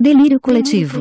Delírio 0.00 0.38
coletivo. 0.38 1.00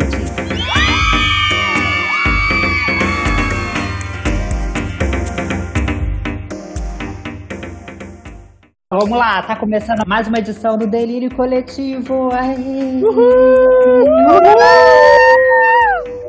Vamos 8.89 9.11
lá, 9.11 9.43
tá 9.43 9.55
começando 9.55 10.03
mais 10.07 10.27
uma 10.27 10.39
edição 10.39 10.79
do 10.79 10.87
Delírio 10.87 11.29
Coletivo. 11.35 12.31
Ai. 12.33 12.55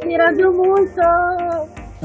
Mirando 0.04 0.52
muito! 0.52 1.47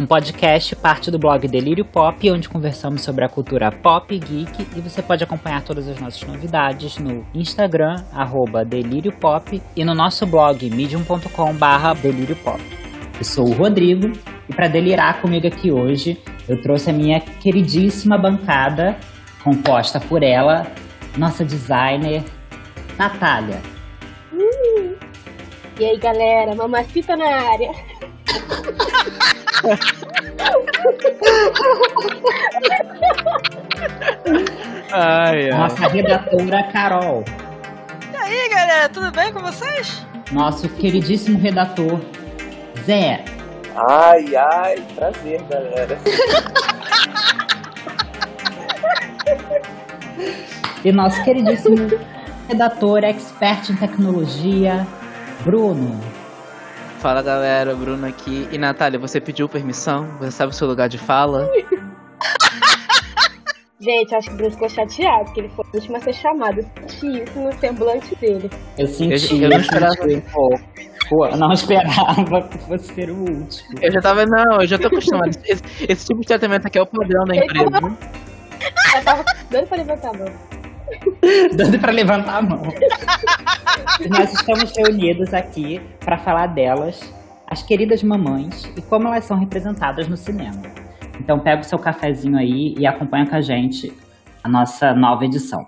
Um 0.03 0.05
podcast 0.05 0.75
parte 0.75 1.09
do 1.09 1.17
blog 1.17 1.47
Delírio 1.47 1.85
Pop, 1.85 2.29
onde 2.29 2.49
conversamos 2.49 3.01
sobre 3.01 3.23
a 3.23 3.29
cultura 3.29 3.71
pop 3.71 4.19
geek. 4.19 4.67
E 4.75 4.81
você 4.81 5.01
pode 5.01 5.23
acompanhar 5.23 5.61
todas 5.61 5.87
as 5.87 5.97
nossas 5.97 6.21
novidades 6.23 6.97
no 6.97 7.25
Instagram, 7.33 8.03
arroba 8.11 8.65
Delírio 8.65 9.13
Pop, 9.13 9.61
e 9.73 9.85
no 9.85 9.95
nosso 9.95 10.25
blog 10.25 10.69
medium.com 10.69 11.53
barra 11.53 11.93
Delírio 11.93 12.35
Pop. 12.35 12.61
Eu 13.17 13.23
sou 13.23 13.47
o 13.47 13.53
Rodrigo, 13.53 14.11
e 14.49 14.53
para 14.53 14.67
delirar 14.67 15.21
comigo 15.21 15.47
aqui 15.47 15.71
hoje, 15.71 16.21
eu 16.49 16.61
trouxe 16.61 16.89
a 16.89 16.93
minha 16.93 17.21
queridíssima 17.21 18.17
bancada, 18.17 18.97
composta 19.41 20.01
por 20.01 20.21
ela, 20.21 20.67
nossa 21.17 21.45
designer, 21.45 22.25
Natália. 22.97 23.61
E 25.79 25.85
aí, 25.85 25.97
galera, 25.97 26.53
mamacita 26.53 27.15
na 27.15 27.25
área. 27.25 27.71
Ai, 34.91 35.49
ai. 35.49 35.57
Nossa 35.57 35.87
redatora 35.87 36.63
Carol. 36.71 37.23
E 38.11 38.17
aí, 38.17 38.49
galera, 38.49 38.89
tudo 38.89 39.11
bem 39.11 39.31
com 39.31 39.39
vocês? 39.39 40.05
Nosso 40.31 40.67
queridíssimo 40.69 41.39
redator 41.39 41.99
Zé. 42.85 43.23
Ai, 43.75 44.35
ai, 44.35 44.83
prazer, 44.95 45.41
galera. 45.49 45.97
E 50.83 50.91
nosso 50.91 51.23
queridíssimo 51.23 51.75
redator, 52.47 53.03
expert 53.05 53.69
em 53.71 53.75
tecnologia, 53.77 54.85
Bruno. 55.43 55.99
Fala 57.03 57.21
galera, 57.21 57.75
Bruno 57.75 58.07
aqui. 58.07 58.47
E 58.49 58.57
Natália, 58.57 58.97
você 58.97 59.19
pediu 59.19 59.49
permissão? 59.49 60.07
Você 60.19 60.31
sabe 60.31 60.53
o 60.53 60.55
seu 60.55 60.65
lugar 60.65 60.87
de 60.87 60.97
fala? 60.97 61.49
Gente, 63.77 64.15
acho 64.15 64.29
que 64.29 64.33
o 64.35 64.37
Bruno 64.37 64.51
ficou 64.51 64.69
chateado, 64.69 65.25
porque 65.25 65.41
ele 65.41 65.49
foi 65.49 65.65
o 65.65 65.75
último 65.75 65.97
a 65.97 65.99
ser 65.99 66.13
chamado. 66.13 66.59
Eu 66.59 66.65
senti 66.87 67.23
isso 67.23 67.37
no 67.37 67.51
semblante 67.59 68.15
dele. 68.15 68.49
Eu 68.77 68.87
senti. 68.87 69.35
Eu- 69.35 69.41
eu 69.43 69.49
não 69.49 69.57
esperava. 69.59 69.95
Pô, 70.31 70.59
pô, 71.09 71.25
eu 71.25 71.35
não 71.37 71.51
esperava 71.51 72.41
que 72.47 72.57
fosse 72.59 72.93
ser 72.93 73.09
o 73.09 73.17
último. 73.19 73.79
Eu 73.81 73.91
já 73.91 73.99
tava, 73.99 74.25
não, 74.25 74.61
eu 74.61 74.67
já 74.67 74.79
tô 74.79 74.87
acostumado. 74.87 75.31
Esse, 75.43 75.61
esse 75.89 76.07
tipo 76.07 76.21
de 76.21 76.27
tratamento 76.27 76.65
aqui 76.65 76.79
é 76.79 76.81
o 76.81 76.87
padrão 76.87 77.25
da 77.25 77.35
empresa. 77.35 77.69
Eu 78.95 79.03
tava 79.03 79.25
dando 79.51 79.67
pra 79.67 79.75
levantar 79.77 80.09
a 80.11 80.13
mão. 80.13 80.31
Dando 81.55 81.79
pra 81.79 81.91
levantar 81.91 82.37
a 82.37 82.41
mão. 82.41 82.63
Nós 84.09 84.33
estamos 84.33 84.75
reunidos 84.75 85.33
aqui 85.33 85.79
para 85.99 86.17
falar 86.17 86.47
delas, 86.47 87.01
as 87.47 87.63
queridas 87.63 88.03
mamães, 88.03 88.65
e 88.77 88.81
como 88.81 89.07
elas 89.07 89.25
são 89.25 89.37
representadas 89.37 90.07
no 90.07 90.17
cinema. 90.17 90.61
Então 91.19 91.39
pega 91.39 91.61
o 91.61 91.65
seu 91.65 91.79
cafezinho 91.79 92.37
aí 92.37 92.75
e 92.77 92.85
acompanha 92.85 93.27
com 93.27 93.35
a 93.35 93.41
gente 93.41 93.93
a 94.43 94.49
nossa 94.49 94.93
nova 94.93 95.23
edição. 95.25 95.65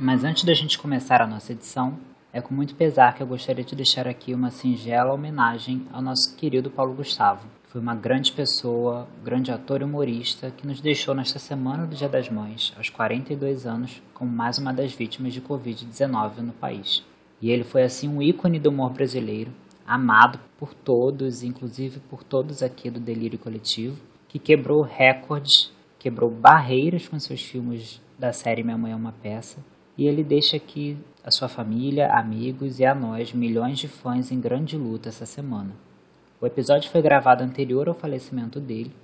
Mas 0.00 0.24
antes 0.24 0.44
da 0.44 0.54
gente 0.54 0.78
começar 0.78 1.20
a 1.20 1.26
nossa 1.26 1.52
edição, 1.52 1.98
é 2.32 2.40
com 2.40 2.54
muito 2.54 2.74
pesar 2.74 3.14
que 3.14 3.22
eu 3.22 3.26
gostaria 3.26 3.64
de 3.64 3.74
deixar 3.74 4.06
aqui 4.06 4.32
uma 4.34 4.50
singela 4.50 5.12
homenagem 5.12 5.86
ao 5.92 6.00
nosso 6.00 6.36
querido 6.36 6.70
Paulo 6.70 6.94
Gustavo. 6.94 7.57
Foi 7.68 7.82
uma 7.82 7.94
grande 7.94 8.32
pessoa, 8.32 9.06
grande 9.22 9.52
ator 9.52 9.82
e 9.82 9.84
humorista 9.84 10.50
que 10.50 10.66
nos 10.66 10.80
deixou 10.80 11.14
nesta 11.14 11.38
semana 11.38 11.86
do 11.86 11.94
Dia 11.94 12.08
das 12.08 12.30
Mães, 12.30 12.72
aos 12.78 12.88
42 12.88 13.66
anos, 13.66 14.02
como 14.14 14.30
mais 14.30 14.56
uma 14.56 14.72
das 14.72 14.94
vítimas 14.94 15.34
de 15.34 15.42
Covid-19 15.42 16.38
no 16.38 16.54
país. 16.54 17.04
E 17.42 17.50
ele 17.50 17.64
foi 17.64 17.82
assim 17.82 18.08
um 18.08 18.22
ícone 18.22 18.58
do 18.58 18.70
humor 18.70 18.94
brasileiro, 18.94 19.52
amado 19.86 20.40
por 20.58 20.72
todos, 20.72 21.42
inclusive 21.42 22.00
por 22.00 22.24
todos 22.24 22.62
aqui 22.62 22.88
do 22.88 22.98
Delírio 22.98 23.38
Coletivo, 23.38 24.00
que 24.28 24.38
quebrou 24.38 24.80
recordes, 24.80 25.70
quebrou 25.98 26.30
barreiras 26.30 27.06
com 27.06 27.20
seus 27.20 27.42
filmes 27.42 28.00
da 28.18 28.32
série 28.32 28.62
Minha 28.62 28.78
Mãe 28.78 28.92
é 28.92 28.96
uma 28.96 29.12
Peça, 29.12 29.62
e 29.98 30.06
ele 30.06 30.24
deixa 30.24 30.56
aqui 30.56 30.96
a 31.22 31.30
sua 31.30 31.48
família, 31.48 32.08
amigos 32.14 32.78
e 32.80 32.86
a 32.86 32.94
nós, 32.94 33.34
milhões 33.34 33.78
de 33.78 33.88
fãs 33.88 34.32
em 34.32 34.40
grande 34.40 34.74
luta 34.74 35.10
essa 35.10 35.26
semana. 35.26 35.76
O 36.40 36.46
episódio 36.46 36.90
foi 36.90 37.02
gravado 37.02 37.42
anterior 37.42 37.88
ao 37.88 37.94
falecimento 37.94 38.60
dele, 38.60 38.94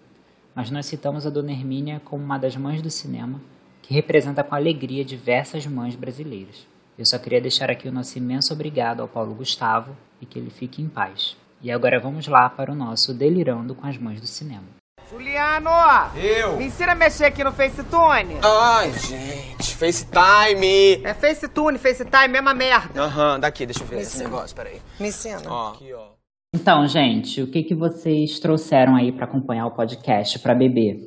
mas 0.54 0.70
nós 0.70 0.86
citamos 0.86 1.26
a 1.26 1.30
Dona 1.30 1.50
Hermínia 1.50 2.00
como 2.04 2.22
uma 2.22 2.38
das 2.38 2.56
mães 2.56 2.80
do 2.80 2.90
cinema, 2.90 3.40
que 3.82 3.92
representa 3.92 4.44
com 4.44 4.54
alegria 4.54 5.04
diversas 5.04 5.66
mães 5.66 5.96
brasileiras. 5.96 6.66
Eu 6.96 7.04
só 7.04 7.18
queria 7.18 7.40
deixar 7.40 7.70
aqui 7.70 7.88
o 7.88 7.92
nosso 7.92 8.16
imenso 8.16 8.52
obrigado 8.52 9.00
ao 9.02 9.08
Paulo 9.08 9.34
Gustavo 9.34 9.96
e 10.20 10.26
que 10.26 10.38
ele 10.38 10.50
fique 10.50 10.80
em 10.80 10.88
paz. 10.88 11.36
E 11.60 11.72
agora 11.72 11.98
vamos 11.98 12.28
lá 12.28 12.48
para 12.48 12.70
o 12.70 12.74
nosso 12.74 13.12
Delirando 13.12 13.74
com 13.74 13.86
as 13.86 13.98
Mães 13.98 14.20
do 14.20 14.26
Cinema. 14.26 14.64
Juliano! 15.10 15.70
Eu? 16.16 16.56
Me 16.56 16.66
ensina 16.66 16.92
a 16.92 16.94
mexer 16.94 17.24
aqui 17.24 17.42
no 17.42 17.52
FaceTune. 17.52 18.36
Ai, 18.42 18.92
gente, 18.92 19.74
FaceTime. 19.74 21.02
É 21.04 21.12
FaceTune, 21.14 21.78
FaceTime, 21.78 22.28
mesma 22.28 22.54
merda. 22.54 23.02
Aham, 23.02 23.40
daqui, 23.40 23.66
deixa 23.66 23.82
eu 23.82 23.86
ver 23.86 23.96
Me 23.96 24.02
esse 24.02 24.14
ensina. 24.16 24.30
negócio, 24.30 24.54
peraí. 24.56 24.80
Me 25.00 25.08
ensina. 25.08 25.42
Ó, 25.46 25.72
aqui, 25.72 25.92
ó. 25.92 26.13
Então, 26.54 26.86
gente, 26.86 27.42
o 27.42 27.50
que, 27.50 27.64
que 27.64 27.74
vocês 27.74 28.38
trouxeram 28.38 28.94
aí 28.94 29.10
para 29.10 29.24
acompanhar 29.26 29.66
o 29.66 29.74
podcast 29.74 30.38
para 30.38 30.54
beber? 30.54 30.98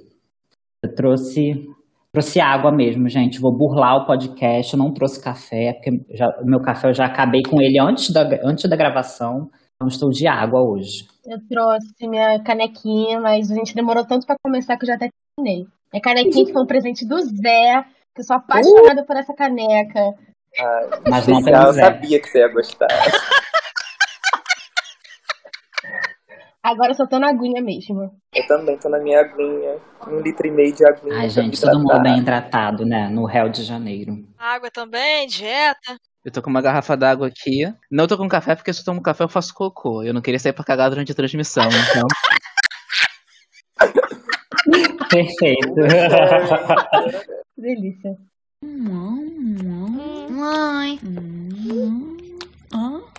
Eu 0.84 0.94
trouxe 0.94 1.66
trouxe 2.12 2.40
água 2.42 2.72
mesmo, 2.72 3.08
gente. 3.08 3.40
Vou 3.40 3.56
burlar 3.56 3.96
o 3.98 4.06
podcast. 4.06 4.74
Eu 4.74 4.80
não 4.80 4.92
trouxe 4.94 5.24
café, 5.24 5.74
porque 5.74 6.04
já- 6.16 6.30
o 6.42 6.46
meu 6.46 6.60
café 6.62 6.90
eu 6.90 6.94
já 6.94 7.06
acabei 7.06 7.42
com 7.44 7.62
ele 7.62 7.80
antes 7.80 8.10
da, 8.10 8.22
antes 8.44 8.70
da 8.70 8.76
gravação. 8.76 9.50
Então 9.76 9.88
estou 9.88 10.10
de 10.10 10.28
água 10.28 10.60
hoje. 10.62 11.08
Eu 11.26 11.38
trouxe 11.48 12.08
minha 12.08 12.42
canequinha, 12.44 13.20
mas 13.22 13.50
a 13.52 13.56
gente 13.56 13.76
demorou 13.76 14.06
tanto 14.06 14.26
pra 14.26 14.36
começar 14.44 14.76
que 14.78 14.84
eu 14.84 14.88
já 14.88 14.96
até 14.96 15.10
terminei. 15.38 15.66
Minha 15.94 16.02
canequinha 16.02 16.46
que 16.46 16.52
foi 16.54 16.64
um 16.64 16.68
presente 16.68 17.08
do 17.08 17.22
Zé, 17.22 17.84
que 18.16 18.22
eu 18.22 18.24
sou 18.26 18.36
apaixonada 18.36 19.06
por 19.06 19.16
essa 19.16 19.34
caneca. 19.34 20.02
Mas 21.08 21.28
não 21.28 21.40
eu 21.40 21.74
sabia 21.74 22.20
que 22.20 22.28
você 22.28 22.40
ia 22.40 22.52
gostar. 22.52 22.88
Agora 26.68 26.92
eu 26.92 26.96
só 26.96 27.08
tô 27.08 27.18
na 27.18 27.30
aguinha 27.30 27.62
mesmo. 27.62 28.12
Eu 28.36 28.46
também 28.46 28.78
tô 28.78 28.90
na 28.90 29.00
minha 29.00 29.22
aguinha. 29.22 29.78
Um 30.06 30.20
litro 30.20 30.46
e 30.46 30.52
meio 30.52 30.76
de 30.76 30.86
aguinha. 30.86 31.18
Ai, 31.18 31.30
gente, 31.30 31.62
todo 31.62 31.80
mundo 31.80 32.02
bem 32.02 32.22
tratado, 32.22 32.86
né? 32.86 33.08
No 33.08 33.24
Rio 33.24 33.48
de 33.50 33.64
Janeiro. 33.64 34.28
Água 34.38 34.70
também, 34.70 35.28
dieta. 35.28 35.98
Eu 36.26 36.32
tô 36.32 36.42
com 36.42 36.50
uma 36.50 36.62
garrafa 36.62 36.98
d'água 36.98 37.28
aqui. 37.28 37.74
Não 37.90 38.06
tô 38.06 38.18
com 38.18 38.28
café 38.28 38.54
porque 38.54 38.74
se 38.74 38.82
eu 38.82 38.86
tomo 38.86 39.02
café 39.02 39.24
eu 39.24 39.30
faço 39.30 39.54
cocô. 39.54 40.04
Eu 40.04 40.14
não 40.14 40.20
queria 40.22 40.38
sair 40.38 40.52
pra 40.52 40.66
cagar 40.66 40.90
durante 40.90 41.14
a 41.14 41.16
transmissão, 41.16 41.70
então. 41.70 42.06
Perfeito. 45.10 45.74
Delícia. 47.58 48.18
Mãe, 50.30 51.00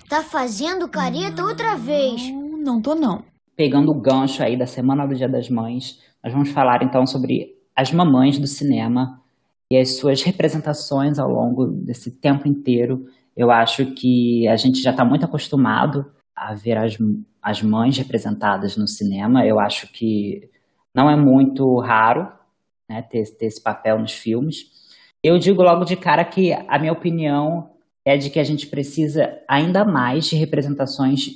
tá 0.07 0.23
fazendo 0.23 0.87
careta 0.87 1.43
outra 1.43 1.77
vez. 1.77 2.21
Não 2.59 2.83
tô 2.83 2.95
não. 2.95 3.25
Pegando 3.59 3.91
o 3.91 4.01
gancho 4.01 4.41
aí 4.41 4.57
da 4.57 4.69
Semana 4.69 5.05
do 5.05 5.17
Dia 5.17 5.29
das 5.29 5.51
Mães, 5.51 6.01
nós 6.23 6.33
vamos 6.33 6.51
falar 6.51 6.81
então 6.85 7.05
sobre 7.05 7.57
as 7.75 7.91
mamães 7.91 8.39
do 8.39 8.47
cinema 8.47 9.21
e 9.69 9.77
as 9.77 9.97
suas 9.97 10.23
representações 10.23 11.19
ao 11.19 11.29
longo 11.29 11.67
desse 11.67 12.21
tempo 12.21 12.47
inteiro. 12.47 13.09
Eu 13.37 13.51
acho 13.51 13.85
que 13.97 14.47
a 14.47 14.55
gente 14.55 14.81
já 14.81 14.93
está 14.93 15.05
muito 15.05 15.25
acostumado 15.25 16.07
a 16.37 16.55
ver 16.55 16.79
as, 16.79 16.97
as 17.43 17.61
mães 17.61 17.99
representadas 17.99 18.77
no 18.77 18.87
cinema. 18.87 19.45
Eu 19.45 19.59
acho 19.59 19.91
que 19.91 20.49
não 20.95 21.11
é 21.11 21.17
muito 21.17 21.81
raro 21.81 22.33
né, 22.89 23.03
ter, 23.03 23.25
ter 23.37 23.47
esse 23.47 23.61
papel 23.61 23.99
nos 23.99 24.13
filmes. 24.13 24.67
Eu 25.21 25.37
digo 25.37 25.65
logo 25.65 25.85
de 25.85 25.97
cara 25.97 26.25
que 26.25 26.53
a 26.53 26.79
minha 26.79 26.93
opinião 26.93 27.71
é 28.05 28.17
de 28.17 28.31
que 28.31 28.39
a 28.39 28.45
gente 28.45 28.69
precisa 28.69 29.37
ainda 29.49 29.85
mais 29.85 30.27
de 30.27 30.37
representações 30.37 31.31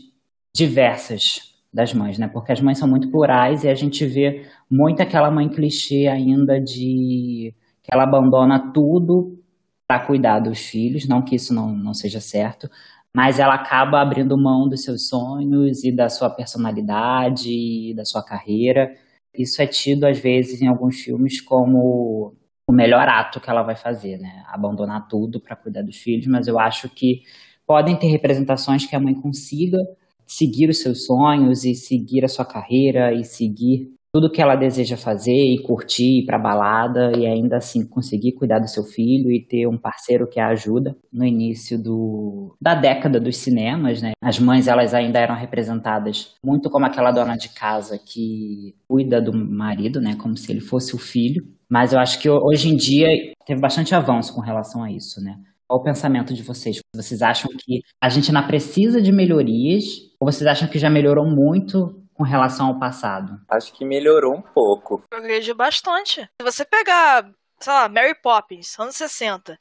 diversas 0.54 1.51
das 1.72 1.94
mães, 1.94 2.18
né? 2.18 2.28
Porque 2.28 2.52
as 2.52 2.60
mães 2.60 2.78
são 2.78 2.88
muito 2.88 3.10
plurais 3.10 3.64
e 3.64 3.68
a 3.68 3.74
gente 3.74 4.04
vê 4.04 4.46
muito 4.70 5.00
aquela 5.00 5.30
mãe 5.30 5.48
clichê 5.48 6.06
ainda 6.06 6.60
de 6.60 7.54
que 7.82 7.90
ela 7.92 8.04
abandona 8.04 8.72
tudo 8.72 9.38
para 9.86 10.00
cuidar 10.06 10.40
dos 10.40 10.60
filhos, 10.60 11.08
não 11.08 11.22
que 11.22 11.36
isso 11.36 11.54
não, 11.54 11.74
não 11.74 11.94
seja 11.94 12.20
certo, 12.20 12.68
mas 13.14 13.38
ela 13.38 13.54
acaba 13.54 14.00
abrindo 14.00 14.38
mão 14.38 14.68
dos 14.68 14.84
seus 14.84 15.08
sonhos 15.08 15.84
e 15.84 15.92
da 15.92 16.08
sua 16.08 16.30
personalidade 16.30 17.50
e 17.50 17.94
da 17.94 18.04
sua 18.04 18.22
carreira. 18.24 18.94
Isso 19.36 19.60
é 19.62 19.66
tido 19.66 20.04
às 20.04 20.18
vezes 20.18 20.62
em 20.62 20.68
alguns 20.68 21.00
filmes 21.00 21.40
como 21.40 22.34
o 22.66 22.72
melhor 22.72 23.08
ato 23.08 23.40
que 23.40 23.50
ela 23.50 23.62
vai 23.62 23.76
fazer, 23.76 24.18
né? 24.18 24.44
Abandonar 24.48 25.08
tudo 25.08 25.40
para 25.40 25.56
cuidar 25.56 25.82
dos 25.82 25.96
filhos, 25.96 26.26
mas 26.26 26.46
eu 26.46 26.58
acho 26.58 26.88
que 26.88 27.22
podem 27.66 27.98
ter 27.98 28.08
representações 28.08 28.86
que 28.86 28.96
a 28.96 29.00
mãe 29.00 29.14
consiga 29.14 29.78
seguir 30.36 30.68
os 30.68 30.78
seus 30.78 31.04
sonhos 31.04 31.64
e 31.64 31.74
seguir 31.74 32.24
a 32.24 32.28
sua 32.28 32.44
carreira 32.44 33.12
e 33.12 33.24
seguir 33.24 33.92
tudo 34.14 34.30
que 34.30 34.42
ela 34.42 34.54
deseja 34.54 34.94
fazer 34.94 35.32
e 35.32 35.62
curtir, 35.62 36.20
ir 36.20 36.26
pra 36.26 36.38
balada 36.38 37.12
e 37.16 37.26
ainda 37.26 37.56
assim 37.56 37.86
conseguir 37.86 38.32
cuidar 38.32 38.58
do 38.58 38.68
seu 38.68 38.84
filho 38.84 39.32
e 39.32 39.42
ter 39.42 39.66
um 39.66 39.78
parceiro 39.78 40.28
que 40.28 40.38
a 40.38 40.48
ajuda. 40.48 40.94
No 41.10 41.24
início 41.24 41.82
do, 41.82 42.54
da 42.60 42.74
década 42.74 43.18
dos 43.18 43.38
cinemas, 43.38 44.02
né? 44.02 44.12
As 44.20 44.38
mães 44.38 44.68
elas 44.68 44.92
ainda 44.92 45.18
eram 45.18 45.34
representadas 45.34 46.34
muito 46.44 46.68
como 46.68 46.84
aquela 46.84 47.10
dona 47.10 47.36
de 47.36 47.48
casa 47.48 47.98
que 47.98 48.74
cuida 48.86 49.18
do 49.20 49.32
marido, 49.32 49.98
né? 49.98 50.14
Como 50.16 50.36
se 50.36 50.52
ele 50.52 50.60
fosse 50.60 50.94
o 50.94 50.98
filho. 50.98 51.46
Mas 51.66 51.94
eu 51.94 51.98
acho 51.98 52.20
que 52.20 52.28
hoje 52.28 52.68
em 52.68 52.76
dia 52.76 53.08
teve 53.46 53.62
bastante 53.62 53.94
avanço 53.94 54.34
com 54.34 54.42
relação 54.42 54.82
a 54.84 54.92
isso, 54.92 55.22
né? 55.22 55.38
Qual 55.72 55.80
o 55.80 55.84
pensamento 55.84 56.34
de 56.34 56.42
vocês? 56.42 56.80
Vocês 56.94 57.22
acham 57.22 57.50
que 57.58 57.80
a 57.98 58.10
gente 58.10 58.28
ainda 58.28 58.46
precisa 58.46 59.00
de 59.00 59.10
melhorias? 59.10 59.84
Ou 60.20 60.30
vocês 60.30 60.46
acham 60.46 60.68
que 60.68 60.78
já 60.78 60.90
melhorou 60.90 61.24
muito 61.24 61.98
com 62.12 62.22
relação 62.22 62.66
ao 62.66 62.78
passado? 62.78 63.40
Acho 63.48 63.72
que 63.72 63.82
melhorou 63.82 64.34
um 64.34 64.42
pouco. 64.42 65.02
Progrediu 65.08 65.54
bastante. 65.54 66.20
Se 66.20 66.44
você 66.44 66.66
pegar, 66.66 67.24
sei 67.58 67.72
lá, 67.72 67.88
Mary 67.88 68.14
Poppins, 68.22 68.78
anos 68.78 68.96
60, 68.96 69.58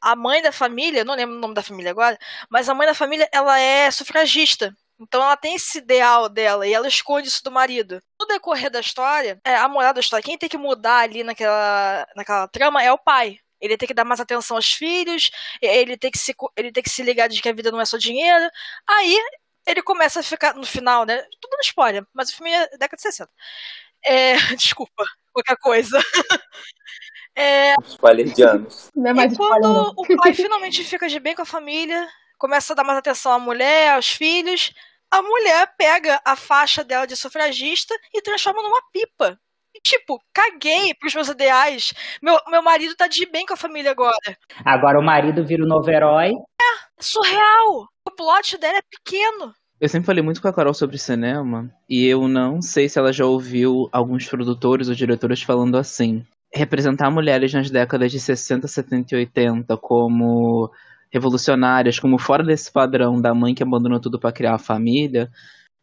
a 0.00 0.16
mãe 0.16 0.40
da 0.40 0.50
família, 0.50 1.04
não 1.04 1.14
lembro 1.14 1.36
o 1.36 1.40
nome 1.40 1.52
da 1.52 1.62
família 1.62 1.90
agora, 1.90 2.16
mas 2.48 2.66
a 2.66 2.74
mãe 2.74 2.86
da 2.86 2.94
família, 2.94 3.28
ela 3.30 3.60
é 3.60 3.90
sufragista. 3.90 4.74
Então 4.98 5.20
ela 5.22 5.36
tem 5.36 5.56
esse 5.56 5.76
ideal 5.76 6.30
dela 6.30 6.66
e 6.66 6.72
ela 6.72 6.88
esconde 6.88 7.28
isso 7.28 7.44
do 7.44 7.50
marido. 7.50 8.00
No 8.18 8.26
decorrer 8.26 8.70
da 8.70 8.80
história, 8.80 9.38
é, 9.44 9.56
a 9.56 9.68
moral 9.68 9.92
da 9.92 10.00
história, 10.00 10.24
quem 10.24 10.38
tem 10.38 10.48
que 10.48 10.56
mudar 10.56 11.00
ali 11.00 11.22
naquela, 11.22 12.06
naquela 12.16 12.48
trama 12.48 12.82
é 12.82 12.90
o 12.90 12.96
pai. 12.96 13.40
Ele 13.60 13.76
tem 13.76 13.86
que 13.86 13.94
dar 13.94 14.04
mais 14.04 14.20
atenção 14.20 14.56
aos 14.56 14.72
filhos, 14.72 15.30
ele 15.60 15.96
tem 15.96 16.10
que 16.10 16.18
se, 16.18 16.34
ele 16.56 16.72
tem 16.72 16.82
que 16.82 16.90
se 16.90 17.02
ligar 17.02 17.28
de 17.28 17.40
que 17.40 17.48
a 17.48 17.52
vida 17.52 17.70
não 17.70 17.80
é 17.80 17.84
só 17.84 17.96
dinheiro. 17.98 18.48
Aí 18.88 19.18
ele 19.66 19.82
começa 19.82 20.20
a 20.20 20.22
ficar, 20.22 20.54
no 20.54 20.66
final, 20.66 21.04
né? 21.04 21.22
Tudo 21.40 21.56
no 21.56 21.62
spoiler, 21.62 22.04
mas 22.12 22.30
o 22.30 22.36
filme 22.36 22.50
é 22.50 22.66
década 22.78 22.96
de 22.96 23.02
60. 23.02 23.30
É, 24.04 24.34
desculpa, 24.56 25.04
qualquer 25.32 25.56
coisa. 25.56 25.98
É, 27.36 27.74
Spoiler 27.86 28.26
de 28.26 28.42
anos. 28.42 28.90
Não 28.94 29.06
é 29.06 29.10
e 29.12 29.14
mais 29.14 29.36
quando 29.36 29.62
não. 29.62 29.94
o 29.96 30.16
pai 30.16 30.34
finalmente 30.34 30.84
fica 30.84 31.08
de 31.08 31.20
bem 31.20 31.34
com 31.34 31.42
a 31.42 31.46
família, 31.46 32.06
começa 32.36 32.72
a 32.72 32.76
dar 32.76 32.82
mais 32.82 32.98
atenção 32.98 33.32
à 33.32 33.38
mulher, 33.38 33.94
aos 33.94 34.08
filhos, 34.08 34.74
a 35.10 35.22
mulher 35.22 35.74
pega 35.76 36.20
a 36.24 36.36
faixa 36.36 36.84
dela 36.84 37.06
de 37.06 37.16
sufragista 37.16 37.94
e 38.12 38.20
transforma 38.20 38.62
numa 38.62 38.82
pipa. 38.92 39.40
E, 39.74 39.80
tipo, 39.80 40.20
caguei 40.34 40.94
pros 40.94 41.14
meus 41.14 41.28
ideais. 41.28 41.92
Meu, 42.22 42.38
meu 42.48 42.62
marido 42.62 42.94
tá 42.96 43.06
de 43.06 43.24
bem 43.30 43.46
com 43.46 43.54
a 43.54 43.56
família 43.56 43.90
agora. 43.90 44.36
Agora 44.64 44.98
o 44.98 45.04
marido 45.04 45.44
vira 45.44 45.64
o 45.64 45.68
novo 45.68 45.90
herói. 45.90 46.32
Surreal! 46.98 47.86
O 48.06 48.10
plot 48.10 48.58
dela 48.58 48.78
é 48.78 48.82
pequeno. 48.82 49.54
Eu 49.80 49.88
sempre 49.88 50.06
falei 50.06 50.22
muito 50.22 50.42
com 50.42 50.48
a 50.48 50.52
Carol 50.52 50.74
sobre 50.74 50.98
cinema 50.98 51.70
e 51.88 52.06
eu 52.06 52.28
não 52.28 52.60
sei 52.60 52.86
se 52.86 52.98
ela 52.98 53.12
já 53.12 53.24
ouviu 53.24 53.88
alguns 53.90 54.28
produtores 54.28 54.88
ou 54.88 54.94
diretores 54.94 55.42
falando 55.42 55.78
assim. 55.78 56.22
Representar 56.52 57.10
mulheres 57.10 57.54
nas 57.54 57.70
décadas 57.70 58.12
de 58.12 58.20
60, 58.20 58.68
70 58.68 59.14
e 59.14 59.18
80 59.18 59.76
como 59.78 60.70
revolucionárias, 61.10 61.98
como 61.98 62.18
fora 62.18 62.44
desse 62.44 62.70
padrão 62.70 63.20
da 63.20 63.34
mãe 63.34 63.54
que 63.54 63.62
abandonou 63.62 63.98
tudo 63.98 64.20
para 64.20 64.32
criar 64.32 64.54
a 64.54 64.58
família, 64.58 65.30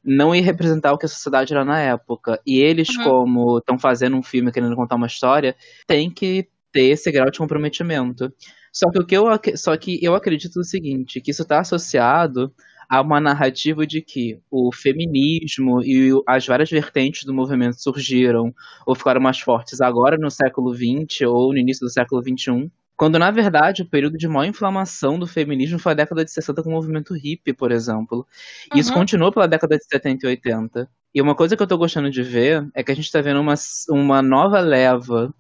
não 0.03 0.33
ia 0.33 0.41
representar 0.41 0.93
o 0.93 0.97
que 0.97 1.05
a 1.05 1.09
sociedade 1.09 1.53
era 1.53 1.65
na 1.65 1.79
época. 1.79 2.39
E 2.45 2.59
eles, 2.59 2.87
Uhum. 2.97 3.03
como 3.03 3.57
estão 3.59 3.77
fazendo 3.77 4.15
um 4.17 4.23
filme 4.23 4.51
querendo 4.51 4.75
contar 4.75 4.95
uma 4.95 5.07
história, 5.07 5.55
tem 5.87 6.09
que 6.09 6.47
ter 6.71 6.85
esse 6.91 7.11
grau 7.11 7.29
de 7.29 7.37
comprometimento. 7.39 8.31
Só 8.71 8.89
que 8.91 8.99
o 8.99 9.05
que 9.05 9.15
eu, 9.17 9.25
só 9.55 9.75
que 9.77 9.99
eu 10.03 10.13
acredito 10.15 10.55
no 10.57 10.63
seguinte, 10.63 11.19
que 11.21 11.31
isso 11.31 11.41
está 11.41 11.59
associado 11.59 12.53
a 12.89 13.01
uma 13.01 13.19
narrativa 13.19 13.85
de 13.85 14.01
que 14.01 14.39
o 14.49 14.71
feminismo 14.73 15.81
e 15.83 16.09
as 16.27 16.45
várias 16.45 16.69
vertentes 16.69 17.23
do 17.25 17.33
movimento 17.33 17.81
surgiram 17.81 18.53
ou 18.85 18.95
ficaram 18.95 19.19
mais 19.19 19.39
fortes 19.39 19.81
agora 19.81 20.17
no 20.17 20.29
século 20.31 20.73
XX 20.73 21.21
ou 21.27 21.51
no 21.51 21.57
início 21.59 21.85
do 21.85 21.91
século 21.91 22.21
XXI, 22.21 22.71
quando 22.97 23.19
na 23.19 23.31
verdade 23.31 23.83
o 23.83 23.89
período 23.89 24.17
de 24.17 24.27
maior 24.27 24.49
inflamação 24.49 25.19
do 25.19 25.27
feminismo 25.27 25.79
foi 25.79 25.93
a 25.93 25.95
década 25.95 26.25
de 26.25 26.31
60 26.31 26.63
com 26.63 26.69
o 26.69 26.73
movimento 26.73 27.13
hippie, 27.13 27.53
por 27.53 27.71
exemplo. 27.71 28.27
E 28.73 28.79
isso 28.79 28.91
Uhum. 28.91 28.95
continuou 28.95 29.31
pela 29.31 29.47
década 29.47 29.77
de 29.77 29.85
70 29.85 30.25
e 30.25 30.29
80. 30.29 30.89
E 31.15 31.21
uma 31.21 31.35
coisa 31.35 31.55
que 31.57 31.63
eu 31.63 31.67
tô 31.67 31.77
gostando 31.77 32.09
de 32.11 32.23
ver 32.23 32.67
é 32.75 32.83
que 32.83 32.91
a 32.91 32.95
gente 32.95 33.11
tá 33.11 33.21
vendo 33.21 33.39
uma, 33.41 33.55
uma 33.89 34.21
nova 34.21 34.59
leva 34.59 35.33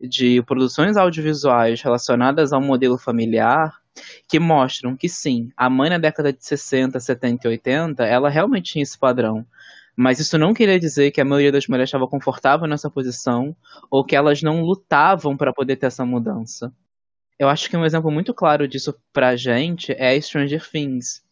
de 0.00 0.42
produções 0.42 0.96
audiovisuais 0.96 1.80
relacionadas 1.82 2.52
ao 2.52 2.60
modelo 2.60 2.98
familiar 2.98 3.72
que 4.28 4.40
mostram 4.40 4.96
que 4.96 5.08
sim, 5.08 5.50
a 5.56 5.68
mãe 5.70 5.90
na 5.90 5.98
década 5.98 6.32
de 6.32 6.44
60, 6.44 6.98
70 6.98 7.46
e 7.46 7.50
80, 7.50 8.04
ela 8.04 8.30
realmente 8.30 8.72
tinha 8.72 8.82
esse 8.82 8.98
padrão. 8.98 9.46
Mas 9.96 10.18
isso 10.18 10.38
não 10.38 10.54
queria 10.54 10.80
dizer 10.80 11.10
que 11.10 11.20
a 11.20 11.24
maioria 11.24 11.52
das 11.52 11.66
mulheres 11.68 11.88
estava 11.88 12.08
confortável 12.08 12.66
nessa 12.66 12.90
posição 12.90 13.54
ou 13.90 14.04
que 14.04 14.16
elas 14.16 14.42
não 14.42 14.62
lutavam 14.62 15.36
para 15.36 15.52
poder 15.52 15.76
ter 15.76 15.86
essa 15.86 16.04
mudança. 16.06 16.72
Eu 17.42 17.48
acho 17.48 17.68
que 17.68 17.76
um 17.76 17.84
exemplo 17.84 18.08
muito 18.08 18.32
claro 18.32 18.68
disso 18.68 18.94
pra 19.12 19.34
gente 19.34 19.90
é 19.98 20.18
Stranger 20.20 20.64
Things, 20.70 21.22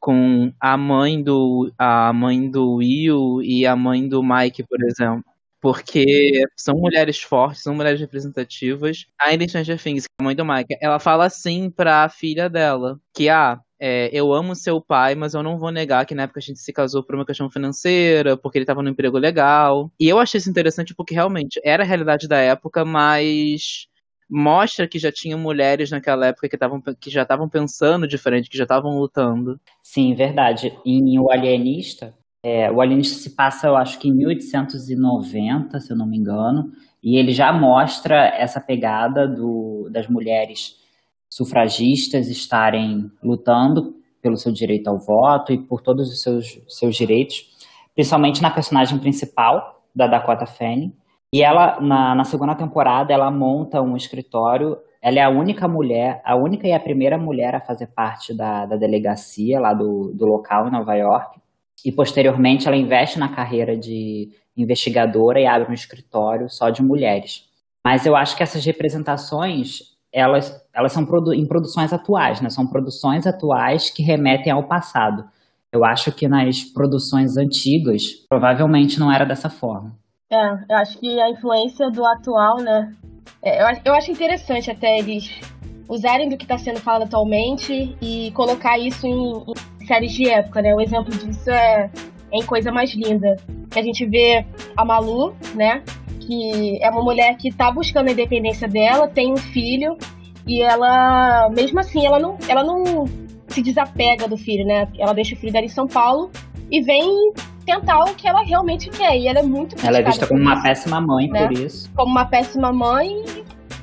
com 0.00 0.50
a 0.58 0.78
mãe 0.78 1.22
do 1.22 1.70
a 1.76 2.10
mãe 2.10 2.50
do 2.50 2.76
Will 2.76 3.42
e 3.42 3.66
a 3.66 3.76
mãe 3.76 4.08
do 4.08 4.22
Mike, 4.22 4.62
por 4.66 4.82
exemplo. 4.82 5.22
Porque 5.60 6.30
são 6.56 6.74
mulheres 6.74 7.20
fortes, 7.20 7.62
são 7.62 7.74
mulheres 7.74 8.00
representativas. 8.00 9.04
Ainda 9.20 9.44
em 9.44 9.48
Stranger 9.48 9.78
Things, 9.78 10.04
a 10.18 10.24
mãe 10.24 10.34
do 10.34 10.42
Mike, 10.42 10.74
ela 10.80 10.98
fala 10.98 11.26
assim 11.26 11.70
pra 11.70 12.08
filha 12.08 12.48
dela, 12.48 12.98
que 13.12 13.28
ah, 13.28 13.60
é, 13.78 14.08
eu 14.10 14.32
amo 14.32 14.54
seu 14.54 14.80
pai, 14.80 15.14
mas 15.14 15.34
eu 15.34 15.42
não 15.42 15.58
vou 15.58 15.70
negar 15.70 16.06
que 16.06 16.14
na 16.14 16.22
época 16.22 16.40
a 16.40 16.42
gente 16.42 16.60
se 16.60 16.72
casou 16.72 17.02
por 17.02 17.14
uma 17.14 17.26
questão 17.26 17.50
financeira, 17.50 18.38
porque 18.38 18.56
ele 18.56 18.64
tava 18.64 18.82
no 18.82 18.88
emprego 18.88 19.18
legal. 19.18 19.92
E 20.00 20.08
eu 20.08 20.18
achei 20.18 20.38
isso 20.38 20.48
interessante 20.48 20.94
porque 20.94 21.12
realmente 21.12 21.60
era 21.62 21.82
a 21.82 21.86
realidade 21.86 22.26
da 22.26 22.38
época, 22.38 22.86
mas 22.86 23.87
mostra 24.28 24.86
que 24.86 24.98
já 24.98 25.10
tinha 25.10 25.36
mulheres 25.36 25.90
naquela 25.90 26.26
época 26.26 26.48
que, 26.48 26.58
tavam, 26.58 26.82
que 27.00 27.10
já 27.10 27.22
estavam 27.22 27.48
pensando 27.48 28.06
diferente, 28.06 28.50
que 28.50 28.58
já 28.58 28.64
estavam 28.64 28.98
lutando. 28.98 29.58
Sim, 29.82 30.14
verdade. 30.14 30.76
Em 30.84 31.18
O 31.18 31.30
Alienista, 31.30 32.14
é, 32.42 32.70
o 32.70 32.80
Alienista 32.80 33.18
se 33.18 33.34
passa, 33.34 33.68
eu 33.68 33.76
acho 33.76 33.98
que 33.98 34.08
em 34.08 34.14
1890, 34.14 35.80
se 35.80 35.92
eu 35.92 35.96
não 35.96 36.06
me 36.06 36.18
engano, 36.18 36.70
e 37.02 37.16
ele 37.16 37.32
já 37.32 37.52
mostra 37.52 38.26
essa 38.36 38.60
pegada 38.60 39.26
do, 39.26 39.88
das 39.90 40.08
mulheres 40.08 40.76
sufragistas 41.30 42.28
estarem 42.28 43.10
lutando 43.22 43.96
pelo 44.20 44.36
seu 44.36 44.52
direito 44.52 44.88
ao 44.88 44.98
voto 44.98 45.52
e 45.52 45.58
por 45.58 45.80
todos 45.80 46.10
os 46.10 46.22
seus, 46.22 46.60
seus 46.68 46.96
direitos, 46.96 47.46
principalmente 47.94 48.42
na 48.42 48.50
personagem 48.50 48.98
principal, 48.98 49.82
da 49.94 50.06
Dakota 50.06 50.46
Fanning. 50.46 50.92
E 51.32 51.42
ela, 51.42 51.80
na, 51.80 52.14
na 52.14 52.24
segunda 52.24 52.54
temporada, 52.54 53.12
ela 53.12 53.30
monta 53.30 53.82
um 53.82 53.96
escritório. 53.96 54.78
Ela 55.00 55.18
é 55.18 55.22
a 55.22 55.28
única 55.28 55.68
mulher, 55.68 56.22
a 56.24 56.34
única 56.34 56.66
e 56.66 56.72
a 56.72 56.80
primeira 56.80 57.18
mulher 57.18 57.54
a 57.54 57.60
fazer 57.60 57.88
parte 57.88 58.34
da, 58.34 58.66
da 58.66 58.76
delegacia 58.76 59.60
lá 59.60 59.74
do, 59.74 60.12
do 60.14 60.26
local 60.26 60.66
em 60.66 60.70
Nova 60.70 60.94
York. 60.94 61.38
E 61.84 61.92
posteriormente 61.92 62.66
ela 62.66 62.76
investe 62.76 63.18
na 63.18 63.28
carreira 63.28 63.76
de 63.76 64.30
investigadora 64.56 65.40
e 65.40 65.46
abre 65.46 65.70
um 65.70 65.74
escritório 65.74 66.48
só 66.48 66.70
de 66.70 66.82
mulheres. 66.82 67.46
Mas 67.84 68.04
eu 68.04 68.16
acho 68.16 68.36
que 68.36 68.42
essas 68.42 68.64
representações, 68.64 69.80
elas, 70.12 70.52
elas 70.74 70.92
são 70.92 71.06
produ 71.06 71.32
em 71.32 71.46
produções 71.46 71.92
atuais, 71.92 72.40
né? 72.40 72.50
São 72.50 72.66
produções 72.66 73.26
atuais 73.26 73.90
que 73.90 74.02
remetem 74.02 74.52
ao 74.52 74.64
passado. 74.64 75.24
Eu 75.70 75.84
acho 75.84 76.10
que 76.10 76.26
nas 76.26 76.64
produções 76.64 77.36
antigas, 77.36 78.14
provavelmente 78.28 78.98
não 78.98 79.12
era 79.12 79.24
dessa 79.24 79.48
forma. 79.48 79.96
É, 80.30 80.36
eu 80.68 80.76
acho 80.76 80.98
que 80.98 81.18
a 81.20 81.30
influência 81.30 81.90
do 81.90 82.04
atual, 82.04 82.58
né? 82.58 82.94
é, 83.42 83.62
eu, 83.62 83.80
eu 83.86 83.94
acho 83.94 84.10
interessante 84.10 84.70
até 84.70 84.98
eles 84.98 85.40
usarem 85.88 86.28
do 86.28 86.36
que 86.36 86.44
está 86.44 86.58
sendo 86.58 86.80
falado 86.80 87.04
atualmente 87.04 87.96
e 88.00 88.30
colocar 88.32 88.78
isso 88.78 89.06
em, 89.06 89.42
em 89.80 89.86
séries 89.86 90.12
de 90.12 90.28
época, 90.28 90.60
né? 90.60 90.74
O 90.74 90.80
exemplo 90.80 91.16
disso 91.16 91.50
é, 91.50 91.90
é 92.30 92.38
em 92.38 92.44
Coisa 92.44 92.70
Mais 92.70 92.92
Linda. 92.92 93.36
Que 93.70 93.78
a 93.78 93.82
gente 93.82 94.04
vê 94.04 94.44
a 94.76 94.84
Malu, 94.84 95.34
né? 95.54 95.82
Que 96.20 96.78
é 96.82 96.90
uma 96.90 97.02
mulher 97.02 97.34
que 97.38 97.50
tá 97.50 97.70
buscando 97.70 98.08
a 98.08 98.12
independência 98.12 98.68
dela, 98.68 99.08
tem 99.08 99.32
um 99.32 99.36
filho, 99.38 99.96
e 100.46 100.60
ela, 100.60 101.48
mesmo 101.50 101.80
assim, 101.80 102.04
ela 102.04 102.18
não, 102.18 102.36
ela 102.46 102.62
não 102.62 103.06
se 103.48 103.62
desapega 103.62 104.28
do 104.28 104.36
filho, 104.36 104.66
né? 104.66 104.88
Ela 104.98 105.14
deixa 105.14 105.34
o 105.34 105.38
filho 105.38 105.52
dela 105.52 105.64
em 105.64 105.70
São 105.70 105.86
Paulo 105.86 106.30
e 106.70 106.82
vem 106.82 107.32
tentar 107.68 107.98
o 108.00 108.14
que 108.14 108.26
ela 108.26 108.42
realmente 108.42 108.88
quer. 108.88 109.16
E 109.18 109.28
ela 109.28 109.40
é 109.40 109.42
muito 109.42 109.76
Ela 109.84 109.98
é 109.98 110.02
vista 110.02 110.26
como 110.26 110.40
uma 110.40 110.54
isso 110.54 110.62
péssima 110.62 111.00
mãe 111.00 111.28
né? 111.28 111.46
por 111.46 111.52
isso. 111.52 111.90
como 111.94 112.10
uma 112.10 112.24
péssima 112.24 112.72
mãe. 112.72 113.22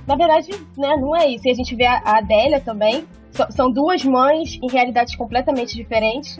Na 0.07 0.15
verdade, 0.15 0.51
né, 0.77 0.95
não 0.97 1.15
é 1.15 1.27
isso. 1.29 1.47
E 1.47 1.51
a 1.51 1.53
gente 1.53 1.75
vê 1.75 1.85
a 1.85 2.01
Adélia 2.03 2.59
também. 2.59 3.05
São 3.49 3.71
duas 3.71 4.03
mães 4.03 4.57
em 4.61 4.71
realidades 4.71 5.15
completamente 5.15 5.75
diferentes. 5.75 6.37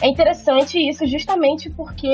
é 0.00 0.08
interessante 0.08 0.78
isso 0.78 1.06
justamente 1.06 1.68
porque 1.70 2.08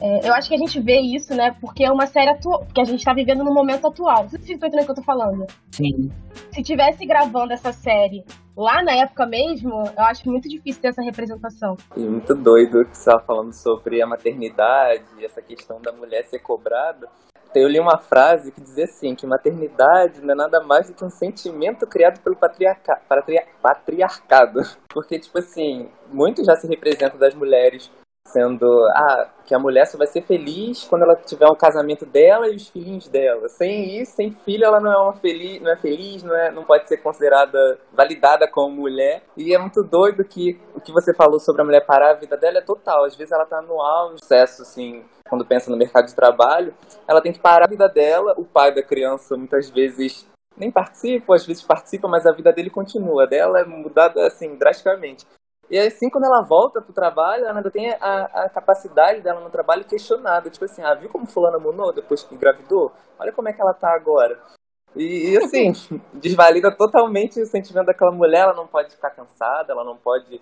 é, 0.00 0.28
eu 0.28 0.32
acho 0.32 0.48
que 0.48 0.54
a 0.54 0.58
gente 0.58 0.80
vê 0.80 1.00
isso, 1.00 1.34
né? 1.34 1.54
Porque 1.60 1.84
é 1.84 1.90
uma 1.90 2.06
série 2.06 2.30
atual, 2.30 2.64
que 2.72 2.80
a 2.80 2.84
gente 2.84 3.04
tá 3.04 3.12
vivendo 3.12 3.44
no 3.44 3.52
momento 3.52 3.86
atual. 3.86 4.28
Vocês 4.28 4.42
estão 4.42 4.68
entendendo 4.68 4.82
o 4.82 4.84
que 4.86 4.90
eu 4.92 4.96
tô 4.96 5.02
falando. 5.02 5.44
Sim. 5.70 6.10
Se 6.52 6.62
tivesse 6.62 7.04
gravando 7.04 7.52
essa 7.52 7.72
série 7.72 8.24
lá 8.58 8.82
na 8.82 8.92
época 8.92 9.24
mesmo, 9.24 9.84
eu 9.96 10.04
acho 10.04 10.28
muito 10.28 10.48
difícil 10.48 10.82
ter 10.82 10.88
essa 10.88 11.00
representação. 11.00 11.76
E 11.96 12.00
muito 12.00 12.34
doido 12.34 12.84
que 12.84 12.96
você 12.96 13.08
estava 13.08 13.24
falando 13.24 13.52
sobre 13.52 14.02
a 14.02 14.06
maternidade, 14.06 15.24
essa 15.24 15.40
questão 15.40 15.80
da 15.80 15.92
mulher 15.92 16.24
ser 16.24 16.40
cobrada. 16.40 17.08
Eu 17.54 17.68
li 17.68 17.80
uma 17.80 17.96
frase 17.96 18.52
que 18.52 18.60
dizia 18.60 18.84
assim, 18.84 19.14
que 19.14 19.26
maternidade 19.26 20.20
não 20.20 20.32
é 20.32 20.36
nada 20.36 20.60
mais 20.60 20.88
do 20.88 20.94
que 20.94 21.04
um 21.04 21.08
sentimento 21.08 21.86
criado 21.86 22.20
pelo 22.20 22.36
patriarca, 22.36 23.00
patria, 23.08 23.46
patriarcado. 23.62 24.60
Porque, 24.90 25.18
tipo 25.18 25.38
assim, 25.38 25.88
muito 26.12 26.44
já 26.44 26.56
se 26.56 26.66
representa 26.66 27.16
das 27.16 27.34
mulheres 27.34 27.90
sendo 28.32 28.66
ah, 28.94 29.28
que 29.44 29.54
a 29.54 29.58
mulher 29.58 29.86
só 29.86 29.96
vai 29.96 30.06
ser 30.06 30.22
feliz 30.22 30.84
quando 30.84 31.02
ela 31.02 31.16
tiver 31.16 31.48
um 31.48 31.54
casamento 31.54 32.04
dela 32.04 32.48
e 32.48 32.56
os 32.56 32.68
filhinhos 32.68 33.08
dela. 33.08 33.48
Sem 33.48 34.00
isso, 34.00 34.12
sem 34.12 34.30
filho, 34.30 34.64
ela 34.64 34.80
não 34.80 34.92
é 34.92 34.96
uma 34.96 35.14
feliz, 35.14 35.60
não 35.60 35.70
é 35.70 35.76
feliz, 35.76 36.22
não 36.22 36.34
é, 36.34 36.50
não 36.50 36.64
pode 36.64 36.86
ser 36.88 36.98
considerada 36.98 37.58
validada 37.92 38.46
como 38.48 38.76
mulher. 38.76 39.22
E 39.36 39.54
é 39.54 39.58
muito 39.58 39.82
doido 39.82 40.24
que 40.24 40.60
o 40.74 40.80
que 40.80 40.92
você 40.92 41.14
falou 41.14 41.40
sobre 41.40 41.62
a 41.62 41.64
mulher 41.64 41.84
parar 41.86 42.10
a 42.10 42.14
vida 42.14 42.36
dela 42.36 42.58
é 42.58 42.62
total. 42.62 43.04
Às 43.04 43.16
vezes 43.16 43.32
ela 43.32 43.46
tá 43.46 43.62
no 43.62 43.80
auge, 43.80 44.18
sucesso 44.20 44.62
assim, 44.62 45.04
quando 45.28 45.44
pensa 45.44 45.70
no 45.70 45.76
mercado 45.76 46.06
de 46.06 46.14
trabalho, 46.14 46.74
ela 47.06 47.20
tem 47.20 47.32
que 47.32 47.40
parar 47.40 47.64
a 47.64 47.68
vida 47.68 47.88
dela. 47.88 48.34
O 48.36 48.44
pai 48.44 48.74
da 48.74 48.82
criança 48.82 49.36
muitas 49.36 49.70
vezes 49.70 50.26
nem 50.56 50.70
participa, 50.70 51.34
às 51.34 51.46
vezes 51.46 51.62
participa, 51.62 52.08
mas 52.08 52.26
a 52.26 52.32
vida 52.32 52.52
dele 52.52 52.68
continua. 52.68 53.22
A 53.22 53.26
dela 53.26 53.60
é 53.60 53.64
mudada 53.64 54.26
assim 54.26 54.56
drasticamente. 54.56 55.24
E 55.70 55.78
assim, 55.78 56.08
quando 56.08 56.24
ela 56.24 56.42
volta 56.42 56.80
pro 56.80 56.92
trabalho, 56.92 57.44
ela 57.44 57.58
ainda 57.58 57.70
tem 57.70 57.90
a, 57.90 58.24
a 58.44 58.48
capacidade 58.48 59.20
dela 59.20 59.40
no 59.40 59.50
trabalho 59.50 59.84
questionada. 59.84 60.48
Tipo 60.48 60.64
assim, 60.64 60.82
ah, 60.82 60.94
viu 60.94 61.10
como 61.10 61.26
fulana 61.26 61.58
mudou 61.58 61.92
depois 61.92 62.22
que 62.22 62.34
engravidou? 62.34 62.90
Olha 63.18 63.32
como 63.32 63.48
é 63.48 63.52
que 63.52 63.60
ela 63.60 63.74
tá 63.74 63.94
agora. 63.94 64.38
E, 64.96 65.32
e 65.32 65.36
assim, 65.36 65.72
desvalida 66.14 66.74
totalmente 66.74 67.40
o 67.40 67.46
sentimento 67.46 67.86
daquela 67.86 68.12
mulher. 68.12 68.42
Ela 68.44 68.54
não 68.54 68.66
pode 68.66 68.94
ficar 68.94 69.10
cansada, 69.10 69.72
ela 69.72 69.84
não 69.84 69.96
pode 69.96 70.40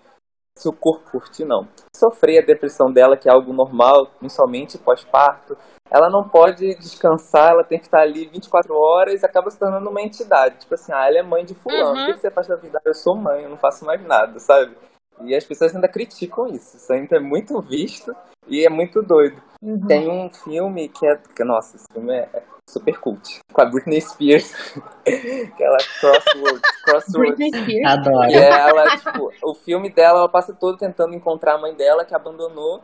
seu 0.57 0.73
corpo 0.73 1.11
curtir, 1.11 1.45
não. 1.45 1.67
Sofrer 1.95 2.41
a 2.41 2.45
depressão 2.45 2.91
dela, 2.91 3.15
que 3.15 3.29
é 3.29 3.31
algo 3.31 3.53
normal, 3.53 4.07
principalmente 4.17 4.77
pós-parto. 4.77 5.57
Ela 5.89 6.09
não 6.09 6.27
pode 6.27 6.75
descansar, 6.75 7.51
ela 7.51 7.63
tem 7.63 7.79
que 7.79 7.85
estar 7.85 8.01
ali 8.01 8.27
24 8.27 8.73
horas 8.75 9.21
e 9.21 9.25
acaba 9.25 9.49
se 9.49 9.59
tornando 9.59 9.89
uma 9.89 10.01
entidade. 10.01 10.59
Tipo 10.59 10.73
assim, 10.73 10.91
ah, 10.93 11.07
ela 11.07 11.19
é 11.19 11.23
mãe 11.23 11.45
de 11.45 11.53
fulano. 11.53 11.97
Uhum. 11.97 12.03
O 12.03 12.13
que 12.13 12.19
você 12.19 12.31
faz 12.31 12.47
da 12.47 12.55
vida? 12.55 12.81
Eu 12.83 12.93
sou 12.93 13.15
mãe, 13.15 13.43
eu 13.43 13.49
não 13.49 13.57
faço 13.57 13.85
mais 13.85 14.01
nada, 14.05 14.37
sabe? 14.39 14.75
E 15.21 15.35
as 15.35 15.43
pessoas 15.43 15.75
ainda 15.75 15.87
criticam 15.87 16.47
isso. 16.47 16.77
Isso 16.77 16.93
ainda 16.93 17.17
é 17.17 17.19
muito 17.19 17.59
visto 17.61 18.15
e 18.47 18.65
é 18.65 18.69
muito 18.69 19.01
doido. 19.01 19.41
Uhum. 19.61 19.79
Tem 19.87 20.09
um 20.09 20.29
filme 20.31 20.89
que 20.89 21.05
é. 21.07 21.17
que, 21.35 21.43
Nossa, 21.43 21.75
esse 21.75 21.85
filme 21.91 22.13
é 22.13 22.29
é 22.33 22.43
super 22.69 22.99
cult. 22.99 23.39
Com 23.51 23.61
a 23.61 23.65
Britney 23.65 24.01
Spears. 24.01 24.53
Aquela 25.07 25.77
Crossroads. 25.99 26.61
Crossroads. 26.83 27.35
Britney 27.37 27.61
Spears. 27.61 27.85
Adoro. 27.85 28.29
E 28.29 28.35
ela, 28.35 28.97
tipo, 28.97 29.31
o 29.43 29.55
filme 29.55 29.89
dela, 29.89 30.19
ela 30.19 30.29
passa 30.29 30.53
todo 30.53 30.77
tentando 30.77 31.15
encontrar 31.15 31.55
a 31.55 31.61
mãe 31.61 31.73
dela, 31.75 32.05
que 32.05 32.15
abandonou. 32.15 32.81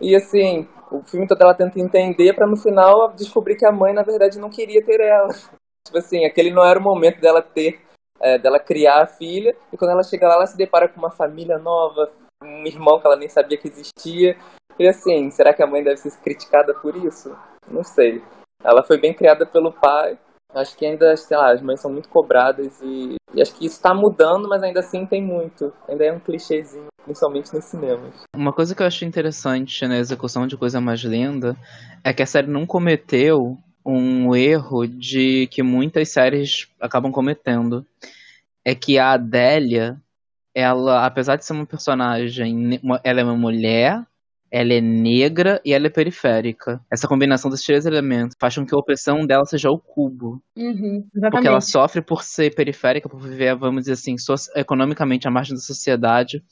E 0.00 0.14
assim, 0.14 0.68
o 0.92 1.02
filme 1.02 1.26
todo 1.26 1.42
ela 1.42 1.54
tenta 1.54 1.80
entender 1.80 2.32
pra 2.32 2.46
no 2.46 2.56
final 2.56 3.12
descobrir 3.14 3.56
que 3.56 3.66
a 3.66 3.72
mãe, 3.72 3.92
na 3.92 4.02
verdade, 4.02 4.38
não 4.38 4.48
queria 4.48 4.84
ter 4.84 5.00
ela. 5.00 5.28
Tipo 5.84 5.98
assim, 5.98 6.24
aquele 6.24 6.52
não 6.52 6.62
era 6.62 6.78
o 6.78 6.82
momento 6.82 7.18
dela 7.18 7.40
ter, 7.40 7.80
é, 8.20 8.38
dela 8.38 8.58
criar 8.58 9.02
a 9.02 9.06
filha. 9.06 9.54
E 9.72 9.76
quando 9.76 9.92
ela 9.92 10.02
chega 10.02 10.26
lá, 10.28 10.34
ela 10.34 10.46
se 10.46 10.56
depara 10.56 10.88
com 10.88 10.98
uma 10.98 11.10
família 11.10 11.58
nova, 11.58 12.10
um 12.42 12.66
irmão 12.66 13.00
que 13.00 13.06
ela 13.06 13.16
nem 13.16 13.28
sabia 13.28 13.58
que 13.58 13.68
existia. 13.68 14.36
E 14.78 14.86
assim, 14.86 15.30
será 15.30 15.52
que 15.52 15.62
a 15.62 15.66
mãe 15.66 15.82
deve 15.82 15.96
ser 15.96 16.10
criticada 16.22 16.72
por 16.74 16.94
isso? 16.96 17.34
Não 17.68 17.82
sei. 17.82 18.22
Ela 18.62 18.84
foi 18.84 19.00
bem 19.00 19.14
criada 19.14 19.44
pelo 19.44 19.72
pai. 19.72 20.18
Acho 20.54 20.76
que 20.76 20.86
ainda, 20.86 21.14
sei 21.16 21.36
lá, 21.36 21.52
as 21.52 21.60
mães 21.60 21.80
são 21.80 21.92
muito 21.92 22.08
cobradas 22.08 22.80
e, 22.80 23.16
e 23.34 23.42
acho 23.42 23.54
que 23.54 23.66
isso 23.66 23.82
tá 23.82 23.92
mudando, 23.94 24.48
mas 24.48 24.62
ainda 24.62 24.80
assim 24.80 25.04
tem 25.04 25.22
muito. 25.22 25.72
Ainda 25.86 26.06
é 26.06 26.12
um 26.12 26.18
clichêzinho, 26.18 26.86
principalmente 27.04 27.52
nos 27.52 27.64
cinemas. 27.66 28.22
Uma 28.34 28.52
coisa 28.52 28.74
que 28.74 28.82
eu 28.82 28.86
achei 28.86 29.06
interessante 29.06 29.86
na 29.86 29.98
execução 29.98 30.46
de 30.46 30.56
Coisa 30.56 30.80
Mais 30.80 31.00
Linda 31.00 31.54
é 32.02 32.14
que 32.14 32.22
a 32.22 32.26
série 32.26 32.50
não 32.50 32.64
cometeu 32.66 33.58
um 33.90 34.34
erro 34.36 34.86
de 34.86 35.46
que 35.48 35.62
muitas 35.62 36.10
séries 36.10 36.68
acabam 36.80 37.10
cometendo. 37.10 37.86
É 38.64 38.74
que 38.74 38.98
a 38.98 39.12
Adélia, 39.12 40.00
ela, 40.54 41.06
apesar 41.06 41.36
de 41.36 41.44
ser 41.44 41.54
uma 41.54 41.66
personagem, 41.66 42.80
ela 43.02 43.20
é 43.20 43.24
uma 43.24 43.36
mulher, 43.36 44.04
ela 44.50 44.72
é 44.74 44.80
negra 44.80 45.60
e 45.64 45.72
ela 45.72 45.86
é 45.86 45.90
periférica. 45.90 46.80
Essa 46.90 47.08
combinação 47.08 47.50
desses 47.50 47.64
três 47.66 47.86
elementos 47.86 48.36
faz 48.38 48.54
com 48.54 48.66
que 48.66 48.74
a 48.74 48.78
opressão 48.78 49.26
dela 49.26 49.46
seja 49.46 49.70
o 49.70 49.78
cubo. 49.78 50.42
Uhum, 50.56 51.06
Porque 51.30 51.46
ela 51.46 51.60
sofre 51.60 52.02
por 52.02 52.22
ser 52.22 52.54
periférica, 52.54 53.08
por 53.08 53.20
viver, 53.20 53.54
vamos 53.56 53.82
dizer 53.82 53.92
assim, 53.92 54.18
so- 54.18 54.34
economicamente 54.54 55.26
à 55.26 55.30
margem 55.30 55.54
da 55.54 55.60
sociedade, 55.60 56.42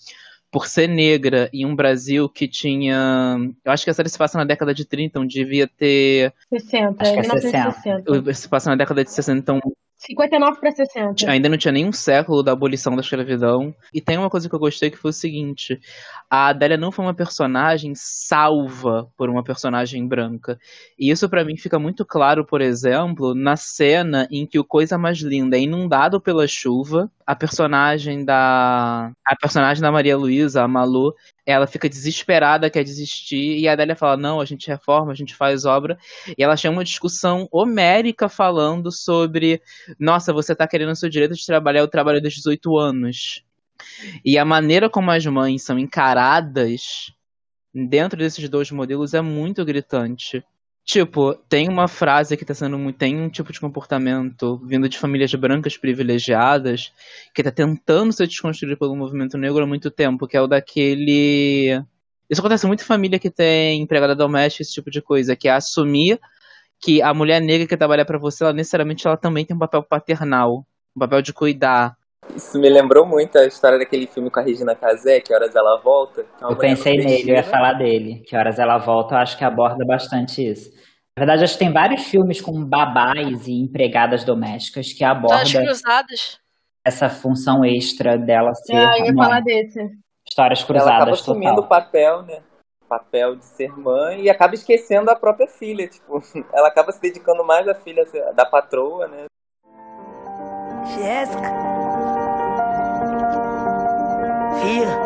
por 0.57 0.67
ser 0.67 0.89
negra 0.89 1.51
em 1.53 1.67
um 1.67 1.77
Brasil 1.77 2.31
que 2.31 2.49
tinha. 2.49 3.37
Eu 3.63 3.71
acho 3.71 3.85
que 3.85 3.91
a 3.91 3.93
série 3.93 4.09
se 4.09 4.17
passa 4.17 4.39
na 4.39 4.45
década 4.45 4.73
de 4.73 4.87
30, 4.87 5.05
então 5.05 5.27
devia 5.27 5.69
ter. 5.69 6.33
60, 6.49 7.03
Acho 7.03 7.13
que 7.13 7.19
é 7.19 7.21
1960. 7.21 8.33
Se 8.33 8.49
passa 8.49 8.71
na 8.71 8.77
década 8.77 9.05
de 9.05 9.11
60, 9.11 9.39
então 9.39 9.61
59 9.99 10.61
para 10.61 10.71
60. 10.73 11.31
ainda 11.31 11.49
não 11.49 11.57
tinha 11.57 11.73
nenhum 11.73 11.93
século 11.93 12.43
da 12.43 12.53
abolição 12.53 12.95
da 12.95 13.01
escravidão. 13.01 13.75
E 13.95 14.01
tem 14.01 14.19
uma 14.19 14.29
coisa 14.29 14.49
que 14.49 14.55
eu 14.55 14.59
gostei 14.59 14.91
que 14.91 14.97
foi 14.97 15.11
o 15.11 15.15
seguinte: 15.15 15.81
a 16.29 16.49
Adélia 16.49 16.77
não 16.77 16.93
foi 16.93 17.05
uma 17.05 17.15
personagem 17.15 17.93
salva 17.95 19.09
por 19.17 19.31
uma 19.31 19.43
personagem 19.43 20.07
branca. 20.07 20.59
E 20.99 21.11
isso 21.11 21.29
pra 21.29 21.45
mim 21.45 21.57
fica 21.57 21.79
muito 21.79 22.05
claro, 22.05 22.45
por 22.45 22.61
exemplo, 22.61 23.35
na 23.35 23.57
cena 23.57 24.29
em 24.31 24.47
que 24.47 24.59
o 24.59 24.65
Coisa 24.65 24.99
Mais 24.99 25.19
Linda 25.19 25.57
é 25.57 25.61
inundado 25.61 26.21
pela 26.21 26.47
chuva. 26.47 27.11
A 27.27 27.35
personagem 27.35 28.25
da. 28.25 29.11
A 29.25 29.37
personagem 29.37 29.83
da 29.83 29.91
Maria 29.91 30.17
Luísa, 30.17 30.63
a 30.63 30.69
Malu, 30.69 31.15
ela 31.47 31.67
fica 31.67 31.89
desesperada, 31.89 32.69
quer 32.69 32.83
desistir, 32.83 33.59
e 33.59 33.69
a 33.69 33.73
Adélia 33.73 33.95
fala: 33.95 34.17
não, 34.17 34.41
a 34.41 34.45
gente 34.45 34.67
reforma, 34.67 35.13
a 35.13 35.15
gente 35.15 35.35
faz 35.35 35.65
obra. 35.65 35.97
E 36.37 36.43
ela 36.43 36.57
chama 36.57 36.79
uma 36.79 36.85
discussão 36.85 37.49
homérica 37.53 38.29
falando 38.29 38.91
sobre 38.91 39.63
nossa, 39.99 40.33
você 40.33 40.55
tá 40.55 40.67
querendo 40.67 40.91
o 40.91 40.97
seu 40.97 41.09
direito 41.09 41.35
de 41.35 41.47
trabalhar, 41.47 41.81
eu 41.81 41.89
trabalho 41.89 42.21
desde 42.21 42.41
18 42.41 42.77
anos. 42.77 43.45
E 44.25 44.37
a 44.37 44.45
maneira 44.45 44.91
como 44.91 45.11
as 45.11 45.25
mães 45.25 45.63
são 45.63 45.79
encaradas 45.79 47.13
dentro 47.73 48.19
desses 48.19 48.49
dois 48.49 48.71
modelos 48.71 49.15
é 49.15 49.21
muito 49.21 49.65
gritante. 49.65 50.43
Tipo, 50.87 51.35
tem 51.35 51.69
uma 51.69 51.89
frase 51.89 52.37
que 52.37 52.45
tá 52.45 52.55
sendo 52.55 52.79
muito. 52.79 52.97
Tem 52.97 53.21
um 53.21 53.29
tipo 53.29 53.53
de 53.53 53.59
comportamento 53.59 54.57
vindo 54.65 54.89
de 54.89 54.97
famílias 54.97 55.35
brancas 55.35 55.77
privilegiadas 55.77 56.93
que 57.35 57.43
tá 57.43 57.51
tentando 57.51 58.13
ser 58.13 58.29
desconstruído 58.29 58.79
pelo 58.79 58.95
movimento 58.95 59.37
negro 59.37 59.65
há 59.65 59.67
muito 59.67 59.91
tempo, 59.91 60.29
que 60.29 60.37
é 60.37 60.41
o 60.41 60.47
daquele. 60.47 61.83
Isso 62.31 62.41
acontece 62.41 62.69
muito 62.69 62.83
em 62.83 62.87
família 62.87 63.19
que 63.19 63.31
tem 63.31 63.83
empregada 63.83 64.15
doméstica, 64.15 64.63
esse 64.63 64.75
tipo 64.75 64.89
de 64.89 65.03
coisa, 65.03 65.35
que 65.35 65.49
é 65.49 65.53
assumir 65.53 66.21
que 66.81 67.03
a 67.03 67.13
mulher 67.13 67.41
negra 67.41 67.67
que 67.67 67.77
trabalha 67.77 68.05
pra 68.05 68.19
você, 68.19 68.45
ela 68.45 68.53
necessariamente 68.53 69.09
ela 69.09 69.17
também 69.17 69.45
tem 69.45 69.57
um 69.57 69.59
papel 69.59 69.83
paternal, 69.83 70.65
um 70.95 71.01
papel 71.01 71.21
de 71.21 71.33
cuidar. 71.33 71.97
Isso 72.35 72.59
me 72.59 72.69
lembrou 72.69 73.07
muito 73.07 73.39
a 73.39 73.47
história 73.47 73.79
daquele 73.79 74.07
filme 74.07 74.31
com 74.31 74.41
a 74.41 74.43
Regina 74.43 74.75
Casé, 74.75 75.21
Que 75.21 75.33
Horas 75.33 75.55
Ela 75.55 75.81
Volta. 75.81 76.23
é 76.41 76.45
Eu 76.45 76.57
pensei 76.57 76.97
nele, 76.97 77.31
eu 77.31 77.35
ia 77.37 77.43
falar 77.43 77.75
dele. 77.75 78.23
Que 78.27 78.37
horas 78.37 78.59
ela 78.59 78.79
volta, 78.79 79.15
eu 79.15 79.19
acho 79.19 79.39
que 79.39 79.45
aborda 79.45 79.85
bastante 79.87 80.47
isso. 80.47 80.71
Na 81.17 81.21
verdade, 81.25 81.45
acho 81.45 81.55
que 81.55 81.59
tem 81.61 81.73
vários 81.73 82.03
filmes 82.05 82.41
com 82.41 82.63
babás 82.65 83.47
e 83.47 83.53
empregadas 83.53 84.23
domésticas 84.25 84.93
que 84.93 85.01
Das 85.05 85.17
abordam 85.17 85.65
cruzadas. 85.65 86.39
essa 86.85 87.09
função 87.09 87.65
extra 87.65 88.19
dela 88.19 88.53
ser 88.55 88.75
Ah, 88.77 88.99
eu 88.99 89.07
ia 89.07 89.13
mãe. 89.15 89.25
falar 89.27 89.41
desse. 89.41 89.79
Histórias 90.29 90.61
Ela 90.69 90.81
acaba 90.81 90.95
cruzadas 91.07 91.21
assumindo 91.21 91.61
o 91.61 91.67
papel, 91.69 92.23
né? 92.23 92.43
O 92.85 92.89
papel 92.89 93.37
de 93.37 93.45
ser 93.47 93.71
mãe 93.79 94.23
e 94.23 94.29
acaba 94.31 94.55
esquecendo 94.55 95.11
a 95.11 95.17
própria 95.17 95.47
filha. 95.49 95.89
Tipo, 95.89 96.21
ela 96.53 96.69
acaba 96.69 96.93
se 96.93 97.01
dedicando 97.01 97.45
mais 97.45 97.67
à 97.69 97.75
filha 97.75 98.05
da 98.35 98.45
patroa, 98.45 99.07
né? 99.09 99.25
Jéssica. 100.97 101.76
Filha. 104.61 104.99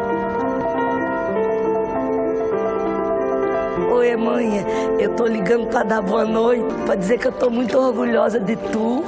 Oi, 3.92 4.16
mãe. 4.16 4.49
Eu 4.99 5.14
tô 5.16 5.26
ligando 5.26 5.66
pra 5.69 5.83
dar 5.83 6.02
boa 6.02 6.25
noite, 6.25 6.75
pra 6.85 6.95
dizer 6.95 7.19
que 7.19 7.26
eu 7.26 7.33
tô 7.33 7.50
muito 7.50 7.76
orgulhosa 7.76 8.38
de 8.38 8.57
tu. 8.57 9.02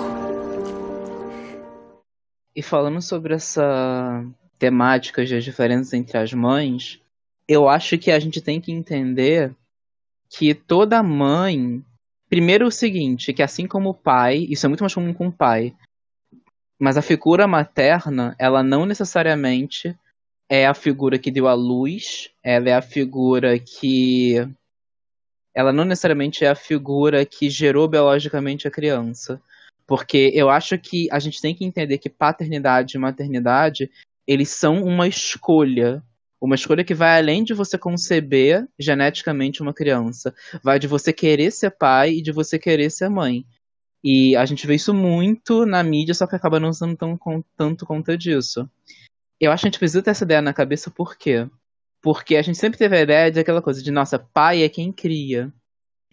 E 2.54 2.62
falando 2.62 3.00
sobre 3.00 3.34
essa 3.34 4.24
temática 4.58 5.24
das 5.24 5.44
diferenças 5.44 5.92
entre 5.94 6.18
as 6.18 6.32
mães, 6.32 7.00
eu 7.48 7.68
acho 7.68 7.98
que 7.98 8.10
a 8.10 8.18
gente 8.18 8.40
tem 8.40 8.60
que 8.60 8.72
entender 8.72 9.54
que 10.28 10.54
toda 10.54 11.02
mãe. 11.02 11.84
Primeiro 12.28 12.66
o 12.66 12.70
seguinte, 12.70 13.32
que 13.32 13.42
assim 13.42 13.66
como 13.66 13.90
o 13.90 13.94
pai, 13.94 14.46
isso 14.48 14.64
é 14.64 14.68
muito 14.68 14.80
mais 14.80 14.94
comum 14.94 15.12
com 15.12 15.28
o 15.28 15.32
pai, 15.32 15.74
mas 16.78 16.96
a 16.96 17.02
figura 17.02 17.46
materna, 17.46 18.34
ela 18.38 18.62
não 18.62 18.86
necessariamente 18.86 19.94
é 20.52 20.66
a 20.66 20.74
figura 20.74 21.18
que 21.18 21.30
deu 21.30 21.48
a 21.48 21.54
luz, 21.54 22.28
ela 22.44 22.68
é 22.68 22.74
a 22.74 22.82
figura 22.82 23.58
que. 23.58 24.34
Ela 25.54 25.72
não 25.72 25.82
necessariamente 25.82 26.44
é 26.44 26.48
a 26.48 26.54
figura 26.54 27.24
que 27.24 27.48
gerou 27.48 27.88
biologicamente 27.88 28.68
a 28.68 28.70
criança. 28.70 29.40
Porque 29.86 30.30
eu 30.34 30.50
acho 30.50 30.78
que 30.78 31.08
a 31.10 31.18
gente 31.18 31.40
tem 31.40 31.54
que 31.54 31.64
entender 31.64 31.96
que 31.96 32.10
paternidade 32.10 32.94
e 32.94 33.00
maternidade, 33.00 33.90
eles 34.26 34.50
são 34.50 34.84
uma 34.84 35.08
escolha. 35.08 36.02
Uma 36.38 36.54
escolha 36.54 36.84
que 36.84 36.94
vai 36.94 37.18
além 37.18 37.42
de 37.42 37.54
você 37.54 37.78
conceber 37.78 38.68
geneticamente 38.78 39.62
uma 39.62 39.72
criança. 39.72 40.34
Vai 40.62 40.78
de 40.78 40.86
você 40.86 41.14
querer 41.14 41.50
ser 41.50 41.70
pai 41.70 42.16
e 42.16 42.22
de 42.22 42.30
você 42.30 42.58
querer 42.58 42.90
ser 42.90 43.08
mãe. 43.08 43.46
E 44.04 44.36
a 44.36 44.44
gente 44.44 44.66
vê 44.66 44.74
isso 44.74 44.92
muito 44.92 45.64
na 45.64 45.82
mídia, 45.82 46.12
só 46.12 46.26
que 46.26 46.36
acaba 46.36 46.60
não 46.60 46.74
sendo 46.74 46.94
tão, 46.94 47.18
tanto 47.56 47.86
conta 47.86 48.18
disso. 48.18 48.68
Eu 49.42 49.50
acho 49.50 49.62
que 49.62 49.66
a 49.66 49.70
gente 49.70 49.78
precisa 49.80 50.00
ter 50.00 50.10
essa 50.10 50.22
ideia 50.22 50.40
na 50.40 50.54
cabeça, 50.54 50.88
por 50.88 51.16
quê? 51.16 51.48
Porque 52.00 52.36
a 52.36 52.42
gente 52.42 52.56
sempre 52.56 52.78
teve 52.78 52.96
a 52.96 53.02
ideia 53.02 53.28
de 53.28 53.40
aquela 53.40 53.60
coisa 53.60 53.82
de, 53.82 53.90
nossa, 53.90 54.16
pai 54.16 54.62
é 54.62 54.68
quem 54.68 54.92
cria. 54.92 55.52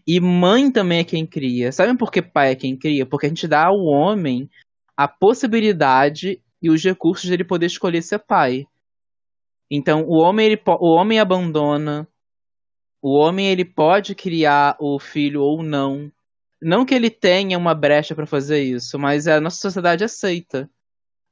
E 0.08 0.20
mãe 0.20 0.72
também 0.72 0.98
é 0.98 1.04
quem 1.04 1.28
cria. 1.28 1.72
Sabem 1.72 1.96
por 1.96 2.12
que 2.12 2.24
pai 2.24 2.54
é 2.54 2.56
quem 2.56 2.76
cria? 2.76 3.06
Porque 3.06 3.28
a 3.28 3.30
gente 3.30 3.48
dá 3.48 3.68
ao 3.68 3.78
homem 3.78 4.50
a 4.98 5.08
possibilidade 5.08 6.42
e 6.60 6.72
os 6.72 6.84
recursos 6.84 7.28
de 7.28 7.34
ele 7.36 7.44
poder 7.44 7.68
escolher 7.68 8.02
ser 8.02 8.18
pai. 8.18 8.66
Então, 9.70 10.06
o 10.08 10.18
homem, 10.18 10.48
ele, 10.48 10.62
o 10.66 10.96
homem 10.96 11.20
abandona, 11.20 12.08
o 13.00 13.16
homem 13.16 13.46
ele 13.46 13.64
pode 13.64 14.16
criar 14.16 14.76
o 14.80 14.98
filho 14.98 15.44
ou 15.44 15.62
não. 15.62 16.12
Não 16.60 16.84
que 16.84 16.96
ele 16.96 17.12
tenha 17.12 17.60
uma 17.60 17.76
brecha 17.76 18.16
para 18.16 18.26
fazer 18.26 18.64
isso, 18.64 18.98
mas 18.98 19.28
a 19.28 19.40
nossa 19.40 19.58
sociedade 19.58 20.04
aceita. 20.04 20.68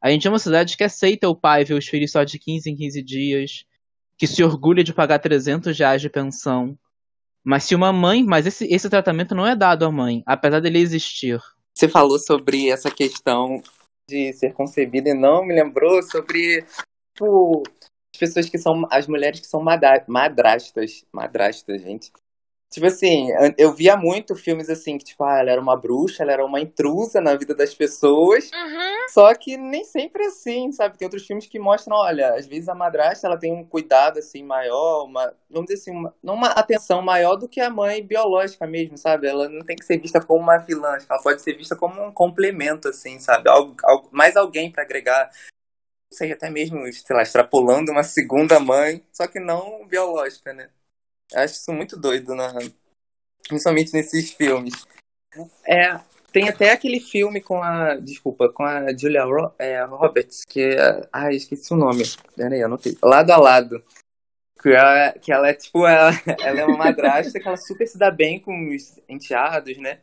A 0.01 0.09
gente 0.09 0.27
é 0.27 0.29
uma 0.29 0.39
sociedade 0.39 0.77
que 0.77 0.83
aceita 0.83 1.27
o 1.27 1.35
pai 1.35 1.63
ver 1.63 1.73
os 1.73 1.87
filhos 1.87 2.11
só 2.11 2.23
de 2.23 2.37
15 2.37 2.69
em 2.69 2.75
15 2.75 3.01
dias, 3.01 3.65
que 4.17 4.27
se 4.27 4.43
orgulha 4.43 4.83
de 4.83 4.93
pagar 4.93 5.19
300 5.19 5.77
reais 5.77 6.01
de 6.01 6.09
pensão. 6.09 6.77
Mas 7.43 7.63
se 7.63 7.75
uma 7.75 7.93
mãe, 7.93 8.23
mas 8.23 8.45
esse, 8.45 8.65
esse 8.65 8.89
tratamento 8.89 9.33
não 9.33 9.45
é 9.45 9.55
dado 9.55 9.85
à 9.85 9.91
mãe, 9.91 10.21
apesar 10.25 10.59
dele 10.59 10.79
existir. 10.79 11.39
Você 11.73 11.87
falou 11.87 12.19
sobre 12.19 12.69
essa 12.69 12.91
questão 12.91 13.61
de 14.09 14.33
ser 14.33 14.53
concebida 14.53 15.09
e 15.09 15.13
não 15.13 15.45
me 15.45 15.53
lembrou 15.53 16.01
sobre 16.03 16.65
tipo, 17.13 17.63
as 18.13 18.19
pessoas 18.19 18.49
que 18.49 18.57
são 18.57 18.87
as 18.91 19.07
mulheres 19.07 19.39
que 19.39 19.47
são 19.47 19.61
madrastas, 19.61 21.05
madrastas, 21.11 21.81
gente. 21.81 22.11
Tipo 22.69 22.87
assim, 22.87 23.29
eu 23.57 23.73
via 23.73 23.95
muito 23.95 24.35
filmes 24.35 24.69
assim, 24.69 24.97
que 24.97 25.05
tipo, 25.05 25.23
ah, 25.23 25.39
ela 25.39 25.51
era 25.51 25.61
uma 25.61 25.77
bruxa, 25.77 26.21
ela 26.21 26.33
era 26.33 26.45
uma 26.45 26.59
intrusa 26.59 27.21
na 27.21 27.33
vida 27.33 27.55
das 27.55 27.73
pessoas. 27.73 28.51
Uhum. 28.51 29.07
Só 29.09 29.33
que 29.33 29.55
nem 29.55 29.85
sempre 29.85 30.23
é 30.23 30.27
assim, 30.27 30.71
sabe? 30.73 30.97
Tem 30.97 31.05
outros 31.05 31.25
filmes 31.25 31.47
que 31.47 31.57
mostram, 31.57 31.95
olha, 31.95 32.33
às 32.33 32.45
vezes 32.45 32.67
a 32.67 32.75
madrasta 32.75 33.25
ela 33.25 33.37
tem 33.37 33.53
um 33.53 33.63
cuidado 33.63 34.19
assim 34.19 34.43
maior, 34.43 35.05
uma, 35.05 35.33
vamos 35.49 35.67
dizer 35.67 35.81
assim, 35.81 35.91
uma, 35.91 36.13
uma 36.21 36.47
atenção 36.49 37.01
maior 37.01 37.37
do 37.37 37.47
que 37.47 37.61
a 37.61 37.69
mãe 37.69 38.05
biológica 38.05 38.67
mesmo, 38.67 38.97
sabe? 38.97 39.27
Ela 39.27 39.47
não 39.47 39.65
tem 39.65 39.77
que 39.77 39.85
ser 39.85 39.97
vista 39.97 40.19
como 40.19 40.43
uma 40.43 40.57
vilã, 40.57 40.97
ela 41.09 41.21
pode 41.21 41.41
ser 41.41 41.55
vista 41.55 41.75
como 41.75 42.03
um 42.03 42.11
complemento 42.11 42.89
assim, 42.89 43.17
sabe? 43.17 43.49
Algo, 43.49 43.75
algo 43.85 44.09
mais 44.11 44.35
alguém 44.35 44.69
para 44.69 44.83
agregar 44.83 45.31
não 46.09 46.17
sei, 46.17 46.31
até 46.31 46.49
mesmo, 46.49 46.81
sei 46.93 47.15
lá, 47.15 47.21
extrapolando 47.21 47.91
uma 47.91 48.03
segunda 48.03 48.59
mãe, 48.59 49.05
só 49.11 49.27
que 49.27 49.39
não 49.39 49.85
biológica, 49.85 50.53
né? 50.53 50.69
Acho 51.33 51.55
isso 51.55 51.73
muito 51.73 51.97
doido, 51.97 52.33
né? 52.35 52.53
principalmente 53.47 53.93
nesses 53.93 54.31
filmes. 54.31 54.73
É, 55.65 55.99
tem 56.31 56.49
até 56.49 56.71
aquele 56.71 56.99
filme 56.99 57.41
com 57.41 57.61
a. 57.63 57.95
Desculpa, 57.95 58.49
com 58.49 58.63
a 58.63 58.95
Julia 58.95 59.23
Ro 59.23 59.51
é, 59.57 59.83
Roberts, 59.85 60.43
que 60.47 60.61
é. 60.61 61.07
Ai, 61.11 61.35
esqueci 61.35 61.73
o 61.73 61.77
nome. 61.77 62.03
Peraí, 62.35 62.61
anotei. 62.61 62.97
Lado 63.01 63.31
a 63.31 63.37
lado. 63.37 63.81
Que 64.61 64.69
ela, 64.69 65.11
que 65.13 65.31
ela 65.31 65.49
é 65.49 65.53
tipo. 65.53 65.87
Ela, 65.87 66.11
ela 66.41 66.59
é 66.59 66.65
uma 66.65 66.77
madrasta 66.77 67.39
que 67.39 67.47
ela 67.47 67.57
super 67.57 67.87
se 67.87 67.97
dá 67.97 68.11
bem 68.11 68.39
com 68.39 68.69
os 68.69 68.99
enteados, 69.07 69.77
né? 69.77 69.99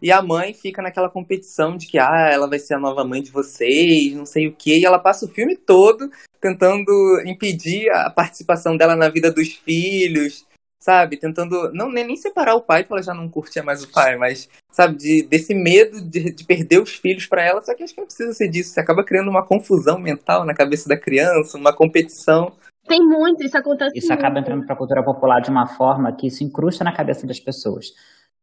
E 0.00 0.12
a 0.12 0.22
mãe 0.22 0.54
fica 0.54 0.80
naquela 0.80 1.10
competição 1.10 1.76
de 1.76 1.88
que 1.88 1.98
ah, 1.98 2.30
ela 2.30 2.48
vai 2.48 2.60
ser 2.60 2.74
a 2.74 2.78
nova 2.78 3.04
mãe 3.04 3.20
de 3.20 3.32
vocês, 3.32 4.14
não 4.14 4.24
sei 4.24 4.46
o 4.46 4.54
quê. 4.54 4.78
E 4.78 4.86
ela 4.86 4.98
passa 4.98 5.26
o 5.26 5.28
filme 5.28 5.56
todo 5.56 6.08
tentando 6.40 6.92
impedir 7.26 7.90
a 7.90 8.08
participação 8.08 8.76
dela 8.76 8.94
na 8.94 9.08
vida 9.08 9.28
dos 9.32 9.54
filhos, 9.54 10.46
sabe? 10.78 11.16
Tentando 11.16 11.72
não 11.72 11.90
nem, 11.90 12.06
nem 12.06 12.16
separar 12.16 12.54
o 12.54 12.60
pai, 12.60 12.82
porque 12.82 12.94
ela 12.94 13.02
já 13.02 13.14
não 13.14 13.28
curtia 13.28 13.62
mais 13.62 13.82
o 13.82 13.92
pai, 13.92 14.16
mas, 14.16 14.48
sabe, 14.70 14.96
de, 14.96 15.26
desse 15.28 15.54
medo 15.54 16.00
de, 16.00 16.32
de 16.32 16.44
perder 16.44 16.80
os 16.80 16.94
filhos 16.94 17.26
para 17.26 17.44
ela. 17.44 17.62
Só 17.62 17.74
que 17.74 17.82
acho 17.82 17.94
que 17.94 18.00
não 18.00 18.06
precisa 18.06 18.32
ser 18.32 18.48
disso. 18.48 18.70
Você 18.70 18.80
acaba 18.80 19.04
criando 19.04 19.28
uma 19.28 19.44
confusão 19.44 19.98
mental 19.98 20.44
na 20.44 20.54
cabeça 20.54 20.88
da 20.88 20.96
criança, 20.96 21.58
uma 21.58 21.72
competição. 21.72 22.52
Tem 22.86 23.00
muito, 23.00 23.44
isso 23.44 23.56
acontece 23.56 23.98
Isso 23.98 24.12
acaba 24.12 24.34
muito. 24.34 24.46
entrando 24.46 24.64
para 24.64 24.74
a 24.74 24.78
cultura 24.78 25.04
popular 25.04 25.40
de 25.40 25.50
uma 25.50 25.66
forma 25.66 26.10
que 26.12 26.26
isso 26.26 26.42
incrusta 26.42 26.82
na 26.82 26.92
cabeça 26.92 27.26
das 27.26 27.38
pessoas. 27.38 27.92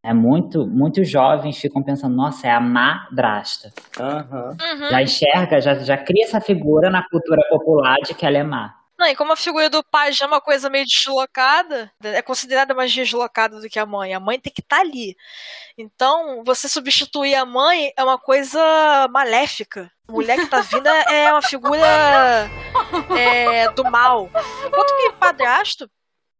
É 0.04 0.14
muito, 0.14 0.68
muitos 0.68 1.10
jovens 1.10 1.58
ficam 1.58 1.82
pensando, 1.82 2.16
nossa, 2.16 2.46
é 2.46 2.52
a 2.52 2.60
madrasta. 2.60 3.74
Uhum. 4.00 4.50
Uhum. 4.50 4.90
Já 4.92 5.02
enxerga, 5.02 5.60
já, 5.60 5.74
já 5.80 5.98
cria 5.98 6.26
essa 6.26 6.40
figura 6.40 6.92
na 6.92 7.04
cultura 7.10 7.42
popular 7.50 7.98
de 8.06 8.14
que 8.14 8.24
ela 8.24 8.38
é 8.38 8.44
má. 8.44 8.85
Não, 8.98 9.08
e 9.08 9.16
como 9.16 9.34
a 9.34 9.36
figura 9.36 9.70
do 9.70 9.84
pai 9.84 10.14
já 10.14 10.26
é 10.26 10.28
uma 10.28 10.40
coisa 10.40 10.70
meio 10.70 10.86
deslocada, 10.86 11.92
é 12.02 12.22
considerada 12.22 12.74
mais 12.74 12.94
deslocada 12.94 13.60
do 13.60 13.68
que 13.68 13.78
a 13.78 13.86
mãe. 13.86 14.14
A 14.14 14.20
mãe 14.20 14.40
tem 14.40 14.54
que 14.54 14.62
estar 14.62 14.80
ali. 14.80 15.18
Então, 15.78 16.44
você 16.46 16.70
substituir 16.70 17.36
a 17.36 17.46
mãe 17.46 17.92
é 17.98 18.04
uma 18.04 18.18
coisa 18.18 18.60
maléfica. 19.12 19.92
A 20.08 20.12
mulher 20.12 20.38
que 20.38 20.48
tá 20.48 20.62
vindo 20.62 20.88
é 20.88 21.30
uma 21.32 21.42
figura 21.42 22.50
é, 23.18 23.70
do 23.72 23.84
mal. 23.84 24.30
Enquanto 24.66 24.96
que 24.96 25.12
padrasto, 25.14 25.90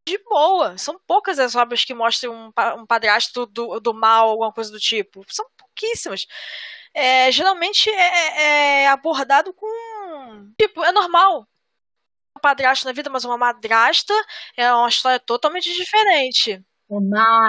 de 0.08 0.18
boa. 0.20 0.78
São 0.78 1.00
poucas 1.06 1.40
as 1.40 1.56
obras 1.56 1.84
que 1.84 1.94
mostram 1.94 2.34
um, 2.34 2.80
um 2.80 2.86
padrasto 2.86 3.46
do, 3.48 3.80
do 3.82 3.94
mal, 3.94 4.30
alguma 4.30 4.54
coisa 4.54 4.72
do 4.72 4.80
tipo. 4.80 5.26
São 5.28 5.46
pouquíssimas. 5.58 6.26
É, 6.94 7.30
geralmente 7.32 7.90
é, 7.90 8.84
é 8.84 8.88
abordado 8.88 9.54
com. 9.54 9.68
Tipo, 10.58 10.84
é 10.86 10.92
normal 10.94 11.46
padrasto 12.46 12.86
na 12.86 12.92
vida, 12.92 13.10
mas 13.10 13.26
uma 13.26 13.40
madrasta 13.40 14.14
é 14.56 14.72
uma 14.72 14.88
história 14.88 15.20
totalmente 15.20 15.74
diferente. 15.74 16.64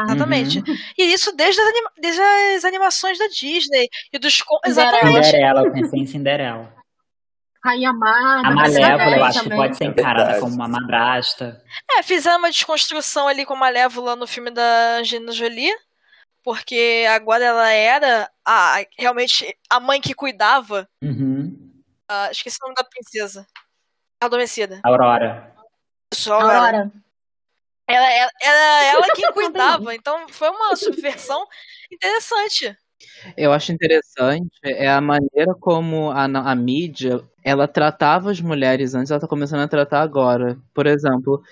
Exatamente. 0.07 0.59
Uhum. 0.61 0.77
E 0.97 1.13
isso 1.13 1.37
desde 1.37 1.61
as, 1.61 1.69
anima 1.69 1.91
desde 2.01 2.23
as 2.23 2.65
animações 2.65 3.19
da 3.19 3.27
Disney 3.27 3.87
e 4.11 4.19
dos 4.19 4.43
exatamente. 4.65 5.27
Cinderela, 5.27 5.61
eu 5.67 5.73
pensei 5.73 6.01
em 6.01 6.07
Cinderela. 6.07 6.75
Rainha 7.63 7.91
Amada. 7.91 8.49
A 8.49 8.51
Malévola, 8.53 9.17
eu 9.17 9.25
acho 9.25 9.43
também. 9.43 9.51
que 9.51 9.65
pode 9.65 9.77
ser 9.77 9.85
encarada 9.85 10.41
como 10.41 10.55
uma 10.55 10.69
madrasta. 10.69 11.63
É, 11.99 12.03
fizeram 12.03 12.39
uma 12.39 12.51
desconstrução 12.51 13.29
ali 13.29 13.45
com 13.45 13.53
a 13.53 13.59
Malévola 13.59 14.17
no 14.17 14.27
filme 14.27 14.51
da 14.51 14.99
Angelina 15.01 15.33
Jolie, 15.33 15.75
porque 16.43 17.05
agora 17.11 17.45
ela 17.45 17.71
era 17.71 18.31
a, 18.47 18.83
realmente 18.99 19.55
a 19.69 19.79
mãe 19.79 20.01
que 20.01 20.15
cuidava. 20.15 20.89
Uhum. 21.03 21.55
Uh, 22.11 22.31
esqueci 22.31 22.57
o 22.63 22.67
nome 22.67 22.77
da 22.77 22.85
princesa. 22.85 23.47
Adormecida. 24.20 24.81
Aurora. 24.83 25.55
Isso, 26.12 26.33
Aurora. 26.33 26.59
Aurora. 26.59 26.92
Ela, 27.88 28.12
ela, 28.12 28.31
ela, 28.42 28.85
ela 28.85 29.07
quem 29.14 29.33
cuidava, 29.33 29.94
então 29.94 30.29
foi 30.29 30.48
uma 30.50 30.74
subversão 30.74 31.46
interessante. 31.90 32.76
Eu 33.37 33.52
acho 33.52 33.72
interessante 33.72 34.50
é 34.64 34.88
a 34.88 35.00
maneira 35.00 35.55
como 35.61 36.11
a, 36.11 36.24
a 36.24 36.55
mídia 36.55 37.22
ela 37.44 37.68
tratava 37.68 38.31
as 38.31 38.40
mulheres 38.40 38.94
antes, 38.94 39.11
ela 39.11 39.20
tá 39.20 39.29
começando 39.29 39.61
a 39.61 39.68
tratar 39.68 40.02
agora. 40.02 40.59
Por 40.74 40.87
exemplo, 40.87 41.42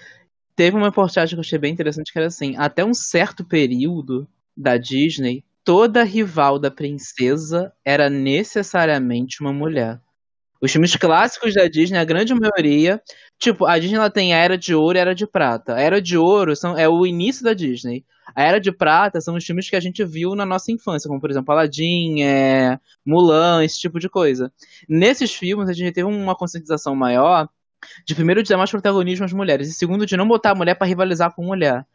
teve 0.57 0.77
uma 0.77 0.87
reportagem 0.87 1.37
que 1.37 1.39
eu 1.39 1.45
achei 1.45 1.59
bem 1.59 1.73
interessante 1.73 2.13
que 2.13 2.19
era 2.19 2.27
assim, 2.27 2.57
até 2.57 2.85
um 2.85 2.95
certo 2.95 3.45
período 3.45 4.27
da 4.57 4.77
Disney, 4.77 5.45
toda 5.63 6.03
rival 6.03 6.59
da 6.59 6.71
princesa 6.71 7.73
era 7.85 8.11
necessariamente 8.11 9.41
uma 9.41 9.53
mulher. 9.53 10.01
Os 10.61 10.73
filmes 10.73 10.97
clássicos 10.97 11.55
da 11.55 11.67
Disney, 11.69 11.99
a 11.99 12.05
grande 12.05 12.35
maioria, 12.35 13.01
tipo, 13.39 13.67
a 13.67 13.79
Disney 13.79 13.97
ela 13.97 14.11
tem 14.11 14.33
a 14.33 14.39
Era 14.39 14.57
de 14.57 14.75
Ouro 14.75 14.97
e 14.97 14.99
a 14.99 15.03
Era 15.03 15.15
de 15.15 15.27
Prata. 15.27 15.75
A 15.75 15.81
Era 15.81 16.01
de 16.01 16.17
Ouro 16.17 16.57
são, 16.57 16.77
é 16.79 16.89
o 16.89 17.05
início 17.05 17.45
da 17.45 17.53
Disney. 17.53 18.05
A 18.35 18.43
Era 18.43 18.59
de 18.59 18.73
Prata 18.73 19.21
são 19.21 19.35
os 19.37 19.45
filmes 19.45 19.69
que 19.69 19.77
a 19.77 19.81
gente 19.81 20.05
viu 20.05 20.35
na 20.35 20.47
nossa 20.47 20.73
infância, 20.73 21.09
como 21.09 21.21
por 21.21 21.31
exemplo 21.31 21.53
Aladdin, 21.53 22.23
é, 22.23 22.79
Mulan, 23.05 23.63
esse 23.65 23.79
tipo 23.79 23.99
de 24.01 24.09
coisa. 24.09 24.53
Nesses 24.89 25.35
filmes 25.35 25.69
a 25.69 25.73
gente 25.73 25.93
teve 25.93 26.09
uma 26.09 26.35
conscientização 26.35 26.95
maior 26.97 27.49
de 28.07 28.15
primeiro 28.15 28.43
de 28.43 28.49
dar 28.49 28.57
mais 28.57 28.71
protagonismo 28.71 29.25
às 29.25 29.33
mulheres 29.33 29.69
e 29.69 29.75
segundo 29.75 30.07
de 30.07 30.17
não 30.17 30.27
botar 30.27 30.53
a 30.53 30.55
mulher 30.55 30.75
para 30.75 30.87
rivalizar 30.87 31.35
com 31.35 31.45
mulher. 31.45 31.87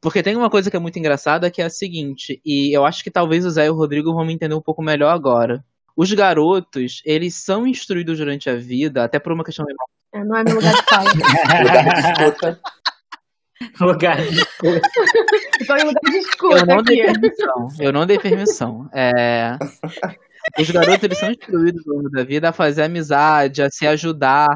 Porque 0.00 0.22
tem 0.22 0.36
uma 0.36 0.50
coisa 0.50 0.70
que 0.70 0.76
é 0.76 0.80
muito 0.80 0.98
engraçada 0.98 1.50
que 1.50 1.60
é 1.62 1.64
a 1.64 1.70
seguinte, 1.70 2.40
e 2.44 2.76
eu 2.76 2.84
acho 2.84 3.02
que 3.02 3.10
talvez 3.10 3.44
o 3.44 3.50
Zé 3.50 3.66
e 3.66 3.70
o 3.70 3.74
Rodrigo 3.74 4.12
vão 4.14 4.24
me 4.24 4.32
entender 4.32 4.54
um 4.54 4.60
pouco 4.60 4.82
melhor 4.82 5.10
agora. 5.10 5.64
Os 5.98 6.12
garotos, 6.12 7.02
eles 7.04 7.34
são 7.34 7.66
instruídos 7.66 8.18
durante 8.18 8.48
a 8.48 8.54
vida, 8.54 9.02
até 9.02 9.18
por 9.18 9.32
uma 9.32 9.42
questão 9.42 9.66
de 9.66 9.74
É, 10.14 10.24
não 10.24 10.36
é 10.36 10.44
meu 10.44 10.54
lugar 10.54 10.72
de 10.72 10.82
fala. 10.84 11.10
Lugar 11.10 11.84
de 11.84 12.00
escuta. 12.00 12.60
Lugar. 13.80 14.18
Estou 15.60 15.76
em 15.76 15.84
lugar 15.84 16.00
de 16.10 16.16
escuta 16.18 16.58
Eu 16.60 16.66
não 16.66 16.82
dei 16.82 17.02
permissão. 17.02 17.68
Eu 17.80 17.92
não 17.92 18.06
dei 18.06 18.18
permissão. 18.18 18.90
É... 18.94 19.58
Os 20.58 20.70
garotos 20.70 21.02
eles 21.02 21.18
são 21.18 21.30
instruídos 21.30 21.86
ao 21.86 21.96
longo 21.96 22.10
da 22.10 22.22
vida 22.22 22.48
a 22.48 22.52
fazer 22.52 22.84
amizade, 22.84 23.60
a 23.60 23.68
se 23.68 23.86
ajudar. 23.86 24.48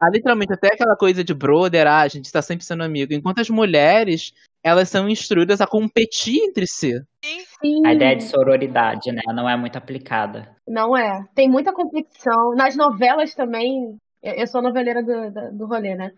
Ah, 0.00 0.08
literalmente, 0.08 0.52
até 0.52 0.68
aquela 0.68 0.96
coisa 0.96 1.24
de 1.24 1.34
brother, 1.34 1.86
ah, 1.86 2.02
a 2.02 2.08
gente 2.08 2.30
tá 2.30 2.40
sempre 2.40 2.64
sendo 2.64 2.84
amigo. 2.84 3.12
Enquanto 3.12 3.40
as 3.40 3.50
mulheres, 3.50 4.32
elas 4.66 4.88
são 4.88 5.08
instruídas 5.08 5.60
a 5.60 5.66
competir 5.66 6.42
entre 6.42 6.66
si. 6.66 6.92
Sim. 7.22 7.86
A 7.86 7.94
ideia 7.94 8.16
de 8.16 8.24
sororidade, 8.24 9.12
né? 9.12 9.22
Não 9.28 9.48
é 9.48 9.56
muito 9.56 9.78
aplicada. 9.78 10.56
Não 10.66 10.96
é. 10.96 11.24
Tem 11.36 11.48
muita 11.48 11.72
competição. 11.72 12.52
Nas 12.56 12.74
novelas 12.74 13.32
também. 13.32 13.96
Eu 14.20 14.44
sou 14.48 14.60
noveleira 14.60 15.04
do, 15.04 15.30
do, 15.30 15.58
do 15.58 15.66
rolê, 15.68 15.94
né? 15.94 16.10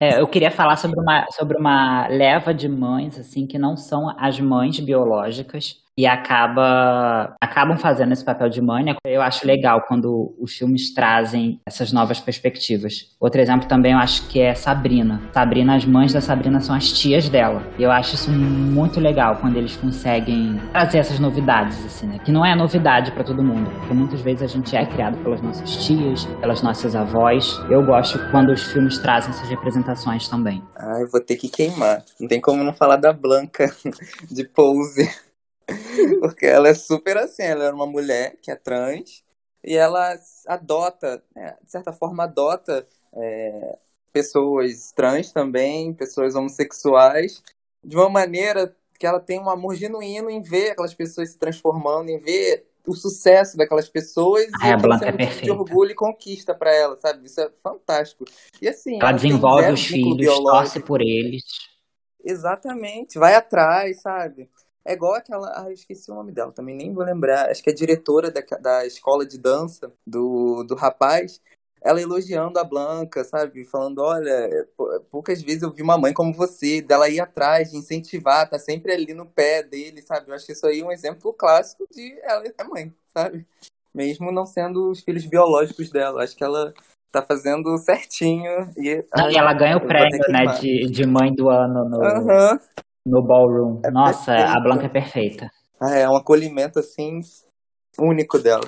É, 0.00 0.18
eu 0.18 0.26
queria 0.26 0.50
falar 0.50 0.76
sobre 0.76 0.98
uma, 0.98 1.26
sobre 1.30 1.58
uma 1.58 2.08
leva 2.08 2.54
de 2.54 2.66
mães, 2.66 3.18
assim, 3.18 3.46
que 3.46 3.58
não 3.58 3.76
são 3.76 4.08
as 4.18 4.40
mães 4.40 4.80
biológicas 4.80 5.81
e 5.96 6.06
acaba, 6.06 7.34
acabam 7.40 7.76
fazendo 7.76 8.12
esse 8.12 8.24
papel 8.24 8.48
de 8.48 8.60
mãe. 8.60 8.84
né? 8.84 8.94
Eu 9.06 9.20
acho 9.20 9.46
legal 9.46 9.82
quando 9.86 10.34
os 10.40 10.54
filmes 10.56 10.92
trazem 10.94 11.60
essas 11.66 11.92
novas 11.92 12.18
perspectivas. 12.20 13.14
Outro 13.20 13.40
exemplo 13.40 13.68
também 13.68 13.92
eu 13.92 13.98
acho 13.98 14.26
que 14.28 14.40
é 14.40 14.54
Sabrina. 14.54 15.20
Sabrina, 15.32 15.76
as 15.76 15.84
mães 15.84 16.12
da 16.12 16.20
Sabrina 16.20 16.60
são 16.60 16.74
as 16.74 16.90
tias 16.92 17.28
dela. 17.28 17.62
E 17.78 17.82
eu 17.82 17.90
acho 17.90 18.14
isso 18.14 18.30
muito 18.30 19.00
legal 19.00 19.36
quando 19.36 19.56
eles 19.56 19.76
conseguem 19.76 20.58
trazer 20.72 20.98
essas 20.98 21.18
novidades, 21.18 21.84
assim, 21.84 22.06
né? 22.06 22.18
Que 22.18 22.32
não 22.32 22.44
é 22.44 22.54
novidade 22.54 23.12
para 23.12 23.24
todo 23.24 23.42
mundo, 23.42 23.70
porque 23.70 23.94
muitas 23.94 24.20
vezes 24.20 24.42
a 24.42 24.46
gente 24.46 24.74
é 24.74 24.86
criado 24.86 25.18
pelas 25.22 25.42
nossas 25.42 25.84
tias, 25.84 26.24
pelas 26.40 26.62
nossas 26.62 26.96
avós. 26.96 27.60
Eu 27.68 27.84
gosto 27.84 28.18
quando 28.30 28.50
os 28.50 28.62
filmes 28.62 28.98
trazem 28.98 29.30
essas 29.30 29.48
representações 29.48 30.28
também. 30.28 30.62
Ai, 30.76 31.04
vou 31.06 31.20
ter 31.20 31.36
que 31.36 31.48
queimar. 31.48 32.02
Não 32.18 32.28
tem 32.28 32.40
como 32.40 32.64
não 32.64 32.72
falar 32.72 32.96
da 32.96 33.12
Blanca 33.12 33.70
de 34.30 34.44
Pose. 34.44 35.10
Porque 36.20 36.46
ela 36.46 36.68
é 36.68 36.74
super 36.74 37.16
assim, 37.18 37.42
ela 37.42 37.64
é 37.64 37.72
uma 37.72 37.86
mulher 37.86 38.36
que 38.42 38.50
é 38.50 38.56
trans 38.56 39.22
e 39.64 39.74
ela 39.76 40.16
adota, 40.46 41.22
né, 41.34 41.56
de 41.62 41.70
certa 41.70 41.92
forma 41.92 42.24
adota 42.24 42.86
é, 43.14 43.78
pessoas 44.12 44.92
trans 44.92 45.32
também, 45.32 45.92
pessoas 45.94 46.34
homossexuais, 46.34 47.42
de 47.84 47.96
uma 47.96 48.08
maneira 48.08 48.74
que 48.98 49.06
ela 49.06 49.20
tem 49.20 49.40
um 49.40 49.50
amor 49.50 49.74
genuíno 49.74 50.30
em 50.30 50.40
ver 50.42 50.70
aquelas 50.70 50.94
pessoas 50.94 51.30
se 51.30 51.38
transformando, 51.38 52.08
em 52.10 52.18
ver 52.18 52.66
o 52.86 52.94
sucesso 52.94 53.56
daquelas 53.56 53.88
pessoas 53.88 54.46
Ah, 54.54 54.74
a 54.74 54.76
aquilo 54.76 54.82
Blanca 54.82 55.06
é 55.06 55.12
tipo 55.12 55.18
de 55.18 55.50
perfeita. 55.50 55.52
orgulho 55.52 55.90
e 55.92 55.94
conquista 55.94 56.54
pra 56.54 56.72
ela, 56.72 56.96
sabe? 56.96 57.26
Isso 57.26 57.40
é 57.40 57.50
fantástico. 57.62 58.24
E 58.60 58.68
assim, 58.68 58.98
Ela 58.98 59.12
tem 59.12 59.16
desenvolve 59.16 59.72
os 59.72 59.86
filhos, 59.86 60.16
biológico. 60.18 60.62
torce 60.62 60.80
por 60.80 61.00
eles. 61.00 61.42
Exatamente, 62.24 63.18
vai 63.18 63.34
atrás, 63.34 64.00
sabe? 64.00 64.48
É 64.84 64.92
igual 64.94 65.14
aquela. 65.14 65.48
Ah, 65.56 65.66
eu 65.68 65.72
esqueci 65.72 66.10
o 66.10 66.14
nome 66.14 66.32
dela, 66.32 66.52
também 66.52 66.74
nem 66.74 66.92
vou 66.92 67.04
lembrar. 67.04 67.50
Acho 67.50 67.62
que 67.62 67.70
é 67.70 67.72
diretora 67.72 68.30
da, 68.30 68.40
da 68.58 68.86
escola 68.86 69.24
de 69.24 69.38
dança 69.38 69.92
do, 70.06 70.64
do 70.64 70.74
rapaz. 70.74 71.40
Ela 71.84 72.00
elogiando 72.00 72.58
a 72.58 72.64
Blanca, 72.64 73.24
sabe? 73.24 73.64
Falando: 73.64 74.00
olha, 74.00 74.68
pou- 74.76 75.00
poucas 75.10 75.42
vezes 75.42 75.62
eu 75.62 75.70
vi 75.72 75.82
uma 75.82 75.98
mãe 75.98 76.12
como 76.12 76.32
você, 76.32 76.80
dela 76.80 77.08
ir 77.08 77.20
atrás, 77.20 77.70
de 77.70 77.76
incentivar, 77.76 78.48
tá 78.48 78.58
sempre 78.58 78.92
ali 78.92 79.14
no 79.14 79.26
pé 79.26 79.62
dele, 79.62 80.02
sabe? 80.02 80.30
Eu 80.30 80.34
acho 80.34 80.46
que 80.46 80.52
isso 80.52 80.66
aí 80.66 80.80
é 80.80 80.84
um 80.84 80.92
exemplo 80.92 81.32
clássico 81.32 81.86
de 81.90 82.18
ela 82.22 82.44
é 82.46 82.64
mãe, 82.64 82.92
sabe? 83.16 83.46
Mesmo 83.94 84.32
não 84.32 84.46
sendo 84.46 84.90
os 84.90 85.00
filhos 85.00 85.26
biológicos 85.26 85.90
dela. 85.90 86.22
Acho 86.24 86.36
que 86.36 86.44
ela 86.44 86.72
tá 87.10 87.22
fazendo 87.22 87.76
certinho. 87.78 88.72
E, 88.76 89.04
Não, 89.14 89.30
e 89.30 89.36
ela 89.36 89.52
ganha 89.52 89.76
o 89.76 89.86
prêmio, 89.86 90.18
né, 90.30 90.46
de, 90.60 90.90
de 90.90 91.06
mãe 91.06 91.32
do 91.34 91.50
ano 91.50 91.84
no, 91.88 92.02
Aham. 92.02 92.60
No 93.06 93.22
ballroom. 93.22 93.80
É 93.84 93.90
Nossa, 93.90 94.32
a 94.32 94.36
perfeito. 94.36 94.62
Blanca 94.62 94.86
é 94.86 94.88
perfeita. 94.88 95.50
Ah, 95.80 95.94
é 95.96 96.08
um 96.08 96.16
acolhimento 96.16 96.78
assim 96.78 97.20
único 97.98 98.38
dela. 98.38 98.62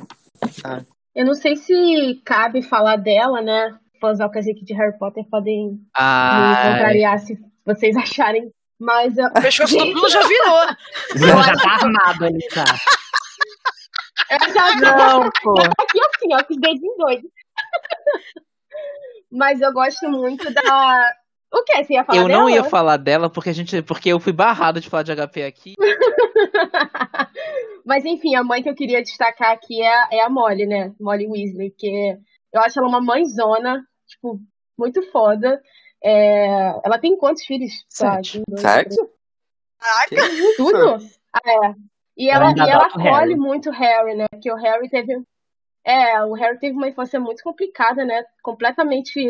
sabe? 0.51 0.87
Eu 1.14 1.25
não 1.25 1.35
sei 1.35 1.57
se 1.57 2.20
cabe 2.25 2.62
falar 2.62 2.97
dela, 2.97 3.40
né? 3.40 3.79
Fãs 4.01 4.20
aqui 4.20 4.64
de 4.64 4.75
Harry 4.75 4.99
Potter 4.99 5.25
podem 5.31 5.73
me 5.73 5.81
Ah, 5.94 6.73
contrariar 6.73 7.18
se 7.20 7.38
vocês 7.64 7.97
acharem. 7.97 8.51
Mas 8.79 9.16
eu... 9.16 9.27
O 9.27 9.33
pescoço 9.35 9.79
do 9.79 9.92
Bruno 9.92 10.09
já 10.09 10.20
virou. 10.27 10.66
Já, 11.14 11.42
já 11.55 11.55
tá 11.55 11.70
armado 11.75 12.25
ali, 12.25 12.47
tá? 12.53 12.64
eu 14.31 14.53
já 14.53 14.75
não, 14.81 15.31
pô. 15.42 15.55
aqui 15.62 16.01
assim, 16.01 16.35
ó, 16.35 16.42
com 16.44 16.55
os 16.55 16.61
dedinhos 16.61 16.97
doidos. 16.99 17.31
Mas 19.31 19.61
eu 19.61 19.73
gosto 19.73 20.09
muito 20.09 20.53
da. 20.53 21.14
O 21.55 21.62
que? 21.64 21.85
Você 21.85 21.95
ia 21.95 22.05
falar 22.05 22.19
Eu 22.21 22.27
dela? 22.27 22.40
não 22.43 22.51
ia 22.51 22.64
falar 22.64 22.97
dela 22.97 23.31
porque 23.31 23.51
a 23.51 23.53
gente, 23.53 23.81
porque 23.83 24.09
eu 24.09 24.19
fui 24.19 24.33
barrado 24.33 24.81
de 24.81 24.90
falar 24.90 25.05
de 25.05 25.12
HP 25.14 25.45
aqui. 25.45 25.75
Mas 27.85 28.05
enfim, 28.05 28.35
a 28.35 28.43
mãe 28.43 28.62
que 28.62 28.69
eu 28.69 28.75
queria 28.75 29.03
destacar 29.03 29.53
aqui 29.53 29.83
é, 29.83 29.88
a- 29.88 30.09
é 30.12 30.21
a 30.21 30.31
Molly, 30.31 30.67
né? 30.67 30.93
Molly 30.99 31.27
Weasley, 31.27 31.71
que 31.71 32.17
eu 32.53 32.61
acho 32.61 32.79
ela 32.79 32.88
uma 32.88 33.01
mãezona, 33.01 33.85
tipo, 34.07 34.40
muito 34.79 35.03
foda. 35.11 35.61
É, 36.03 36.47
Ela 36.85 36.99
tem 36.99 37.17
quantos 37.17 37.45
filhos? 37.45 37.73
Sete. 37.88 38.43
Sete? 38.57 38.97
Tudo? 40.57 40.99
Ah, 41.33 41.40
é. 41.47 41.75
E 42.17 42.31
Ela 42.31 42.51
ela, 42.51 42.67
e 42.67 42.71
ela 42.71 42.87
acolhe 42.87 43.09
Harry. 43.11 43.37
muito 43.37 43.71
o 43.71 43.73
Harry, 43.73 44.14
né? 44.14 44.27
Porque 44.31 44.51
o 44.51 44.57
Harry 44.57 44.88
teve. 44.88 45.23
É, 45.85 46.23
o 46.25 46.33
Harry 46.35 46.59
teve 46.59 46.75
uma 46.77 46.88
infância 46.88 47.19
muito 47.21 47.43
complicada, 47.43 48.05
né? 48.05 48.25
Completamente 48.43 49.21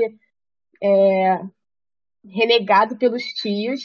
é, 0.83 1.41
renegado 2.29 2.97
pelos 2.97 3.23
tios. 3.25 3.83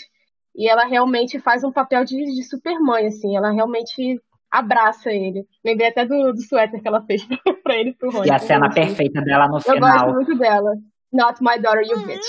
E 0.56 0.68
ela 0.68 0.86
realmente 0.86 1.40
faz 1.40 1.64
um 1.64 1.72
papel 1.72 2.04
de, 2.04 2.16
de 2.18 2.44
super 2.44 2.80
mãe, 2.80 3.08
assim. 3.08 3.36
Ela 3.36 3.52
realmente 3.52 4.20
abraça 4.52 5.12
ele. 5.12 5.46
Lembrei 5.64 5.90
até 5.90 6.06
do, 6.06 6.34
do 6.34 6.42
suéter 6.42 6.82
que 6.82 6.88
ela 6.88 7.02
fez 7.04 7.26
pra 7.64 7.76
ele 7.76 7.92
e 7.92 7.94
pro 7.94 8.12
Rony. 8.12 8.28
E 8.28 8.32
a 8.32 8.40
cena 8.40 8.68
Assim. 8.68 8.82
perfeita 8.82 9.22
dela 9.22 9.48
no 9.48 9.58
Eu 9.58 9.62
final, 9.62 10.06
gosto 10.06 10.16
muito 10.16 10.38
dela. 10.38 10.74
Not 11.12 11.42
my 11.42 11.60
daughter, 11.60 11.84
you 11.84 12.06
bitch. 12.06 12.26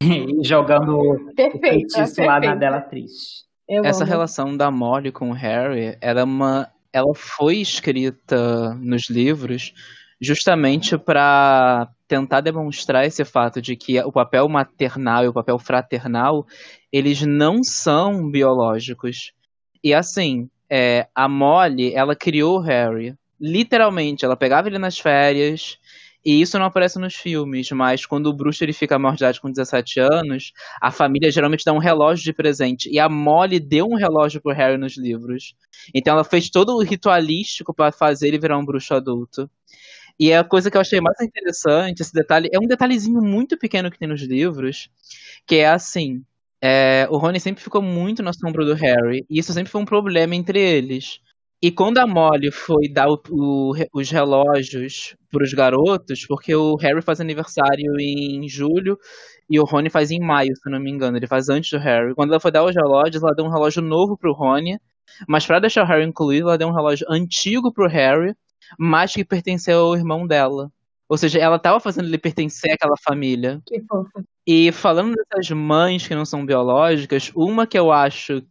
e 0.02 0.44
jogando 0.44 0.98
o 0.98 1.34
Perfeita, 1.34 1.68
feitiço 1.68 2.22
lá 2.22 2.40
na 2.40 2.54
dela 2.54 2.80
triste. 2.80 3.44
Eu 3.68 3.84
Essa 3.84 4.04
amo. 4.04 4.10
relação 4.10 4.56
da 4.56 4.70
Molly 4.70 5.12
com 5.12 5.30
o 5.30 5.32
Harry, 5.32 5.96
ela 6.00 6.20
é 6.20 6.24
uma, 6.24 6.68
ela 6.92 7.12
foi 7.14 7.56
escrita 7.56 8.74
nos 8.74 9.08
livros 9.10 9.72
justamente 10.20 10.96
para 10.96 11.88
tentar 12.08 12.40
demonstrar 12.40 13.04
esse 13.04 13.24
fato 13.24 13.60
de 13.60 13.76
que 13.76 13.98
o 14.00 14.12
papel 14.12 14.48
maternal 14.48 15.24
e 15.24 15.28
o 15.28 15.32
papel 15.32 15.58
fraternal 15.58 16.46
eles 16.92 17.22
não 17.22 17.62
são 17.62 18.30
biológicos. 18.30 19.32
E 19.82 19.92
assim, 19.92 20.48
é, 20.70 21.06
a 21.14 21.28
Molly, 21.28 21.92
ela 21.94 22.16
criou 22.16 22.58
o 22.58 22.60
Harry. 22.60 23.14
Literalmente, 23.40 24.24
ela 24.24 24.36
pegava 24.36 24.68
ele 24.68 24.78
nas 24.78 24.98
férias. 24.98 25.78
E 26.24 26.40
isso 26.40 26.58
não 26.58 26.66
aparece 26.66 26.98
nos 26.98 27.14
filmes, 27.14 27.70
mas 27.70 28.04
quando 28.04 28.26
o 28.26 28.32
bruxo 28.32 28.64
ele 28.64 28.72
fica 28.72 28.98
maior 28.98 29.14
de 29.14 29.22
idade 29.22 29.40
com 29.40 29.48
17 29.48 30.00
anos, 30.00 30.52
a 30.82 30.90
família 30.90 31.30
geralmente 31.30 31.62
dá 31.64 31.72
um 31.72 31.78
relógio 31.78 32.24
de 32.24 32.32
presente. 32.32 32.90
E 32.90 32.98
a 32.98 33.08
Molly 33.08 33.60
deu 33.60 33.86
um 33.86 33.94
relógio 33.94 34.40
pro 34.40 34.52
Harry 34.52 34.76
nos 34.76 34.96
livros. 34.96 35.54
Então 35.94 36.14
ela 36.14 36.24
fez 36.24 36.50
todo 36.50 36.74
o 36.74 36.82
ritualístico 36.82 37.72
para 37.72 37.92
fazer 37.92 38.26
ele 38.26 38.40
virar 38.40 38.58
um 38.58 38.64
bruxo 38.64 38.92
adulto. 38.92 39.48
E 40.18 40.32
a 40.32 40.42
coisa 40.44 40.70
que 40.70 40.76
eu 40.76 40.80
achei 40.80 41.00
mais 41.00 41.20
interessante, 41.20 42.00
esse 42.00 42.12
detalhe, 42.12 42.48
é 42.52 42.58
um 42.58 42.66
detalhezinho 42.66 43.20
muito 43.22 43.58
pequeno 43.58 43.90
que 43.90 43.98
tem 43.98 44.08
nos 44.08 44.22
livros, 44.22 44.88
que 45.46 45.56
é 45.56 45.68
assim, 45.68 46.22
é, 46.62 47.06
o 47.10 47.18
Rony 47.18 47.38
sempre 47.40 47.62
ficou 47.62 47.82
muito 47.82 48.22
na 48.22 48.32
sombra 48.32 48.64
do 48.64 48.74
Harry, 48.74 49.26
e 49.28 49.38
isso 49.38 49.52
sempre 49.52 49.70
foi 49.70 49.80
um 49.80 49.84
problema 49.84 50.34
entre 50.34 50.58
eles. 50.60 51.20
E 51.62 51.70
quando 51.70 51.98
a 51.98 52.06
Molly 52.06 52.50
foi 52.52 52.88
dar 52.88 53.08
o- 53.08 53.20
o- 53.30 53.72
os 53.94 54.10
relógios 54.10 55.16
pros 55.30 55.52
garotos, 55.54 56.26
porque 56.26 56.54
o 56.54 56.76
Harry 56.76 57.02
faz 57.02 57.20
aniversário 57.20 57.98
em 58.00 58.48
julho 58.48 58.98
e 59.50 59.58
o 59.60 59.64
Rony 59.64 59.90
faz 59.90 60.10
em 60.10 60.20
maio, 60.20 60.54
se 60.56 60.70
não 60.70 60.80
me 60.80 60.90
engano, 60.90 61.16
ele 61.16 61.26
faz 61.26 61.48
antes 61.48 61.70
do 61.70 61.78
Harry. 61.78 62.14
Quando 62.14 62.30
ela 62.30 62.40
foi 62.40 62.50
dar 62.50 62.64
os 62.64 62.74
relógios, 62.74 63.22
ela 63.22 63.34
deu 63.34 63.44
um 63.44 63.50
relógio 63.50 63.82
novo 63.82 64.16
pro 64.16 64.32
Rony, 64.32 64.78
mas 65.28 65.46
pra 65.46 65.58
deixar 65.60 65.84
o 65.84 65.86
Harry 65.86 66.04
incluído, 66.04 66.48
ela 66.48 66.58
deu 66.58 66.68
um 66.68 66.74
relógio 66.74 67.06
antigo 67.10 67.72
pro 67.72 67.88
Harry, 67.88 68.34
mas 68.78 69.12
que 69.14 69.24
pertenceu 69.24 69.78
ao 69.80 69.96
irmão 69.96 70.26
dela. 70.26 70.70
Ou 71.08 71.16
seja, 71.16 71.38
ela 71.38 71.58
tava 71.58 71.78
fazendo 71.78 72.06
ele 72.08 72.18
pertencer 72.18 72.72
àquela 72.72 72.96
família. 73.04 73.60
Que 73.66 73.80
fofa. 73.82 74.24
E 74.46 74.72
falando 74.72 75.14
dessas 75.14 75.50
mães 75.50 76.06
que 76.06 76.14
não 76.14 76.24
são 76.24 76.44
biológicas, 76.44 77.30
uma 77.34 77.66
que 77.66 77.78
eu 77.78 77.92
acho 77.92 78.42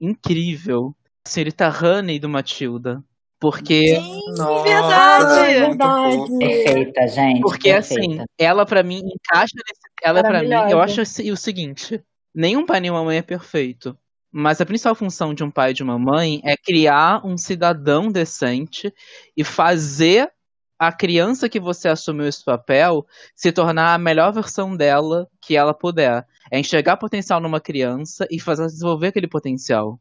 incrível, 0.00 0.94
a 1.26 1.28
senhorita 1.28 1.68
Honey 1.68 2.18
do 2.18 2.28
Matilda. 2.28 3.02
Porque, 3.40 3.98
Nossa, 4.36 4.62
verdade. 4.62 5.40
é 5.52 5.60
Verdade. 5.66 6.16
fofo. 6.16 6.38
Perfeita, 6.38 7.08
gente. 7.08 7.40
porque 7.40 7.72
perfeita. 7.72 8.02
assim, 8.22 8.24
ela 8.38 8.64
pra 8.64 8.82
mim 8.84 8.98
encaixa 8.98 9.54
nesse. 9.56 9.80
Ela 10.04 10.22
pra 10.22 10.42
mim, 10.42 10.70
eu 10.70 10.80
acho 10.80 11.00
assim, 11.00 11.30
o 11.30 11.36
seguinte: 11.36 12.00
nenhum 12.34 12.64
pai 12.64 12.80
nem 12.80 12.90
uma 12.90 13.02
mãe 13.02 13.18
é 13.18 13.22
perfeito. 13.22 13.96
Mas 14.32 14.60
a 14.60 14.66
principal 14.66 14.94
função 14.94 15.34
de 15.34 15.44
um 15.44 15.50
pai 15.50 15.72
e 15.72 15.74
de 15.74 15.82
uma 15.82 15.98
mãe 15.98 16.40
é 16.42 16.56
criar 16.56 17.24
um 17.24 17.36
cidadão 17.36 18.10
decente 18.10 18.92
e 19.36 19.44
fazer 19.44 20.32
a 20.78 20.90
criança 20.90 21.48
que 21.48 21.60
você 21.60 21.88
assumiu 21.88 22.26
esse 22.26 22.44
papel 22.44 23.06
se 23.36 23.52
tornar 23.52 23.94
a 23.94 23.98
melhor 23.98 24.32
versão 24.32 24.76
dela 24.76 25.28
que 25.40 25.54
ela 25.54 25.74
puder. 25.74 26.26
É 26.50 26.58
enxergar 26.58 26.96
potencial 26.96 27.40
numa 27.40 27.60
criança 27.60 28.26
e 28.30 28.40
fazer 28.40 28.66
desenvolver 28.66 29.08
aquele 29.08 29.28
potencial. 29.28 30.00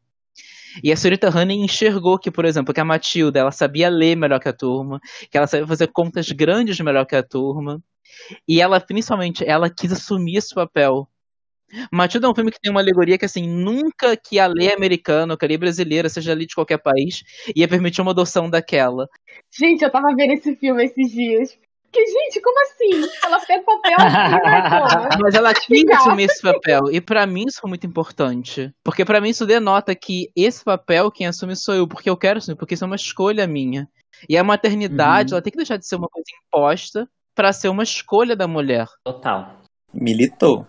E 0.83 0.91
a 0.91 0.95
senhorita 0.95 1.29
Honey 1.29 1.57
enxergou 1.57 2.17
que, 2.17 2.31
por 2.31 2.45
exemplo, 2.45 2.73
que 2.73 2.79
a 2.79 2.85
Matilda, 2.85 3.39
ela 3.39 3.51
sabia 3.51 3.89
ler 3.89 4.15
melhor 4.15 4.39
que 4.39 4.47
a 4.47 4.53
turma, 4.53 5.01
que 5.29 5.37
ela 5.37 5.45
sabia 5.45 5.67
fazer 5.67 5.87
contas 5.87 6.31
grandes 6.31 6.79
melhor 6.79 7.05
que 7.05 7.15
a 7.15 7.23
turma. 7.23 7.83
E 8.47 8.61
ela, 8.61 8.79
principalmente, 8.79 9.43
ela 9.45 9.69
quis 9.69 9.91
assumir 9.91 10.37
esse 10.37 10.55
papel. 10.55 11.07
Matilda 11.91 12.27
é 12.27 12.29
um 12.29 12.35
filme 12.35 12.51
que 12.51 12.59
tem 12.59 12.71
uma 12.71 12.81
alegoria 12.81 13.17
que, 13.17 13.25
assim, 13.25 13.47
nunca 13.47 14.15
que 14.17 14.39
a 14.39 14.47
lei 14.47 14.73
americana, 14.73 15.33
ou 15.33 15.37
que 15.37 15.45
a 15.45 15.47
lei 15.47 15.57
brasileira, 15.57 16.09
seja 16.09 16.31
a 16.31 16.35
lei 16.35 16.45
de 16.45 16.55
qualquer 16.55 16.77
país, 16.77 17.23
ia 17.55 17.67
permitir 17.67 18.01
uma 18.01 18.11
adoção 18.11 18.49
daquela. 18.49 19.07
Gente, 19.57 19.83
eu 19.83 19.91
tava 19.91 20.07
vendo 20.15 20.33
esse 20.33 20.55
filme 20.55 20.83
esses 20.83 21.11
dias. 21.11 21.57
Que, 21.93 22.05
gente, 22.05 22.41
como 22.41 22.55
assim? 22.61 23.09
Ela 23.25 23.37
pega 23.41 23.61
o 23.61 23.65
papel 23.65 23.95
assim? 23.99 25.19
Mas 25.21 25.35
ela 25.35 25.53
quis 25.53 25.67
Legal. 25.83 25.99
assumir 25.99 26.23
esse 26.23 26.41
papel. 26.41 26.83
E 26.89 27.01
pra 27.01 27.27
mim 27.27 27.43
isso 27.47 27.59
foi 27.59 27.67
muito 27.69 27.85
importante. 27.85 28.71
Porque 28.81 29.03
pra 29.03 29.19
mim 29.19 29.27
isso 29.29 29.45
denota 29.45 29.93
que 29.93 30.29
esse 30.33 30.63
papel 30.63 31.11
quem 31.11 31.27
assume 31.27 31.53
sou 31.53 31.75
eu. 31.75 31.85
Porque 31.85 32.09
eu 32.09 32.15
quero 32.15 32.37
assumir, 32.37 32.55
porque 32.57 32.75
isso 32.75 32.85
é 32.85 32.87
uma 32.87 32.95
escolha 32.95 33.45
minha. 33.45 33.89
E 34.29 34.37
a 34.37 34.43
maternidade, 34.43 35.31
Uhum. 35.33 35.35
ela 35.37 35.41
tem 35.43 35.51
que 35.51 35.57
deixar 35.57 35.75
de 35.75 35.85
ser 35.85 35.97
uma 35.97 36.07
coisa 36.07 36.25
imposta 36.47 37.09
pra 37.35 37.51
ser 37.51 37.67
uma 37.67 37.83
escolha 37.83 38.37
da 38.37 38.47
mulher. 38.47 38.85
Total. 39.03 39.57
Militou. 39.93 40.65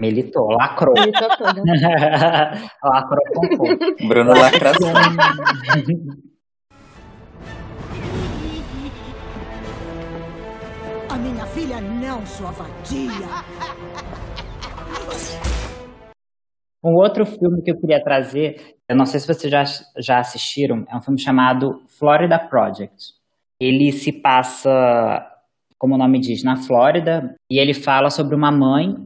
Militou, 0.00 0.48
lacrou. 0.52 0.94
Militou 0.98 1.28
toda. 1.36 1.62
lacrou 2.82 3.24
com 3.34 3.56
pouco. 3.56 4.08
Bruno 4.08 4.32
Lacração. 4.32 4.92
A 11.08 11.16
minha 11.16 11.46
filha 11.46 11.80
não, 11.80 12.24
sua 12.26 12.50
vadia. 12.50 13.28
Um 16.84 16.94
outro 16.94 17.24
filme 17.24 17.62
que 17.62 17.70
eu 17.70 17.78
queria 17.78 18.02
trazer, 18.02 18.74
eu 18.88 18.96
não 18.96 19.06
sei 19.06 19.20
se 19.20 19.26
vocês 19.28 19.50
já, 19.50 19.62
já 19.96 20.18
assistiram, 20.18 20.84
é 20.90 20.96
um 20.96 21.00
filme 21.00 21.20
chamado 21.20 21.80
Florida 21.96 22.38
Project. 22.40 23.12
Ele 23.60 23.92
se 23.92 24.20
passa, 24.20 25.24
como 25.78 25.94
o 25.94 25.98
nome 25.98 26.18
diz, 26.18 26.42
na 26.42 26.56
Flórida, 26.56 27.36
e 27.48 27.60
ele 27.60 27.72
fala 27.72 28.10
sobre 28.10 28.34
uma 28.34 28.50
mãe, 28.50 28.96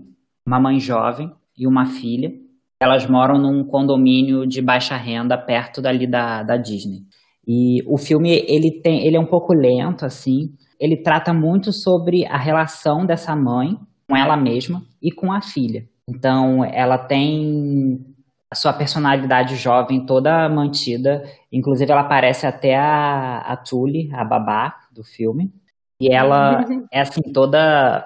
uma 0.46 0.61
mãe 0.61 0.78
jovem 0.78 1.30
e 1.59 1.66
uma 1.66 1.87
filha. 1.87 2.32
Elas 2.80 3.06
moram 3.06 3.38
num 3.38 3.64
condomínio 3.64 4.46
de 4.46 4.62
baixa 4.62 4.96
renda 4.96 5.37
perto 5.37 5.82
dali 5.82 6.06
da, 6.06 6.42
da 6.42 6.56
Disney. 6.56 7.00
E 7.46 7.82
o 7.87 7.96
filme, 7.96 8.30
ele, 8.46 8.80
tem, 8.82 9.06
ele 9.06 9.16
é 9.16 9.20
um 9.20 9.26
pouco 9.26 9.52
lento, 9.54 10.04
assim. 10.04 10.50
Ele 10.78 10.96
trata 10.96 11.32
muito 11.32 11.72
sobre 11.72 12.26
a 12.26 12.37
relação 12.37 13.06
dessa 13.06 13.35
mãe 13.35 13.78
com 14.09 14.16
ela 14.16 14.37
mesma 14.37 14.82
e 15.02 15.11
com 15.11 15.32
a 15.32 15.40
filha. 15.40 15.85
Então, 16.09 16.64
ela 16.64 16.98
tem 16.98 18.04
a 18.50 18.54
sua 18.54 18.72
personalidade 18.72 19.56
jovem 19.56 20.04
toda 20.04 20.48
mantida. 20.48 21.22
Inclusive, 21.52 21.90
ela 21.90 22.04
parece 22.04 22.46
até 22.46 22.76
a, 22.76 23.38
a 23.38 23.56
Tully, 23.56 24.11
a 24.12 24.24
babá 24.24 24.74
do 24.92 25.02
filme. 25.02 25.52
E 26.00 26.12
ela 26.12 26.64
é, 26.92 27.00
assim, 27.00 27.22
toda 27.32 28.04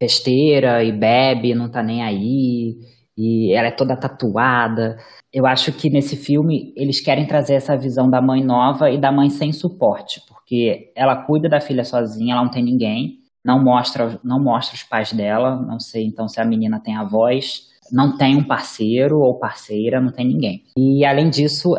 festeira 0.00 0.82
e 0.84 0.92
bebe, 0.92 1.54
não 1.54 1.70
tá 1.70 1.82
nem 1.82 2.02
aí. 2.02 2.76
E 3.16 3.54
ela 3.54 3.68
é 3.68 3.70
toda 3.70 3.96
tatuada. 3.96 4.96
Eu 5.32 5.46
acho 5.46 5.72
que 5.72 5.90
nesse 5.90 6.16
filme 6.16 6.72
eles 6.76 7.00
querem 7.00 7.26
trazer 7.26 7.54
essa 7.54 7.76
visão 7.76 8.08
da 8.08 8.20
mãe 8.20 8.44
nova 8.44 8.90
e 8.90 9.00
da 9.00 9.10
mãe 9.10 9.30
sem 9.30 9.52
suporte. 9.52 10.20
Porque 10.28 10.92
ela 10.94 11.24
cuida 11.24 11.48
da 11.48 11.60
filha 11.60 11.84
sozinha, 11.84 12.34
ela 12.34 12.44
não 12.44 12.50
tem 12.50 12.62
ninguém 12.62 13.26
não 13.46 13.62
mostra, 13.62 14.18
não 14.24 14.42
mostra 14.42 14.74
os 14.74 14.82
pais 14.82 15.12
dela, 15.12 15.54
não 15.54 15.78
sei 15.78 16.04
então 16.04 16.26
se 16.26 16.40
a 16.40 16.44
menina 16.44 16.80
tem 16.80 16.96
avós, 16.96 17.68
não 17.92 18.18
tem 18.18 18.36
um 18.36 18.42
parceiro 18.42 19.20
ou 19.20 19.38
parceira, 19.38 20.00
não 20.00 20.10
tem 20.10 20.26
ninguém. 20.26 20.64
E 20.76 21.04
além 21.04 21.30
disso, 21.30 21.70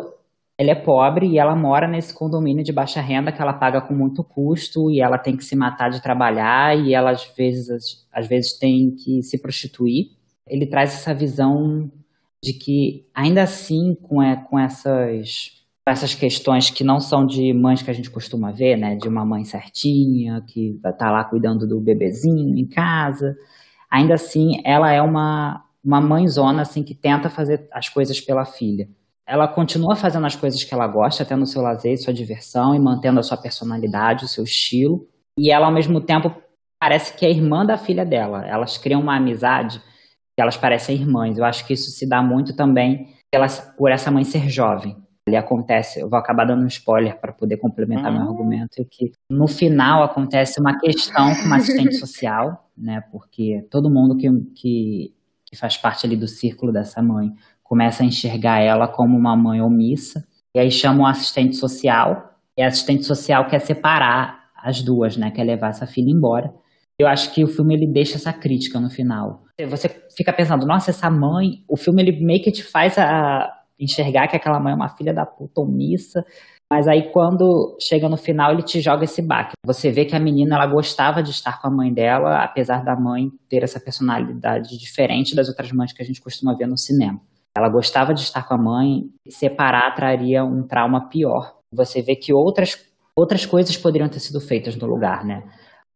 ela 0.58 0.72
é 0.72 0.74
pobre 0.74 1.26
e 1.26 1.38
ela 1.38 1.54
mora 1.54 1.86
nesse 1.86 2.12
condomínio 2.12 2.64
de 2.64 2.72
baixa 2.72 3.00
renda 3.00 3.30
que 3.30 3.40
ela 3.40 3.52
paga 3.52 3.80
com 3.80 3.94
muito 3.94 4.24
custo 4.24 4.90
e 4.90 5.00
ela 5.00 5.16
tem 5.16 5.36
que 5.36 5.44
se 5.44 5.54
matar 5.54 5.88
de 5.88 6.02
trabalhar 6.02 6.76
e 6.76 6.92
ela 6.92 7.12
às 7.12 7.24
vezes, 7.36 8.04
às 8.12 8.26
vezes 8.26 8.58
tem 8.58 8.90
que 8.90 9.22
se 9.22 9.40
prostituir. 9.40 10.08
Ele 10.44 10.66
traz 10.66 10.92
essa 10.94 11.14
visão 11.14 11.88
de 12.42 12.52
que 12.52 13.06
ainda 13.14 13.42
assim 13.44 13.96
com, 14.02 14.20
é, 14.20 14.34
com 14.34 14.58
essas 14.58 15.56
essas 15.86 16.14
questões 16.14 16.68
que 16.68 16.84
não 16.84 17.00
são 17.00 17.24
de 17.24 17.52
mães 17.54 17.80
que 17.80 17.90
a 17.90 17.94
gente 17.94 18.10
costuma 18.10 18.50
ver, 18.50 18.76
né? 18.76 18.94
De 18.96 19.08
uma 19.08 19.24
mãe 19.24 19.44
certinha, 19.44 20.44
que 20.46 20.78
tá 20.98 21.10
lá 21.10 21.24
cuidando 21.24 21.66
do 21.66 21.80
bebezinho 21.80 22.58
em 22.58 22.66
casa. 22.66 23.34
Ainda 23.90 24.14
assim, 24.14 24.60
ela 24.64 24.92
é 24.92 25.00
uma, 25.00 25.64
uma 25.82 25.98
mãezona, 25.98 26.60
assim, 26.60 26.82
que 26.82 26.94
tenta 26.94 27.30
fazer 27.30 27.66
as 27.72 27.88
coisas 27.88 28.20
pela 28.20 28.44
filha. 28.44 28.86
Ela 29.28 29.46
continua 29.46 29.94
fazendo 29.94 30.26
as 30.26 30.34
coisas 30.34 30.64
que 30.64 30.72
ela 30.72 30.86
gosta, 30.86 31.24
tendo 31.24 31.42
o 31.42 31.46
seu 31.46 31.60
lazer, 31.60 31.98
sua 31.98 32.14
diversão 32.14 32.74
e 32.74 32.78
mantendo 32.78 33.20
a 33.20 33.22
sua 33.22 33.36
personalidade, 33.36 34.24
o 34.24 34.28
seu 34.28 34.44
estilo. 34.44 35.06
E 35.38 35.50
ela, 35.50 35.66
ao 35.66 35.72
mesmo 35.72 36.00
tempo, 36.00 36.34
parece 36.80 37.14
que 37.14 37.26
é 37.26 37.30
irmã 37.30 37.64
da 37.64 37.76
filha 37.76 38.06
dela. 38.06 38.46
Elas 38.46 38.78
criam 38.78 39.02
uma 39.02 39.16
amizade 39.16 39.80
que 40.34 40.40
elas 40.40 40.56
parecem 40.56 40.96
irmãs. 40.96 41.36
Eu 41.36 41.44
acho 41.44 41.66
que 41.66 41.74
isso 41.74 41.90
se 41.90 42.08
dá 42.08 42.22
muito 42.22 42.56
também 42.56 43.08
pela, 43.30 43.46
por 43.76 43.90
essa 43.90 44.10
mãe 44.10 44.24
ser 44.24 44.48
jovem 44.48 44.96
ali 45.28 45.36
acontece, 45.36 46.00
eu 46.00 46.08
vou 46.08 46.18
acabar 46.18 46.44
dando 46.44 46.64
um 46.64 46.66
spoiler 46.66 47.20
para 47.20 47.32
poder 47.32 47.58
complementar 47.58 48.10
meu 48.10 48.22
argumento, 48.22 48.80
é 48.80 48.84
que 48.84 49.12
no 49.30 49.46
final 49.46 50.02
acontece 50.02 50.60
uma 50.60 50.78
questão 50.78 51.34
com 51.36 51.42
uma 51.42 51.56
assistente 51.56 51.94
social, 52.00 52.68
né, 52.76 53.02
porque 53.12 53.66
todo 53.70 53.90
mundo 53.90 54.16
que, 54.16 54.28
que, 54.54 55.14
que 55.44 55.56
faz 55.56 55.76
parte 55.76 56.06
ali 56.06 56.16
do 56.16 56.26
círculo 56.26 56.72
dessa 56.72 57.02
mãe 57.02 57.32
começa 57.68 58.02
a 58.02 58.06
enxergar 58.06 58.60
ela 58.60 58.88
como 58.88 59.16
uma 59.16 59.36
mãe 59.36 59.60
omissa, 59.60 60.24
e 60.54 60.58
aí 60.58 60.70
chama 60.70 61.02
um 61.02 61.06
assistente 61.06 61.56
social, 61.56 62.32
e 62.56 62.62
a 62.62 62.66
assistente 62.66 63.04
social 63.04 63.46
quer 63.46 63.60
separar 63.60 64.48
as 64.56 64.82
duas, 64.82 65.16
né, 65.16 65.30
quer 65.30 65.44
levar 65.44 65.68
essa 65.68 65.86
filha 65.86 66.10
embora. 66.10 66.52
Eu 66.98 67.06
acho 67.06 67.32
que 67.32 67.44
o 67.44 67.48
filme 67.48 67.74
ele 67.74 67.86
deixa 67.86 68.16
essa 68.16 68.32
crítica 68.32 68.80
no 68.80 68.90
final. 68.90 69.44
Você 69.68 69.88
fica 70.16 70.32
pensando, 70.32 70.66
nossa, 70.66 70.90
essa 70.90 71.08
mãe, 71.08 71.62
o 71.68 71.76
filme 71.76 72.02
ele 72.02 72.24
meio 72.24 72.42
que 72.42 72.50
te 72.50 72.64
faz 72.64 72.98
a, 72.98 73.48
enxergar 73.78 74.26
que 74.28 74.36
aquela 74.36 74.58
mãe 74.58 74.72
é 74.72 74.76
uma 74.76 74.88
filha 74.88 75.14
da 75.14 75.24
puta 75.24 75.60
omissa. 75.60 76.24
Mas 76.70 76.86
aí 76.86 77.10
quando 77.12 77.78
chega 77.80 78.08
no 78.08 78.16
final 78.16 78.52
ele 78.52 78.62
te 78.62 78.80
joga 78.80 79.04
esse 79.04 79.22
baque. 79.22 79.52
Você 79.64 79.90
vê 79.90 80.04
que 80.04 80.14
a 80.14 80.20
menina 80.20 80.56
ela 80.56 80.66
gostava 80.66 81.22
de 81.22 81.30
estar 81.30 81.60
com 81.62 81.68
a 81.68 81.70
mãe 81.70 81.92
dela, 81.92 82.44
apesar 82.44 82.84
da 82.84 82.94
mãe 82.94 83.30
ter 83.48 83.62
essa 83.62 83.80
personalidade 83.80 84.76
diferente 84.78 85.34
das 85.34 85.48
outras 85.48 85.72
mães 85.72 85.92
que 85.92 86.02
a 86.02 86.04
gente 86.04 86.20
costuma 86.20 86.54
ver 86.54 86.66
no 86.66 86.76
cinema. 86.76 87.20
Ela 87.58 87.68
gostava 87.68 88.14
de 88.14 88.22
estar 88.22 88.46
com 88.46 88.54
a 88.54 88.58
mãe, 88.58 89.10
separar 89.28 89.94
traria 89.94 90.44
um 90.44 90.66
trauma 90.66 91.08
pior. 91.08 91.56
Você 91.72 92.00
vê 92.00 92.16
que 92.16 92.32
outras 92.32 92.88
outras 93.14 93.44
coisas 93.44 93.76
poderiam 93.76 94.08
ter 94.08 94.20
sido 94.20 94.40
feitas 94.40 94.76
no 94.76 94.86
lugar, 94.86 95.24
né? 95.24 95.42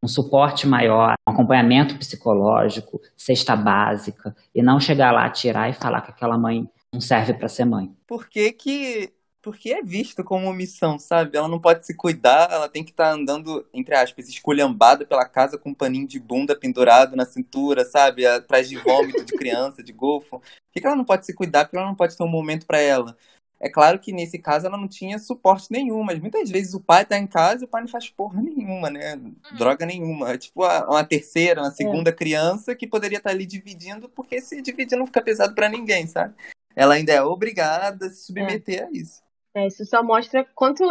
Um 0.03 0.09
suporte 0.09 0.67
maior, 0.67 1.15
um 1.29 1.33
acompanhamento 1.33 1.97
psicológico, 1.97 3.01
cesta 3.17 3.55
básica, 3.55 4.35
e 4.53 4.61
não 4.61 4.81
chegar 4.81 5.13
lá, 5.13 5.31
tirar 5.31 5.71
e 5.71 5.73
falar 5.73 6.01
que 6.01 6.11
aquela 6.11 6.37
mãe 6.37 6.69
não 6.93 7.01
serve 7.01 7.33
para 7.33 7.47
ser 7.47 7.65
mãe. 7.65 7.93
Por 8.09 8.29
que 8.29 8.53
que 8.53 9.13
porque 9.43 9.73
é 9.73 9.83
visto 9.83 10.23
como 10.23 10.49
omissão, 10.49 10.99
sabe? 10.99 11.37
Ela 11.37 11.49
não 11.49 11.61
pode 11.61 11.85
se 11.85 11.95
cuidar, 11.95 12.49
ela 12.51 12.69
tem 12.69 12.85
que 12.85 12.93
estar 12.93 13.11
tá 13.11 13.13
andando, 13.13 13.67
entre 13.75 13.95
aspas, 13.95 14.29
esculhambada 14.29 15.05
pela 15.05 15.29
casa 15.29 15.59
com 15.59 15.71
um 15.71 15.75
paninho 15.75 16.07
de 16.07 16.21
bunda 16.21 16.57
pendurado 16.57 17.17
na 17.17 17.27
cintura, 17.27 17.85
sabe? 17.85 18.25
Atrás 18.25 18.69
de 18.69 18.79
vômito 18.79 19.25
de 19.25 19.35
criança, 19.35 19.83
de 19.83 19.93
golfo. 19.93 20.39
Por 20.39 20.73
que, 20.73 20.81
que 20.81 20.87
ela 20.87 20.97
não 20.97 21.05
pode 21.05 21.27
se 21.27 21.35
cuidar? 21.35 21.65
Porque 21.65 21.77
ela 21.77 21.87
não 21.87 21.97
pode 21.97 22.17
ter 22.17 22.23
um 22.23 22.29
momento 22.29 22.67
para 22.67 22.79
ela. 22.79 23.17
É 23.59 23.69
claro 23.69 23.99
que 23.99 24.13
nesse 24.13 24.39
caso 24.39 24.67
ela 24.67 24.77
não 24.77 24.89
tinha 24.89 25.19
suporte 25.19 25.69
nenhum, 25.71 26.03
mas 26.03 26.19
muitas 26.19 26.51
vezes 26.51 26.75
o 26.75 26.81
pai 26.81 27.05
tá 27.05 27.17
em 27.17 27.27
casa 27.27 27.63
e 27.63 27.65
o 27.65 27.69
pai 27.69 27.83
não 27.83 27.89
faz 27.89 28.09
porra 28.09 28.41
nenhuma, 28.41 28.91
né? 28.91 29.21
Droga 29.57 29.87
nenhuma. 29.87 30.33
É 30.33 30.39
tipo 30.39 30.65
uma 30.65 31.05
terceira, 31.05 31.63
uma 31.63 31.71
segunda 31.71 32.11
é. 32.11 32.13
criança 32.13 32.75
que 32.75 32.87
poderia 32.87 33.19
estar 33.19 33.31
tá 33.31 33.37
ali 33.37 33.47
dividindo, 33.47 34.09
porque 34.09 34.41
se 34.41 34.63
dividir 34.63 34.97
não 34.97 35.07
fica 35.07 35.23
pesado 35.23 35.55
para 35.55 35.69
ninguém, 35.69 36.07
sabe? 36.07 36.35
ela 36.75 36.95
ainda 36.95 37.13
é 37.13 37.23
obrigada 37.23 38.07
a 38.07 38.11
se 38.11 38.27
submeter 38.27 38.81
é. 38.81 38.85
a 38.85 38.91
isso. 38.91 39.22
É, 39.55 39.67
isso 39.67 39.85
só 39.85 40.03
mostra 40.03 40.47
quanto 40.55 40.83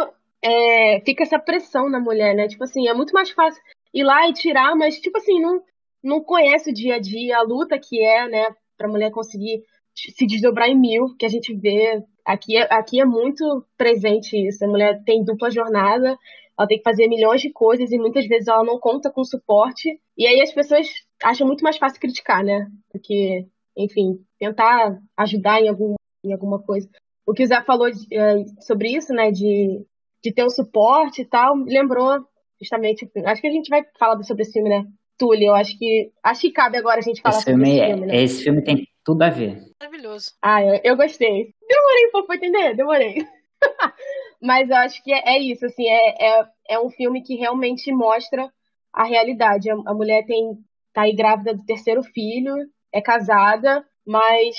é, 0.42 1.00
fica 1.04 1.22
essa 1.22 1.38
pressão 1.38 1.88
na 1.88 2.00
mulher, 2.00 2.34
né? 2.34 2.48
Tipo 2.48 2.64
assim, 2.64 2.88
é 2.88 2.94
muito 2.94 3.12
mais 3.12 3.30
fácil 3.30 3.62
ir 3.92 4.04
lá 4.04 4.28
e 4.28 4.32
tirar, 4.32 4.74
mas, 4.76 5.00
tipo 5.00 5.18
assim, 5.18 5.40
não, 5.40 5.62
não 6.02 6.22
conhece 6.22 6.70
o 6.70 6.74
dia 6.74 6.96
a 6.96 6.98
dia, 6.98 7.38
a 7.38 7.42
luta 7.42 7.78
que 7.78 8.02
é, 8.02 8.28
né, 8.28 8.54
pra 8.76 8.88
mulher 8.88 9.10
conseguir 9.10 9.62
se 9.94 10.26
desdobrar 10.26 10.68
em 10.68 10.78
mil, 10.78 11.14
que 11.18 11.26
a 11.26 11.28
gente 11.28 11.54
vê. 11.54 12.02
Aqui 12.24 12.56
é, 12.56 12.68
aqui 12.72 13.00
é 13.00 13.04
muito 13.04 13.64
presente 13.76 14.36
isso. 14.36 14.64
A 14.64 14.68
mulher 14.68 15.02
tem 15.04 15.24
dupla 15.24 15.50
jornada, 15.50 16.16
ela 16.58 16.68
tem 16.68 16.78
que 16.78 16.84
fazer 16.84 17.08
milhões 17.08 17.40
de 17.40 17.50
coisas 17.50 17.90
e 17.90 17.98
muitas 17.98 18.26
vezes 18.26 18.48
ela 18.48 18.64
não 18.64 18.78
conta 18.78 19.10
com 19.10 19.24
suporte. 19.24 20.00
E 20.16 20.26
aí 20.26 20.40
as 20.40 20.52
pessoas 20.52 20.88
acham 21.22 21.46
muito 21.46 21.62
mais 21.62 21.76
fácil 21.78 22.00
criticar, 22.00 22.44
né? 22.44 22.68
Porque 22.90 23.46
enfim, 23.76 24.24
tentar 24.38 24.98
ajudar 25.16 25.60
em, 25.60 25.68
algum, 25.68 25.94
em 26.24 26.32
alguma 26.32 26.62
coisa. 26.62 26.88
O 27.26 27.32
que 27.32 27.42
o 27.42 27.46
Zé 27.46 27.62
falou 27.62 27.90
de, 27.90 28.06
é, 28.12 28.44
sobre 28.60 28.88
isso, 28.96 29.12
né, 29.12 29.30
de, 29.30 29.84
de 30.22 30.32
ter 30.32 30.44
um 30.44 30.50
suporte 30.50 31.22
e 31.22 31.24
tal, 31.24 31.54
lembrou 31.56 32.24
justamente, 32.60 33.10
acho 33.24 33.40
que 33.40 33.48
a 33.48 33.52
gente 33.52 33.68
vai 33.68 33.82
falar 33.98 34.22
sobre 34.22 34.42
esse 34.42 34.52
filme, 34.52 34.68
né, 34.68 34.84
Tully, 35.18 35.46
eu 35.46 35.54
acho 35.54 35.78
que, 35.78 36.10
acho 36.22 36.40
que 36.40 36.52
cabe 36.52 36.78
agora 36.78 36.98
a 36.98 37.02
gente 37.02 37.20
falar 37.20 37.36
esse 37.36 37.44
sobre 37.44 37.64
filme, 37.64 37.78
esse 37.78 37.86
filme, 37.86 38.06
né? 38.06 38.16
Esse 38.16 38.42
filme 38.42 38.64
tem 38.64 38.88
tudo 39.04 39.22
a 39.22 39.30
ver. 39.30 39.62
Maravilhoso. 39.80 40.32
Ah, 40.42 40.62
eu, 40.62 40.80
eu 40.82 40.96
gostei. 40.96 41.54
Demorei 41.68 42.06
um 42.08 42.10
pouco 42.10 42.26
pra 42.26 42.36
entender, 42.36 42.74
demorei. 42.74 43.26
Mas 44.42 44.68
eu 44.68 44.76
acho 44.76 45.02
que 45.02 45.12
é, 45.12 45.36
é 45.36 45.38
isso, 45.38 45.64
assim, 45.66 45.88
é, 45.88 46.26
é, 46.26 46.44
é 46.70 46.80
um 46.80 46.90
filme 46.90 47.22
que 47.22 47.36
realmente 47.36 47.92
mostra 47.92 48.50
a 48.92 49.04
realidade. 49.04 49.70
A, 49.70 49.74
a 49.86 49.94
mulher 49.94 50.24
tem 50.26 50.58
tá 50.92 51.02
aí 51.02 51.14
grávida 51.14 51.54
do 51.54 51.64
terceiro 51.64 52.02
filho, 52.02 52.54
é 52.92 53.00
casada, 53.00 53.84
mas 54.06 54.56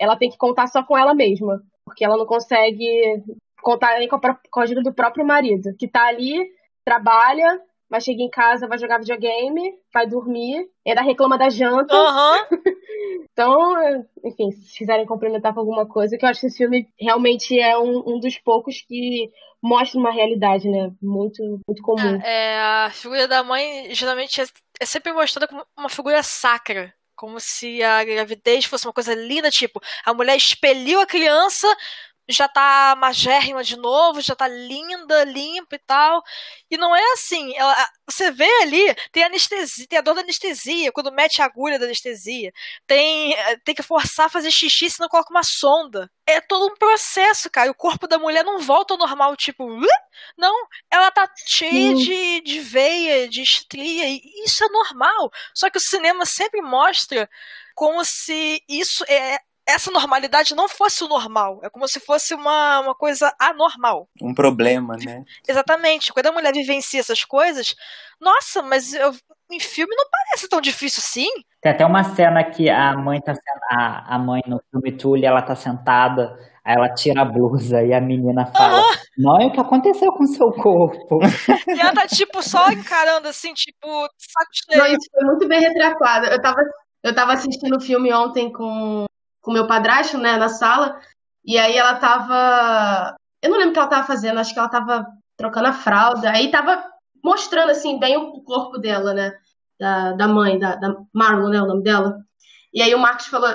ela 0.00 0.16
tem 0.16 0.30
que 0.30 0.36
contar 0.36 0.66
só 0.66 0.82
com 0.82 0.96
ela 0.96 1.14
mesma, 1.14 1.60
porque 1.88 2.04
ela 2.04 2.16
não 2.16 2.26
consegue 2.26 3.22
contar 3.60 3.98
nem 3.98 4.08
com 4.08 4.16
a, 4.16 4.20
com 4.50 4.60
a 4.60 4.62
ajuda 4.62 4.82
do 4.82 4.94
próprio 4.94 5.26
marido, 5.26 5.74
que 5.76 5.88
tá 5.88 6.06
ali, 6.06 6.46
trabalha, 6.84 7.60
mas 7.90 8.04
chega 8.04 8.22
em 8.22 8.30
casa, 8.30 8.68
vai 8.68 8.78
jogar 8.78 8.98
videogame, 8.98 9.74
vai 9.92 10.06
dormir, 10.06 10.68
ainda 10.86 11.02
reclama 11.02 11.38
da 11.38 11.48
janta. 11.48 11.94
Aham. 11.94 12.46
Então, 13.32 14.04
enfim, 14.24 14.50
se 14.50 14.78
quiserem 14.78 15.06
complementar 15.06 15.54
com 15.54 15.60
alguma 15.60 15.86
coisa, 15.86 16.18
que 16.18 16.24
eu 16.24 16.28
acho 16.28 16.40
que 16.40 16.46
esse 16.46 16.56
filme 16.56 16.88
realmente 17.00 17.56
é 17.56 17.78
um, 17.78 18.02
um 18.04 18.18
dos 18.18 18.36
poucos 18.36 18.82
que 18.82 19.30
mostra 19.62 20.00
uma 20.00 20.10
realidade, 20.10 20.68
né? 20.68 20.90
Muito, 21.00 21.40
muito 21.68 21.80
comum. 21.80 22.20
É, 22.20 22.58
a 22.58 22.90
figura 22.90 23.28
da 23.28 23.44
mãe 23.44 23.94
geralmente 23.94 24.40
é, 24.40 24.44
é 24.80 24.84
sempre 24.84 25.12
mostrada 25.12 25.46
como 25.46 25.64
uma 25.78 25.88
figura 25.88 26.20
sacra. 26.20 26.92
Como 27.18 27.40
se 27.40 27.82
a 27.82 28.04
gravidez 28.04 28.64
fosse 28.64 28.86
uma 28.86 28.92
coisa 28.92 29.12
linda, 29.12 29.50
tipo, 29.50 29.80
a 30.04 30.14
mulher 30.14 30.36
expeliu 30.36 31.00
a 31.00 31.06
criança, 31.06 31.66
já 32.28 32.46
tá 32.48 32.94
magérrima 32.96 33.64
de 33.64 33.76
novo, 33.76 34.20
já 34.20 34.34
tá 34.34 34.46
linda, 34.46 35.24
limpa 35.24 35.76
e 35.76 35.78
tal. 35.78 36.22
E 36.70 36.76
não 36.76 36.94
é 36.94 37.12
assim. 37.12 37.56
Ela, 37.56 37.74
você 38.06 38.30
vê 38.30 38.48
ali, 38.62 38.94
tem 39.12 39.24
anestesia, 39.24 39.86
tem 39.88 39.98
a 39.98 40.02
dor 40.02 40.14
da 40.14 40.20
anestesia, 40.20 40.92
quando 40.92 41.12
mete 41.12 41.40
a 41.40 41.46
agulha 41.46 41.78
da 41.78 41.86
anestesia. 41.86 42.52
Tem, 42.86 43.32
eh, 43.34 43.56
tem 43.64 43.74
que 43.74 43.82
forçar 43.82 44.26
a 44.26 44.28
fazer 44.28 44.50
xixi, 44.50 44.90
senão 44.90 45.08
coloca 45.08 45.30
uma 45.30 45.42
sonda. 45.42 46.10
É 46.26 46.40
todo 46.40 46.72
um 46.72 46.76
processo, 46.76 47.50
cara. 47.50 47.70
O 47.70 47.74
corpo 47.74 48.06
da 48.06 48.18
mulher 48.18 48.44
não 48.44 48.60
volta 48.60 48.94
ao 48.94 48.98
normal, 48.98 49.34
tipo, 49.36 49.66
não, 50.36 50.54
ela 50.90 51.10
tá 51.10 51.30
cheia 51.46 51.94
de, 51.94 52.40
de 52.42 52.60
veia, 52.60 53.28
de 53.28 53.42
estria, 53.42 54.06
e 54.08 54.20
isso 54.44 54.64
é 54.64 54.68
normal. 54.68 55.30
Só 55.54 55.70
que 55.70 55.78
o 55.78 55.80
cinema 55.80 56.26
sempre 56.26 56.60
mostra 56.60 57.28
como 57.74 58.04
se 58.04 58.62
isso 58.68 59.04
é 59.08 59.38
essa 59.68 59.90
normalidade 59.90 60.54
não 60.54 60.66
fosse 60.66 61.04
o 61.04 61.08
normal. 61.08 61.60
É 61.62 61.68
como 61.68 61.86
se 61.86 62.00
fosse 62.00 62.34
uma, 62.34 62.80
uma 62.80 62.94
coisa 62.94 63.30
anormal. 63.38 64.08
Um 64.20 64.32
problema, 64.32 64.96
né? 64.96 65.22
Exatamente. 65.46 66.10
Quando 66.10 66.26
a 66.28 66.32
mulher 66.32 66.54
vivencia 66.54 67.00
essas 67.00 67.22
coisas, 67.22 67.74
nossa, 68.18 68.62
mas 68.62 68.94
eu, 68.94 69.12
em 69.50 69.60
filme 69.60 69.94
não 69.94 70.06
parece 70.10 70.48
tão 70.48 70.60
difícil 70.62 71.00
assim. 71.00 71.28
Tem 71.60 71.72
até 71.72 71.84
uma 71.84 72.02
cena 72.02 72.42
que 72.42 72.70
a 72.70 72.96
mãe 72.96 73.20
tá 73.20 73.34
a, 73.70 74.14
a 74.14 74.18
mãe 74.18 74.40
no 74.46 74.58
filme 74.70 74.92
Tully, 74.92 75.26
ela 75.26 75.42
tá 75.42 75.54
sentada, 75.54 76.34
aí 76.64 76.74
ela 76.74 76.88
tira 76.94 77.20
a 77.20 77.24
blusa 77.26 77.82
e 77.82 77.92
a 77.92 78.00
menina 78.00 78.46
fala: 78.46 78.82
Não 79.18 79.38
é 79.38 79.46
o 79.46 79.52
que 79.52 79.60
aconteceu 79.60 80.10
com 80.12 80.26
seu 80.26 80.50
corpo. 80.50 81.18
E 81.68 81.80
ela 81.80 81.92
tá, 81.92 82.06
tipo, 82.06 82.42
só 82.42 82.70
encarando 82.70 83.28
assim, 83.28 83.52
tipo, 83.52 83.86
saco 84.16 84.78
Não, 84.78 84.86
isso 84.86 85.10
foi 85.12 85.24
muito 85.26 85.46
bem 85.46 85.60
retratado. 85.60 86.26
Eu 86.26 86.40
tava, 86.40 86.60
eu 87.02 87.14
tava 87.14 87.32
assistindo 87.34 87.76
o 87.76 87.80
filme 87.80 88.12
ontem 88.12 88.50
com 88.50 89.07
com 89.48 89.52
meu 89.54 89.66
padrasto, 89.66 90.18
né, 90.18 90.36
na 90.36 90.50
sala, 90.50 91.00
e 91.42 91.56
aí 91.56 91.74
ela 91.74 91.94
tava. 91.94 93.16
Eu 93.42 93.48
não 93.48 93.56
lembro 93.56 93.70
o 93.70 93.72
que 93.72 93.78
ela 93.78 93.88
tava 93.88 94.06
fazendo, 94.06 94.38
acho 94.38 94.52
que 94.52 94.58
ela 94.58 94.68
tava 94.68 95.06
trocando 95.38 95.68
a 95.68 95.72
fralda, 95.72 96.30
aí 96.30 96.50
tava 96.50 96.84
mostrando, 97.24 97.70
assim, 97.70 97.98
bem 97.98 98.14
o 98.18 98.42
corpo 98.42 98.76
dela, 98.76 99.14
né, 99.14 99.32
da, 99.80 100.12
da 100.12 100.28
mãe, 100.28 100.58
da, 100.58 100.76
da 100.76 100.94
Marlon, 101.14 101.48
né, 101.48 101.62
o 101.62 101.66
nome 101.66 101.82
dela. 101.82 102.18
E 102.74 102.82
aí 102.82 102.94
o 102.94 102.98
Marcos 102.98 103.28
falou, 103.28 103.48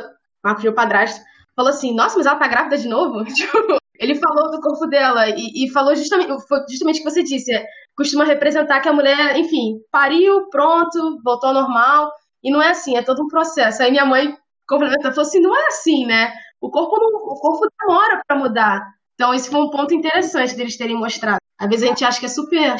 Marcos, 0.43 0.63
meu 0.63 0.73
padrasto, 0.73 1.21
falou 1.55 1.69
assim: 1.69 1.93
Nossa, 1.93 2.17
mas 2.17 2.25
ela 2.25 2.39
tá 2.39 2.47
grávida 2.47 2.75
de 2.75 2.87
novo? 2.87 3.23
Tipo, 3.31 3.77
ele 3.99 4.15
falou 4.15 4.49
do 4.49 4.59
corpo 4.61 4.87
dela 4.87 5.29
e, 5.29 5.63
e 5.63 5.69
falou 5.69 5.95
justamente, 5.95 6.33
justamente 6.71 7.01
o 7.01 7.03
que 7.03 7.11
você 7.11 7.21
disse. 7.21 7.53
é, 7.53 7.63
Costuma 7.95 8.23
representar 8.23 8.81
que 8.81 8.89
a 8.89 8.93
mulher, 8.93 9.37
enfim, 9.37 9.75
pariu, 9.91 10.49
pronto, 10.49 11.21
voltou 11.23 11.49
ao 11.49 11.53
normal. 11.53 12.11
E 12.43 12.51
não 12.51 12.59
é 12.61 12.69
assim, 12.71 12.97
é 12.97 13.03
todo 13.03 13.23
um 13.23 13.27
processo. 13.27 13.83
Aí 13.83 13.91
minha 13.91 14.05
mãe 14.05 14.35
complementou, 14.67 15.11
falou 15.11 15.27
assim: 15.27 15.39
não 15.39 15.55
é 15.55 15.67
assim, 15.67 16.05
né? 16.05 16.33
O 16.61 16.69
corpo, 16.69 16.97
não, 16.97 17.09
o 17.09 17.39
corpo 17.39 17.67
demora 17.79 18.21
pra 18.27 18.37
mudar. 18.37 18.93
Então, 19.15 19.33
esse 19.33 19.49
foi 19.49 19.61
um 19.61 19.69
ponto 19.69 19.93
interessante 19.93 20.55
deles 20.55 20.77
terem 20.77 20.97
mostrado. 20.97 21.37
Às 21.59 21.69
vezes 21.69 21.83
a 21.83 21.87
gente 21.87 22.05
acha 22.05 22.19
que 22.19 22.25
é 22.25 22.29
super. 22.29 22.75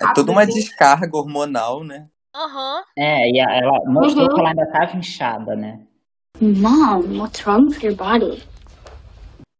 É 0.00 0.12
toda 0.14 0.32
uma 0.32 0.42
assim. 0.42 0.54
descarga 0.54 1.16
hormonal, 1.16 1.82
né? 1.84 2.06
Aham. 2.34 2.82
É, 2.96 3.30
e 3.30 3.38
ela 3.38 3.80
mostrou 3.86 4.26
Uhum. 4.28 4.34
que 4.34 4.40
ela 4.40 4.48
ainda 4.50 4.66
tava 4.70 4.96
inchada, 4.96 5.56
né? 5.56 5.80
Mom, 6.40 7.18
what's 7.18 7.46
wrong 7.46 7.66
with 7.68 7.82
your 7.82 7.94
body? 7.96 8.42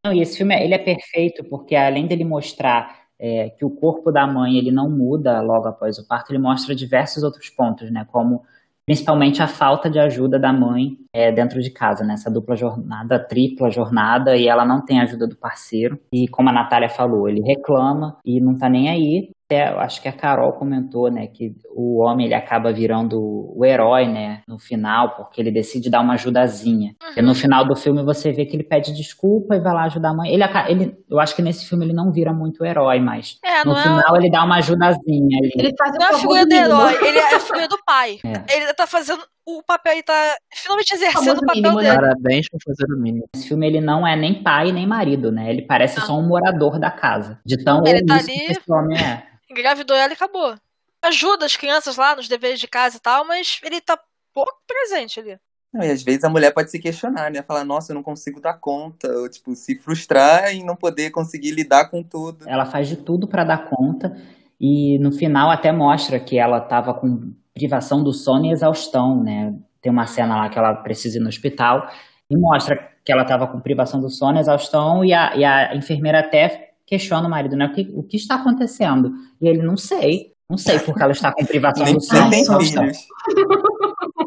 Não, 0.05 0.13
e 0.13 0.21
esse 0.21 0.37
filme 0.37 0.55
ele 0.63 0.75
é 0.75 0.79
perfeito 0.79 1.43
porque 1.45 1.75
além 1.75 2.07
dele 2.07 2.25
mostrar 2.25 3.07
é, 3.19 3.51
que 3.51 3.65
o 3.65 3.71
corpo 3.71 4.13
da 4.13 4.27
mãe 4.27 4.57
ele 4.57 4.71
não 4.71 4.91
muda 4.91 5.41
logo 5.41 5.67
após 5.67 5.99
o 5.99 6.07
parto, 6.07 6.31
ele 6.31 6.39
mostra 6.39 6.75
diversos 6.75 7.23
outros 7.23 7.49
pontos, 7.49 7.91
né? 7.91 8.07
Como 8.13 8.45
principalmente 8.87 9.43
a 9.43 9.49
falta 9.49 9.91
de 9.91 9.99
ajuda 9.99 10.39
da 10.39 10.53
mãe 10.53 10.97
é, 11.13 11.33
dentro 11.33 11.61
de 11.61 11.71
casa, 11.71 12.05
né? 12.05 12.15
Dupla 12.31 12.55
jornada, 12.55 13.19
tripla 13.19 13.69
jornada, 13.69 14.37
e 14.37 14.47
ela 14.47 14.65
não 14.65 14.85
tem 14.85 15.01
ajuda 15.01 15.27
do 15.27 15.37
parceiro. 15.37 15.99
E 16.13 16.29
como 16.29 16.49
a 16.49 16.53
Natália 16.53 16.89
falou, 16.89 17.29
ele 17.29 17.43
reclama 17.43 18.17
e 18.25 18.41
não 18.41 18.57
tá 18.57 18.69
nem 18.69 18.89
aí. 18.89 19.31
Até, 19.49 19.73
eu 19.73 19.79
acho 19.79 20.03
que 20.03 20.09
a 20.09 20.13
Carol 20.13 20.53
comentou, 20.55 21.09
né, 21.09 21.29
que 21.29 21.55
o 21.71 22.03
homem 22.03 22.27
ele 22.27 22.35
acaba 22.35 22.73
virando 22.73 23.17
o 23.57 23.65
herói, 23.65 24.09
né, 24.09 24.43
no 24.49 24.59
final, 24.59 25.15
porque 25.15 25.41
ele 25.41 25.53
decide 25.53 25.89
dar 25.89 26.01
uma 26.01 26.15
ajudazinha. 26.15 26.97
E 27.17 27.23
no 27.23 27.33
final 27.33 27.65
do 27.65 27.77
filme 27.77 28.03
você 28.03 28.33
vê 28.33 28.45
que 28.45 28.57
ele 28.57 28.65
pede 28.65 28.93
desculpa 28.93 29.55
e 29.55 29.61
vai 29.61 29.73
lá 29.73 29.85
ajudar 29.85 30.11
a 30.11 30.15
mãe. 30.15 30.33
Ele, 30.35 30.43
ele, 30.69 30.97
eu 31.09 31.21
acho 31.21 31.37
que 31.37 31.43
nesse 31.43 31.65
filme 31.69 31.85
ele 31.85 31.93
não 31.93 32.11
vira 32.11 32.33
muito 32.33 32.65
herói, 32.65 32.99
mas 32.99 33.39
É, 33.45 33.65
no 33.65 33.77
é- 33.77 33.83
final 33.83 34.17
ele 34.17 34.31
dá 34.31 34.43
uma 34.43 34.57
ajudazinha 34.57 35.39
ali. 35.41 35.53
Ele 35.57 35.73
faz 35.79 35.95
Não 35.97 36.07
é 36.07 36.11
a 36.11 36.19
figura 36.19 36.45
do 36.45 36.53
herói, 36.53 36.95
ele 37.07 37.19
é 37.19 37.35
a 37.37 37.41
figura 37.41 37.69
do 37.69 37.79
pai. 37.87 38.19
É. 38.27 38.57
Ele 38.57 38.75
tá 38.75 38.87
fazendo 38.89 39.23
o 39.47 39.63
papel, 39.63 39.93
ele 39.93 40.03
tá 40.03 40.37
finalmente 40.53 40.93
exercendo 40.93 41.23
Famoso 41.23 41.37
o 41.43 41.47
papel 41.47 41.63
mínimo, 41.63 41.81
né? 41.81 41.91
dele. 41.91 41.97
Parabéns 42.01 42.49
por 42.49 42.59
fazer 42.67 42.93
o 42.93 42.99
mínimo. 43.01 43.25
Esse 43.33 43.47
filme 43.47 43.65
ele 43.67 43.81
não 43.81 44.05
é 44.05 44.17
nem 44.17 44.43
pai 44.43 44.73
nem 44.73 44.85
marido, 44.87 45.31
né? 45.31 45.49
Ele 45.49 45.63
parece 45.63 46.01
só 46.01 46.19
um 46.19 46.27
morador 46.27 46.81
da 46.81 46.91
casa. 46.91 47.39
De 47.47 47.63
tão 47.63 47.87
Ele 47.87 48.05
tá 48.05 48.15
ali- 48.17 48.27
que 48.27 48.51
esse 48.53 48.73
homem 48.73 48.99
é. 48.99 49.23
Engravidou 49.57 49.97
ela 49.97 50.13
e 50.13 50.15
acabou. 50.15 50.55
Ajuda 51.03 51.47
as 51.47 51.57
crianças 51.57 51.97
lá 51.97 52.15
nos 52.15 52.29
deveres 52.29 52.61
de 52.61 52.69
casa 52.69 52.97
e 52.97 53.01
tal, 53.01 53.25
mas 53.25 53.61
ele 53.63 53.81
tá 53.81 53.99
pouco 54.35 54.53
presente 54.67 55.21
ali. 55.21 55.39
Não, 55.73 55.83
e 55.83 55.91
às 55.91 56.03
vezes 56.03 56.25
a 56.25 56.29
mulher 56.29 56.53
pode 56.53 56.71
se 56.71 56.79
questionar, 56.79 57.31
né? 57.31 57.43
Falar, 57.43 57.65
nossa, 57.65 57.93
eu 57.93 57.95
não 57.95 58.03
consigo 58.03 58.41
dar 58.41 58.55
conta. 58.55 59.09
Ou, 59.19 59.29
tipo, 59.29 59.55
se 59.55 59.77
frustrar 59.77 60.55
e 60.55 60.63
não 60.63 60.77
poder 60.77 61.11
conseguir 61.11 61.51
lidar 61.51 61.91
com 61.91 62.03
tudo. 62.03 62.49
Ela 62.49 62.65
faz 62.67 62.89
de 62.89 62.97
tudo 62.97 63.27
pra 63.29 63.45
dar 63.45 63.69
conta 63.69 64.17
e 64.61 64.99
no 64.99 65.13
final 65.13 65.51
até 65.51 65.71
mostra 65.71 66.19
que 66.19 66.39
ela 66.39 66.61
tava 66.61 66.95
com 66.95 67.33
privação 67.55 68.03
do 68.03 68.13
sono 68.13 68.47
e 68.47 68.53
exaustão, 68.53 69.23
né? 69.23 69.55
Tem 69.81 69.93
uma 69.93 70.07
cena 70.07 70.37
lá 70.37 70.49
que 70.49 70.59
ela 70.59 70.75
precisa 70.75 71.19
ir 71.19 71.21
no 71.21 71.29
hospital 71.29 71.89
e 72.31 72.37
mostra 72.37 72.91
que 73.05 73.13
ela 73.13 73.25
tava 73.25 73.47
com 73.47 73.61
privação 73.61 74.01
do 74.01 74.11
sono, 74.11 74.39
exaustão 74.39 75.05
e 75.05 75.13
a, 75.13 75.37
e 75.37 75.45
a 75.45 75.77
enfermeira 75.77 76.21
até 76.21 76.75
questiona 76.87 77.27
o 77.27 77.31
marido, 77.31 77.57
né? 77.57 77.67
O 77.67 77.75
que, 77.75 77.91
o 77.95 78.03
que 78.03 78.17
está 78.17 78.37
acontecendo? 78.37 79.13
E 79.41 79.49
ele, 79.49 79.63
não 79.63 79.77
sei. 79.77 80.35
Não 80.49 80.57
sei 80.57 80.79
porque 80.79 81.03
ela 81.03 81.13
está 81.13 81.33
com 81.33 81.45
privação 81.45 81.93
do 81.93 82.01
sono 82.01 82.29
e 82.29 82.31
tem 82.31 82.45
filhos. 82.45 82.99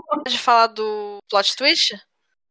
Pode 0.09 0.37
falar 0.37 0.67
do 0.67 1.17
plot 1.29 1.55
twist? 1.55 1.97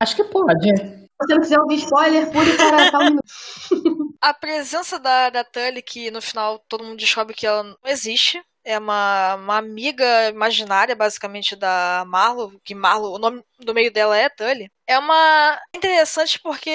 Acho 0.01 0.17
que 0.17 0.25
pode. 0.25 0.69
Se 0.69 1.09
você 1.19 1.35
não 1.35 1.41
quiser 1.41 1.61
ouvir 1.61 1.75
spoiler, 1.77 2.31
pule 2.31 2.57
para 2.57 2.91
tal 2.91 3.05
minuto. 3.05 3.23
A 4.21 4.33
presença 4.33 4.99
da, 4.99 5.31
da 5.31 5.45
Tully, 5.45 5.83
que 5.83 6.11
no 6.11 6.23
final 6.23 6.59
todo 6.69 6.83
mundo 6.83 6.99
descobre 6.99 7.35
que 7.35 7.47
ela 7.47 7.63
não 7.63 7.77
existe, 7.85 8.43
é 8.65 8.79
uma, 8.79 9.35
uma 9.37 9.57
amiga 9.59 10.29
imaginária, 10.29 10.97
basicamente, 10.97 11.55
da 11.55 12.05
Marlo, 12.07 12.59
que 12.65 12.75
Marlo, 12.75 13.13
o 13.13 13.19
nome 13.19 13.43
do 13.61 13.75
meio 13.75 13.93
dela 13.93 14.17
é 14.17 14.29
Tully. 14.29 14.71
É 14.89 14.99
uma 14.99 15.61
interessante 15.77 16.41
porque 16.41 16.71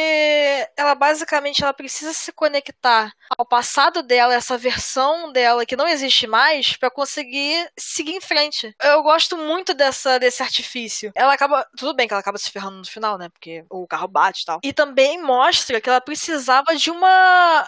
ela 0.77 0.93
basicamente 0.93 1.63
ela 1.63 1.73
precisa 1.73 2.13
se 2.13 2.31
conectar 2.31 3.11
ao 3.35 3.43
passado 3.43 4.03
dela, 4.03 4.35
essa 4.35 4.55
versão 4.55 5.31
dela 5.31 5.65
que 5.65 5.75
não 5.75 5.87
existe 5.87 6.27
mais, 6.27 6.77
pra 6.77 6.91
conseguir 6.91 7.67
seguir 7.75 8.13
em 8.15 8.21
frente. 8.21 8.71
Eu 8.79 9.01
gosto 9.01 9.35
muito 9.35 9.73
dessa 9.73 10.19
desse 10.19 10.43
artifício. 10.43 11.11
Ela 11.15 11.33
acaba, 11.33 11.67
tudo 11.75 11.95
bem 11.95 12.07
que 12.07 12.13
ela 12.13 12.21
acaba 12.21 12.37
se 12.37 12.51
ferrando 12.51 12.77
no 12.77 12.85
final, 12.85 13.17
né? 13.17 13.29
Porque 13.29 13.65
o 13.67 13.87
carro 13.87 14.07
bate 14.07 14.43
e 14.43 14.45
tal. 14.45 14.59
E 14.63 14.71
também 14.71 15.19
mostra 15.19 15.81
que 15.81 15.89
ela 15.89 15.99
precisava 15.99 16.75
de 16.75 16.91
uma 16.91 17.67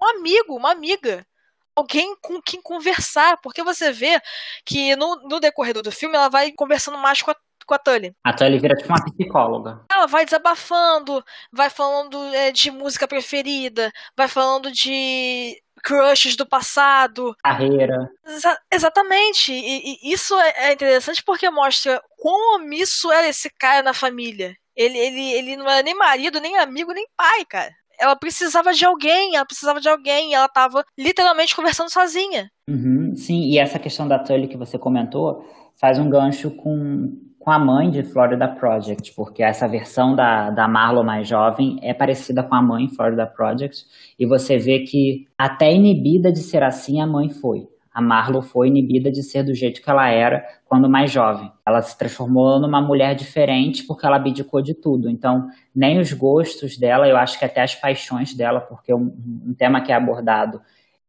um 0.00 0.06
amigo, 0.16 0.56
uma 0.56 0.70
amiga 0.70 1.26
alguém 1.74 2.14
com 2.20 2.40
quem 2.40 2.60
conversar, 2.60 3.38
porque 3.42 3.62
você 3.62 3.90
vê 3.90 4.20
que 4.64 4.94
no, 4.96 5.16
no 5.28 5.40
decorrer 5.40 5.80
do 5.82 5.90
filme 5.90 6.16
ela 6.16 6.28
vai 6.28 6.52
conversando 6.52 6.98
mais 6.98 7.22
com 7.22 7.30
a, 7.30 7.36
com 7.66 7.74
a 7.74 7.78
Tully. 7.78 8.14
A 8.24 8.32
Tully 8.32 8.58
vira 8.58 8.74
tipo 8.74 8.88
uma 8.88 9.04
psicóloga. 9.04 9.80
Ela 9.90 10.06
vai 10.06 10.24
desabafando, 10.24 11.22
vai 11.52 11.70
falando 11.70 12.22
é, 12.34 12.50
de 12.52 12.70
música 12.70 13.06
preferida, 13.08 13.92
vai 14.16 14.28
falando 14.28 14.70
de 14.70 15.56
crushes 15.82 16.36
do 16.36 16.46
passado. 16.46 17.34
Carreira. 17.42 18.08
Exa- 18.26 18.58
exatamente. 18.72 19.52
E, 19.52 19.98
e 20.04 20.12
isso 20.12 20.34
é, 20.38 20.68
é 20.68 20.72
interessante 20.72 21.22
porque 21.24 21.50
mostra 21.50 22.00
quão 22.18 22.56
omisso 22.56 23.10
era 23.10 23.28
esse 23.28 23.50
cara 23.58 23.82
na 23.82 23.92
família. 23.92 24.54
Ele, 24.74 24.96
ele, 24.96 25.32
ele 25.32 25.56
não 25.56 25.68
era 25.68 25.82
nem 25.82 25.94
marido, 25.94 26.40
nem 26.40 26.56
amigo, 26.58 26.92
nem 26.92 27.06
pai, 27.16 27.44
cara. 27.44 27.70
Ela 28.00 28.16
precisava 28.16 28.72
de 28.72 28.84
alguém, 28.84 29.36
ela 29.36 29.44
precisava 29.44 29.80
de 29.80 29.88
alguém, 29.88 30.34
ela 30.34 30.48
tava 30.48 30.84
literalmente 30.98 31.54
conversando 31.54 31.90
sozinha. 31.92 32.50
Uhum, 32.68 33.14
sim, 33.14 33.42
e 33.50 33.58
essa 33.58 33.78
questão 33.78 34.08
da 34.08 34.18
Tully 34.18 34.48
que 34.48 34.56
você 34.56 34.78
comentou 34.78 35.44
faz 35.76 35.98
um 35.98 36.08
gancho 36.08 36.50
com, 36.50 37.12
com 37.42 37.50
a 37.50 37.58
mãe 37.58 37.90
de 37.90 38.04
Florida 38.04 38.46
Project, 38.46 39.12
porque 39.16 39.42
essa 39.42 39.66
versão 39.66 40.14
da, 40.14 40.50
da 40.50 40.68
Marlo 40.68 41.02
mais 41.02 41.26
jovem 41.26 41.76
é 41.82 41.92
parecida 41.92 42.40
com 42.40 42.54
a 42.54 42.62
mãe 42.62 42.88
Florida 42.88 43.26
Project, 43.26 43.84
e 44.16 44.24
você 44.24 44.58
vê 44.58 44.80
que 44.80 45.26
até 45.36 45.72
inibida 45.72 46.30
de 46.30 46.38
ser 46.38 46.62
assim 46.62 47.00
a 47.00 47.06
mãe 47.06 47.28
foi. 47.28 47.66
A 47.92 48.00
Marlo 48.00 48.40
foi 48.40 48.68
inibida 48.68 49.10
de 49.10 49.22
ser 49.24 49.42
do 49.42 49.54
jeito 49.54 49.82
que 49.82 49.90
ela 49.90 50.08
era 50.08 50.42
quando 50.64 50.88
mais 50.88 51.10
jovem. 51.10 51.50
Ela 51.66 51.82
se 51.82 51.98
transformou 51.98 52.58
numa 52.60 52.80
mulher 52.80 53.14
diferente 53.14 53.84
porque 53.86 54.06
ela 54.06 54.16
abdicou 54.16 54.62
de 54.62 54.72
tudo. 54.72 55.10
Então, 55.10 55.48
nem 55.74 55.98
os 55.98 56.12
gostos 56.12 56.78
dela, 56.78 57.06
eu 57.06 57.16
acho 57.16 57.38
que 57.38 57.44
até 57.44 57.60
as 57.60 57.74
paixões 57.74 58.34
dela, 58.34 58.60
porque 58.60 58.94
um, 58.94 59.12
um 59.46 59.52
tema 59.52 59.82
que 59.82 59.92
é 59.92 59.94
abordado 59.94 60.62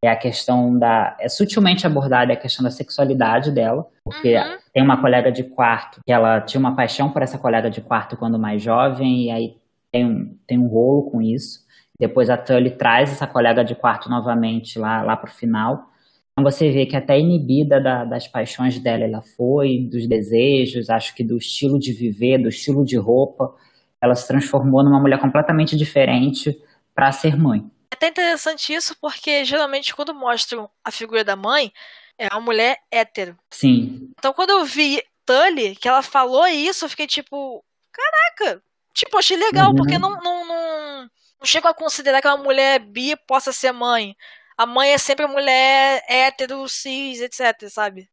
é 0.03 0.09
a 0.09 0.15
questão 0.15 0.77
da. 0.77 1.15
É 1.19 1.29
sutilmente 1.29 1.87
abordada 1.87 2.33
a 2.33 2.35
questão 2.35 2.63
da 2.63 2.69
sexualidade 2.71 3.51
dela, 3.51 3.85
porque 4.03 4.35
Uhum. 4.37 4.57
tem 4.73 4.83
uma 4.83 4.99
colega 4.99 5.31
de 5.31 5.43
quarto 5.43 6.01
que 6.05 6.11
ela 6.11 6.41
tinha 6.41 6.59
uma 6.59 6.75
paixão 6.75 7.09
por 7.09 7.21
essa 7.21 7.37
colega 7.37 7.69
de 7.69 7.81
quarto 7.81 8.17
quando 8.17 8.37
mais 8.37 8.61
jovem, 8.61 9.25
e 9.25 9.31
aí 9.31 9.55
tem 9.91 10.05
um, 10.05 10.37
tem 10.47 10.57
um 10.59 10.67
rolo 10.67 11.09
com 11.09 11.21
isso. 11.21 11.63
Depois 11.99 12.29
a 12.29 12.35
Tully 12.37 12.71
traz 12.71 13.11
essa 13.11 13.27
colega 13.27 13.63
de 13.63 13.75
quarto 13.75 14.09
novamente 14.09 14.77
lá, 14.79 15.01
lá 15.03 15.15
pro 15.15 15.31
final. 15.31 15.89
Então 16.31 16.43
você 16.51 16.71
vê 16.71 16.85
que 16.87 16.95
até 16.95 17.19
inibida 17.19 17.79
da- 17.79 18.03
das 18.03 18.27
paixões 18.27 18.79
dela 18.79 19.03
ela 19.03 19.21
foi, 19.37 19.87
dos 19.91 20.07
desejos, 20.07 20.89
acho 20.89 21.13
que 21.15 21.23
do 21.23 21.37
estilo 21.37 21.77
de 21.77 21.93
viver, 21.93 22.39
do 22.39 22.49
estilo 22.49 22.83
de 22.83 22.97
roupa. 22.97 23.53
Ela 24.01 24.15
se 24.15 24.27
transformou 24.27 24.83
numa 24.83 24.99
mulher 24.99 25.19
completamente 25.19 25.77
diferente 25.77 26.57
para 26.95 27.11
ser 27.11 27.37
mãe. 27.37 27.63
É 27.93 27.95
até 27.95 28.07
interessante 28.07 28.73
isso, 28.73 28.95
porque 28.99 29.45
geralmente 29.45 29.93
quando 29.93 30.15
mostram 30.15 30.67
a 30.83 30.89
figura 30.89 31.23
da 31.23 31.35
mãe, 31.35 31.71
é 32.17 32.27
uma 32.29 32.41
mulher 32.41 32.79
hétero. 32.91 33.37
Sim, 33.51 34.09
Então 34.17 34.33
quando 34.33 34.49
eu 34.49 34.65
vi 34.65 34.99
Tully, 35.23 35.75
que 35.75 35.87
ela 35.87 36.01
falou 36.01 36.47
isso, 36.47 36.85
eu 36.85 36.89
fiquei 36.89 37.05
tipo, 37.05 37.63
caraca! 37.91 38.63
Tipo, 38.95 39.19
achei 39.19 39.37
legal, 39.37 39.69
Uhum. 39.69 39.75
porque 39.75 39.99
não, 39.99 40.09
não, 40.21 40.43
não, 40.47 41.01
não 41.03 41.45
chego 41.45 41.67
a 41.67 41.73
considerar 41.73 42.19
que 42.19 42.27
uma 42.27 42.37
mulher 42.37 42.79
bi 42.79 43.15
possa 43.27 43.51
ser 43.53 43.71
mãe. 43.71 44.15
A 44.57 44.65
mãe 44.65 44.91
é 44.91 44.97
sempre 44.97 45.25
a 45.25 45.27
mulher 45.27 46.03
hétero, 46.09 46.67
cis, 46.67 47.21
etc, 47.21 47.69
sabe? 47.69 48.09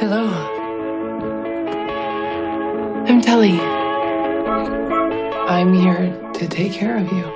Hello. 0.00 0.28
I'm 3.08 3.22
Telly. 3.22 3.58
I'm 5.48 5.72
here 5.72 6.12
to 6.38 6.48
take 6.48 6.78
care 6.78 6.96
of 6.96 7.12
you. 7.12 7.26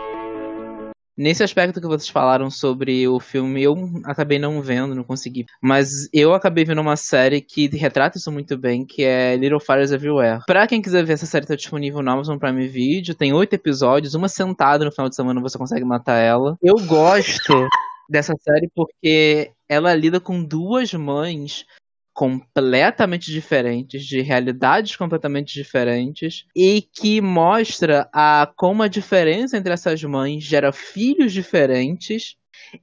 Nesse 1.17 1.43
aspecto 1.43 1.81
que 1.81 1.87
vocês 1.87 2.09
falaram 2.09 2.51
sobre 2.51 3.07
o 3.07 3.21
filme, 3.21 3.63
eu 3.63 3.77
acabei 4.05 4.39
não 4.39 4.63
vendo, 4.63 4.95
não 4.95 5.05
consegui. 5.05 5.45
Mas 5.61 6.09
eu 6.13 6.33
acabei 6.33 6.65
vendo 6.65 6.81
uma 6.81 6.97
série 6.97 7.41
que 7.41 7.67
retrata 7.77 8.17
isso 8.17 8.33
muito 8.33 8.57
bem, 8.57 8.87
que 8.87 9.03
é 9.03 9.37
Little 9.37 9.61
Fires 9.61 9.93
Everywhere. 9.93 10.41
Pra 10.47 10.67
quem 10.67 10.81
quiser 10.81 11.05
ver, 11.05 11.13
essa 11.15 11.27
série 11.27 11.47
tá 11.47 11.55
disponível 11.55 12.01
no 12.01 12.11
Amazon 12.11 12.39
Prime 12.39 12.67
Video. 12.67 13.15
Tem 13.15 13.33
oito 13.33 13.53
episódios, 13.53 14.15
uma 14.15 14.29
sentada 14.29 14.85
no 14.85 14.93
final 14.93 15.09
de 15.09 15.17
semana 15.17 15.41
você 15.41 15.59
consegue 15.59 15.85
matar 15.85 16.17
ela. 16.17 16.57
Eu 16.63 16.77
gosto 16.87 17.53
dessa 18.09 18.33
série 18.41 18.71
porque 18.75 19.51
ela 19.69 19.95
lida 19.95 20.19
com 20.19 20.43
duas 20.43 20.95
mães 20.95 21.67
completamente 22.13 23.31
diferentes, 23.31 24.05
de 24.05 24.21
realidades 24.21 24.97
completamente 24.97 25.55
diferentes, 25.55 26.45
e 26.55 26.83
que 26.83 27.21
mostra 27.21 28.09
a 28.13 28.51
como 28.57 28.83
a 28.83 28.89
diferença 28.89 29.57
entre 29.57 29.73
essas 29.73 30.03
mães 30.03 30.45
gera 30.45 30.73
filhos 30.73 31.33
diferentes 31.33 32.37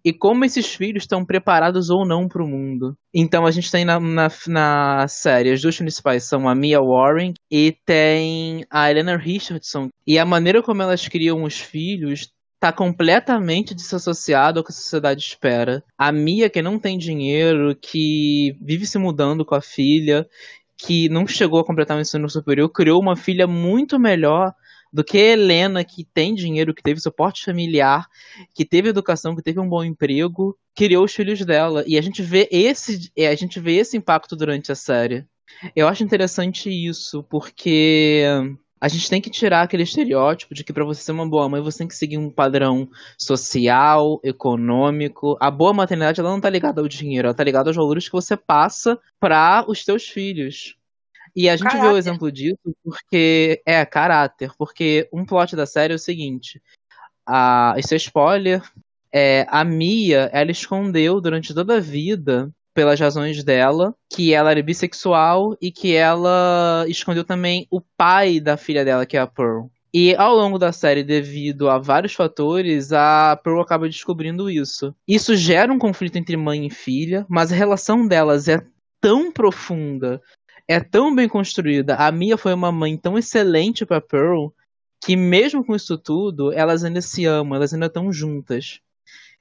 e 0.03 0.13
como 0.13 0.45
esses 0.45 0.73
filhos 0.73 1.03
estão 1.03 1.25
preparados 1.25 1.89
ou 1.89 2.05
não 2.05 2.27
para 2.27 2.43
o 2.43 2.47
mundo. 2.47 2.95
Então 3.13 3.45
a 3.45 3.51
gente 3.51 3.71
tem 3.71 3.85
na, 3.85 3.99
na, 3.99 4.27
na 4.47 5.07
série 5.07 5.51
as 5.51 5.61
duas 5.61 5.77
principais 5.77 6.23
são 6.23 6.47
a 6.47 6.55
Mia 6.55 6.81
Warren 6.81 7.33
e 7.49 7.75
tem 7.85 8.65
a 8.69 8.89
Helena 8.89 9.17
Richardson. 9.17 9.89
E 10.05 10.17
a 10.19 10.25
maneira 10.25 10.61
como 10.61 10.81
elas 10.81 11.07
criam 11.07 11.43
os 11.43 11.59
filhos 11.59 12.29
tá 12.59 12.73
completamente 12.73 13.73
desassociado 13.73 14.59
ao 14.59 14.65
que 14.65 14.71
a 14.71 14.75
sociedade 14.75 15.21
espera. 15.21 15.83
A 15.97 16.11
Mia, 16.11 16.49
que 16.49 16.61
não 16.61 16.77
tem 16.77 16.97
dinheiro, 16.97 17.75
que 17.75 18.55
vive 18.61 18.85
se 18.85 18.97
mudando 18.97 19.45
com 19.45 19.55
a 19.55 19.61
filha, 19.61 20.27
que 20.77 21.07
não 21.09 21.25
chegou 21.25 21.59
a 21.59 21.65
completar 21.65 21.97
o 21.97 22.01
ensino 22.01 22.29
superior, 22.29 22.69
criou 22.69 23.01
uma 23.01 23.15
filha 23.15 23.47
muito 23.47 23.97
melhor 23.97 24.53
do 24.91 25.03
que 25.03 25.17
Helena, 25.17 25.83
que 25.83 26.03
tem 26.03 26.33
dinheiro, 26.33 26.73
que 26.73 26.81
teve 26.81 26.99
suporte 26.99 27.45
familiar, 27.45 28.07
que 28.55 28.65
teve 28.65 28.89
educação, 28.89 29.35
que 29.35 29.43
teve 29.43 29.59
um 29.59 29.69
bom 29.69 29.83
emprego, 29.83 30.57
criou 30.75 31.05
os 31.05 31.13
filhos 31.13 31.45
dela. 31.45 31.83
E 31.85 31.97
a 31.97 32.01
gente 32.01 32.21
vê 32.21 32.47
esse, 32.51 33.11
a 33.17 33.35
gente 33.35 33.59
vê 33.59 33.75
esse 33.75 33.95
impacto 33.95 34.35
durante 34.35 34.71
a 34.71 34.75
série. 34.75 35.25
Eu 35.75 35.87
acho 35.87 36.03
interessante 36.03 36.69
isso, 36.69 37.23
porque 37.23 38.23
a 38.81 38.87
gente 38.87 39.09
tem 39.09 39.21
que 39.21 39.29
tirar 39.29 39.63
aquele 39.63 39.83
estereótipo 39.83 40.53
de 40.53 40.63
que 40.63 40.71
para 40.71 40.85
você 40.85 41.01
ser 41.01 41.11
uma 41.11 41.27
boa 41.27 41.49
mãe 41.49 41.61
você 41.61 41.79
tem 41.79 41.87
que 41.87 41.95
seguir 41.95 42.17
um 42.17 42.29
padrão 42.29 42.89
social, 43.17 44.19
econômico. 44.23 45.37
A 45.39 45.51
boa 45.51 45.73
maternidade 45.73 46.19
ela 46.19 46.29
não 46.29 46.39
tá 46.39 46.49
ligada 46.49 46.81
ao 46.81 46.87
dinheiro, 46.87 47.27
ela 47.27 47.35
tá 47.35 47.43
ligada 47.43 47.69
aos 47.69 47.75
valores 47.75 48.07
que 48.07 48.13
você 48.13 48.37
passa 48.37 48.97
para 49.19 49.65
os 49.67 49.83
teus 49.83 50.07
filhos. 50.07 50.77
E 51.35 51.49
a 51.49 51.55
gente 51.55 51.77
vê 51.77 51.87
o 51.87 51.97
exemplo 51.97 52.31
disso 52.31 52.57
porque 52.83 53.61
é 53.65 53.85
caráter, 53.85 54.51
porque 54.57 55.07
um 55.13 55.25
plot 55.25 55.55
da 55.55 55.65
série 55.65 55.93
é 55.93 55.95
o 55.95 55.99
seguinte, 55.99 56.61
a, 57.25 57.75
isso 57.77 57.93
é 57.93 57.97
spoiler, 57.97 58.63
é, 59.11 59.45
a 59.49 59.63
Mia, 59.63 60.29
ela 60.33 60.51
escondeu 60.51 61.21
durante 61.21 61.53
toda 61.53 61.77
a 61.77 61.79
vida 61.79 62.51
pelas 62.79 62.97
razões 62.97 63.43
dela, 63.43 63.93
que 64.09 64.33
ela 64.33 64.51
era 64.51 64.63
bissexual 64.63 65.53
e 65.61 65.69
que 65.69 65.93
ela 65.93 66.85
escondeu 66.87 67.25
também 67.25 67.67
o 67.69 67.81
pai 67.81 68.39
da 68.39 68.55
filha 68.55 68.85
dela, 68.85 69.05
que 69.05 69.17
é 69.17 69.19
a 69.19 69.27
Pearl. 69.27 69.65
E 69.93 70.15
ao 70.15 70.33
longo 70.33 70.57
da 70.57 70.71
série, 70.71 71.03
devido 71.03 71.69
a 71.69 71.77
vários 71.77 72.13
fatores, 72.13 72.93
a 72.93 73.37
Pearl 73.43 73.59
acaba 73.59 73.89
descobrindo 73.89 74.49
isso. 74.49 74.95
Isso 75.05 75.35
gera 75.35 75.73
um 75.73 75.77
conflito 75.77 76.15
entre 76.15 76.37
mãe 76.37 76.67
e 76.67 76.69
filha, 76.69 77.25
mas 77.27 77.51
a 77.51 77.55
relação 77.55 78.07
delas 78.07 78.47
é 78.47 78.61
tão 79.01 79.29
profunda, 79.29 80.21
é 80.65 80.79
tão 80.79 81.13
bem 81.13 81.27
construída. 81.27 81.95
A 81.95 82.09
Mia 82.13 82.37
foi 82.37 82.53
uma 82.53 82.71
mãe 82.71 82.95
tão 82.95 83.17
excelente 83.17 83.85
para 83.85 83.99
Pearl 83.99 84.47
que 85.03 85.17
mesmo 85.17 85.65
com 85.65 85.75
isso 85.75 85.97
tudo, 85.97 86.53
elas 86.53 86.85
ainda 86.85 87.01
se 87.01 87.25
amam, 87.25 87.57
elas 87.57 87.73
ainda 87.73 87.87
estão 87.87 88.09
juntas. 88.09 88.79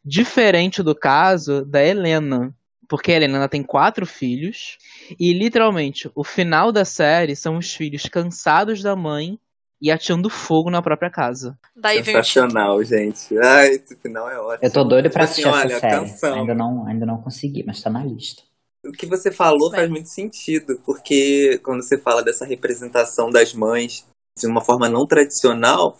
Diferente 0.04 0.82
do 0.82 0.92
caso 0.92 1.64
da 1.64 1.84
Helena, 1.84 2.52
porque 2.88 3.12
a 3.12 3.16
Helena 3.16 3.48
tem 3.48 3.62
quatro 3.62 4.06
filhos 4.06 4.78
e 5.18 5.32
literalmente 5.32 6.10
o 6.14 6.24
final 6.24 6.72
da 6.72 6.84
série 6.84 7.36
são 7.36 7.58
os 7.58 7.74
filhos 7.74 8.04
cansados 8.04 8.82
da 8.82 8.96
mãe 8.96 9.38
e 9.80 9.90
atirando 9.90 10.28
fogo 10.28 10.70
na 10.70 10.82
própria 10.82 11.10
casa. 11.10 11.56
Daí 11.76 12.02
Sensacional, 12.02 12.82
gente. 12.82 13.38
Ai, 13.38 13.68
esse 13.68 13.94
final 13.96 14.28
é 14.28 14.38
ótimo. 14.38 14.66
Eu 14.66 14.72
tô 14.72 14.84
doido 14.84 15.10
pra 15.10 15.24
assistir 15.24 15.46
assim, 15.46 15.58
essa 15.58 15.66
olha, 15.66 15.80
série. 15.80 15.94
canção. 15.94 16.34
Ainda 16.40 16.54
não, 16.54 16.86
ainda 16.86 17.06
não 17.06 17.22
consegui, 17.22 17.62
mas 17.64 17.80
tá 17.80 17.88
na 17.88 18.04
lista. 18.04 18.42
O 18.84 18.92
que 18.92 19.06
você 19.06 19.30
falou 19.30 19.70
faz 19.70 19.88
muito 19.88 20.08
sentido, 20.08 20.80
porque 20.84 21.60
quando 21.62 21.82
você 21.82 21.98
fala 21.98 22.22
dessa 22.22 22.44
representação 22.44 23.30
das 23.30 23.52
mães 23.52 24.06
de 24.36 24.46
uma 24.46 24.60
forma 24.60 24.88
não 24.88 25.06
tradicional, 25.06 25.96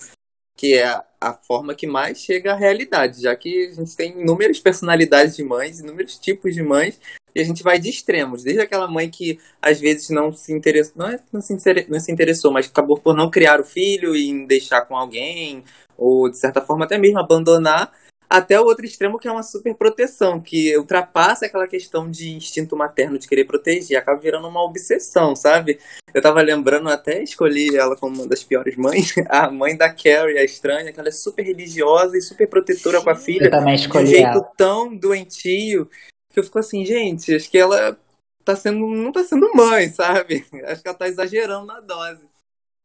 que 0.59 0.75
é 0.75 1.01
a, 1.21 1.33
forma 1.33 1.73
que 1.73 1.87
mais 1.87 2.19
chega 2.19 2.53
à 2.53 2.57
realidade, 2.57 3.23
já 3.23 3.35
que 3.37 3.69
a 3.69 3.73
gente 3.75 3.97
tem 3.97 4.21
inúmeras 4.21 4.59
personalidades 4.59 5.37
de 5.37 5.45
mães, 5.45 5.79
inúmeros 5.79 6.19
tipos 6.19 6.53
de 6.53 6.63
mães, 6.63 6.99
e 7.33 7.41
a 7.41 7.45
gente 7.45 7.63
vai 7.63 7.79
de 7.79 7.89
extremos, 7.89 8.43
desde 8.43 8.61
aquela 8.61 8.89
mãe 8.89 9.09
que 9.09 9.39
às 9.63 9.79
vezes 9.79 10.11
não 10.11 10.33
se 10.33 10.53
interessou, 10.53 10.95
não, 10.97 11.09
é, 11.09 11.21
não, 11.33 11.41
se, 11.41 11.57
não 11.89 12.01
se 12.01 12.11
interessou, 12.11 12.53
mas 12.53 12.67
acabou 12.67 12.99
por 12.99 13.15
não 13.15 13.31
criar 13.31 13.61
o 13.61 13.65
filho 13.65 14.17
e 14.17 14.47
deixar 14.49 14.81
com 14.83 14.97
alguém, 14.97 15.63
ou 15.97 16.29
de 16.29 16.37
certa 16.37 16.61
forma 16.61 16.85
até 16.85 16.99
mesmo 16.99 17.21
abandonar, 17.21 17.93
até 18.29 18.61
o 18.61 18.65
outro 18.65 18.85
extremo 18.85 19.19
que 19.19 19.27
é 19.27 19.33
uma 19.33 19.43
super 19.43 19.75
proteção, 19.75 20.41
que 20.41 20.77
ultrapassa 20.77 21.47
aquela 21.47 21.67
questão 21.67 22.11
de 22.11 22.31
instinto 22.31 22.77
materno 22.77 23.19
de 23.19 23.27
querer 23.27 23.45
proteger, 23.45 23.97
acaba 23.97 24.21
virando 24.21 24.47
uma 24.49 24.63
obsessão, 24.63 25.35
sabe? 25.35 25.79
Eu 26.13 26.21
tava 26.21 26.43
lembrando, 26.43 26.89
até 26.91 27.23
escolhi 27.23 27.77
ela 27.77 27.97
como 27.97 28.17
uma 28.17 28.29
das 28.29 28.45
piores 28.45 28.77
mães, 28.77 29.15
a 29.29 29.51
mãe 29.51 29.77
da 29.77 29.89
Carrie, 29.89 30.39
a 30.39 30.45
estranha, 30.45 30.93
que 30.93 31.01
ela 31.01 31.09
é 31.09 31.13
super 31.13 31.43
religiosa 31.43 32.19
e 32.19 32.23
super 32.23 32.47
protetora 32.49 33.01
com 33.01 33.11
a 33.11 33.15
filha, 33.17 33.47
Eu 33.47 33.51
também 33.51 33.77
de 33.77 33.83
um 33.83 33.85
escolhi 33.87 34.07
jeito 34.09 34.27
ela. 34.27 34.53
tão 34.57 34.95
doentio, 34.95 35.89
que 36.33 36.39
eu 36.39 36.45
fico 36.45 36.59
assim, 36.59 36.85
gente, 36.85 37.35
acho 37.35 37.51
que 37.51 37.57
ela 37.57 37.99
tá 38.45 38.55
sendo, 38.55 38.87
não 38.87 39.11
tá 39.11 39.25
sendo 39.25 39.51
mãe, 39.55 39.89
sabe? 39.91 40.47
Acho 40.65 40.83
que 40.83 40.89
ela 40.89 40.97
tá 40.97 41.07
exagerando 41.07 41.67
na 41.67 41.81
dose. 41.81 42.27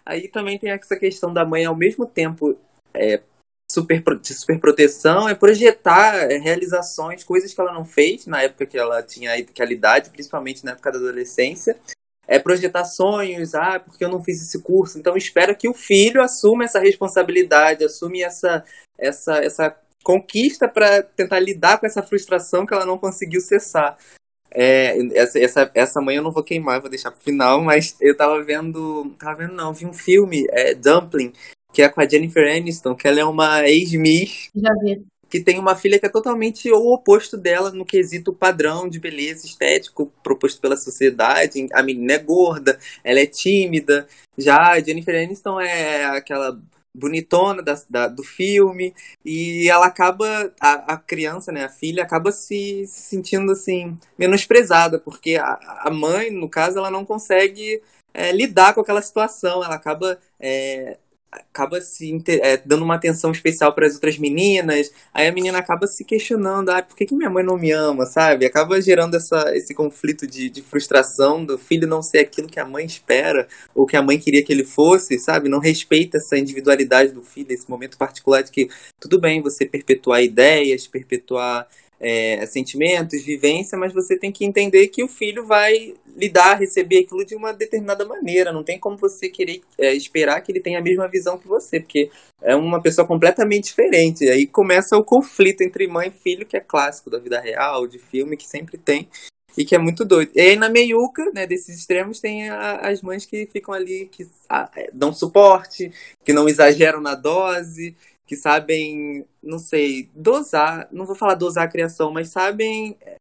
Aí 0.06 0.28
também 0.28 0.60
tem 0.60 0.72
essa 0.72 0.98
questão 0.98 1.34
da 1.34 1.46
mãe 1.46 1.64
ao 1.64 1.76
mesmo 1.76 2.06
tempo 2.06 2.60
é, 2.94 3.22
super, 3.74 4.02
de 4.20 4.34
super 4.34 4.60
proteção, 4.60 5.28
é 5.28 5.36
projetar 5.36 6.32
é, 6.32 6.38
realizações, 6.38 7.24
coisas 7.24 7.54
que 7.54 7.60
ela 7.60 7.74
não 7.74 7.86
fez 7.86 8.26
na 8.28 8.42
época 8.42 8.66
que 8.66 8.78
ela 8.78 9.02
tinha 9.02 9.34
aquela 9.34 9.74
idade, 9.74 10.10
principalmente 10.12 10.64
na 10.64 10.72
época 10.72 10.92
da 10.92 10.98
adolescência. 11.00 11.78
é, 12.28 12.40
projetar 12.40 12.86
sonhos, 12.86 13.54
ah, 13.54 13.80
porque 13.80 14.04
eu 14.04 14.10
não 14.10 14.24
fiz 14.24 14.42
esse 14.42 14.62
curso. 14.62 14.98
Então 14.98 15.18
espero 15.18 15.56
que 15.56 15.68
o 15.68 15.74
filho 15.74 16.22
assuma 16.22 16.64
essa 16.64 16.80
responsabilidade, 16.80 17.84
assume 17.84 18.22
essa, 18.22 18.64
essa, 18.98 19.44
essa 19.44 19.76
conquista 20.04 20.68
para 20.68 21.04
tentar 21.04 21.40
lidar 21.40 21.80
com 21.80 21.86
essa 21.86 22.04
frustração 22.04 22.66
que 22.66 22.74
ela 22.74 22.86
não 22.86 22.98
conseguiu 22.98 23.42
cessar. 23.42 23.98
É, 24.56 24.98
essa, 25.18 25.40
essa, 25.40 25.72
essa 25.74 26.02
manhã 26.02 26.20
eu 26.20 26.24
não 26.24 26.32
vou 26.32 26.44
queimar, 26.44 26.80
vou 26.80 26.90
deixar 26.90 27.12
pro 27.12 27.20
final, 27.20 27.62
mas 27.62 27.96
eu 28.00 28.16
tava 28.16 28.42
vendo. 28.44 29.16
Tava 29.20 29.40
vendo, 29.40 29.54
não, 29.54 29.74
vi 29.74 29.86
um 29.86 29.94
filme, 29.94 30.46
é, 30.52 30.76
Dumpling, 30.76 31.34
que 31.74 31.82
é 31.82 31.90
com 31.90 32.00
a 32.00 32.08
Jennifer 32.08 32.48
Aniston, 32.48 32.96
que 32.96 33.08
ela 33.08 33.20
é 33.20 33.26
uma 33.26 33.68
ex-miss. 33.68 34.50
Já 34.56 34.74
vi. 34.82 35.04
Que 35.28 35.40
tem 35.40 35.58
uma 35.58 35.76
filha 35.76 35.98
que 35.98 36.06
é 36.06 36.10
totalmente 36.10 36.72
o 36.72 36.94
oposto 36.94 37.36
dela 37.36 37.72
no 37.72 37.84
quesito 37.84 38.32
padrão 38.32 38.88
de 38.88 39.00
beleza 39.00 39.48
estético 39.48 40.14
proposto 40.22 40.62
pela 40.62 40.78
sociedade. 40.78 41.68
A 41.74 41.82
menina 41.82 42.14
é 42.14 42.20
gorda, 42.20 42.78
ela 43.04 43.20
é 43.20 43.26
tímida. 43.26 44.08
Já 44.38 44.74
a 44.74 44.80
Jennifer 44.80 45.16
Aniston 45.16 45.60
é 45.60 46.06
aquela 46.06 46.62
bonitona 46.94 47.64
da, 47.64 47.76
da, 47.90 48.08
do 48.08 48.24
filme 48.24 48.94
e 49.26 49.68
ela 49.68 49.88
acaba 49.88 50.54
a, 50.62 50.94
a, 50.94 50.98
criança 50.98 51.52
né 51.52 51.64
a 51.64 51.70
filha 51.70 52.04
acaba 52.04 52.32
se, 52.32 52.86
se 52.86 53.02
sentindo 53.10 53.52
assim 53.52 53.98
menosprezada 54.16 55.00
porque 55.00 55.36
a, 55.36 55.58
a, 55.86 55.90
mãe 55.90 56.30
no 56.30 56.48
caso 56.48 56.78
ela 56.78 56.92
não 56.92 57.04
consegue 57.04 57.82
é, 58.14 58.32
lidar 58.32 58.76
com 58.76 58.82
aquela 58.82 59.02
situação 59.02 59.64
ela 59.64 59.74
acaba 59.74 60.20
é, 60.40 61.00
acaba 61.34 61.82
se 61.82 62.22
é, 62.28 62.58
dando 62.58 62.84
uma 62.84 62.96
atenção 62.96 63.32
especial 63.32 63.74
para 63.74 63.88
as 63.88 63.94
outras 63.94 64.18
meninas, 64.18 64.92
aí 65.14 65.28
a 65.28 65.32
menina 65.32 65.58
acaba 65.58 65.88
se 65.88 66.04
questionando, 66.04 66.70
ah, 66.70 66.82
por 66.82 66.96
que, 66.96 67.06
que 67.06 67.16
minha 67.16 67.30
mãe 67.30 67.44
não 67.44 67.58
me 67.58 67.72
ama, 67.72 68.06
sabe? 68.06 68.46
Acaba 68.46 68.82
gerando 68.82 69.16
essa, 69.16 69.56
esse 69.56 69.74
conflito 69.74 70.28
de, 70.28 70.50
de 70.50 70.62
frustração 70.62 71.44
do 71.44 71.58
filho 71.58 71.88
não 71.88 72.02
ser 72.02 72.20
aquilo 72.20 72.48
que 72.48 72.60
a 72.60 72.66
mãe 72.66 72.86
espera, 72.86 73.48
ou 73.74 73.86
que 73.86 73.98
a 73.98 74.02
mãe 74.02 74.20
queria 74.20 74.44
que 74.44 74.52
ele 74.52 74.64
fosse, 74.64 75.18
sabe? 75.20 75.50
Não 75.50 75.60
respeita 75.60 76.18
essa 76.18 76.38
individualidade 76.38 77.12
do 77.12 77.22
filho, 77.22 77.52
esse 77.52 77.70
momento 77.70 77.98
particular 77.98 78.44
de 78.44 78.52
que 78.52 78.68
tudo 79.00 79.20
bem 79.20 79.42
você 79.42 79.66
perpetuar 79.66 80.24
ideias, 80.24 80.88
perpetuar 80.88 81.68
é, 82.04 82.46
sentimentos, 82.46 83.24
vivência, 83.24 83.78
mas 83.78 83.94
você 83.94 84.18
tem 84.18 84.32
que 84.32 84.46
entender 84.46 84.88
que 84.88 85.04
o 85.04 85.08
filho 85.08 85.46
vai 85.46 85.94
lidar, 86.16 86.56
receber 86.56 87.00
aquilo 87.00 87.26
de 87.26 87.36
uma 87.36 87.54
determinada 87.54 88.06
maneira. 88.06 88.52
Não 88.52 88.64
tem 88.64 88.80
como 88.80 88.98
você 88.98 89.30
querer 89.30 89.62
é, 89.78 89.94
esperar 89.94 90.42
que 90.42 90.52
ele 90.52 90.60
tenha 90.60 90.80
a 90.80 90.82
mesma 90.82 91.08
visão 91.08 91.38
que 91.38 91.48
você, 91.48 91.80
porque 91.80 92.10
é 92.42 92.56
uma 92.56 92.82
pessoa 92.82 93.08
completamente 93.08 93.66
diferente. 93.66 94.26
E 94.26 94.30
aí 94.30 94.48
começa 94.48 94.98
o 94.98 95.04
conflito 95.04 95.62
entre 95.62 95.88
mãe 95.88 96.10
e 96.10 96.12
filho, 96.12 96.46
que 96.46 96.58
é 96.58 96.60
clássico 96.60 97.10
da 97.10 97.20
vida 97.20 97.40
real, 97.40 97.88
de 97.88 98.00
filme, 98.00 98.38
que 98.38 98.48
sempre 98.48 98.78
tem. 98.78 99.08
E 99.56 99.64
que 99.64 99.76
é 99.76 99.78
muito 99.78 100.04
doido. 100.04 100.32
E 100.36 100.42
aí 100.42 100.56
na 100.56 100.68
meiuca, 100.68 101.32
né, 101.34 101.46
desses 101.46 101.78
extremos, 101.78 102.20
tem 102.20 102.50
a, 102.50 102.78
as 102.78 103.02
mães 103.02 103.26
que 103.26 103.46
ficam 103.46 103.74
ali, 103.74 104.10
que 104.12 104.28
a, 104.50 104.70
é, 104.76 104.90
dão 104.92 105.14
suporte, 105.14 105.92
que 106.26 106.34
não 106.34 106.50
exageram 106.50 107.00
na 107.00 107.14
dose, 107.14 107.96
que 108.26 108.36
sabem, 108.36 109.26
não 109.44 109.60
sei, 109.60 110.10
dosar, 110.16 110.88
não 110.92 111.06
vou 111.06 111.16
falar 111.16 111.36
dosar 111.36 111.66
a 111.66 111.72
criação, 111.72 112.12
mas 112.12 112.30
sabem 112.30 112.98
é, 113.02 113.18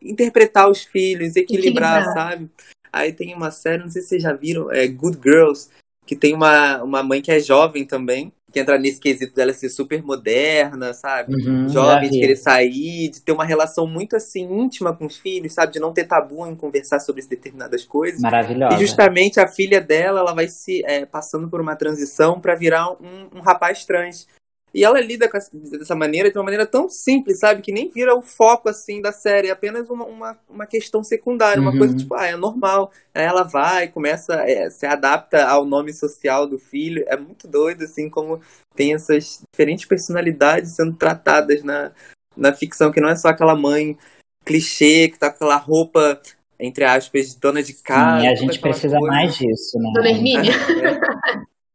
interpretar 0.00 0.68
os 0.68 0.84
filhos, 0.84 1.36
equilibrar, 1.36 2.02
equilibrar, 2.02 2.14
sabe? 2.14 2.50
Aí 2.92 3.12
tem 3.12 3.34
uma 3.34 3.50
série, 3.50 3.82
não 3.82 3.90
sei 3.90 4.02
se 4.02 4.08
vocês 4.08 4.22
já 4.22 4.32
viram, 4.32 4.70
é 4.70 4.86
Good 4.86 5.18
Girls, 5.22 5.68
que 6.06 6.16
tem 6.16 6.34
uma, 6.34 6.82
uma 6.82 7.02
mãe 7.02 7.22
que 7.22 7.30
é 7.30 7.38
jovem 7.38 7.84
também, 7.84 8.32
que 8.52 8.58
entra 8.58 8.78
nesse 8.78 9.00
quesito 9.00 9.34
dela 9.34 9.52
ser 9.52 9.68
super 9.68 10.02
moderna, 10.02 10.92
sabe? 10.92 11.34
Uhum, 11.34 11.68
jovem, 11.68 12.10
de 12.10 12.18
querer 12.18 12.36
sair, 12.36 13.08
de 13.08 13.20
ter 13.20 13.32
uma 13.32 13.44
relação 13.44 13.86
muito 13.86 14.16
assim 14.16 14.42
íntima 14.42 14.94
com 14.94 15.06
os 15.06 15.16
filhos, 15.16 15.52
sabe? 15.52 15.72
De 15.72 15.78
não 15.78 15.92
ter 15.92 16.04
tabu 16.04 16.44
em 16.46 16.56
conversar 16.56 16.98
sobre 16.98 17.22
determinadas 17.22 17.84
coisas. 17.84 18.20
Maravilhosa. 18.20 18.74
E 18.74 18.78
justamente 18.80 19.38
a 19.38 19.46
filha 19.46 19.80
dela, 19.80 20.20
ela 20.20 20.34
vai 20.34 20.48
se 20.48 20.84
é, 20.84 21.06
passando 21.06 21.48
por 21.48 21.60
uma 21.60 21.76
transição 21.76 22.40
para 22.40 22.56
virar 22.56 22.90
um, 22.90 23.38
um 23.38 23.40
rapaz 23.40 23.84
trans. 23.84 24.26
E 24.72 24.84
ela 24.84 25.00
lida 25.00 25.28
com 25.28 25.36
essa, 25.36 25.50
dessa 25.52 25.96
maneira, 25.96 26.30
de 26.30 26.38
uma 26.38 26.44
maneira 26.44 26.64
tão 26.64 26.88
simples, 26.88 27.40
sabe? 27.40 27.60
Que 27.60 27.72
nem 27.72 27.88
vira 27.88 28.14
o 28.14 28.22
foco, 28.22 28.68
assim, 28.68 29.00
da 29.02 29.10
série. 29.12 29.48
É 29.48 29.50
apenas 29.50 29.90
uma, 29.90 30.04
uma, 30.04 30.38
uma 30.48 30.66
questão 30.66 31.02
secundária. 31.02 31.60
Uma 31.60 31.72
Uhum. 31.72 31.78
coisa, 31.78 31.96
tipo, 31.96 32.14
ah, 32.14 32.26
é 32.26 32.36
normal. 32.36 32.92
Aí 33.14 33.24
ela 33.24 33.42
vai, 33.42 33.88
começa, 33.88 34.34
é, 34.48 34.70
se 34.70 34.86
adapta 34.86 35.44
ao 35.44 35.64
nome 35.66 35.92
social 35.92 36.46
do 36.46 36.58
filho. 36.58 37.04
É 37.08 37.16
muito 37.16 37.48
doido, 37.48 37.82
assim, 37.84 38.08
como 38.08 38.40
tem 38.76 38.94
essas 38.94 39.42
diferentes 39.52 39.86
personalidades 39.86 40.76
sendo 40.76 40.94
tratadas 40.94 41.62
na, 41.64 41.90
na 42.36 42.52
ficção. 42.52 42.92
Que 42.92 43.00
não 43.00 43.08
é 43.08 43.16
só 43.16 43.28
aquela 43.28 43.56
mãe 43.56 43.98
clichê, 44.44 45.08
que 45.08 45.18
tá 45.18 45.30
com 45.30 45.36
aquela 45.36 45.56
roupa, 45.56 46.20
entre 46.58 46.84
aspas, 46.84 47.30
de 47.34 47.40
dona 47.40 47.62
de 47.62 47.74
casa. 47.74 48.20
Sim, 48.22 48.28
a 48.28 48.34
gente 48.36 48.58
aquela 48.58 48.72
precisa 48.72 48.96
coisa. 48.98 49.14
mais 49.14 49.34
disso, 49.36 49.78
né? 49.78 49.90
Dona 49.94 50.10
Hermínia. 50.10 50.52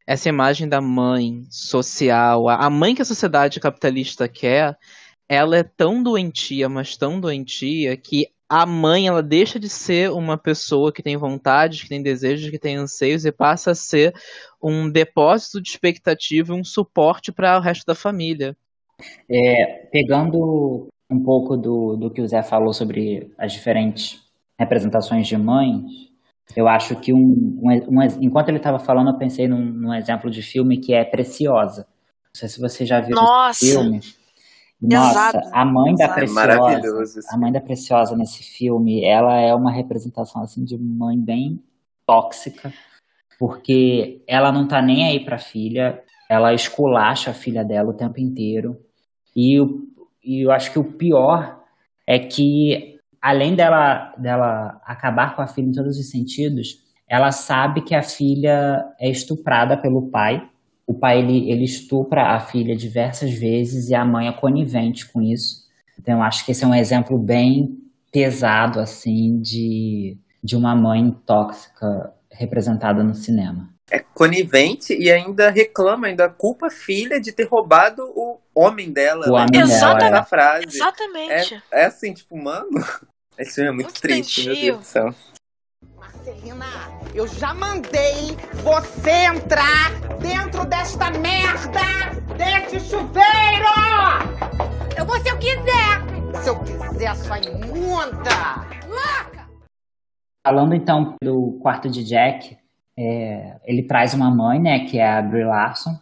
Essa 0.07 0.29
imagem 0.29 0.67
da 0.67 0.79
mãe 0.79 1.45
social, 1.49 2.47
a 2.47 2.69
mãe 2.69 2.93
que 2.93 3.01
a 3.01 3.05
sociedade 3.05 3.59
capitalista 3.59 4.27
quer, 4.27 4.77
ela 5.27 5.57
é 5.57 5.63
tão 5.63 6.03
doentia, 6.03 6.69
mas 6.69 6.95
tão 6.95 7.19
doentia, 7.19 7.97
que 7.97 8.27
a 8.47 8.65
mãe 8.65 9.07
ela 9.07 9.23
deixa 9.23 9.59
de 9.59 9.67
ser 9.67 10.11
uma 10.11 10.37
pessoa 10.37 10.93
que 10.93 11.01
tem 11.01 11.17
vontades, 11.17 11.81
que 11.81 11.89
tem 11.89 12.03
desejos, 12.03 12.51
que 12.51 12.59
tem 12.59 12.75
anseios 12.75 13.25
e 13.25 13.31
passa 13.31 13.71
a 13.71 13.75
ser 13.75 14.13
um 14.61 14.89
depósito 14.89 15.59
de 15.59 15.69
expectativa 15.69 16.53
um 16.53 16.63
suporte 16.63 17.31
para 17.31 17.57
o 17.57 17.61
resto 17.61 17.85
da 17.85 17.95
família. 17.95 18.55
É, 19.29 19.87
pegando 19.91 20.87
um 21.09 21.23
pouco 21.23 21.57
do, 21.57 21.95
do 21.95 22.11
que 22.11 22.21
o 22.21 22.27
Zé 22.27 22.43
falou 22.43 22.71
sobre 22.71 23.31
as 23.37 23.53
diferentes 23.53 24.23
representações 24.59 25.27
de 25.27 25.37
mães, 25.37 25.83
eu 26.55 26.67
acho 26.67 26.95
que 26.97 27.13
um, 27.13 27.59
um, 27.61 27.69
um 27.89 28.03
enquanto 28.21 28.49
ele 28.49 28.57
estava 28.57 28.79
falando, 28.79 29.09
eu 29.09 29.17
pensei 29.17 29.47
num, 29.47 29.63
num, 29.63 29.93
exemplo 29.93 30.29
de 30.29 30.41
filme 30.41 30.77
que 30.77 30.93
é 30.93 31.03
Preciosa. 31.03 31.87
Não 32.25 32.35
sei 32.35 32.49
se 32.49 32.59
você 32.59 32.85
já 32.85 32.99
viu 32.99 33.15
Nossa. 33.15 33.63
esse 33.63 33.71
filme. 33.73 34.01
Nossa, 34.81 35.37
Exato. 35.37 35.49
a 35.53 35.65
mãe 35.65 35.95
da 35.95 36.05
É 36.05 36.07
Preciosa, 36.13 36.47
maravilhoso 36.47 37.19
esse 37.19 37.33
a 37.33 37.37
mãe 37.37 37.51
da 37.51 37.61
Preciosa 37.61 38.15
nesse 38.15 38.43
filme, 38.43 39.03
ela 39.03 39.39
é 39.39 39.53
uma 39.55 39.71
representação 39.71 40.43
assim 40.43 40.63
de 40.63 40.77
mãe 40.77 41.17
bem 41.17 41.63
tóxica, 42.05 42.73
porque 43.39 44.21
ela 44.27 44.51
não 44.51 44.67
tá 44.67 44.81
nem 44.81 45.05
aí 45.05 45.23
pra 45.23 45.37
filha, 45.37 46.01
ela 46.29 46.53
esculacha 46.53 47.31
a 47.31 47.33
filha 47.33 47.63
dela 47.63 47.89
o 47.89 47.93
tempo 47.93 48.19
inteiro. 48.19 48.77
E, 49.35 49.59
o, 49.59 49.87
e 50.23 50.45
eu 50.45 50.51
acho 50.51 50.71
que 50.71 50.79
o 50.79 50.83
pior 50.83 51.61
é 52.05 52.19
que, 52.19 52.94
além 53.25 53.55
dela, 53.55 54.13
dela 54.19 54.79
acabar 54.85 55.35
com 55.35 55.41
a 55.41 55.47
filha 55.47 55.65
em 55.65 55.71
todos 55.71 55.97
os 55.97 56.11
sentidos, 56.11 56.83
ela 57.09 57.31
sabe 57.31 57.81
que 57.81 57.95
a 57.95 58.03
filha 58.03 58.85
é 58.99 59.09
estuprada 59.09 59.75
pelo 59.75 60.11
pai. 60.11 60.47
O 60.85 60.93
pai 60.93 61.21
ele, 61.21 61.49
ele 61.49 61.63
estupra 61.63 62.35
a 62.35 62.39
filha 62.39 62.75
diversas 62.75 63.33
vezes 63.33 63.89
e 63.89 63.95
a 63.95 64.05
mãe 64.05 64.27
é 64.27 64.31
conivente 64.31 65.11
com 65.11 65.23
isso. 65.23 65.65
Então, 65.99 66.17
eu 66.17 66.21
acho 66.21 66.45
que 66.45 66.51
esse 66.51 66.63
é 66.63 66.67
um 66.67 66.75
exemplo 66.75 67.17
bem 67.17 67.75
pesado, 68.11 68.79
assim, 68.79 69.39
de, 69.41 70.19
de 70.43 70.55
uma 70.55 70.75
mãe 70.75 71.09
tóxica 71.25 72.13
representada 72.31 73.03
no 73.03 73.15
cinema. 73.15 73.69
É 73.89 73.97
conivente 73.99 74.93
e 74.93 75.11
ainda 75.11 75.49
reclama, 75.49 76.07
ainda 76.07 76.29
culpa 76.29 76.67
a 76.67 76.71
filha 76.71 77.19
de 77.19 77.31
ter 77.31 77.47
roubado 77.47 78.03
o 78.03 78.39
homem 78.53 78.91
dela. 78.91 79.25
O 79.25 79.31
né? 79.31 79.41
homem 79.41 79.51
dela, 79.51 79.63
Exatamente. 79.63 80.13
Essa 80.13 80.23
frase. 80.23 80.65
Exatamente. 80.67 81.63
É, 81.71 81.81
é 81.81 81.85
assim, 81.85 82.13
tipo, 82.13 82.37
mano, 82.37 82.69
esse 83.37 83.55
filme 83.55 83.69
é 83.69 83.73
muito, 83.73 83.87
Muito 83.87 84.01
triste, 84.01 84.45
meu. 84.45 84.55
Deus 84.55 84.77
do 84.79 84.85
céu. 84.85 85.15
Marcelina, 85.95 86.65
eu 87.13 87.27
já 87.27 87.53
mandei 87.53 88.35
você 88.63 89.11
entrar 89.27 89.91
dentro 90.19 90.65
desta 90.65 91.11
merda 91.11 91.81
deste 92.37 92.79
chuveiro! 92.79 93.25
Eu 94.97 95.05
vou 95.05 95.19
se 95.19 95.29
eu 95.29 95.37
quiser. 95.37 96.41
Se 96.41 96.49
eu 96.49 96.59
quiser, 96.59 97.15
sua 97.15 97.39
imunda! 97.39 98.65
Falando 100.45 100.75
então 100.75 101.15
do 101.23 101.57
quarto 101.59 101.89
de 101.89 102.03
Jack, 102.03 102.55
é, 102.95 103.57
ele 103.65 103.81
traz 103.81 104.13
uma 104.13 104.29
mãe, 104.29 104.59
né, 104.59 104.85
que 104.85 104.99
é 104.99 105.09
a 105.09 105.19
Brie 105.19 105.43
Larson, 105.43 105.97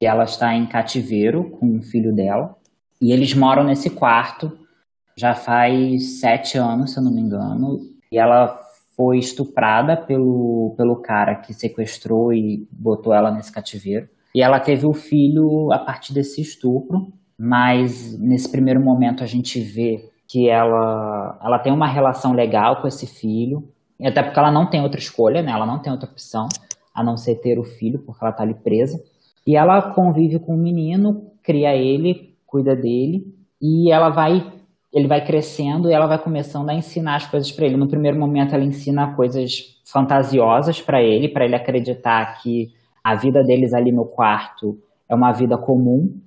e 0.00 0.06
ela 0.06 0.22
está 0.22 0.54
em 0.54 0.66
cativeiro 0.66 1.50
com 1.50 1.78
o 1.78 1.82
filho 1.82 2.14
dela, 2.14 2.56
e 3.00 3.10
eles 3.10 3.34
moram 3.34 3.64
nesse 3.64 3.90
quarto 3.90 4.56
já 5.18 5.34
faz 5.34 6.20
sete 6.20 6.56
anos, 6.56 6.92
se 6.92 6.98
eu 6.98 7.02
não 7.02 7.10
me 7.10 7.20
engano, 7.20 7.80
e 8.10 8.16
ela 8.16 8.56
foi 8.96 9.18
estuprada 9.18 9.96
pelo, 9.96 10.74
pelo 10.76 10.96
cara 10.96 11.34
que 11.34 11.52
sequestrou 11.52 12.32
e 12.32 12.68
botou 12.70 13.12
ela 13.12 13.32
nesse 13.32 13.50
cativeiro. 13.50 14.08
E 14.32 14.40
ela 14.40 14.60
teve 14.60 14.86
o 14.86 14.92
filho 14.92 15.72
a 15.72 15.78
partir 15.78 16.14
desse 16.14 16.40
estupro, 16.40 17.12
mas 17.36 18.16
nesse 18.20 18.48
primeiro 18.48 18.80
momento 18.80 19.24
a 19.24 19.26
gente 19.26 19.60
vê 19.60 20.08
que 20.28 20.48
ela, 20.48 21.36
ela 21.42 21.58
tem 21.58 21.72
uma 21.72 21.88
relação 21.88 22.32
legal 22.32 22.80
com 22.80 22.86
esse 22.86 23.06
filho, 23.06 23.68
e 23.98 24.06
até 24.06 24.22
porque 24.22 24.38
ela 24.38 24.52
não 24.52 24.70
tem 24.70 24.82
outra 24.82 25.00
escolha, 25.00 25.42
né? 25.42 25.50
Ela 25.50 25.66
não 25.66 25.80
tem 25.80 25.92
outra 25.92 26.08
opção 26.08 26.48
a 26.94 27.02
não 27.02 27.16
ser 27.16 27.36
ter 27.36 27.58
o 27.58 27.64
filho, 27.64 27.98
porque 28.00 28.24
ela 28.24 28.32
tá 28.32 28.44
ali 28.44 28.54
presa. 28.54 29.02
E 29.44 29.56
ela 29.56 29.90
convive 29.92 30.38
com 30.38 30.54
o 30.54 30.58
menino, 30.58 31.32
cria 31.42 31.74
ele, 31.74 32.36
cuida 32.46 32.76
dele, 32.76 33.34
e 33.60 33.90
ela 33.90 34.10
vai 34.10 34.57
ele 34.98 35.08
vai 35.08 35.24
crescendo 35.24 35.88
e 35.88 35.92
ela 35.92 36.06
vai 36.06 36.18
começando 36.18 36.68
a 36.68 36.74
ensinar 36.74 37.16
as 37.16 37.26
coisas 37.26 37.50
para 37.50 37.66
ele. 37.66 37.76
No 37.76 37.88
primeiro 37.88 38.18
momento, 38.18 38.54
ela 38.54 38.64
ensina 38.64 39.14
coisas 39.14 39.80
fantasiosas 39.90 40.80
para 40.80 41.02
ele, 41.02 41.28
para 41.28 41.44
ele 41.44 41.54
acreditar 41.54 42.40
que 42.42 42.70
a 43.02 43.14
vida 43.14 43.42
deles 43.42 43.72
ali 43.72 43.90
no 43.90 44.04
quarto 44.04 44.78
é 45.08 45.14
uma 45.14 45.32
vida 45.32 45.56
comum. 45.56 46.20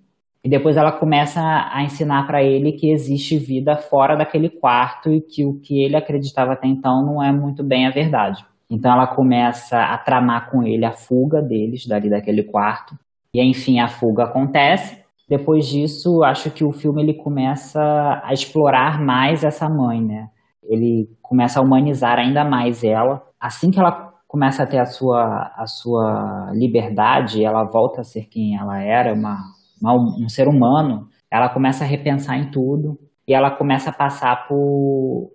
E 0.44 0.50
depois 0.50 0.76
ela 0.76 0.92
começa 0.92 1.40
a 1.72 1.84
ensinar 1.84 2.26
para 2.26 2.42
ele 2.44 2.72
que 2.72 2.92
existe 2.92 3.38
vida 3.38 3.78
fora 3.78 4.16
daquele 4.16 4.50
quarto 4.50 5.12
e 5.12 5.22
que 5.22 5.46
o 5.46 5.60
que 5.60 5.84
ele 5.84 5.96
acreditava 5.96 6.54
até 6.54 6.68
então 6.68 7.06
não 7.06 7.22
é 7.22 7.32
muito 7.32 7.64
bem 7.64 7.86
a 7.86 7.92
verdade. 7.92 8.44
Então 8.68 8.92
ela 8.92 9.06
começa 9.06 9.78
a 9.78 9.98
tramar 9.98 10.50
com 10.50 10.64
ele 10.64 10.86
a 10.86 10.94
fuga 10.94 11.42
deles 11.42 11.86
dali 11.86 12.10
daquele 12.10 12.42
quarto. 12.42 12.98
E 13.34 13.42
enfim, 13.42 13.80
a 13.80 13.88
fuga 13.88 14.24
acontece. 14.24 15.01
Depois 15.32 15.66
disso, 15.66 16.26
acho 16.26 16.52
que 16.52 16.62
o 16.62 16.74
filme 16.74 17.02
ele 17.02 17.14
começa 17.14 17.80
a 18.22 18.34
explorar 18.34 19.00
mais 19.00 19.46
essa 19.46 19.70
mãe, 19.70 20.04
né? 20.04 20.28
Ele 20.62 21.08
começa 21.22 21.58
a 21.58 21.64
humanizar 21.64 22.20
ainda 22.20 22.44
mais 22.44 22.84
ela. 22.84 23.24
Assim 23.40 23.72
que 23.72 23.80
ela 23.80 24.12
começa 24.28 24.64
a 24.64 24.68
ter 24.68 24.80
a 24.80 24.86
sua, 24.86 25.54
a 25.56 25.66
sua 25.66 26.52
liberdade, 26.54 27.46
ela 27.46 27.64
volta 27.64 28.02
a 28.02 28.04
ser 28.04 28.26
quem 28.26 28.58
ela 28.58 28.84
era, 28.84 29.14
uma, 29.14 29.38
uma, 29.82 29.94
um 29.94 30.28
ser 30.28 30.50
humano, 30.50 31.08
ela 31.32 31.48
começa 31.48 31.86
a 31.86 31.88
repensar 31.88 32.38
em 32.38 32.52
tudo 32.52 33.00
e 33.26 33.34
ela 33.34 33.52
começa 33.52 33.90
a 33.90 33.94
passar 33.94 34.50
por, 34.50 35.32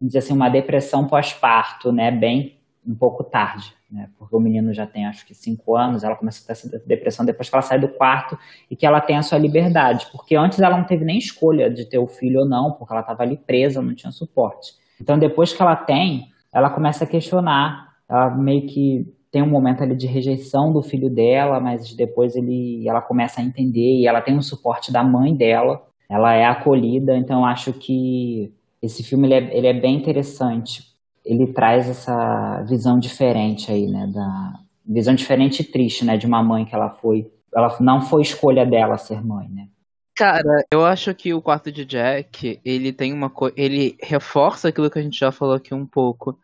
dizer 0.00 0.18
assim, 0.18 0.34
uma 0.34 0.50
depressão 0.50 1.08
pós-parto, 1.08 1.90
né, 1.90 2.12
bem 2.12 2.60
um 2.86 2.94
pouco 2.94 3.24
tarde, 3.24 3.74
né, 3.92 4.08
porque 4.18 4.34
o 4.34 4.40
menino 4.40 4.72
já 4.72 4.86
tem 4.86 5.04
acho 5.04 5.26
que 5.26 5.34
cinco 5.34 5.76
anos, 5.76 6.02
ela 6.02 6.16
começa 6.16 6.42
a 6.42 6.46
ter 6.46 6.52
essa 6.52 6.82
depressão 6.86 7.26
depois 7.26 7.50
que 7.50 7.54
ela 7.54 7.62
sai 7.62 7.78
do 7.78 7.88
quarto 7.88 8.38
e 8.70 8.74
que 8.74 8.86
ela 8.86 9.00
tem 9.00 9.16
a 9.16 9.22
sua 9.22 9.38
liberdade, 9.38 10.06
porque 10.10 10.34
antes 10.34 10.58
ela 10.60 10.78
não 10.78 10.84
teve 10.84 11.04
nem 11.04 11.18
escolha 11.18 11.70
de 11.70 11.84
ter 11.84 11.98
o 11.98 12.06
filho 12.06 12.40
ou 12.40 12.48
não, 12.48 12.72
porque 12.72 12.92
ela 12.92 13.02
estava 13.02 13.22
ali 13.22 13.36
presa, 13.36 13.82
não 13.82 13.94
tinha 13.94 14.10
suporte. 14.10 14.72
Então 15.00 15.18
depois 15.18 15.52
que 15.52 15.60
ela 15.60 15.76
tem, 15.76 16.28
ela 16.52 16.70
começa 16.70 17.04
a 17.04 17.06
questionar 17.06 17.92
ela 18.08 18.30
meio 18.30 18.66
que 18.66 19.06
tem 19.30 19.42
um 19.42 19.48
momento 19.48 19.82
ali 19.82 19.96
de 19.96 20.06
rejeição 20.06 20.70
do 20.70 20.82
filho 20.82 21.08
dela, 21.08 21.58
mas 21.58 21.94
depois 21.94 22.36
ele, 22.36 22.86
ela 22.86 23.00
começa 23.00 23.40
a 23.40 23.44
entender 23.44 24.00
e 24.00 24.06
ela 24.06 24.20
tem 24.20 24.36
o 24.36 24.42
suporte 24.42 24.92
da 24.92 25.02
mãe 25.02 25.34
dela, 25.34 25.82
ela 26.10 26.34
é 26.34 26.44
acolhida, 26.44 27.16
então 27.16 27.44
acho 27.46 27.72
que 27.72 28.52
esse 28.82 29.02
filme 29.02 29.26
ele 29.26 29.34
é, 29.34 29.56
ele 29.56 29.66
é 29.66 29.72
bem 29.72 29.96
interessante. 29.96 30.91
Ele 31.24 31.46
traz 31.46 31.88
essa 31.88 32.62
visão 32.62 32.98
diferente 32.98 33.70
aí, 33.70 33.86
né, 33.86 34.06
da 34.06 34.60
visão 34.84 35.14
diferente 35.14 35.60
e 35.60 35.64
triste, 35.64 36.04
né, 36.04 36.16
de 36.16 36.26
uma 36.26 36.42
mãe 36.42 36.64
que 36.64 36.74
ela 36.74 36.90
foi, 36.90 37.30
ela 37.54 37.76
não 37.80 38.02
foi 38.02 38.22
escolha 38.22 38.66
dela 38.66 38.98
ser 38.98 39.24
mãe, 39.24 39.48
né? 39.48 39.68
Cara, 40.16 40.64
eu 40.70 40.84
acho 40.84 41.14
que 41.14 41.32
o 41.32 41.40
quarto 41.40 41.72
de 41.72 41.84
Jack, 41.84 42.60
ele 42.64 42.92
tem 42.92 43.12
uma 43.12 43.30
coisa, 43.30 43.54
ele 43.56 43.96
reforça 44.02 44.68
aquilo 44.68 44.90
que 44.90 44.98
a 44.98 45.02
gente 45.02 45.18
já 45.18 45.32
falou 45.32 45.54
aqui 45.54 45.72
um 45.72 45.86
pouco, 45.86 46.38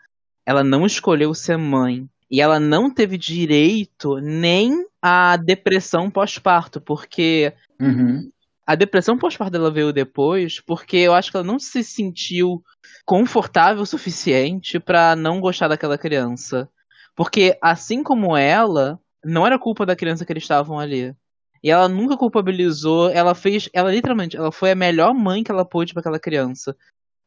ela 0.47 0.64
não 0.64 0.87
escolheu 0.87 1.35
ser 1.35 1.59
mãe. 1.59 2.09
E 2.31 2.41
ela 2.41 2.61
não 2.61 2.93
teve 2.93 3.16
direito 3.16 4.18
nem 4.18 4.85
à 5.01 5.37
depressão 5.37 6.11
pós-parto, 6.11 6.81
porque 6.81 7.53
uhum. 7.81 8.31
A 8.69 8.75
depressão 8.75 9.16
pós-parto 9.16 9.53
dela 9.53 9.71
veio 9.71 9.95
depois, 9.95 10.61
porque 10.61 10.99
eu 10.99 11.14
acho 11.14 11.31
que 11.31 11.39
ela 11.39 11.47
não 11.47 11.59
se 11.59 11.83
sentiu 11.83 12.62
confortável 13.07 13.83
o 13.83 13.87
suficiente 13.87 14.79
para 14.79 15.16
não 15.16 15.41
gostar 15.41 15.69
daquela 15.69 15.97
criança. 15.97 16.69
Porque 17.16 17.57
assim 17.62 18.03
como 18.03 18.37
ela, 18.37 19.01
não 19.25 19.47
era 19.47 19.59
culpa 19.59 19.87
da 19.87 19.97
criança 19.97 20.23
que 20.23 20.31
eles 20.35 20.43
estavam 20.43 20.79
ali. 20.79 21.16
E 21.62 21.71
ela 21.71 21.89
nunca 21.89 22.14
culpabilizou, 22.14 23.09
ela 23.09 23.35
fez, 23.35 23.71
ela 23.73 23.91
literalmente, 23.91 24.37
ela 24.37 24.53
foi 24.53 24.73
a 24.73 24.75
melhor 24.75 25.14
mãe 25.14 25.43
que 25.43 25.51
ela 25.51 25.64
pôde 25.64 25.95
para 25.95 26.01
aquela 26.01 26.21
criança. 26.21 26.77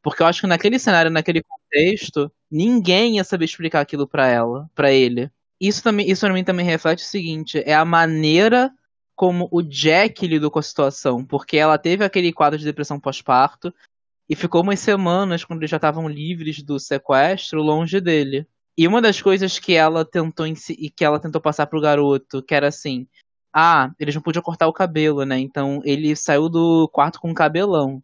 Porque 0.04 0.22
eu 0.22 0.28
acho 0.28 0.42
que 0.42 0.48
naquele 0.48 0.78
cenário, 0.78 1.10
naquele 1.10 1.42
contexto, 1.42 2.32
ninguém 2.52 3.16
ia 3.16 3.24
saber 3.24 3.46
explicar 3.46 3.82
aquilo 3.82 4.08
para 4.08 4.28
ela, 4.28 4.70
para 4.76 4.92
ele. 4.92 5.28
Isso 5.60 5.82
também, 5.82 6.08
isso 6.08 6.22
para 6.22 6.36
mim 6.36 6.44
também 6.44 6.68
reflete 6.68 7.04
o 7.04 7.08
seguinte, 7.08 7.64
é 7.66 7.74
a 7.74 7.84
maneira 7.84 8.72
como 9.22 9.48
o 9.52 9.62
Jack 9.62 10.26
lidou 10.26 10.50
com 10.50 10.58
a 10.58 10.64
situação, 10.64 11.24
porque 11.24 11.56
ela 11.56 11.78
teve 11.78 12.04
aquele 12.04 12.34
quadro 12.34 12.58
de 12.58 12.66
depressão 12.66 13.00
pós-parto 13.00 13.72
e 14.28 14.36
ficou 14.36 14.64
umas 14.64 14.80
semanas 14.80 15.46
quando 15.46 15.60
eles 15.60 15.70
já 15.70 15.78
estavam 15.78 16.10
livres 16.10 16.64
do 16.64 16.80
sequestro 16.80 17.62
longe 17.62 18.02
dele. 18.02 18.48
E 18.76 18.88
uma 18.88 19.00
das 19.00 19.22
coisas 19.22 19.60
que 19.60 19.74
ela 19.74 20.04
tentou 20.04 20.48
e 20.48 20.90
que 20.90 21.06
ela 21.06 21.20
tentou 21.20 21.40
passar 21.40 21.68
pro 21.68 21.80
garoto, 21.80 22.42
que 22.42 22.56
era 22.56 22.70
assim, 22.70 23.06
ah, 23.54 23.92
eles 24.00 24.16
não 24.16 24.24
podiam 24.24 24.42
cortar 24.42 24.68
o 24.68 24.74
cabelo, 24.74 25.24
né? 25.24 25.38
Então 25.38 25.84
ele 25.86 26.16
saiu 26.16 26.50
do 26.50 26.90
quarto 26.92 27.20
com 27.22 27.30
um 27.30 27.34
cabelão. 27.36 28.02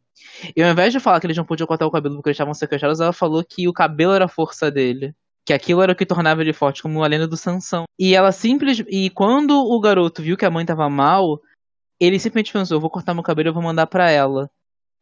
E 0.55 0.61
ao 0.61 0.69
invés 0.69 0.93
de 0.93 0.99
falar 0.99 1.19
que 1.19 1.25
eles 1.25 1.37
não 1.37 1.45
podiam 1.45 1.65
cortar 1.65 1.87
o 1.87 1.91
cabelo 1.91 2.17
porque 2.17 2.29
eles 2.29 2.35
estavam 2.35 2.53
sequestrados, 2.53 2.99
ela 2.99 3.11
falou 3.11 3.43
que 3.43 3.67
o 3.67 3.73
cabelo 3.73 4.13
era 4.13 4.25
a 4.25 4.29
força 4.29 4.69
dele. 4.69 5.15
Que 5.47 5.53
aquilo 5.53 5.81
era 5.81 5.93
o 5.93 5.95
que 5.95 6.05
tornava 6.05 6.41
ele 6.41 6.51
forte, 6.51 6.83
como 6.83 7.01
a 7.01 7.07
lenda 7.07 7.25
do 7.25 7.37
Sansão. 7.37 7.85
E 7.97 8.13
ela 8.13 8.33
simples. 8.33 8.83
E 8.89 9.09
quando 9.09 9.57
o 9.57 9.79
garoto 9.79 10.21
viu 10.21 10.35
que 10.35 10.45
a 10.45 10.51
mãe 10.51 10.65
tava 10.65 10.89
mal, 10.89 11.39
ele 11.97 12.19
simplesmente 12.19 12.51
pensou: 12.51 12.75
eu 12.75 12.81
vou 12.81 12.89
cortar 12.89 13.13
meu 13.13 13.23
cabelo 13.23 13.47
e 13.49 13.53
vou 13.53 13.63
mandar 13.63 13.87
para 13.87 14.11
ela. 14.11 14.49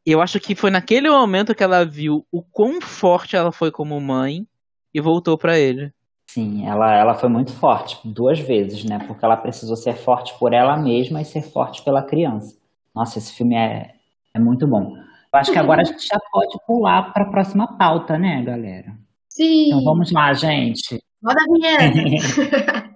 E 0.05 0.11
eu 0.11 0.21
acho 0.21 0.39
que 0.39 0.53
foi 0.53 0.69
naquele 0.69 1.09
momento 1.09 1.55
que 1.55 1.63
ela 1.63 1.83
viu 1.83 2.23
o 2.31 2.43
quão 2.43 2.79
forte 2.79 3.35
ela 3.35 3.51
foi 3.51 3.71
como 3.71 3.99
mãe 3.99 4.45
e 4.93 5.01
voltou 5.01 5.35
para 5.35 5.57
ele. 5.57 5.91
Sim, 6.27 6.67
ela, 6.67 6.95
ela 6.95 7.15
foi 7.15 7.27
muito 7.27 7.51
forte, 7.51 7.97
duas 8.05 8.39
vezes, 8.39 8.83
né? 8.83 8.99
Porque 9.07 9.25
ela 9.25 9.37
precisou 9.37 9.75
ser 9.75 9.95
forte 9.95 10.37
por 10.37 10.53
ela 10.53 10.77
mesma 10.77 11.21
e 11.21 11.25
ser 11.25 11.41
forte 11.41 11.83
pela 11.83 12.03
criança. 12.03 12.55
Nossa, 12.93 13.17
esse 13.17 13.33
filme 13.33 13.55
é, 13.55 13.95
é 14.31 14.39
muito 14.39 14.67
bom. 14.67 14.95
Eu 14.95 15.39
acho 15.39 15.51
que 15.51 15.57
agora 15.57 15.81
a 15.81 15.85
gente 15.85 16.05
já 16.07 16.19
pode 16.31 16.55
pular 16.67 17.11
para 17.11 17.23
a 17.23 17.29
próxima 17.29 17.75
pauta, 17.77 18.17
né, 18.17 18.43
galera? 18.43 19.04
Sim. 19.36 19.67
Então 19.67 19.83
vamos 19.83 20.11
lá, 20.13 20.31
gente. 20.33 20.97
Roda 21.23 21.39
a 21.41 21.53
vinheta. 21.53 22.95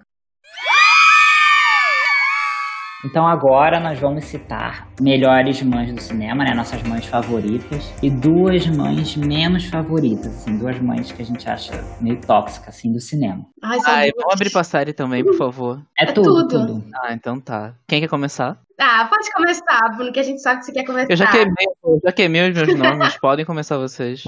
Então 3.02 3.26
agora 3.26 3.80
nós 3.80 3.98
vamos 3.98 4.26
citar 4.26 4.86
melhores 5.00 5.62
mães 5.62 5.90
do 5.90 5.98
cinema, 6.02 6.44
né? 6.44 6.52
Nossas 6.52 6.82
mães 6.82 7.06
favoritas 7.06 7.90
e 8.02 8.10
duas 8.10 8.66
mães 8.66 9.16
menos 9.16 9.64
favoritas, 9.64 10.26
assim, 10.26 10.58
duas 10.58 10.78
mães 10.78 11.10
que 11.10 11.22
a 11.22 11.24
gente 11.24 11.48
acha 11.48 11.72
meio 11.98 12.20
tóxicas, 12.20 12.76
assim, 12.76 12.92
do 12.92 13.00
cinema. 13.00 13.46
Ai, 13.62 13.78
Ai 13.86 14.10
vamos 14.14 14.34
abrir 14.34 14.50
pra 14.50 14.62
série 14.62 14.92
também, 14.92 15.24
por 15.24 15.34
favor. 15.34 15.80
É, 15.98 16.04
É 16.04 16.12
tudo, 16.12 16.46
tudo. 16.46 16.66
tudo. 16.66 16.84
Ah, 16.94 17.14
então 17.14 17.40
tá. 17.40 17.72
Quem 17.88 18.02
quer 18.02 18.08
começar? 18.08 18.60
Ah, 18.78 19.06
pode 19.08 19.32
começar, 19.32 19.80
Bruno, 19.96 20.12
que 20.12 20.20
a 20.20 20.22
gente 20.22 20.42
sabe 20.42 20.60
que 20.60 20.66
você 20.66 20.72
quer 20.72 20.84
começar. 20.84 21.10
Eu 21.10 21.16
já 21.16 21.26
queimei, 21.30 21.66
eu 21.82 22.00
já 22.04 22.12
queimei 22.12 22.50
os 22.50 22.54
meus 22.54 22.74
nomes, 22.78 23.16
podem 23.20 23.46
começar 23.46 23.78
vocês. 23.78 24.24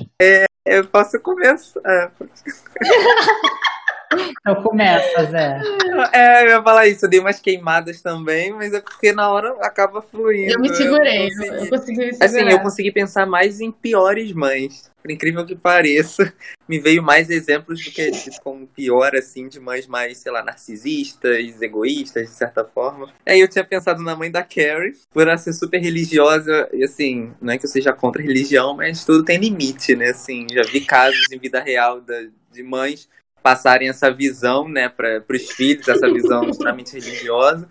Eu 0.65 0.87
posso 0.87 1.19
começar. 1.21 2.13
Então 4.41 4.63
começa, 4.63 5.25
Zé. 5.27 5.61
É, 6.13 6.45
eu 6.45 6.49
ia 6.51 6.63
falar 6.63 6.87
isso, 6.87 7.05
eu 7.05 7.11
dei 7.11 7.21
umas 7.21 7.39
queimadas 7.41 8.01
também, 8.01 8.53
mas 8.53 8.73
é 8.73 8.81
porque 8.81 9.13
na 9.13 9.31
hora 9.31 9.55
acaba 9.61 10.01
fluindo. 10.03 10.53
Eu 10.53 10.61
me 10.61 10.75
segurei, 10.75 11.27
eu, 11.27 11.29
consegui- 11.29 11.57
eu 11.59 11.69
consegui 11.69 11.99
me 12.07 12.13
segurar. 12.15 12.25
Assim, 12.27 12.51
eu 12.51 12.61
consegui 12.61 12.93
pensar 12.93 13.27
mais 13.27 13.61
em 13.61 13.71
piores 13.71 14.33
mães. 14.33 14.91
Por 15.03 15.11
incrível 15.11 15.45
que 15.45 15.57
pareça, 15.57 16.33
me 16.69 16.79
veio 16.79 17.03
mais 17.03 17.29
exemplos 17.29 17.85
do 17.85 17.91
que 17.91 18.11
de- 18.11 18.41
com 18.41 18.65
pior, 18.67 19.15
assim, 19.17 19.49
de 19.49 19.59
mães 19.59 19.87
mais, 19.87 20.19
sei 20.19 20.31
lá, 20.31 20.43
narcisistas, 20.45 21.61
egoístas, 21.61 22.29
de 22.31 22.35
certa 22.37 22.65
forma. 22.65 23.13
Aí 23.27 23.41
eu 23.41 23.49
tinha 23.49 23.65
pensado 23.65 24.03
na 24.03 24.15
mãe 24.17 24.31
da 24.31 24.43
Carrie, 24.43 24.95
por 25.13 25.23
ela 25.27 25.37
ser 25.37 25.53
super 25.53 25.79
religiosa, 25.81 26.69
e 26.73 26.85
assim, 26.85 27.33
não 27.41 27.53
é 27.53 27.59
que 27.59 27.67
eu 27.67 27.71
seja 27.71 27.93
contra 27.93 28.23
a 28.23 28.25
religião, 28.25 28.75
mas 28.77 29.05
tudo 29.05 29.25
tem 29.25 29.39
limite, 29.39 29.95
né? 29.97 30.11
Assim, 30.11 30.47
já 30.53 30.63
vi 30.63 30.81
casos 30.81 31.31
em 31.33 31.39
vida 31.39 31.61
real 31.61 32.01
da- 32.01 32.23
de 32.53 32.63
mães 32.63 33.09
passarem 33.43 33.89
essa 33.89 34.11
visão, 34.11 34.69
né, 34.69 34.89
para 34.89 35.25
os 35.31 35.51
filhos, 35.51 35.89
essa 35.89 36.11
visão 36.11 36.45
extremamente 36.51 36.93
religiosa. 36.93 37.69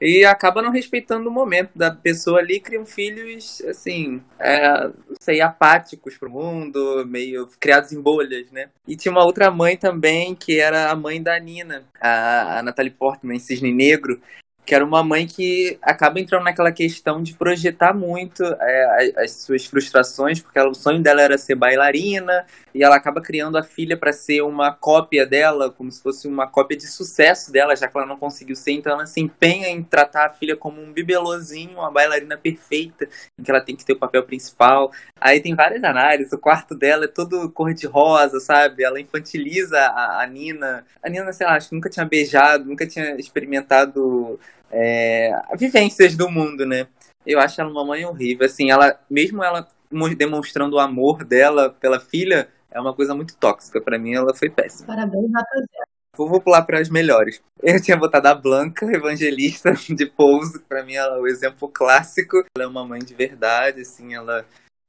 E 0.00 0.24
acaba 0.24 0.62
não 0.62 0.70
respeitando 0.70 1.28
o 1.28 1.32
momento 1.32 1.72
da 1.76 1.90
pessoa 1.90 2.38
ali, 2.38 2.58
criam 2.58 2.86
filhos, 2.86 3.60
assim, 3.68 4.22
é, 4.38 4.84
não 4.84 5.16
sei, 5.20 5.42
apáticos 5.42 6.16
pro 6.16 6.30
mundo, 6.30 7.04
meio 7.06 7.46
criados 7.60 7.92
em 7.92 8.00
bolhas, 8.00 8.50
né? 8.50 8.70
E 8.88 8.96
tinha 8.96 9.12
uma 9.12 9.24
outra 9.24 9.50
mãe 9.50 9.76
também, 9.76 10.34
que 10.34 10.58
era 10.58 10.90
a 10.90 10.96
mãe 10.96 11.22
da 11.22 11.38
Nina, 11.38 11.84
a, 12.00 12.60
a 12.60 12.62
Natalie 12.62 12.90
Portman, 12.90 13.38
Cisne 13.38 13.74
Negro, 13.74 14.18
que 14.64 14.74
era 14.74 14.84
uma 14.84 15.02
mãe 15.02 15.26
que 15.26 15.78
acaba 15.82 16.20
entrando 16.20 16.44
naquela 16.44 16.70
questão 16.70 17.22
de 17.22 17.34
projetar 17.34 17.92
muito 17.92 18.44
é, 18.44 19.12
as, 19.16 19.24
as 19.24 19.30
suas 19.42 19.66
frustrações, 19.66 20.40
porque 20.40 20.58
ela- 20.58 20.70
o 20.70 20.74
sonho 20.74 21.02
dela 21.02 21.20
era 21.22 21.36
ser 21.36 21.56
bailarina, 21.56 22.46
e 22.72 22.84
ela 22.84 22.94
acaba 22.94 23.20
criando 23.20 23.58
a 23.58 23.62
filha 23.64 23.96
para 23.96 24.12
ser 24.12 24.42
uma 24.42 24.72
cópia 24.72 25.26
dela, 25.26 25.70
como 25.70 25.90
se 25.90 26.00
fosse 26.00 26.28
uma 26.28 26.46
cópia 26.46 26.76
de 26.76 26.86
sucesso 26.86 27.50
dela, 27.50 27.74
já 27.74 27.88
que 27.88 27.96
ela 27.96 28.06
não 28.06 28.16
conseguiu 28.16 28.54
ser, 28.54 28.72
então 28.72 28.92
ela 28.92 29.06
se 29.06 29.20
empenha 29.20 29.68
em 29.68 29.82
tratar 29.82 30.26
a 30.26 30.30
filha 30.30 30.56
como 30.56 30.80
um 30.80 30.92
bibelozinho, 30.92 31.78
uma 31.78 31.90
bailarina 31.90 32.36
perfeita, 32.36 33.08
em 33.38 33.42
que 33.42 33.50
ela 33.50 33.60
tem 33.60 33.74
que 33.74 33.84
ter 33.84 33.94
o 33.94 33.98
papel 33.98 34.22
principal. 34.24 34.92
Aí 35.20 35.40
tem 35.40 35.54
várias 35.54 35.82
análises, 35.82 36.32
o 36.32 36.38
quarto 36.38 36.74
dela 36.74 37.04
é 37.06 37.08
todo 37.08 37.50
cor-de-rosa, 37.50 38.38
sabe? 38.40 38.84
Ela 38.84 39.00
infantiliza 39.00 39.78
a, 39.78 40.22
a 40.22 40.26
Nina. 40.26 40.84
A 41.02 41.08
Nina, 41.08 41.32
sei 41.32 41.46
lá, 41.46 41.56
acho 41.56 41.68
que 41.70 41.74
nunca 41.74 41.90
tinha 41.90 42.04
beijado, 42.06 42.64
nunca 42.64 42.86
tinha 42.86 43.16
experimentado 43.16 44.38
é, 44.70 45.32
vivências 45.56 46.16
do 46.16 46.30
mundo, 46.30 46.64
né? 46.66 46.86
Eu 47.26 47.38
acho 47.38 47.60
ela 47.60 47.70
uma 47.70 47.84
mãe 47.84 48.04
horrível. 48.04 48.46
Assim, 48.46 48.70
ela, 48.70 48.98
mesmo 49.10 49.42
ela 49.44 49.68
mo- 49.90 50.14
demonstrando 50.14 50.76
o 50.76 50.80
amor 50.80 51.24
dela 51.24 51.70
pela 51.70 52.00
filha, 52.00 52.48
é 52.70 52.80
uma 52.80 52.94
coisa 52.94 53.14
muito 53.14 53.36
tóxica. 53.36 53.80
Pra 53.80 53.98
mim, 53.98 54.14
ela 54.14 54.34
foi 54.34 54.48
péssima. 54.48 54.86
Parabéns, 54.86 55.30
rapaziada. 55.32 55.90
Vou, 56.16 56.28
vou 56.28 56.40
pular 56.40 56.62
para 56.62 56.78
as 56.80 56.88
melhores. 56.88 57.40
Eu 57.62 57.80
tinha 57.80 57.96
botado 57.96 58.28
a 58.28 58.34
Blanca, 58.34 58.86
evangelista 58.86 59.72
de 59.88 60.06
pouso. 60.06 60.60
Pra 60.68 60.82
mim, 60.84 60.94
ela 60.94 61.16
é 61.16 61.20
o 61.20 61.26
exemplo 61.26 61.68
clássico. 61.68 62.38
Ela 62.56 62.64
é 62.64 62.66
uma 62.66 62.84
mãe 62.86 63.00
de 63.00 63.14
verdade, 63.14 63.82
assim, 63.82 64.14
ela 64.14 64.44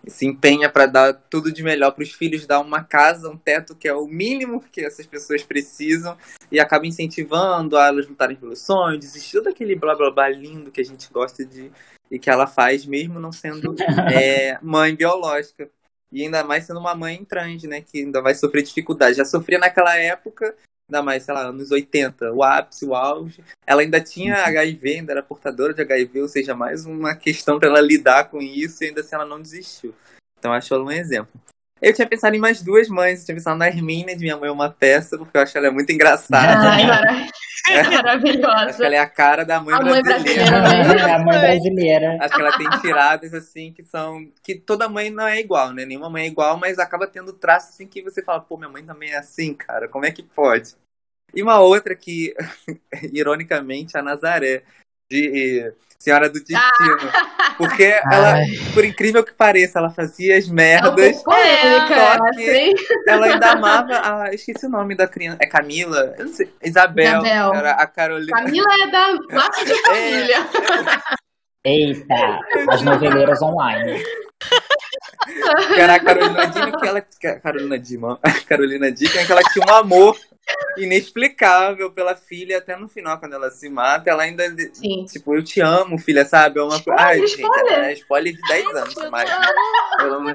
se 0.08 0.26
empenha 0.26 0.70
pra 0.70 0.86
dar 0.86 1.14
tudo 1.14 1.52
de 1.52 1.64
melhor 1.64 1.92
pros 1.92 2.12
filhos, 2.12 2.46
dar 2.46 2.60
uma 2.60 2.84
casa, 2.84 3.30
um 3.30 3.38
teto, 3.38 3.76
que 3.76 3.88
é 3.88 3.94
o 3.94 4.08
mínimo 4.08 4.64
que 4.72 4.82
essas 4.82 5.06
pessoas 5.06 5.44
precisam, 5.44 6.18
e 6.52 6.60
acaba 6.60 6.88
incentivando 6.88 7.78
a 7.78 7.88
elas 7.88 8.08
lutarem 8.08 8.36
pelo 8.36 8.56
sonho, 8.56 8.98
desistir 8.98 9.42
daquele 9.42 9.76
blá 9.76 9.96
blá 9.96 10.12
blá 10.12 10.30
lindo 10.30 10.72
que 10.72 10.82
a 10.82 10.86
gente 10.86 11.12
gosta 11.12 11.46
de 11.46 11.72
e 12.10 12.20
que 12.20 12.30
ela 12.30 12.46
faz, 12.46 12.86
mesmo 12.86 13.20
não 13.20 13.32
sendo 13.32 13.74
é, 14.14 14.60
mãe 14.62 14.94
biológica. 14.94 15.70
E 16.12 16.24
ainda 16.24 16.44
mais 16.44 16.66
sendo 16.66 16.80
uma 16.82 16.94
mãe 16.94 17.24
trans, 17.24 17.64
né? 17.64 17.80
Que 17.80 18.00
ainda 18.00 18.22
vai 18.22 18.36
sofrer 18.36 18.64
dificuldade. 18.64 19.16
Já 19.16 19.24
sofria 19.24 19.58
naquela 19.58 19.98
época, 19.98 20.54
ainda 20.92 21.02
mais, 21.02 21.24
sei 21.24 21.34
lá, 21.34 21.48
anos 21.48 21.72
80, 21.72 22.34
o 22.34 22.44
ápice, 22.44 22.86
o 22.86 22.94
auge. 22.94 23.42
Ela 23.66 23.82
ainda 23.82 24.02
tinha 24.02 24.44
HIV, 24.44 24.98
ainda 24.98 25.14
era 25.14 25.24
portadora 25.24 25.74
de 25.74 25.82
HIV, 25.82 26.22
ou 26.22 26.28
seja, 26.28 26.54
mais 26.54 26.86
uma 26.86 27.16
questão 27.16 27.58
para 27.58 27.70
ela 27.70 27.80
lidar 27.80 28.30
com 28.30 28.42
isso 28.42 28.84
e 28.84 28.88
ainda 28.88 29.00
assim 29.00 29.16
ela 29.16 29.26
não 29.26 29.42
desistiu. 29.42 29.96
Então 30.38 30.52
acho 30.52 30.74
ela 30.74 30.84
um 30.84 30.92
exemplo. 30.92 31.40
Eu 31.82 31.94
tinha 31.94 32.08
pensado 32.08 32.36
em 32.36 32.40
mais 32.40 32.62
duas 32.62 32.88
mães, 32.88 33.20
eu 33.22 33.26
tinha 33.26 33.36
pensado 33.36 33.58
na 33.58 33.68
Hermínia, 33.68 34.16
de 34.16 34.22
Minha 34.24 34.38
Mãe 34.38 34.50
é 34.50 34.52
uma 34.52 34.70
Peça, 34.70 35.18
porque 35.18 35.36
eu 35.36 35.42
acho 35.42 35.58
ela 35.58 35.72
muito 35.72 35.92
engraçada. 35.92 36.70
Ai, 36.70 36.86
mara- 36.88 37.28
maravilhosa. 37.90 38.56
Acho 38.70 38.78
que 38.78 38.84
ela 38.86 38.96
é 38.96 39.00
a 39.00 39.10
cara 39.10 39.44
da 39.44 39.60
mãe 39.60 39.74
A 39.76 39.82
mãe 39.82 40.02
brasileira. 40.02 40.52
brasileira, 40.52 40.62
né? 40.62 41.02
É 41.10 41.12
a 41.16 41.20
mãe 41.20 41.40
brasileira. 41.40 42.18
Acho 42.22 42.36
que 42.36 42.42
ela 42.42 42.58
tem 42.58 42.70
tiradas 42.82 43.34
assim 43.34 43.74
que 43.74 43.84
são. 43.84 44.32
que 44.44 44.56
toda 44.56 44.88
mãe 44.88 45.10
não 45.10 45.28
é 45.28 45.40
igual, 45.40 45.74
né? 45.74 45.84
Nenhuma 45.86 46.10
mãe 46.10 46.26
é 46.26 46.28
igual, 46.28 46.58
mas 46.58 46.78
acaba 46.78 47.08
tendo 47.08 47.34
traços 47.34 47.72
assim 47.72 47.88
que 47.88 48.02
você 48.02 48.22
fala, 48.22 48.40
pô, 48.42 48.58
minha 48.58 48.70
mãe 48.70 48.86
também 48.86 49.12
é 49.12 49.18
assim, 49.18 49.54
cara. 49.54 49.88
Como 49.88 50.06
é 50.06 50.12
que 50.12 50.22
pode? 50.22 50.76
E 51.34 51.42
uma 51.42 51.60
outra 51.60 51.96
que, 51.96 52.36
ironicamente, 53.12 53.98
a 53.98 54.02
Nazaré, 54.04 54.64
de 55.12 55.74
Senhora 56.00 56.30
do 56.30 56.40
Destino. 56.40 57.12
Porque 57.58 57.84
ela, 58.12 58.38
por 58.74 58.86
incrível 58.86 59.24
que 59.24 59.34
pareça, 59.34 59.78
ela 59.78 59.90
fazia 59.90 60.38
as 60.38 60.48
merdas. 60.48 61.22
polêmica, 61.22 62.18
só 62.18 62.28
é, 62.28 62.74
que 62.74 63.10
ela 63.10 63.26
ainda 63.28 63.52
amava. 63.52 64.24
A, 64.24 64.34
esqueci 64.34 64.66
o 64.66 64.70
nome 64.70 64.96
da 64.96 65.08
criança. 65.08 65.38
É 65.42 65.46
Camila? 65.46 66.16
Eu 66.18 66.26
não 66.26 66.34
sei. 66.34 66.52
Isabel. 66.64 67.20
Isabel. 67.20 67.54
Era 67.54 67.72
a 67.72 67.86
Carolina. 67.86 68.32
Camila 68.32 68.68
é 68.82 68.88
da 68.90 69.08
laço 69.32 69.66
de 69.66 69.82
família. 69.82 70.38
Eita, 71.64 72.40
as 72.72 72.82
noveleiras 72.82 73.42
online. 73.42 74.04
Que 75.76 75.80
era 75.80 75.96
a 75.96 76.00
Carolina 76.00 76.48
Dickman, 76.48 76.80
que 76.80 76.88
ela. 76.88 77.02
Carolina 77.44 77.78
Dickman, 77.78 78.18
a 78.24 78.32
Carolina 78.48 78.92
Dickman, 78.92 79.26
que 79.28 79.32
ela 79.32 79.44
tinha 79.44 79.66
um 79.68 79.76
amor 79.76 80.18
inexplicável 80.78 81.92
pela 81.92 82.16
filha, 82.16 82.58
até 82.58 82.76
no 82.76 82.88
final, 82.88 83.18
quando 83.20 83.34
ela 83.34 83.50
se 83.50 83.70
mata, 83.70 84.10
ela 84.10 84.24
ainda. 84.24 84.44
Tipo, 85.12 85.36
eu 85.36 85.44
te 85.44 85.62
amo, 85.62 85.98
filha, 85.98 86.26
sabe? 86.26 86.60
É 86.60 86.64
uma 86.64 86.80
coisa. 86.82 87.02
Ai, 87.02 87.26
gente, 87.26 87.44
é 87.72 87.94
spoiler 87.94 88.34
de 88.34 88.42
10 88.42 88.68
anos 88.76 88.96
mais. 89.10 89.30
né? 89.30 89.38
Eu 90.00 90.10
não- 90.20 90.30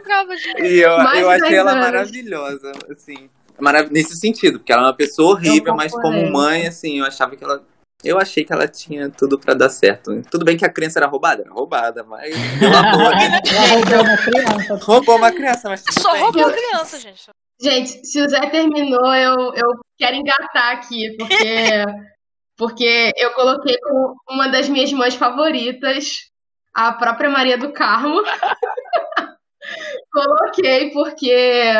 E 0.65 0.79
eu, 0.81 0.97
Mais 0.99 1.21
eu 1.21 1.29
de 1.29 1.35
achei 1.35 1.49
10 1.49 1.55
ela 1.61 1.71
anos. 1.73 1.85
maravilhosa, 1.85 2.73
assim. 2.91 3.31
Marav 3.59 3.89
nesse 3.91 4.15
sentido, 4.17 4.59
porque 4.59 4.73
ela 4.73 4.83
é 4.83 4.87
uma 4.87 4.95
pessoa 4.97 5.33
horrível, 5.33 5.75
mas 5.75 5.91
como 5.93 6.31
mãe, 6.31 6.67
assim, 6.67 6.99
eu 6.99 7.07
achava 7.07 7.35
que 7.37 7.43
ela. 7.43 7.65
Eu 8.05 8.19
achei 8.19 8.45
que 8.45 8.53
ela 8.53 8.69
tinha 8.69 9.09
tudo 9.09 9.39
pra 9.39 9.55
dar 9.55 9.71
certo. 9.71 10.23
Tudo 10.31 10.45
bem 10.45 10.57
que 10.59 10.65
a 10.67 10.69
criança 10.69 10.99
era 10.99 11.07
roubada, 11.07 11.43
era 11.43 11.51
roubada, 11.51 12.05
mas 12.05 12.35
pelo 12.59 12.77
amor. 12.77 13.13
Ela 13.49 13.67
roubou 13.69 14.03
uma 14.05 14.17
criança. 14.19 14.75
roubou 14.85 15.17
uma 15.17 15.33
criança, 15.33 15.69
mas 15.71 15.83
Só 15.99 16.15
roubou 16.15 16.47
a 16.47 16.53
criança, 16.53 17.01
gente. 17.01 17.25
Gente, 17.61 18.07
se 18.07 18.21
o 18.21 18.29
Zé 18.29 18.41
terminou, 18.51 19.15
eu, 19.15 19.55
eu 19.55 19.69
quero 19.97 20.17
engatar 20.17 20.73
aqui, 20.73 21.17
porque, 21.17 21.35
porque 22.57 23.13
eu 23.17 23.33
coloquei 23.33 23.79
como 23.81 24.15
uma 24.29 24.49
das 24.49 24.69
minhas 24.69 24.93
mães 24.93 25.15
favoritas 25.15 26.31
a 26.75 26.93
própria 26.93 27.31
Maria 27.31 27.57
do 27.57 27.73
Carmo. 27.73 28.21
coloquei 30.13 30.91
porque 30.91 31.73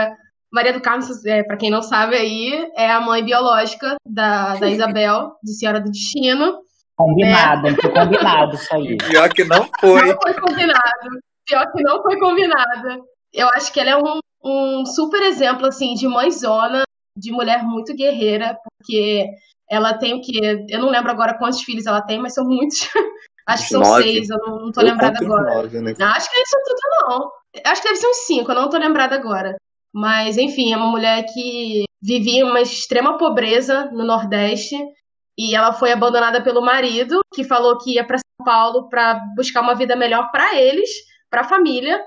Maria 0.51 0.73
do 0.73 0.81
Carmo, 0.81 1.05
é, 1.27 1.43
para 1.43 1.59
quem 1.59 1.71
não 1.71 1.83
sabe 1.83 2.17
aí, 2.17 2.67
é 2.75 2.91
a 2.91 3.01
mãe 3.01 3.23
biológica 3.23 3.97
da, 4.07 4.57
da 4.57 4.69
Isabel, 4.69 5.33
de 5.43 5.53
Senhora 5.53 5.81
do 5.81 5.91
Destino. 5.91 6.61
Combinado, 6.97 7.69
hein? 7.69 7.77
Foi 7.79 7.93
combinado 7.93 8.55
isso 8.55 8.75
aí. 8.75 8.97
Pior 9.11 9.29
que 9.29 9.45
não 9.45 9.69
foi. 9.79 10.01
Não 10.01 10.19
foi 10.19 10.33
combinado. 10.33 11.21
Pior 11.47 11.71
que 11.71 11.83
não 11.83 12.03
foi 12.03 12.19
combinado. 12.19 13.05
Eu 13.35 13.49
acho 13.51 13.71
que 13.71 13.79
ela 13.79 13.91
é 13.91 13.97
um, 13.99 14.19
um 14.47 14.87
super 14.87 15.23
exemplo, 15.23 15.67
assim, 15.67 15.95
de 15.95 16.07
mãezona, 16.07 16.83
de 17.17 17.33
mulher 17.33 17.63
muito 17.65 17.95
guerreira, 17.95 18.57
porque 18.79 19.27
ela 19.69 19.95
tem 19.95 20.15
o 20.15 20.21
quê? 20.21 20.65
Eu 20.69 20.79
não 20.81 20.91
lembro 20.91 21.11
agora 21.11 21.37
quantos 21.37 21.63
filhos 21.63 21.87
ela 21.87 22.01
tem, 22.01 22.21
mas 22.21 22.35
são 22.35 22.45
muitos. 22.45 22.89
acho 23.49 23.65
que 23.65 23.69
são 23.71 23.81
Nove. 23.81 24.03
seis, 24.03 24.31
eu 24.31 24.39
não, 24.39 24.67
não 24.67 24.73
tô 24.73 24.81
Eu 24.81 24.87
lembrada 24.87 25.19
agora. 25.25 25.55
nove, 25.55 25.81
né? 25.81 25.95
Não, 25.99 26.07
acho 26.09 26.31
que 26.31 26.39
isso 26.39 26.57
tudo 26.65 26.81
não. 27.09 27.31
Acho 27.65 27.83
que 27.83 27.89
deve 27.89 28.01
ser 28.01 28.09
uns 28.09 28.27
cinco, 28.27 28.51
eu 28.53 28.55
não 28.55 28.69
tô 28.71 28.79
lembrada 28.79 29.17
agora. 29.17 29.57
Mas, 29.93 30.37
enfim, 30.37 30.73
é 30.73 30.77
uma 30.77 30.91
mulher 30.91 31.25
que 31.33 31.85
vivia 32.03 32.45
uma 32.45 32.61
extrema 32.61 33.17
pobreza 33.17 33.87
no 33.93 34.05
Nordeste 34.05 34.77
e 35.39 35.55
ela 35.55 35.73
foi 35.73 35.91
abandonada 35.91 36.43
pelo 36.43 36.61
marido, 36.63 37.21
que 37.35 37.45
falou 37.45 37.79
que 37.79 37.95
ia 37.95 38.07
para 38.07 38.19
São 38.19 38.45
Paulo 38.45 38.89
para 38.89 39.21
buscar 39.35 39.63
uma 39.63 39.75
vida 39.75 39.97
melhor 39.97 40.31
para 40.31 40.55
eles, 40.55 40.91
para 41.31 41.41
a 41.43 41.49
família, 41.49 42.03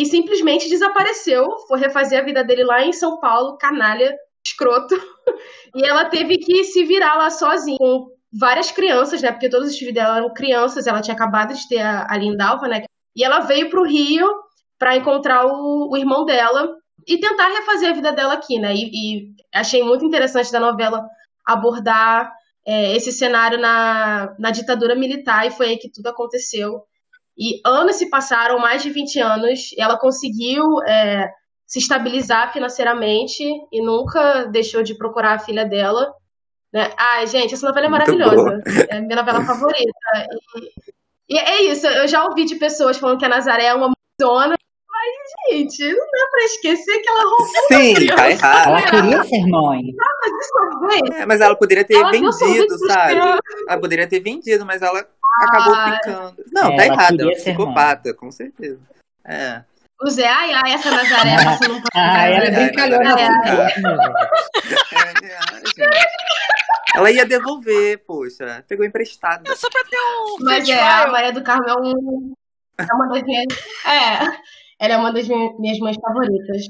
e 0.00 0.06
simplesmente 0.06 0.68
desapareceu. 0.68 1.46
Foi 1.68 1.78
refazer 1.78 2.18
a 2.18 2.24
vida 2.24 2.42
dele 2.42 2.64
lá 2.64 2.82
em 2.82 2.92
São 2.92 3.20
Paulo, 3.20 3.58
canalha, 3.58 4.16
escroto. 4.44 4.94
E 5.72 5.86
ela 5.88 6.04
teve 6.06 6.36
que 6.36 6.64
se 6.64 6.82
virar 6.84 7.14
lá 7.14 7.30
sozinha, 7.30 7.78
com 7.78 8.08
várias 8.32 8.72
crianças, 8.72 9.22
né? 9.22 9.30
Porque 9.30 9.48
todos 9.48 9.68
os 9.68 9.78
filhos 9.78 9.94
dela 9.94 10.16
eram 10.16 10.34
crianças, 10.34 10.88
ela 10.88 11.00
tinha 11.00 11.14
acabado 11.14 11.54
de 11.54 11.68
ter 11.68 11.78
a, 11.78 12.08
a 12.10 12.18
Lindalva, 12.18 12.66
né? 12.66 12.82
E 13.14 13.24
ela 13.24 13.38
veio 13.38 13.70
pro 13.70 13.84
Rio 13.84 14.28
para 14.76 14.96
encontrar 14.96 15.46
o, 15.46 15.92
o 15.92 15.96
irmão 15.96 16.24
dela 16.24 16.74
e 17.06 17.18
tentar 17.18 17.46
refazer 17.46 17.88
a 17.88 17.94
vida 17.94 18.10
dela 18.10 18.34
aqui, 18.34 18.58
né? 18.58 18.74
E, 18.74 18.90
e 18.92 19.34
achei 19.54 19.84
muito 19.84 20.04
interessante 20.04 20.50
da 20.50 20.58
novela 20.58 21.06
abordar 21.46 22.32
é, 22.66 22.96
esse 22.96 23.12
cenário 23.12 23.58
na, 23.58 24.34
na 24.40 24.50
ditadura 24.50 24.96
militar 24.96 25.46
e 25.46 25.52
foi 25.52 25.68
aí 25.68 25.78
que 25.78 25.88
tudo 25.88 26.08
aconteceu. 26.08 26.82
E 27.40 27.58
anos 27.64 27.96
se 27.96 28.10
passaram, 28.10 28.58
mais 28.58 28.82
de 28.82 28.90
20 28.90 29.18
anos, 29.18 29.72
e 29.72 29.80
ela 29.80 29.98
conseguiu 29.98 30.62
é, 30.86 31.30
se 31.66 31.78
estabilizar 31.78 32.52
financeiramente 32.52 33.42
e 33.72 33.82
nunca 33.82 34.44
deixou 34.44 34.82
de 34.82 34.94
procurar 34.94 35.36
a 35.36 35.38
filha 35.38 35.64
dela. 35.64 36.12
Né? 36.70 36.92
Ai, 36.98 37.26
gente, 37.26 37.54
essa 37.54 37.66
novela 37.66 37.86
é 37.86 37.88
maravilhosa. 37.88 38.62
É 38.90 38.98
a 38.98 39.00
minha 39.00 39.16
novela 39.16 39.42
favorita. 39.42 39.90
E, 41.28 41.34
e 41.34 41.38
é 41.38 41.62
isso, 41.62 41.86
eu 41.86 42.06
já 42.06 42.24
ouvi 42.26 42.44
de 42.44 42.56
pessoas 42.56 42.98
falando 42.98 43.18
que 43.18 43.24
a 43.24 43.28
Nazaré 43.28 43.66
é 43.66 43.74
uma 43.74 43.90
zona, 44.20 44.54
mas, 45.00 45.52
gente, 45.58 45.92
não 45.92 46.06
dá 46.06 46.28
pra 46.30 46.44
esquecer 46.44 46.98
que 47.00 47.08
ela 47.08 47.22
roubou 47.22 47.46
Sim, 47.68 48.06
tá 48.14 48.30
errado. 48.30 48.68
Ela 48.68 48.82
queria 48.82 49.24
ser 49.24 49.46
mãe. 49.46 49.80
Ah, 50.00 50.12
mas 50.20 50.32
isso? 51.02 51.14
É, 51.14 51.26
mas 51.26 51.40
ela 51.40 51.56
poderia 51.56 51.84
ter 51.84 51.94
Ela 51.94 52.10
vendido, 52.10 52.78
sabe? 52.86 53.14
Ela 53.68 53.80
poderia 53.80 54.06
ter 54.06 54.20
vendido, 54.20 54.66
mas 54.66 54.82
ela 54.82 55.06
acabou 55.42 55.74
Ai. 55.74 55.96
ficando. 55.96 56.44
Não, 56.52 56.72
É, 56.72 56.76
tá 56.76 56.84
ela 56.84 56.94
errada, 56.94 57.24
é 57.30 57.34
psicopata, 57.34 58.14
com 58.14 58.30
certeza. 58.30 58.80
É. 59.24 59.62
O 60.02 60.08
Zé, 60.08 60.26
ai, 60.26 60.52
ai, 60.52 60.72
essa 60.72 60.90
Nazaré, 60.90 61.36
você 61.36 61.68
não 61.68 61.74
pode 61.76 61.88
Ah, 61.94 62.26
ela 62.26 62.44
é 62.44 62.48
É, 62.48 62.50
brincalhona. 62.50 63.20
é. 63.20 63.28
Ela 66.94 67.10
ia 67.10 67.24
devolver, 67.26 67.98
poxa. 68.06 68.64
Pegou 68.68 68.84
emprestado. 68.84 69.46
É 69.50 69.54
só 69.54 69.68
pra 69.70 69.82
ter 69.84 69.96
um 69.96 70.36
Mas 70.44 70.68
é, 70.68 70.80
a. 70.80 71.06
Maria 71.08 71.32
do 71.32 71.42
Carmo 71.42 71.68
é, 71.68 71.74
um, 71.74 72.32
é 72.78 72.94
uma 72.94 73.08
das 73.08 73.22
minhas. 73.22 73.46
É, 73.86 74.38
ela 74.80 74.94
é 74.94 74.96
uma 74.96 75.12
das 75.12 75.28
minhas, 75.28 75.78
mães 75.78 75.96
favoritas. 76.00 76.62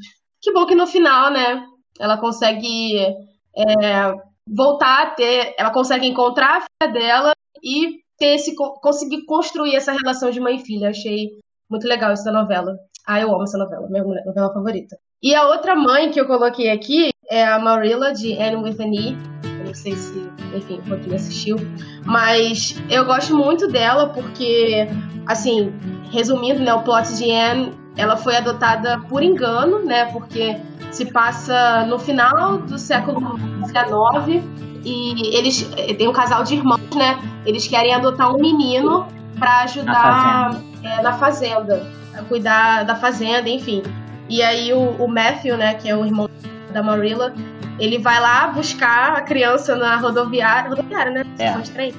Que 0.42 0.52
bom 0.52 0.66
que 0.66 0.74
no 0.74 0.86
final, 0.86 1.30
né, 1.30 1.62
ela 1.98 2.18
consegue 2.18 2.98
é, 2.98 4.12
voltar 4.48 5.02
a 5.02 5.10
ter. 5.10 5.54
Ela 5.58 5.70
consegue 5.70 6.06
encontrar 6.06 6.58
a 6.58 6.60
filha 6.60 6.92
dela 6.92 7.32
e 7.62 8.00
ter 8.18 8.34
esse, 8.34 8.54
co- 8.54 8.80
conseguir 8.80 9.24
construir 9.26 9.76
essa 9.76 9.92
relação 9.92 10.30
de 10.30 10.40
mãe 10.40 10.56
e 10.56 10.64
filha. 10.64 10.90
Achei 10.90 11.28
muito 11.70 11.86
legal 11.86 12.10
essa 12.10 12.32
novela. 12.32 12.74
Ah, 13.06 13.20
eu 13.20 13.32
amo 13.32 13.44
essa 13.44 13.58
novela, 13.58 13.86
minha 13.88 14.04
novela 14.24 14.52
favorita. 14.52 14.96
E 15.22 15.34
a 15.34 15.46
outra 15.48 15.74
mãe 15.76 16.10
que 16.10 16.20
eu 16.20 16.26
coloquei 16.26 16.70
aqui 16.70 17.10
é 17.30 17.44
a 17.44 17.58
Marilla, 17.58 18.12
de 18.12 18.32
Anne 18.34 18.56
with 18.56 18.80
an 18.80 18.92
E. 18.92 19.39
Não 19.70 19.74
sei 19.74 19.94
se, 19.94 20.28
enfim, 20.52 20.80
o 20.84 20.90
Rodrigo 20.90 21.14
assistiu. 21.14 21.56
Mas 22.04 22.82
eu 22.90 23.04
gosto 23.04 23.36
muito 23.36 23.68
dela 23.68 24.08
porque, 24.08 24.88
assim, 25.26 25.72
resumindo, 26.10 26.58
né, 26.58 26.74
o 26.74 26.82
plot 26.82 27.16
de 27.16 27.30
Anne, 27.30 27.72
ela 27.96 28.16
foi 28.16 28.36
adotada 28.36 28.98
por 29.08 29.22
engano, 29.22 29.84
né, 29.84 30.06
porque 30.06 30.60
se 30.90 31.06
passa 31.12 31.86
no 31.86 32.00
final 32.00 32.58
do 32.58 32.76
século 32.76 33.38
XIX 33.64 34.42
e 34.84 35.36
eles 35.36 35.62
tem 35.96 36.08
um 36.08 36.12
casal 36.12 36.42
de 36.42 36.56
irmãos, 36.56 36.80
né, 36.96 37.20
eles 37.46 37.68
querem 37.68 37.94
adotar 37.94 38.34
um 38.34 38.40
menino 38.40 39.06
para 39.38 39.60
ajudar 39.62 40.50
fazenda. 40.50 40.64
é, 40.82 41.00
na 41.02 41.12
fazenda. 41.12 41.86
a 42.18 42.22
cuidar 42.24 42.82
da 42.82 42.96
fazenda, 42.96 43.48
enfim. 43.48 43.84
E 44.28 44.42
aí 44.42 44.72
o, 44.72 44.80
o 45.00 45.06
Matthew, 45.06 45.56
né, 45.56 45.74
que 45.74 45.88
é 45.88 45.96
o 45.96 46.04
irmão 46.04 46.28
da 46.72 46.82
Marilla, 46.82 47.32
ele 47.80 47.98
vai 47.98 48.20
lá 48.20 48.48
buscar 48.48 49.16
a 49.16 49.20
criança 49.22 49.74
na 49.74 49.96
rodoviária, 49.96 50.68
rodoviária, 50.68 51.10
né? 51.10 51.24
É. 51.38 51.92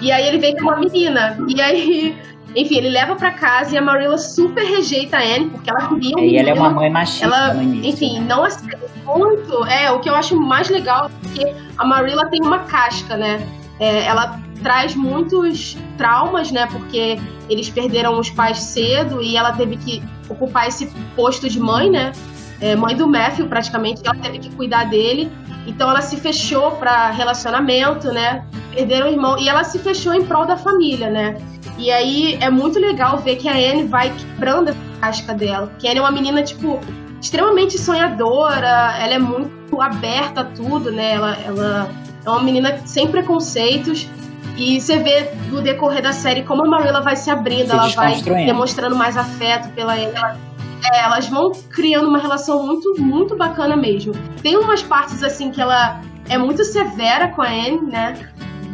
E 0.00 0.10
aí 0.10 0.26
ele 0.26 0.38
vem 0.38 0.56
com 0.56 0.62
uma 0.62 0.76
menina. 0.76 1.38
E 1.48 1.60
aí, 1.60 2.18
enfim, 2.54 2.78
ele 2.78 2.90
leva 2.90 3.14
pra 3.14 3.30
casa 3.30 3.74
e 3.74 3.78
a 3.78 3.82
Marilla 3.82 4.18
super 4.18 4.64
rejeita 4.64 5.16
a 5.16 5.20
Anne, 5.20 5.50
porque 5.50 5.70
ela 5.70 5.88
queria 5.88 6.20
E 6.20 6.36
ela 6.36 6.50
é 6.50 6.54
uma 6.54 6.70
mãe 6.70 6.90
machista 6.90 7.26
Ela, 7.26 7.54
início. 7.62 7.90
enfim, 7.90 8.20
não 8.20 8.44
aceita 8.44 8.78
muito. 9.06 9.64
É, 9.66 9.90
o 9.92 10.00
que 10.00 10.10
eu 10.10 10.16
acho 10.16 10.36
mais 10.36 10.68
legal 10.68 11.06
é 11.06 11.08
porque 11.22 11.54
a 11.78 11.84
Marilla 11.84 12.28
tem 12.28 12.40
uma 12.42 12.60
casca, 12.60 13.16
né? 13.16 13.40
É, 13.78 14.04
ela 14.04 14.38
traz 14.62 14.94
muitos 14.94 15.76
traumas, 15.96 16.50
né? 16.50 16.66
Porque 16.66 17.18
eles 17.48 17.70
perderam 17.70 18.18
os 18.18 18.30
pais 18.30 18.58
cedo 18.58 19.22
e 19.22 19.36
ela 19.36 19.52
teve 19.52 19.76
que 19.76 20.02
ocupar 20.28 20.68
esse 20.68 20.86
posto 21.16 21.48
de 21.48 21.58
mãe, 21.58 21.88
né? 21.88 22.12
É, 22.60 22.76
mãe 22.76 22.94
do 22.96 23.06
Matthew, 23.08 23.46
praticamente, 23.46 24.02
ela 24.04 24.14
teve 24.16 24.38
que 24.38 24.50
cuidar 24.54 24.84
dele. 24.84 25.30
Então 25.66 25.88
ela 25.90 26.00
se 26.00 26.16
fechou 26.16 26.72
para 26.72 27.10
relacionamento, 27.10 28.08
né? 28.12 28.44
Perderam 28.74 29.06
o 29.06 29.10
irmão 29.10 29.38
e 29.38 29.48
ela 29.48 29.62
se 29.64 29.78
fechou 29.78 30.12
em 30.14 30.24
prol 30.24 30.46
da 30.46 30.56
família, 30.56 31.08
né? 31.10 31.36
E 31.78 31.90
aí 31.90 32.36
é 32.40 32.50
muito 32.50 32.78
legal 32.78 33.18
ver 33.18 33.36
que 33.36 33.48
a 33.48 33.52
Anne 33.52 33.84
vai 33.84 34.10
quebrando 34.10 34.68
essa 34.70 34.78
casca 35.00 35.34
dela. 35.34 35.70
A 35.82 35.86
Anne 35.88 35.98
é 35.98 36.00
uma 36.00 36.10
menina, 36.10 36.42
tipo, 36.42 36.78
extremamente 37.20 37.78
sonhadora, 37.78 38.94
ela 38.98 39.14
é 39.14 39.18
muito 39.18 39.80
aberta 39.80 40.40
a 40.42 40.44
tudo, 40.44 40.90
né? 40.90 41.12
Ela, 41.14 41.36
ela 41.46 41.90
é 42.24 42.30
uma 42.30 42.42
menina 42.42 42.78
sem 42.84 43.06
preconceitos. 43.08 44.08
E 44.56 44.78
você 44.80 44.98
vê 44.98 45.30
no 45.50 45.62
decorrer 45.62 46.02
da 46.02 46.12
série 46.12 46.42
como 46.42 46.64
a 46.66 46.68
Marilla 46.68 47.00
vai 47.00 47.16
se 47.16 47.30
abrindo, 47.30 47.68
Se 47.68 47.72
ela 47.72 47.88
vai 47.96 48.12
demonstrando 48.46 48.94
mais 48.96 49.16
afeto 49.16 49.68
pela 49.70 49.94
Anne. 49.94 50.12
Ela- 50.14 50.36
é, 50.84 51.04
elas 51.04 51.28
vão 51.28 51.52
criando 51.70 52.08
uma 52.08 52.18
relação 52.18 52.66
muito, 52.66 53.00
muito 53.00 53.36
bacana 53.36 53.76
mesmo. 53.76 54.12
Tem 54.42 54.56
umas 54.56 54.82
partes 54.82 55.22
assim 55.22 55.50
que 55.50 55.60
ela 55.60 56.00
é 56.28 56.38
muito 56.38 56.64
severa 56.64 57.28
com 57.28 57.42
a 57.42 57.48
Anne, 57.48 57.82
né? 57.82 58.14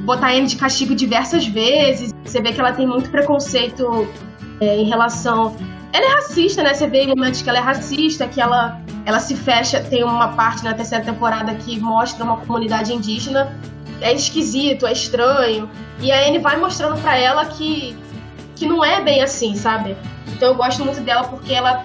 Botar 0.04 0.28
a 0.28 0.30
Anne 0.30 0.46
de 0.46 0.56
castigo 0.56 0.94
diversas 0.94 1.46
vezes. 1.46 2.14
Você 2.24 2.40
vê 2.40 2.52
que 2.52 2.60
ela 2.60 2.72
tem 2.72 2.86
muito 2.86 3.10
preconceito 3.10 4.06
é, 4.60 4.76
em 4.76 4.84
relação. 4.84 5.56
Ela 5.92 6.06
é 6.06 6.14
racista, 6.14 6.62
né? 6.62 6.74
Você 6.74 6.86
vê 6.86 7.02
elementos 7.02 7.42
que 7.42 7.48
ela 7.48 7.58
é 7.58 7.62
racista, 7.62 8.28
que 8.28 8.40
ela, 8.40 8.80
ela 9.04 9.18
se 9.18 9.34
fecha. 9.34 9.80
Tem 9.80 10.04
uma 10.04 10.28
parte 10.28 10.62
na 10.64 10.74
terceira 10.74 11.04
temporada 11.04 11.54
que 11.54 11.80
mostra 11.80 12.24
uma 12.24 12.36
comunidade 12.36 12.92
indígena. 12.92 13.56
É 14.00 14.12
esquisito, 14.12 14.86
é 14.86 14.92
estranho. 14.92 15.70
E 16.00 16.12
a 16.12 16.28
Anne 16.28 16.38
vai 16.38 16.58
mostrando 16.58 17.00
pra 17.00 17.16
ela 17.16 17.46
que, 17.46 17.96
que 18.56 18.66
não 18.66 18.84
é 18.84 19.00
bem 19.02 19.22
assim, 19.22 19.54
sabe? 19.54 19.96
Então 20.28 20.48
eu 20.48 20.54
gosto 20.54 20.84
muito 20.84 21.00
dela 21.02 21.28
porque 21.28 21.52
ela, 21.52 21.84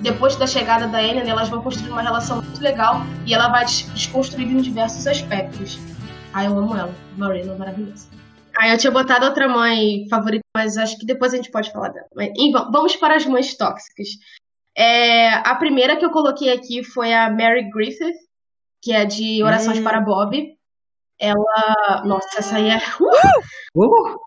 depois 0.00 0.36
da 0.36 0.46
chegada 0.46 0.86
da 0.86 0.98
Anne, 0.98 1.22
né, 1.24 1.28
elas 1.28 1.48
vão 1.48 1.60
construir 1.62 1.90
uma 1.90 2.00
relação 2.02 2.36
muito 2.40 2.60
legal 2.62 3.02
e 3.26 3.34
ela 3.34 3.48
vai 3.48 3.64
des- 3.64 3.82
desconstruindo 3.92 4.52
em 4.58 4.62
diversos 4.62 5.06
aspectos. 5.06 5.78
Ah, 6.32 6.44
eu 6.44 6.56
amo 6.56 6.76
ela. 6.76 6.94
Marilla, 7.18 7.56
maravilhosa. 7.56 8.08
Ah, 8.56 8.68
eu 8.68 8.78
tinha 8.78 8.90
botado 8.90 9.24
outra 9.26 9.48
mãe 9.48 10.06
favorita, 10.08 10.44
mas 10.56 10.76
acho 10.78 10.96
que 10.98 11.06
depois 11.06 11.32
a 11.32 11.36
gente 11.36 11.50
pode 11.50 11.70
falar 11.72 11.88
dela. 11.88 12.06
Mas, 12.14 12.30
va- 12.52 12.68
vamos 12.72 12.94
para 12.96 13.16
as 13.16 13.26
mães 13.26 13.54
tóxicas. 13.56 14.08
É, 14.76 15.28
a 15.34 15.54
primeira 15.56 15.96
que 15.96 16.04
eu 16.04 16.10
coloquei 16.10 16.52
aqui 16.52 16.82
foi 16.84 17.12
a 17.12 17.28
Mary 17.30 17.68
Griffith, 17.70 18.14
que 18.82 18.92
é 18.92 19.04
de 19.04 19.42
Orações 19.42 19.78
Hum. 19.78 19.82
para 19.84 20.00
Bob. 20.00 20.54
Ela. 21.20 22.02
Nossa, 22.04 22.38
essa 22.38 22.56
aí 22.56 22.68
é. 22.70 22.78
Uh! 23.00 23.84
Uh! 23.84 24.18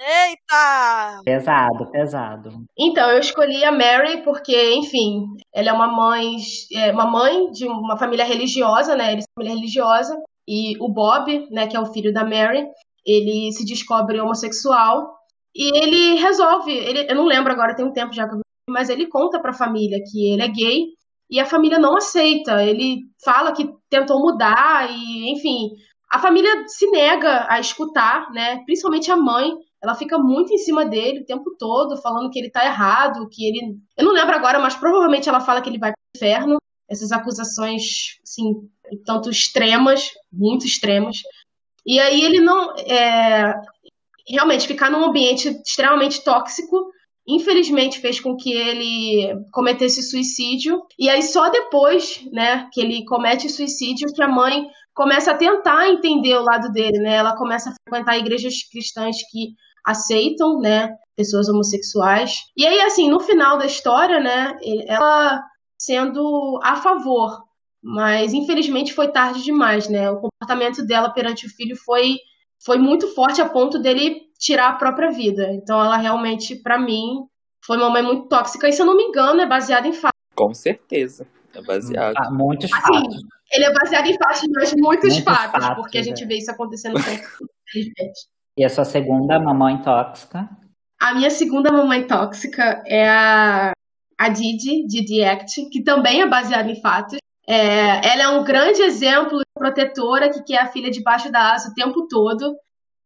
Eita! 0.00 1.20
Pesado, 1.24 1.90
pesado. 1.90 2.50
Então, 2.78 3.10
eu 3.10 3.18
escolhi 3.18 3.64
a 3.64 3.72
Mary 3.72 4.22
porque, 4.22 4.74
enfim, 4.74 5.26
ela 5.52 5.70
é 5.70 5.72
uma 5.72 5.88
mãe, 5.88 6.36
é, 6.74 6.92
uma 6.92 7.06
mãe 7.06 7.50
de 7.50 7.66
uma 7.66 7.96
família 7.96 8.24
religiosa, 8.24 8.94
né? 8.96 9.12
Eles 9.12 9.24
são 9.24 9.34
família 9.34 9.56
religiosa. 9.56 10.16
E 10.46 10.76
o 10.80 10.88
Bob, 10.88 11.46
né, 11.50 11.66
que 11.66 11.76
é 11.76 11.80
o 11.80 11.92
filho 11.92 12.12
da 12.12 12.24
Mary, 12.24 12.64
ele 13.04 13.52
se 13.52 13.64
descobre 13.64 14.20
homossexual 14.20 15.18
e 15.54 15.76
ele 15.76 16.20
resolve, 16.20 16.72
ele, 16.72 17.06
eu 17.10 17.16
não 17.16 17.24
lembro 17.26 17.52
agora, 17.52 17.74
tem 17.74 17.84
um 17.84 17.92
tempo 17.92 18.12
já 18.14 18.26
que 18.26 18.34
eu 18.34 18.38
vi, 18.38 18.42
mas 18.70 18.88
ele 18.88 19.08
conta 19.08 19.40
pra 19.40 19.52
família 19.52 19.98
que 20.10 20.32
ele 20.32 20.42
é 20.42 20.48
gay 20.48 20.86
e 21.30 21.40
a 21.40 21.44
família 21.44 21.78
não 21.78 21.96
aceita. 21.96 22.62
Ele 22.62 23.00
fala 23.24 23.52
que 23.52 23.68
tentou 23.90 24.20
mudar 24.20 24.88
e, 24.90 25.30
enfim, 25.32 25.70
a 26.10 26.18
família 26.18 26.66
se 26.66 26.90
nega 26.90 27.46
a 27.48 27.60
escutar, 27.60 28.30
né? 28.30 28.62
Principalmente 28.64 29.10
a 29.10 29.16
mãe. 29.16 29.52
Ela 29.82 29.94
fica 29.94 30.18
muito 30.18 30.52
em 30.52 30.58
cima 30.58 30.84
dele 30.84 31.20
o 31.20 31.26
tempo 31.26 31.54
todo, 31.58 32.00
falando 32.00 32.30
que 32.30 32.38
ele 32.38 32.50
tá 32.50 32.64
errado, 32.64 33.28
que 33.30 33.46
ele. 33.46 33.76
Eu 33.96 34.04
não 34.04 34.12
lembro 34.12 34.34
agora, 34.34 34.58
mas 34.58 34.74
provavelmente 34.74 35.28
ela 35.28 35.40
fala 35.40 35.60
que 35.60 35.68
ele 35.68 35.78
vai 35.78 35.92
pro 35.92 36.16
inferno. 36.16 36.56
Essas 36.88 37.12
acusações, 37.12 38.18
assim, 38.22 38.54
tanto 39.04 39.28
extremas, 39.28 40.10
muito 40.32 40.66
extremas. 40.66 41.18
E 41.86 42.00
aí 42.00 42.22
ele 42.22 42.40
não. 42.40 42.74
É... 42.78 43.54
Realmente, 44.26 44.66
ficar 44.66 44.90
num 44.90 45.04
ambiente 45.04 45.48
extremamente 45.48 46.22
tóxico 46.22 46.90
infelizmente 47.28 48.00
fez 48.00 48.18
com 48.18 48.34
que 48.34 48.50
ele 48.50 49.44
cometesse 49.52 50.02
suicídio 50.02 50.82
e 50.98 51.10
aí 51.10 51.22
só 51.22 51.50
depois, 51.50 52.24
né, 52.32 52.66
que 52.72 52.80
ele 52.80 53.04
comete 53.04 53.50
suicídio 53.50 54.10
que 54.14 54.22
a 54.22 54.28
mãe 54.28 54.66
começa 54.98 55.30
a 55.30 55.36
tentar 55.36 55.88
entender 55.88 56.34
o 56.34 56.42
lado 56.42 56.72
dele, 56.72 56.98
né? 56.98 57.14
Ela 57.14 57.36
começa 57.36 57.70
a 57.70 57.72
frequentar 57.72 58.18
igrejas 58.18 58.54
cristãs 58.68 59.14
que 59.30 59.54
aceitam, 59.86 60.58
né, 60.58 60.92
pessoas 61.16 61.48
homossexuais. 61.48 62.32
E 62.56 62.66
aí 62.66 62.80
assim, 62.80 63.08
no 63.08 63.20
final 63.20 63.56
da 63.56 63.64
história, 63.64 64.18
né, 64.18 64.58
ela 64.88 65.40
sendo 65.80 66.58
a 66.64 66.74
favor, 66.74 67.44
mas 67.80 68.34
infelizmente 68.34 68.92
foi 68.92 69.12
tarde 69.12 69.44
demais, 69.44 69.88
né? 69.88 70.10
O 70.10 70.20
comportamento 70.20 70.84
dela 70.84 71.10
perante 71.10 71.46
o 71.46 71.50
filho 71.50 71.76
foi 71.76 72.16
foi 72.66 72.76
muito 72.76 73.06
forte 73.14 73.40
a 73.40 73.48
ponto 73.48 73.78
dele 73.78 74.22
tirar 74.36 74.70
a 74.70 74.76
própria 74.76 75.12
vida. 75.12 75.52
Então 75.52 75.80
ela 75.80 75.96
realmente, 75.96 76.56
para 76.56 76.76
mim, 76.76 77.24
foi 77.64 77.76
uma 77.76 77.88
mãe 77.88 78.02
muito 78.02 78.26
tóxica. 78.26 78.68
E 78.68 78.72
se 78.72 78.82
eu 78.82 78.86
não 78.86 78.96
me 78.96 79.04
engano, 79.04 79.40
é 79.40 79.46
baseada 79.46 79.86
em 79.86 79.92
fatos. 79.92 80.18
Com 80.34 80.52
certeza. 80.52 81.24
É 81.54 81.62
baseado. 81.62 82.14
Ah, 82.16 82.30
Muitos 82.30 82.72
Assim, 82.72 82.94
fatos. 82.94 83.22
ele 83.52 83.64
é 83.64 83.72
baseado 83.72 84.06
em 84.06 84.16
fatos, 84.16 84.42
mas 84.54 84.74
muitos, 84.74 85.14
Muitos 85.14 85.24
fatos, 85.24 85.64
fatos, 85.64 85.82
porque 85.82 85.98
a 85.98 86.02
gente 86.02 86.24
é. 86.24 86.26
vê 86.26 86.36
isso 86.36 86.50
acontecendo 86.50 86.98
infelizmente. 86.98 88.28
E 88.56 88.64
a 88.64 88.68
sua 88.68 88.84
segunda 88.84 89.38
mamãe 89.38 89.80
tóxica? 89.82 90.48
A 91.00 91.14
minha 91.14 91.30
segunda 91.30 91.70
mamãe 91.70 92.06
tóxica 92.06 92.82
é 92.86 93.08
a, 93.08 93.72
a 94.18 94.28
Didi, 94.28 94.84
Didi 94.86 95.22
Act, 95.22 95.68
que 95.70 95.82
também 95.82 96.22
é 96.22 96.26
baseada 96.26 96.68
em 96.70 96.80
fatos. 96.80 97.18
É, 97.46 98.06
ela 98.12 98.22
é 98.24 98.28
um 98.28 98.44
grande 98.44 98.82
exemplo 98.82 99.38
de 99.38 99.44
protetora 99.54 100.28
que 100.28 100.42
quer 100.42 100.58
a 100.58 100.66
filha 100.66 100.90
debaixo 100.90 101.30
da 101.30 101.52
asa 101.54 101.70
o 101.70 101.74
tempo 101.74 102.06
todo. 102.08 102.56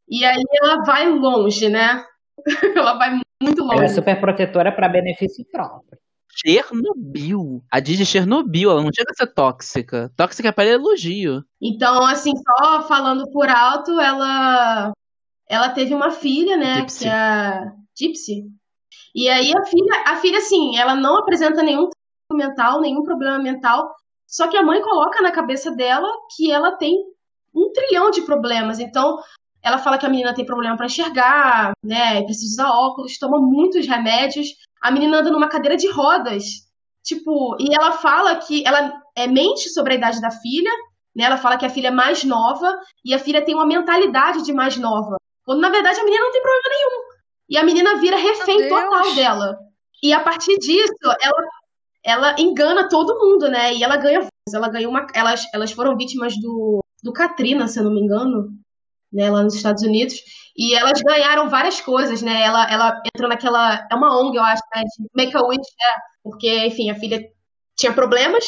E 0.09 0.24
aí 0.24 0.43
ela 0.62 0.82
vai 0.84 1.09
longe, 1.09 1.68
né? 1.68 2.03
ela 2.74 2.95
vai 2.95 3.20
muito 3.43 3.62
longe. 3.62 3.76
Ela 3.76 3.84
é 3.84 3.88
super 3.88 4.18
protetora 4.20 4.72
para 4.72 4.88
benefício 4.88 5.45
próprio. 5.53 5.99
Chernobyl. 6.34 7.62
A 7.70 7.78
é 7.78 8.04
Chernobyl, 8.04 8.70
ela 8.70 8.82
não 8.82 8.90
chega 8.94 9.10
a 9.10 9.14
ser 9.14 9.26
tóxica. 9.32 10.12
Tóxica 10.16 10.48
é 10.48 10.52
para 10.52 10.68
elogio. 10.68 11.44
Então, 11.60 12.04
assim, 12.06 12.32
só 12.36 12.82
falando 12.82 13.30
por 13.30 13.48
alto, 13.48 14.00
ela 14.00 14.92
ela 15.48 15.68
teve 15.68 15.94
uma 15.94 16.10
filha, 16.10 16.56
né, 16.56 16.76
Gypsy. 16.76 16.98
que 17.00 17.08
é 17.08 17.12
a 17.12 17.72
Gypsy. 17.94 18.44
E 19.14 19.28
aí 19.28 19.52
a 19.54 19.64
filha, 19.66 20.04
a 20.06 20.16
filha 20.16 20.38
assim, 20.38 20.76
ela 20.78 20.94
não 20.94 21.18
apresenta 21.18 21.62
nenhum 21.62 21.88
mental, 22.32 22.80
nenhum 22.80 23.02
problema 23.02 23.38
mental, 23.38 23.94
só 24.26 24.48
que 24.48 24.56
a 24.56 24.62
mãe 24.62 24.80
coloca 24.80 25.20
na 25.20 25.30
cabeça 25.30 25.70
dela 25.70 26.08
que 26.34 26.50
ela 26.50 26.72
tem 26.76 26.94
um 27.54 27.70
trilhão 27.70 28.10
de 28.10 28.22
problemas. 28.22 28.78
Então, 28.78 29.18
ela 29.62 29.78
fala 29.78 29.96
que 29.96 30.06
a 30.06 30.08
menina 30.08 30.34
tem 30.34 30.44
problema 30.44 30.76
para 30.76 30.86
enxergar, 30.86 31.72
né, 31.84 32.22
precisa 32.24 32.64
usar 32.64 32.70
óculos, 32.70 33.18
toma 33.18 33.38
muitos 33.40 33.86
remédios. 33.86 34.48
A 34.82 34.90
menina 34.90 35.18
anda 35.18 35.30
numa 35.30 35.48
cadeira 35.48 35.76
de 35.76 35.88
rodas. 35.88 36.44
Tipo, 37.04 37.56
e 37.60 37.74
ela 37.74 37.92
fala 37.92 38.36
que 38.36 38.66
ela 38.66 38.92
é, 39.16 39.26
mente 39.26 39.68
sobre 39.70 39.94
a 39.94 39.96
idade 39.96 40.20
da 40.20 40.30
filha, 40.30 40.70
né? 41.14 41.24
Ela 41.24 41.36
fala 41.36 41.56
que 41.56 41.66
a 41.66 41.70
filha 41.70 41.88
é 41.88 41.90
mais 41.90 42.24
nova 42.24 42.78
e 43.04 43.12
a 43.12 43.18
filha 43.18 43.44
tem 43.44 43.54
uma 43.54 43.66
mentalidade 43.66 44.42
de 44.42 44.52
mais 44.52 44.76
nova. 44.76 45.16
Quando 45.44 45.60
na 45.60 45.68
verdade 45.68 46.00
a 46.00 46.04
menina 46.04 46.24
não 46.24 46.32
tem 46.32 46.42
problema 46.42 46.68
nenhum. 46.68 47.02
E 47.48 47.58
a 47.58 47.64
menina 47.64 47.96
vira 47.96 48.16
refém 48.16 48.68
total 48.68 49.14
dela. 49.14 49.58
E 50.02 50.12
a 50.12 50.20
partir 50.20 50.56
disso, 50.58 50.94
ela, 51.20 51.48
ela 52.04 52.40
engana 52.40 52.88
todo 52.88 53.18
mundo, 53.18 53.48
né? 53.48 53.74
E 53.74 53.82
ela 53.82 53.96
ganha 53.96 54.20
voz. 54.20 54.30
Ela 54.54 54.68
ganhou 54.68 54.90
uma. 54.90 55.06
Elas, 55.14 55.44
elas 55.52 55.72
foram 55.72 55.96
vítimas 55.96 56.34
do, 56.40 56.82
do 57.02 57.12
Katrina, 57.12 57.68
se 57.68 57.78
eu 57.78 57.84
não 57.84 57.92
me 57.92 58.00
engano, 58.00 58.48
né? 59.12 59.30
Lá 59.30 59.42
nos 59.42 59.54
Estados 59.54 59.82
Unidos. 59.82 60.14
E 60.56 60.74
elas 60.74 61.00
ganharam 61.02 61.48
várias 61.48 61.80
coisas, 61.80 62.22
né? 62.22 62.42
Ela, 62.42 62.70
ela 62.70 63.02
entrou 63.14 63.28
naquela. 63.28 63.86
É 63.90 63.94
uma 63.94 64.18
ONG, 64.20 64.36
eu 64.36 64.42
acho, 64.42 64.62
né? 64.74 64.82
De 64.82 65.08
Make 65.14 65.36
a 65.36 65.42
Wish, 65.42 65.58
né? 65.58 66.00
Porque, 66.22 66.66
enfim, 66.66 66.90
a 66.90 66.94
filha 66.94 67.20
tinha 67.76 67.92
problemas. 67.92 68.44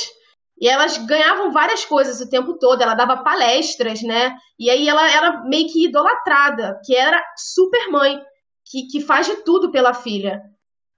E 0.61 0.69
elas 0.69 0.99
ganhavam 0.99 1.51
várias 1.53 1.85
coisas 1.85 2.21
o 2.21 2.31
tempo 2.31 2.57
todo, 2.59 2.81
ela 2.81 2.95
dava 2.95 3.23
palestras, 3.25 4.03
né? 4.03 4.37
E 4.59 4.71
aí 4.71 4.89
ela 4.89 5.11
era 5.11 5.43
meio 5.45 5.67
que 5.69 5.87
idolatrada, 5.87 6.81
que 6.85 6.95
era 6.95 7.23
super 7.37 7.89
mãe. 7.91 8.21
que, 8.65 8.87
que 8.89 9.01
faz 9.01 9.27
de 9.27 9.37
tudo 9.45 9.71
pela 9.71 9.95
filha. 9.95 10.43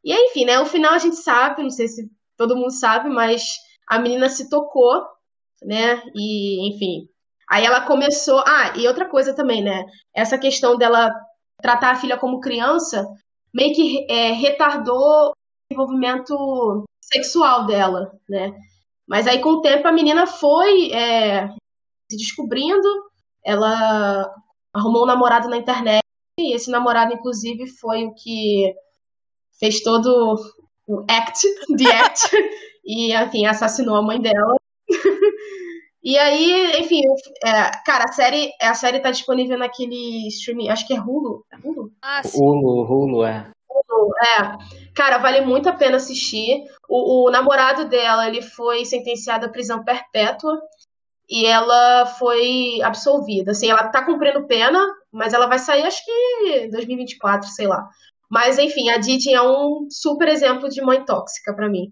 E 0.05 0.13
aí, 0.13 0.27
enfim, 0.31 0.45
né? 0.45 0.59
O 0.61 0.67
final 0.67 0.95
a 0.95 0.99
gente 0.99 1.17
sabe, 1.17 1.63
não 1.63 1.71
sei 1.71 1.89
se 1.89 2.11
todo 2.37 2.57
mundo 2.57 2.73
sabe, 2.73 3.09
mas 3.11 3.43
a 3.89 3.99
menina 3.99 4.29
se 4.29 4.49
tocou, 4.49 5.03
né? 5.63 6.03
E, 6.15 6.69
enfim. 6.69 7.09
Aí 7.49 7.65
ela 7.65 7.83
começou. 7.83 8.41
Ah, 8.47 8.73
e 8.77 8.87
outra 8.89 9.09
coisa 9.09 9.35
também, 9.35 9.63
né? 9.63 9.85
Essa 10.15 10.39
questão 10.39 10.77
dela 10.77 11.11
tratar 11.61 11.93
a 11.93 11.97
filha 11.97 12.17
como 12.17 12.41
criança 12.41 13.07
meio 13.55 13.75
que 13.75 14.07
é, 14.11 14.33
retardou 14.33 15.31
o 15.31 15.33
desenvolvimento 15.71 16.85
sexual 17.01 17.65
dela, 17.65 18.13
né? 18.29 18.53
Mas 19.09 19.27
aí, 19.27 19.41
com 19.41 19.51
o 19.51 19.61
tempo, 19.63 19.87
a 19.89 19.93
menina 19.93 20.27
foi 20.27 20.93
é, 20.93 21.49
se 22.11 22.17
descobrindo, 22.17 22.87
ela 23.45 24.31
arrumou 24.75 25.05
um 25.05 25.07
namorado 25.07 25.49
na 25.49 25.57
internet, 25.57 26.03
e 26.39 26.55
esse 26.55 26.71
namorado, 26.71 27.15
inclusive, 27.15 27.67
foi 27.67 28.05
o 28.05 28.15
que 28.15 28.75
fez 29.59 29.81
todo 29.81 30.37
o 30.87 31.05
act, 31.09 31.41
the 31.79 31.91
act, 31.91 32.29
e, 32.85 33.15
enfim, 33.15 33.47
assassinou 33.47 33.97
a 33.97 34.03
mãe 34.03 34.21
dela. 34.21 34.57
e 36.07 36.17
aí, 36.17 36.79
enfim, 36.79 37.01
é, 37.45 37.73
cara, 37.85 38.05
a 38.05 38.13
série, 38.13 38.53
a 38.63 38.75
série 38.75 39.01
tá 39.01 39.11
disponível 39.11 39.59
naquele 39.59 40.29
streaming, 40.29 40.69
acho 40.69 40.87
que 40.87 40.95
é 40.95 41.01
Hulu. 41.01 41.45
É 41.53 41.57
Hulu? 41.57 41.91
Ah, 42.01 42.23
sim. 42.23 42.39
Hulu, 42.41 42.85
Hulu, 42.85 43.25
é. 43.25 43.51
Hulu, 43.69 44.13
é. 44.25 44.57
Cara, 44.95 45.19
vale 45.19 45.41
muito 45.41 45.69
a 45.69 45.73
pena 45.73 45.97
assistir. 45.97 46.63
O, 46.89 47.27
o 47.27 47.31
namorado 47.33 47.89
dela, 47.89 48.29
ele 48.29 48.41
foi 48.41 48.85
sentenciado 48.85 49.47
à 49.47 49.49
prisão 49.49 49.83
perpétua 49.83 50.57
e 51.29 51.45
ela 51.45 52.07
foi 52.07 52.81
absolvida. 52.85 53.51
Assim, 53.51 53.69
ela 53.69 53.89
tá 53.89 54.05
cumprindo 54.05 54.47
pena, 54.47 54.79
mas 55.11 55.35
ela 55.35 55.49
vai 55.49 55.59
sair 55.59 55.83
acho 55.83 56.05
que 56.05 56.69
2024, 56.71 57.49
sei 57.49 57.67
lá. 57.67 57.85
Mas 58.31 58.61
enfim, 58.61 58.91
a 58.91 58.99
Didi 58.99 59.35
é 59.35 59.43
um 59.43 59.89
super 59.91 60.29
exemplo 60.29 60.69
de 60.69 60.81
mãe 60.81 61.05
tóxica 61.05 61.53
para 61.53 61.69
mim. 61.69 61.91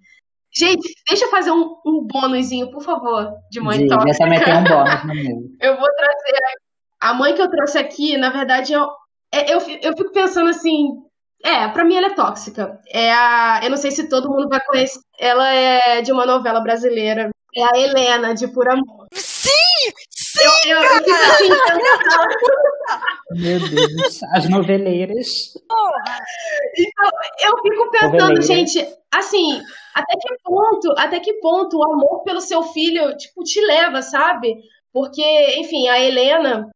Gente, 0.57 0.95
deixa 1.09 1.25
eu 1.25 1.31
fazer 1.31 1.51
um, 1.51 1.77
um 1.85 2.07
bônusinho, 2.07 2.71
por 2.71 2.83
favor, 2.83 3.33
de 3.51 3.61
mãe 3.61 3.87
tóxica. 3.89 4.13
eu 4.13 4.19
também 4.19 4.45
tenho 4.45 4.59
um 4.59 4.65
bônus 4.65 5.05
no 5.05 5.15
meu. 5.15 5.51
Eu 5.61 5.77
vou 5.79 5.89
trazer. 5.97 6.39
A 7.01 7.13
mãe 7.13 7.35
que 7.35 7.43
eu 7.43 7.51
trouxe 7.51 7.77
aqui, 7.77 8.17
na 8.17 8.31
verdade, 8.31 8.73
eu, 8.73 8.89
é, 9.33 9.53
eu, 9.53 9.59
eu 9.83 9.97
fico 9.97 10.13
pensando 10.13 10.51
assim. 10.51 10.89
É, 11.45 11.69
pra 11.69 11.85
mim 11.85 11.97
ela 11.97 12.07
é 12.07 12.15
tóxica. 12.15 12.81
É 12.89 13.13
a, 13.13 13.61
eu 13.63 13.71
não 13.71 13.77
sei 13.77 13.91
se 13.91 14.09
todo 14.09 14.31
mundo 14.31 14.49
vai 14.49 14.61
conhecer. 14.65 15.01
Ela 15.19 15.53
é 15.53 16.01
de 16.01 16.13
uma 16.13 16.25
novela 16.25 16.61
brasileira. 16.61 17.31
É 17.57 17.63
a 17.63 17.79
Helena, 17.79 18.35
de 18.35 18.49
Por 18.49 18.69
Amor. 18.69 19.07
Sim! 19.13 19.51
Sim! 20.37 20.71
Eu, 20.71 20.77
eu, 20.77 20.83
eu 20.83 21.05
fico 21.05 21.11
assim, 21.13 21.49
pensando. 21.49 22.35
Meu 23.41 23.59
Deus, 23.61 24.23
as 24.35 24.49
noveleiras. 24.49 25.29
Então, 26.77 27.11
eu 27.45 27.59
fico 27.63 27.91
pensando, 27.91 28.13
Noveleira. 28.13 28.43
gente, 28.43 28.87
assim, 29.13 29.63
até 29.95 30.15
que 30.19 30.35
ponto, 30.43 30.95
até 30.99 31.21
que 31.21 31.35
ponto 31.35 31.79
o 31.79 31.85
amor 31.85 32.23
pelo 32.25 32.41
seu 32.41 32.63
filho, 32.63 33.17
tipo, 33.17 33.43
te 33.43 33.61
leva, 33.65 34.03
sabe? 34.03 34.57
Porque, 34.93 35.23
enfim, 35.59 35.89
a 35.89 36.01
Helena 36.01 36.71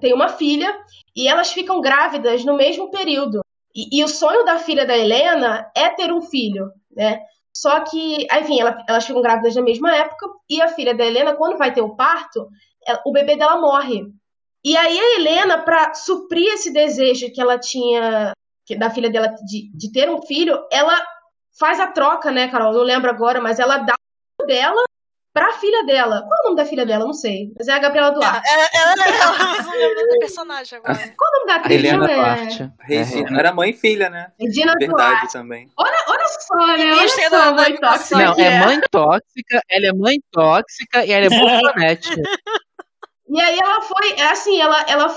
tem 0.00 0.12
uma 0.14 0.28
filha 0.28 0.76
e 1.14 1.28
elas 1.28 1.52
ficam 1.52 1.80
grávidas 1.80 2.44
no 2.44 2.56
mesmo 2.56 2.90
período. 2.90 3.40
E, 3.74 3.98
e 4.00 4.04
o 4.04 4.08
sonho 4.08 4.44
da 4.44 4.58
filha 4.58 4.84
da 4.86 4.96
Helena 4.96 5.70
é 5.76 5.88
ter 5.90 6.12
um 6.12 6.22
filho, 6.22 6.70
né? 6.94 7.20
Só 7.54 7.80
que, 7.80 8.26
enfim, 8.32 8.60
ela- 8.60 8.82
elas 8.88 9.04
ficam 9.06 9.20
grávidas 9.22 9.54
na 9.54 9.62
mesma 9.62 9.94
época 9.94 10.26
e 10.48 10.60
a 10.62 10.68
filha 10.68 10.94
da 10.94 11.04
Helena, 11.04 11.34
quando 11.34 11.58
vai 11.58 11.72
ter 11.72 11.82
o 11.82 11.94
parto, 11.94 12.48
o 13.04 13.12
bebê 13.12 13.36
dela 13.36 13.60
morre. 13.60 14.04
E 14.64 14.76
aí 14.76 14.98
a 14.98 15.16
Helena, 15.16 15.58
para 15.58 15.92
suprir 15.94 16.46
esse 16.54 16.72
desejo 16.72 17.32
que 17.32 17.40
ela 17.40 17.58
tinha 17.58 18.32
que- 18.64 18.76
da 18.76 18.90
filha 18.90 19.10
dela 19.10 19.28
de, 19.44 19.70
de 19.76 19.90
ter 19.92 20.08
um 20.08 20.22
filho, 20.22 20.56
ela 20.70 20.94
faz 21.58 21.80
a 21.80 21.88
troca, 21.88 22.30
né, 22.30 22.48
Carol? 22.48 22.72
Não 22.72 22.82
lembro 22.82 23.10
agora, 23.10 23.40
mas 23.40 23.58
ela 23.58 23.78
dá 23.78 23.94
o 24.40 24.46
dela 24.46 24.80
pra 25.34 25.52
filha 25.54 25.84
dela. 25.84 26.20
Qual 26.22 26.30
é 26.38 26.42
o 26.42 26.44
nome 26.50 26.56
da 26.56 26.64
filha 26.64 26.86
dela? 26.86 27.04
Não 27.04 27.12
sei. 27.12 27.50
Mas 27.58 27.66
é 27.66 27.72
a 27.72 27.78
Gabriela 27.80 28.10
Duarte. 28.10 28.48
Ela, 28.48 28.68
ela, 28.74 28.92
ela, 28.92 29.56
eu 29.58 29.64
não 29.64 29.72
lembro 29.72 30.08
do 30.12 30.18
personagem 30.20 30.78
agora. 30.78 30.94
Qual 30.94 31.30
o 31.30 31.34
nome 31.38 31.46
da 31.46 31.54
atriz? 31.56 31.76
Helena 31.78 32.04
É- 32.10 32.14
Duarte. 32.14 32.70
Regina. 32.82 33.38
Era 33.38 33.52
mãe 33.52 33.70
e 33.70 33.72
filha, 33.72 34.08
né? 34.10 34.30
Regina 34.38 34.74
Verdade 34.78 35.10
Duarte. 35.10 35.32
também. 35.32 35.68
Olha, 35.76 36.04
olha 36.08 36.24
só, 36.28 36.66
né? 36.76 36.92
Olha 36.92 37.08
só, 37.08 37.30
da- 37.30 37.52
mãe 37.52 37.76
tóxica 37.76 38.16
Não, 38.24 38.32
é 38.34 38.58
mãe 38.64 38.80
tóxica, 38.90 39.60
ela 39.68 39.86
é 39.86 39.92
mãe 39.92 40.16
tóxica 40.30 41.04
e 41.04 41.10
ela 41.12 41.26
é 41.26 41.28
bolsonete. 41.98 42.14
E 43.32 43.40
aí 43.40 43.58
ela 43.58 43.80
foi, 43.80 44.10
é 44.12 44.28
assim, 44.28 44.60
ela, 44.60 44.82
ela 44.82 45.08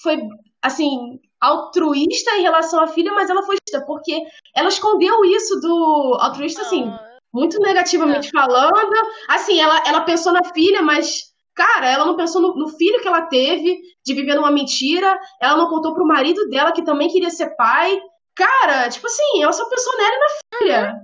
foi, 0.00 0.16
assim, 0.62 1.18
altruísta 1.40 2.36
em 2.36 2.42
relação 2.42 2.80
à 2.80 2.86
filha, 2.86 3.12
mas 3.12 3.28
ela 3.28 3.42
foi 3.42 3.56
justa, 3.56 3.84
porque 3.84 4.22
ela 4.54 4.68
escondeu 4.68 5.24
isso 5.24 5.58
do 5.60 6.16
altruísta, 6.20 6.62
assim, 6.62 6.88
muito 7.32 7.58
negativamente 7.58 8.30
falando. 8.30 8.92
Assim, 9.28 9.60
ela, 9.60 9.82
ela 9.88 10.02
pensou 10.02 10.32
na 10.32 10.44
filha, 10.54 10.82
mas, 10.82 11.32
cara, 11.52 11.90
ela 11.90 12.06
não 12.06 12.16
pensou 12.16 12.40
no, 12.40 12.54
no 12.54 12.68
filho 12.68 13.02
que 13.02 13.08
ela 13.08 13.22
teve, 13.22 13.80
de 14.06 14.14
viver 14.14 14.36
numa 14.36 14.52
mentira. 14.52 15.18
Ela 15.42 15.56
não 15.56 15.68
contou 15.68 15.94
pro 15.94 16.06
marido 16.06 16.48
dela, 16.48 16.70
que 16.70 16.84
também 16.84 17.08
queria 17.08 17.30
ser 17.30 17.56
pai. 17.56 18.00
Cara, 18.36 18.88
tipo 18.88 19.08
assim, 19.08 19.42
ela 19.42 19.52
só 19.52 19.68
pensou 19.68 19.96
nela 19.96 20.14
e 20.14 20.18
na 20.18 20.58
filha. 20.58 20.94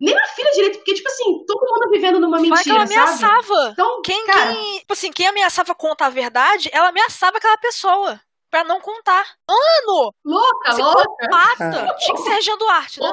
Nem 0.00 0.14
na 0.14 0.26
filha 0.26 0.50
direito, 0.52 0.76
porque, 0.78 0.94
tipo 0.94 1.08
assim, 1.08 1.44
todo 1.46 1.60
mundo 1.60 1.90
vivendo 1.90 2.20
numa 2.20 2.38
mentira, 2.38 2.76
ela 2.76 2.86
sabe? 2.86 3.00
ameaçava. 3.00 3.70
Então, 3.72 4.02
Quem, 4.02 4.26
cara, 4.26 4.52
quem, 4.52 4.78
tipo 4.80 4.92
assim, 4.92 5.10
quem 5.12 5.26
ameaçava 5.26 5.74
contar 5.74 6.06
a 6.06 6.10
verdade, 6.10 6.68
ela 6.72 6.88
ameaçava 6.88 7.38
aquela 7.38 7.56
pessoa. 7.58 8.20
Pra 8.48 8.62
não 8.62 8.80
contar. 8.80 9.26
Ano! 9.48 10.12
louca, 10.24 10.72
louca. 10.74 11.02
Psicopata! 11.18 11.94
Tinha 11.98 12.14
que 12.14 12.22
ser 12.22 12.30
Regina 12.30 12.56
Duarte, 12.56 13.00
né? 13.00 13.12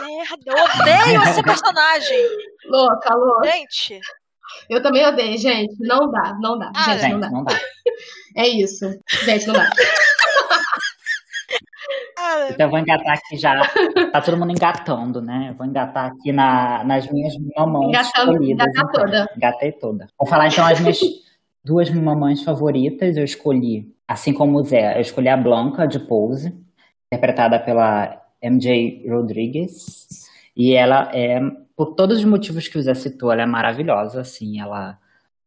Merda, 0.00 0.42
eu 0.46 0.64
odeio 0.64 1.22
essa 1.22 1.42
personagem. 1.42 2.28
Louca, 2.66 3.14
louca. 3.14 3.50
Gente, 3.50 4.00
Eu 4.68 4.82
também 4.82 5.04
odeio, 5.06 5.38
gente. 5.38 5.74
Não 5.80 6.10
dá, 6.10 6.36
não 6.40 6.58
dá. 6.58 6.70
Ah, 6.76 6.96
gente, 6.98 7.02
não 7.02 7.08
Gente, 7.10 7.20
dá. 7.20 7.30
não 7.30 7.44
dá. 7.44 7.60
É 8.36 8.46
isso. 8.48 8.84
Gente, 9.24 9.46
não 9.46 9.54
dá. 9.54 9.68
cara, 12.16 12.50
Então 12.50 12.66
eu 12.66 12.70
vou 12.70 12.78
engatar 12.78 13.14
aqui 13.14 13.36
já. 13.36 13.60
Tá 14.12 14.20
todo 14.20 14.36
mundo 14.36 14.52
engatando, 14.52 15.20
né? 15.20 15.48
Eu 15.50 15.54
vou 15.54 15.66
engatar 15.66 16.06
aqui 16.06 16.32
na, 16.32 16.82
nas 16.84 17.10
minhas 17.10 17.34
mamães 17.56 17.88
Engatando- 17.88 18.32
escolhidas. 18.32 18.66
engatar 18.66 18.84
então. 18.88 19.04
toda. 19.04 19.28
Engatei 19.36 19.72
toda. 19.72 20.06
Vou 20.18 20.28
falar 20.28 20.48
então 20.48 20.64
as 20.66 20.80
minhas 20.80 21.00
duas 21.64 21.90
mamães 21.90 22.42
favoritas. 22.42 23.16
Eu 23.16 23.24
escolhi, 23.24 23.94
assim 24.06 24.32
como 24.32 24.58
o 24.58 24.62
Zé, 24.62 24.96
eu 24.96 25.00
escolhi 25.00 25.28
a 25.28 25.36
Blanca 25.36 25.86
de 25.86 25.98
Pose, 25.98 26.54
interpretada 27.12 27.58
pela 27.58 28.20
MJ 28.42 29.06
Rodrigues. 29.08 30.06
E 30.56 30.72
ela 30.74 31.10
é, 31.12 31.40
por 31.76 31.94
todos 31.94 32.18
os 32.18 32.24
motivos 32.24 32.68
que 32.68 32.78
o 32.78 32.82
Zé 32.82 32.94
citou, 32.94 33.32
ela 33.32 33.42
é 33.42 33.46
maravilhosa, 33.46 34.20
assim, 34.20 34.60
ela 34.60 34.98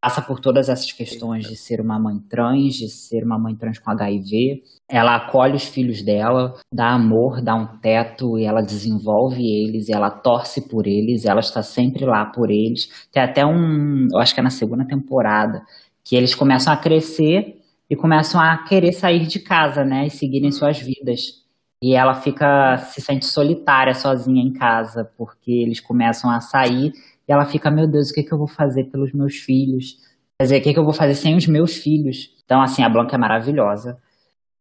passa 0.08 0.22
por 0.22 0.40
todas 0.40 0.70
essas 0.70 0.90
questões 0.94 1.46
de 1.46 1.58
ser 1.58 1.82
uma 1.82 2.00
mãe 2.00 2.18
trans, 2.30 2.76
de 2.76 2.88
ser 2.88 3.26
uma 3.26 3.38
mãe 3.38 3.54
trans 3.54 3.78
com 3.78 3.92
HIV. 3.92 4.64
Ela 4.90 5.18
acolhe 5.18 5.58
os 5.58 5.66
filhos 5.66 6.02
dela, 6.02 6.54
dá 6.74 6.94
amor, 6.94 7.42
dá 7.42 7.54
um 7.54 7.78
teto 7.82 8.40
e 8.40 8.46
ela 8.46 8.62
desenvolve 8.62 9.44
eles, 9.44 9.90
ela 9.90 10.10
torce 10.10 10.70
por 10.70 10.88
eles, 10.88 11.26
ela 11.26 11.42
está 11.42 11.62
sempre 11.62 12.06
lá 12.06 12.26
por 12.26 12.50
eles. 12.50 12.88
Tem 13.12 13.22
até 13.22 13.46
um, 13.46 14.08
eu 14.10 14.20
acho 14.20 14.34
que 14.34 14.40
é 14.40 14.44
na 14.44 14.50
segunda 14.50 14.88
temporada, 14.88 15.62
que 16.06 16.16
eles 16.16 16.34
começam 16.34 16.72
a 16.72 16.78
crescer 16.78 17.58
e 17.90 17.96
começam 17.96 18.40
a 18.40 18.64
querer 18.64 18.94
sair 18.94 19.28
de 19.28 19.40
casa, 19.40 19.84
né, 19.84 20.08
e 20.08 20.10
seguirem 20.10 20.54
suas 20.54 20.80
vidas. 20.80 21.46
E 21.84 21.96
ela 21.96 22.14
fica 22.14 22.78
se 22.78 23.02
sente 23.02 23.26
solitária 23.26 23.94
sozinha 23.94 24.42
em 24.42 24.54
casa, 24.54 25.04
porque 25.18 25.52
eles 25.52 25.82
começam 25.82 26.32
a 26.32 26.40
sair 26.40 26.94
e 27.28 27.34
ela 27.34 27.46
fica, 27.46 27.70
meu 27.70 27.88
Deus, 27.88 28.10
o 28.10 28.14
que, 28.14 28.24
que 28.24 28.34
eu 28.34 28.38
vou 28.38 28.48
fazer 28.48 28.86
pelos 28.86 29.12
meus 29.12 29.36
filhos? 29.36 29.98
Quer 30.40 30.44
dizer, 30.44 30.58
o 30.60 30.64
que, 30.64 30.74
que 30.74 30.80
eu 30.80 30.86
vou 30.86 30.94
fazer 30.94 31.16
sem 31.16 31.36
os 31.36 31.48
meus 31.48 31.76
filhos? 31.76 32.30
Então, 32.46 32.62
assim, 32.62 32.84
a 32.84 32.90
Blanca 32.90 33.16
é 33.16 33.20
maravilhosa. 33.20 33.98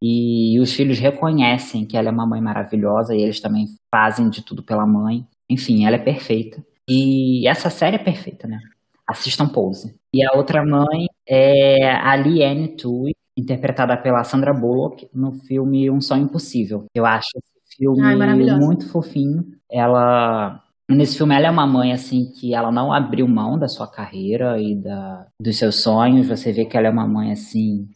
E 0.03 0.59
os 0.61 0.73
filhos 0.73 0.99
reconhecem 0.99 1.87
que 1.87 1.97
ela 1.97 2.09
é 2.09 2.13
uma 2.13 2.27
mãe 2.27 2.41
maravilhosa 2.41 3.15
e 3.15 3.23
eles 3.23 3.41
também 3.41 3.67
fazem 3.91 4.29
de 4.29 4.43
tudo 4.43 4.63
pela 4.63 4.87
mãe. 4.87 5.27
Enfim, 5.49 5.87
ela 5.87 5.97
é 5.97 5.99
perfeita. 5.99 6.63
E 6.89 7.47
essa 7.49 7.71
série 7.71 7.97
é 7.97 8.03
perfeita, 8.03 8.47
né? 8.47 8.59
Assistam 9.07 9.49
Pose. 9.49 9.95
E 10.13 10.25
a 10.25 10.37
outra 10.37 10.65
mãe 10.65 11.07
é 11.27 11.91
a 11.91 12.17
Liane 12.17 12.77
Tui, 12.77 13.13
interpretada 13.37 13.97
pela 13.97 14.25
Sandra 14.25 14.53
Bullock 14.53 15.09
no 15.15 15.33
filme 15.33 15.91
Um 15.91 16.01
Sonho 16.01 16.25
Impossível. 16.25 16.85
Eu 16.95 17.07
acho 17.07 17.29
esse 17.37 17.77
filme 17.77 18.03
Ai, 18.03 18.59
muito 18.59 18.89
fofinho. 18.91 19.45
Ela 19.71 20.63
Nesse 20.89 21.17
filme, 21.17 21.35
ela 21.35 21.49
é 21.49 21.51
uma 21.51 21.67
mãe, 21.67 21.93
assim, 21.93 22.31
que 22.33 22.55
ela 22.55 22.71
não 22.71 22.93
abriu 22.93 23.27
mão 23.27 23.59
da 23.59 23.67
sua 23.67 23.91
carreira 23.91 24.61
e 24.61 24.75
da, 24.77 25.27
dos 25.41 25.57
seus 25.57 25.83
sonhos. 25.83 26.29
Você 26.29 26.53
vê 26.53 26.65
que 26.65 26.77
ela 26.77 26.87
é 26.87 26.91
uma 26.91 27.09
mãe, 27.09 27.33
assim, 27.33 27.89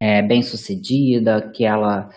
é, 0.00 0.22
bem 0.22 0.42
sucedida, 0.42 1.50
que 1.52 1.64
ela, 1.64 2.08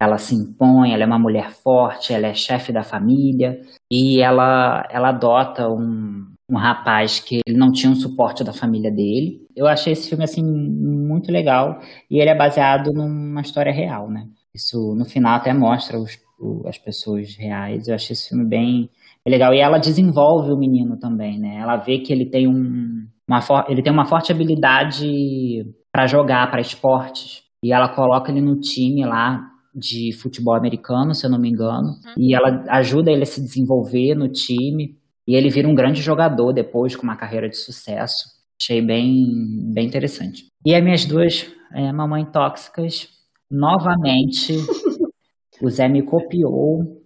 ela 0.00 0.18
se 0.18 0.34
impõe, 0.34 0.92
ela 0.92 1.04
é 1.04 1.06
uma 1.06 1.18
mulher 1.18 1.52
forte, 1.52 2.12
ela 2.12 2.26
é 2.26 2.34
chefe 2.34 2.72
da 2.72 2.82
família 2.82 3.60
e 3.90 4.20
ela, 4.20 4.86
ela 4.90 5.10
adota 5.10 5.68
um, 5.68 6.26
um 6.50 6.56
rapaz 6.56 7.20
que 7.20 7.40
ele 7.46 7.56
não 7.56 7.70
tinha 7.70 7.92
um 7.92 7.94
suporte 7.94 8.42
da 8.42 8.52
família 8.52 8.90
dele. 8.90 9.46
Eu 9.54 9.66
achei 9.68 9.92
esse 9.92 10.08
filme, 10.08 10.24
assim, 10.24 10.42
muito 10.42 11.30
legal 11.30 11.80
e 12.10 12.20
ele 12.20 12.30
é 12.30 12.34
baseado 12.34 12.92
numa 12.92 13.40
história 13.40 13.72
real, 13.72 14.10
né? 14.10 14.26
Isso 14.52 14.94
no 14.96 15.04
final 15.04 15.36
até 15.36 15.54
mostra 15.54 15.98
os, 15.98 16.18
o, 16.40 16.66
as 16.66 16.78
pessoas 16.78 17.36
reais. 17.36 17.86
Eu 17.86 17.94
achei 17.94 18.14
esse 18.14 18.28
filme 18.28 18.44
bem, 18.44 18.90
bem 19.24 19.32
legal. 19.32 19.54
E 19.54 19.58
ela 19.58 19.78
desenvolve 19.78 20.52
o 20.52 20.58
menino 20.58 20.98
também, 20.98 21.38
né? 21.38 21.56
Ela 21.60 21.76
vê 21.76 21.98
que 21.98 22.12
ele 22.12 22.28
tem 22.28 22.48
um, 22.48 23.06
uma, 23.28 23.40
ele 23.68 23.82
tem 23.82 23.92
uma 23.92 24.06
forte 24.06 24.32
habilidade 24.32 25.64
para 25.92 26.06
jogar, 26.06 26.50
para 26.50 26.60
esportes. 26.60 27.42
E 27.62 27.72
ela 27.72 27.88
coloca 27.88 28.30
ele 28.30 28.40
no 28.40 28.58
time 28.60 29.04
lá 29.04 29.40
de 29.74 30.12
futebol 30.12 30.54
americano, 30.54 31.14
se 31.14 31.26
eu 31.26 31.30
não 31.30 31.38
me 31.38 31.50
engano. 31.50 31.88
Uhum. 31.88 32.14
E 32.16 32.34
ela 32.34 32.64
ajuda 32.68 33.10
ele 33.10 33.22
a 33.22 33.26
se 33.26 33.40
desenvolver 33.40 34.14
no 34.14 34.28
time. 34.28 34.96
E 35.26 35.34
ele 35.34 35.50
vira 35.50 35.68
um 35.68 35.74
grande 35.74 36.00
jogador 36.00 36.52
depois, 36.52 36.96
com 36.96 37.02
uma 37.02 37.16
carreira 37.16 37.48
de 37.48 37.56
sucesso. 37.56 38.38
Achei 38.60 38.80
bem, 38.80 39.26
bem 39.72 39.86
interessante. 39.86 40.46
E 40.64 40.74
as 40.74 40.82
minhas 40.82 41.04
duas 41.04 41.46
é, 41.74 41.92
mamães 41.92 42.28
tóxicas, 42.32 43.08
novamente, 43.50 44.54
o 45.62 45.68
Zé 45.68 45.88
me 45.88 46.02
copiou. 46.02 46.97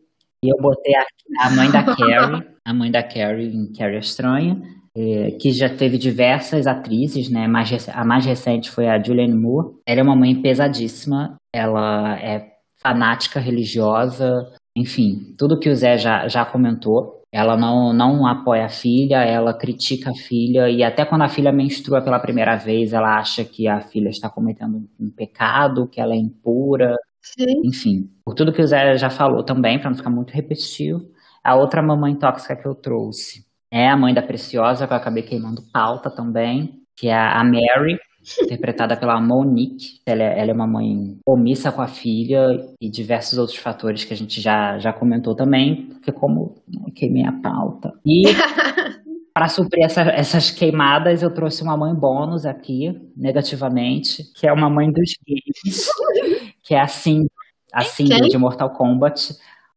E 0.45 0.49
eu 0.49 0.57
botei 0.61 0.95
a, 0.95 1.05
a 1.47 1.51
mãe 1.51 1.71
da 1.71 1.83
Carrie, 1.83 2.45
a 2.65 2.75
mãe 2.75 2.91
da 2.91 3.03
Carrie 3.03 3.55
em 3.55 3.73
Carrie 3.73 3.99
Estranha 3.99 4.61
é, 4.97 5.31
que 5.33 5.53
já 5.53 5.69
teve 5.69 5.97
diversas 5.97 6.67
atrizes, 6.67 7.31
né? 7.31 7.47
Mais, 7.47 7.89
a 7.89 8.05
mais 8.05 8.25
recente 8.27 8.71
foi 8.71 8.89
a 8.89 9.03
Julianne 9.03 9.35
Moore. 9.35 9.75
Ela 9.87 10.01
é 10.01 10.03
uma 10.03 10.17
mãe 10.17 10.41
pesadíssima, 10.41 11.37
ela 11.53 12.19
é 12.19 12.53
fanática 12.83 13.41
religiosa, 13.41 14.51
enfim, 14.77 15.35
tudo 15.39 15.59
que 15.59 15.69
o 15.69 15.75
Zé 15.75 15.97
já, 15.97 16.29
já 16.29 16.45
comentou. 16.45 17.21
Ela 17.33 17.57
não, 17.57 17.95
não 17.95 18.27
apoia 18.27 18.67
a 18.67 18.69
filha, 18.69 19.25
ela 19.25 19.55
critica 19.55 20.11
a 20.11 20.15
filha, 20.15 20.69
e 20.69 20.83
até 20.83 21.03
quando 21.03 21.23
a 21.23 21.29
filha 21.31 21.51
menstrua 21.51 22.03
pela 22.03 22.19
primeira 22.19 22.57
vez, 22.57 22.93
ela 22.93 23.19
acha 23.19 23.43
que 23.43 23.67
a 23.67 23.81
filha 23.81 24.11
está 24.11 24.29
cometendo 24.29 24.87
um 25.01 25.11
pecado, 25.11 25.89
que 25.89 25.99
ela 25.99 26.13
é 26.13 26.19
impura. 26.19 26.95
Sim. 27.23 27.63
Enfim, 27.65 28.11
por 28.25 28.35
tudo 28.35 28.53
que 28.53 28.61
o 28.61 28.67
Zé 28.67 28.97
já 28.97 29.09
falou 29.09 29.45
também, 29.45 29.79
para 29.79 29.91
não 29.91 29.97
ficar 29.97 30.11
muito 30.11 30.33
repetitivo. 30.33 31.01
A 31.43 31.55
outra 31.55 31.83
mamãe 31.83 32.15
tóxica 32.15 32.57
que 32.57 32.67
eu 32.67 32.75
trouxe 32.75 33.45
é 33.71 33.89
a 33.89 33.97
mãe 33.97 34.13
da 34.13 34.23
Preciosa, 34.23 34.87
que 34.87 34.93
eu 34.93 34.97
acabei 34.97 35.23
queimando 35.23 35.63
pauta 35.73 36.11
também, 36.11 36.83
que 36.97 37.09
é 37.09 37.15
a 37.15 37.43
Mary, 37.43 37.99
interpretada 38.43 38.97
pela 38.97 39.21
Monique. 39.21 40.01
Ela 40.05 40.23
é, 40.23 40.41
ela 40.41 40.51
é, 40.51 40.55
uma 40.55 40.67
mãe 40.67 41.17
omissa 41.27 41.73
com 41.73 41.81
a 41.81 41.89
filha 41.89 42.49
e 42.81 42.91
diversos 42.91 43.39
outros 43.39 43.59
fatores 43.59 44.05
que 44.05 44.13
a 44.13 44.17
gente 44.17 44.41
já, 44.41 44.79
já 44.79 44.93
comentou 44.93 45.35
também, 45.35 45.87
porque 45.87 46.13
como 46.13 46.57
né, 46.69 46.81
queimei 46.95 47.25
a 47.25 47.33
pauta. 47.33 47.93
E 48.05 48.23
para 49.35 49.49
suprir 49.49 49.85
essa, 49.85 50.03
essas 50.03 50.51
queimadas, 50.51 51.23
eu 51.23 51.33
trouxe 51.33 51.63
uma 51.63 51.77
mãe 51.77 51.95
bônus 51.95 52.45
aqui, 52.45 52.95
negativamente, 53.17 54.25
que 54.35 54.47
é 54.47 54.53
uma 54.53 54.69
mãe 54.69 54.91
dos 54.91 55.17
games, 55.27 55.89
que 56.63 56.75
é 56.75 56.81
assim, 56.81 57.27
assim 57.73 58.05
de 58.05 58.37
Mortal 58.37 58.71
Kombat, 58.71 59.35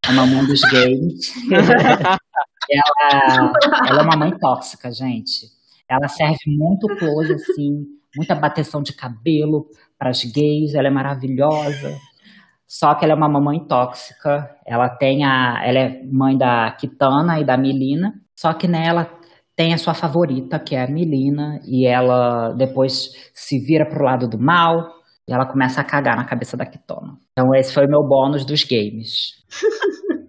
uma 0.09 0.25
mãe 0.25 0.45
dos 0.45 0.61
games. 0.61 1.33
Ela, 2.67 3.53
ela 3.87 3.99
é 3.99 4.03
uma 4.03 4.17
mãe 4.17 4.35
tóxica, 4.39 4.91
gente. 4.91 5.51
Ela 5.87 6.07
serve 6.07 6.39
muito 6.47 6.87
close, 6.97 7.31
assim, 7.31 7.85
muita 8.17 8.33
bateção 8.33 8.81
de 8.81 8.91
cabelo 8.91 9.67
para 9.99 10.09
as 10.09 10.23
gays. 10.23 10.73
Ela 10.73 10.87
é 10.87 10.91
maravilhosa. 10.91 11.95
Só 12.65 12.95
que 12.95 13.05
ela 13.05 13.13
é 13.13 13.15
uma 13.15 13.29
mamãe 13.29 13.59
tóxica. 13.67 14.49
Ela 14.65 14.89
tem 14.89 15.23
a, 15.23 15.61
ela 15.63 15.77
é 15.77 16.03
mãe 16.05 16.35
da 16.35 16.71
Kitana 16.71 17.39
e 17.39 17.43
da 17.43 17.55
Melina. 17.55 18.15
Só 18.35 18.51
que 18.51 18.67
nela 18.67 19.15
tem 19.55 19.73
a 19.73 19.77
sua 19.77 19.93
favorita, 19.93 20.59
que 20.59 20.75
é 20.75 20.83
a 20.83 20.87
Melina, 20.87 21.61
e 21.65 21.87
ela 21.87 22.53
depois 22.53 23.09
se 23.33 23.59
vira 23.59 23.85
pro 23.85 24.03
lado 24.03 24.27
do 24.27 24.37
mal 24.37 24.93
e 25.27 25.33
ela 25.33 25.45
começa 25.45 25.81
a 25.81 25.83
cagar 25.83 26.15
na 26.15 26.25
cabeça 26.25 26.57
da 26.57 26.65
Kitana. 26.65 27.17
Então 27.31 27.53
esse 27.55 27.73
foi 27.73 27.85
o 27.85 27.89
meu 27.89 28.03
bônus 28.03 28.45
dos 28.45 28.63
games. 28.63 29.43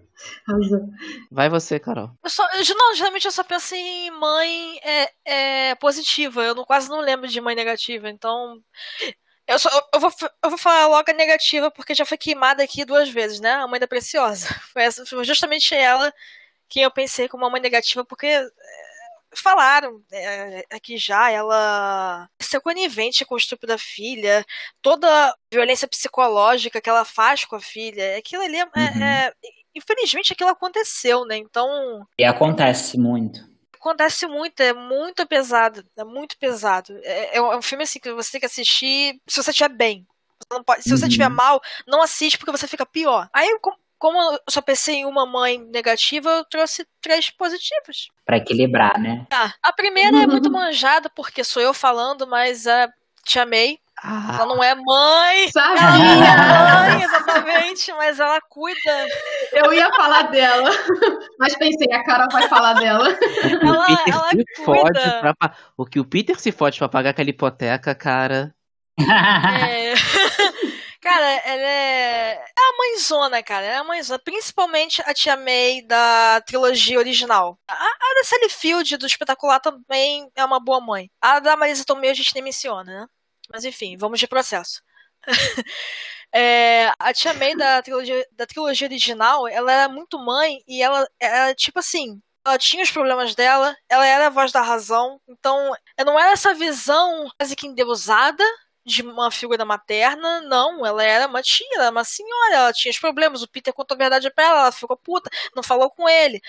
Vai 1.31 1.49
você, 1.49 1.79
Carol. 1.79 2.09
Eu 2.23 2.29
só, 2.29 2.43
eu, 2.53 2.75
não, 2.75 2.95
geralmente 2.95 3.25
eu 3.25 3.31
só 3.31 3.43
penso 3.43 3.75
em 3.75 4.09
mãe 4.11 4.79
é, 4.81 5.09
é, 5.25 5.75
positiva. 5.75 6.41
Eu 6.41 6.55
não, 6.55 6.63
quase 6.63 6.89
não 6.89 7.01
lembro 7.01 7.27
de 7.27 7.41
mãe 7.41 7.55
negativa. 7.55 8.09
Então. 8.09 8.57
Eu, 9.45 9.59
só, 9.59 9.69
eu, 9.93 9.99
vou, 9.99 10.11
eu 10.43 10.49
vou 10.49 10.57
falar 10.57 10.87
logo 10.87 11.09
a 11.09 11.13
negativa, 11.13 11.71
porque 11.71 11.95
já 11.95 12.05
foi 12.05 12.17
queimada 12.17 12.63
aqui 12.63 12.83
duas 12.83 13.09
vezes, 13.09 13.39
né? 13.39 13.53
A 13.53 13.67
mãe 13.67 13.79
da 13.79 13.87
Preciosa. 13.87 14.47
Foi, 14.73 14.83
essa, 14.83 15.05
foi 15.05 15.23
justamente 15.23 15.73
ela 15.73 16.13
que 16.69 16.81
eu 16.81 16.91
pensei 16.91 17.27
como 17.29 17.43
uma 17.43 17.51
mãe 17.51 17.61
negativa, 17.61 18.03
porque 18.03 18.27
falaram 19.41 20.01
é, 20.11 20.65
aqui 20.71 20.97
já, 20.97 21.29
ela 21.31 22.29
ser 22.41 22.59
conivente 22.61 23.25
com 23.25 23.35
o 23.35 23.37
estupro 23.37 23.67
da 23.67 23.77
filha, 23.77 24.45
toda 24.81 25.07
a 25.07 25.35
violência 25.51 25.87
psicológica 25.87 26.81
que 26.81 26.89
ela 26.89 27.05
faz 27.05 27.45
com 27.45 27.55
a 27.55 27.61
filha, 27.61 28.17
aquilo 28.17 28.43
ali 28.43 28.57
é, 28.57 28.63
uhum. 28.63 29.03
é, 29.03 29.33
infelizmente 29.75 30.33
aquilo 30.33 30.49
aconteceu, 30.49 31.25
né? 31.25 31.37
Então. 31.37 32.05
E 32.17 32.23
acontece 32.23 32.97
muito. 32.97 33.39
Acontece 33.79 34.27
muito, 34.27 34.59
é 34.61 34.73
muito 34.73 35.25
pesado. 35.25 35.85
É 35.95 36.03
muito 36.03 36.37
pesado. 36.37 36.99
É, 37.03 37.37
é 37.37 37.41
um 37.41 37.53
é 37.53 37.61
filme 37.61 37.83
assim 37.83 37.99
que 37.99 38.11
você 38.11 38.31
tem 38.31 38.39
que 38.39 38.45
assistir 38.45 39.21
se 39.27 39.41
você 39.41 39.51
estiver 39.51 39.69
bem. 39.69 40.05
Pode, 40.65 40.83
se 40.83 40.89
você 40.89 41.07
estiver 41.07 41.29
uhum. 41.29 41.35
mal, 41.35 41.61
não 41.87 42.01
assiste 42.01 42.37
porque 42.37 42.51
você 42.51 42.67
fica 42.67 42.85
pior. 42.85 43.29
Aí, 43.33 43.47
como 43.97 44.19
eu 44.19 44.39
só 44.49 44.61
pensei 44.61 44.95
em 44.95 45.05
uma 45.05 45.25
mãe 45.25 45.57
negativa, 45.57 46.29
eu 46.29 46.45
trouxe 46.45 46.85
três 47.01 47.29
positivas. 47.29 48.07
Para 48.25 48.37
equilibrar, 48.37 48.99
né? 48.99 49.25
Tá. 49.29 49.53
A 49.63 49.73
primeira 49.73 50.17
uhum. 50.17 50.23
é 50.23 50.27
muito 50.27 50.51
manjada, 50.51 51.09
porque 51.09 51.43
sou 51.43 51.61
eu 51.61 51.73
falando, 51.73 52.27
mas 52.27 52.67
a 52.67 52.89
Te 53.23 53.39
Amei 53.39 53.79
ah. 54.03 54.35
Ela 54.35 54.45
não 54.45 54.63
é 54.63 54.75
mãe. 54.75 55.49
Sabia! 55.51 55.81
Ela 55.83 55.97
não 55.97 56.67
é 56.67 56.89
mãe, 56.89 57.01
exatamente, 57.03 57.91
mas 57.93 58.19
ela 58.19 58.39
cuida. 58.41 59.07
Eu 59.51 59.73
ia 59.73 59.91
falar 59.93 60.23
dela, 60.23 60.69
mas 61.39 61.55
pensei, 61.55 61.91
a 61.91 62.03
cara 62.03 62.27
vai 62.31 62.47
falar 62.47 62.73
dela. 62.73 63.07
Ela, 63.61 63.87
ela 64.07 64.29
cuida. 64.63 65.33
Pra, 65.39 65.55
o 65.75 65.85
que 65.85 65.99
o 65.99 66.05
Peter 66.05 66.39
se 66.39 66.51
fode 66.51 66.77
pra 66.77 66.87
pagar 66.87 67.09
aquela 67.11 67.29
hipoteca, 67.29 67.95
cara. 67.95 68.53
É. 68.99 69.93
Cara, 71.01 71.25
ela 71.25 71.61
é... 71.61 72.33
é 72.33 72.43
a 72.43 72.77
mãezona, 72.77 73.43
cara. 73.43 73.65
É 73.65 73.75
a 73.75 73.83
mãezona. 73.83 74.19
Principalmente 74.19 75.01
a 75.01 75.13
Tia 75.13 75.37
May 75.37 75.81
da 75.83 76.41
trilogia 76.41 76.97
original. 76.97 77.59
A, 77.67 77.73
a 77.73 78.13
da 78.15 78.23
Sally 78.23 78.49
Field, 78.49 78.97
do 78.97 79.05
Espetacular, 79.05 79.59
também 79.59 80.29
é 80.35 80.43
uma 80.43 80.59
boa 80.59 80.81
mãe. 80.81 81.09
A 81.21 81.39
da 81.39 81.55
Marisa 81.55 81.85
Tomei 81.85 82.09
a 82.09 82.13
gente 82.13 82.33
nem 82.33 82.43
menciona, 82.43 82.83
né? 82.83 83.07
Mas 83.51 83.63
enfim, 83.63 83.95
vamos 83.97 84.19
de 84.19 84.27
processo. 84.27 84.81
é, 86.33 86.91
a 86.99 87.13
Tia 87.13 87.33
May 87.33 87.55
da 87.55 87.81
trilogia, 87.81 88.25
da 88.31 88.45
trilogia 88.45 88.87
original, 88.87 89.47
ela 89.47 89.71
era 89.71 89.89
muito 89.89 90.19
mãe 90.19 90.61
e 90.67 90.81
ela 90.81 91.07
era 91.19 91.53
tipo 91.53 91.79
assim. 91.79 92.21
Ela 92.45 92.57
tinha 92.57 92.81
os 92.81 92.91
problemas 92.91 93.35
dela, 93.35 93.75
ela 93.89 94.05
era 94.05 94.27
a 94.27 94.29
voz 94.29 94.53
da 94.53 94.61
razão, 94.61 95.19
então 95.27 95.75
não 96.05 96.17
era 96.17 96.31
essa 96.31 96.53
visão 96.53 97.29
quase 97.37 97.57
que 97.57 97.67
endeusada 97.67 98.43
de 98.87 99.01
uma 99.03 99.29
figura 99.31 99.65
materna, 99.65 100.41
não, 100.41 100.85
ela 100.85 101.03
era 101.03 101.27
uma 101.27 101.41
tia, 101.41 101.67
ela 101.75 101.83
era 101.85 101.91
uma 101.91 102.03
senhora, 102.03 102.55
ela 102.55 102.73
tinha 102.73 102.91
os 102.91 102.99
problemas, 102.99 103.43
o 103.43 103.47
Peter 103.47 103.73
contou 103.73 103.95
a 103.95 103.97
verdade 103.97 104.31
pra 104.31 104.45
ela, 104.45 104.59
ela 104.61 104.71
ficou 104.71 104.97
puta, 104.97 105.29
não 105.55 105.61
falou 105.61 105.89
com 105.91 106.07
ele. 106.09 106.41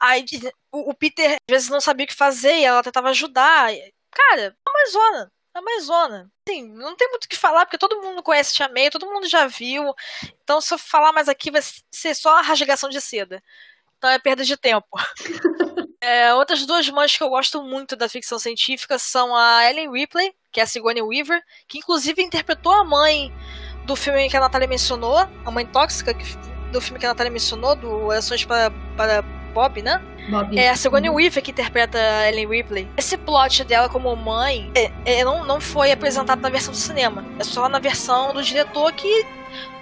Aí 0.00 0.24
o, 0.72 0.90
o 0.90 0.94
Peter 0.94 1.32
às 1.32 1.38
vezes 1.50 1.68
não 1.68 1.80
sabia 1.80 2.04
o 2.04 2.08
que 2.08 2.14
fazer 2.14 2.54
e 2.58 2.64
ela 2.64 2.82
tentava 2.82 3.10
ajudar. 3.10 3.70
Cara, 4.10 4.56
é 4.66 4.70
uma 4.70 4.90
zona 4.90 5.32
a 5.54 5.58
Amazona. 5.58 6.30
Sim, 6.48 6.68
não 6.72 6.96
tem 6.96 7.08
muito 7.10 7.24
o 7.26 7.28
que 7.28 7.36
falar, 7.36 7.66
porque 7.66 7.78
todo 7.78 8.00
mundo 8.00 8.22
conhece 8.22 8.54
Tia 8.54 8.68
May, 8.68 8.90
todo 8.90 9.06
mundo 9.06 9.28
já 9.28 9.46
viu. 9.46 9.94
Então, 10.42 10.60
se 10.60 10.72
eu 10.72 10.78
falar 10.78 11.12
mais 11.12 11.28
aqui, 11.28 11.50
vai 11.50 11.60
ser 11.90 12.14
só 12.14 12.38
a 12.38 12.42
rasgação 12.42 12.88
de 12.88 13.00
seda. 13.00 13.42
Então 13.98 14.10
é 14.10 14.18
perda 14.18 14.44
de 14.44 14.56
tempo. 14.56 14.88
é, 16.02 16.34
outras 16.34 16.66
duas 16.66 16.88
mães 16.90 17.16
que 17.16 17.22
eu 17.22 17.28
gosto 17.28 17.62
muito 17.62 17.94
da 17.94 18.08
ficção 18.08 18.36
científica 18.36 18.98
são 18.98 19.34
a 19.36 19.70
Ellen 19.70 19.92
Ripley, 19.92 20.34
que 20.50 20.58
é 20.58 20.64
a 20.64 20.66
Sigourney 20.66 21.00
Weaver, 21.00 21.40
que 21.68 21.78
inclusive 21.78 22.20
interpretou 22.20 22.72
a 22.72 22.82
mãe 22.82 23.32
do 23.86 23.94
filme 23.94 24.28
que 24.28 24.36
a 24.36 24.40
Natália 24.40 24.66
mencionou, 24.66 25.16
a 25.16 25.50
mãe 25.50 25.64
tóxica 25.64 26.12
do 26.72 26.80
filme 26.80 26.98
que 26.98 27.06
a 27.06 27.10
Natália 27.10 27.30
mencionou, 27.30 27.76
do 27.76 28.06
Orações 28.06 28.44
para, 28.44 28.72
para 28.96 29.22
Bob, 29.54 29.80
né? 29.80 30.02
Bob. 30.28 30.58
É 30.58 30.70
a 30.70 30.76
Sigourney. 30.76 31.08
Weaver 31.08 31.42
que 31.42 31.52
interpreta 31.52 31.98
a 31.98 32.28
Ellen 32.28 32.48
Ripley. 32.48 32.88
Esse 32.96 33.16
plot 33.16 33.62
dela 33.62 33.88
como 33.88 34.14
mãe 34.16 34.70
é, 34.74 34.90
é, 35.04 35.24
não, 35.24 35.44
não 35.44 35.60
foi 35.60 35.92
apresentado 35.92 36.40
na 36.40 36.48
versão 36.48 36.72
do 36.72 36.78
cinema. 36.78 37.24
É 37.38 37.44
só 37.44 37.68
na 37.68 37.78
versão 37.78 38.34
do 38.34 38.42
diretor 38.42 38.92
que 38.92 39.24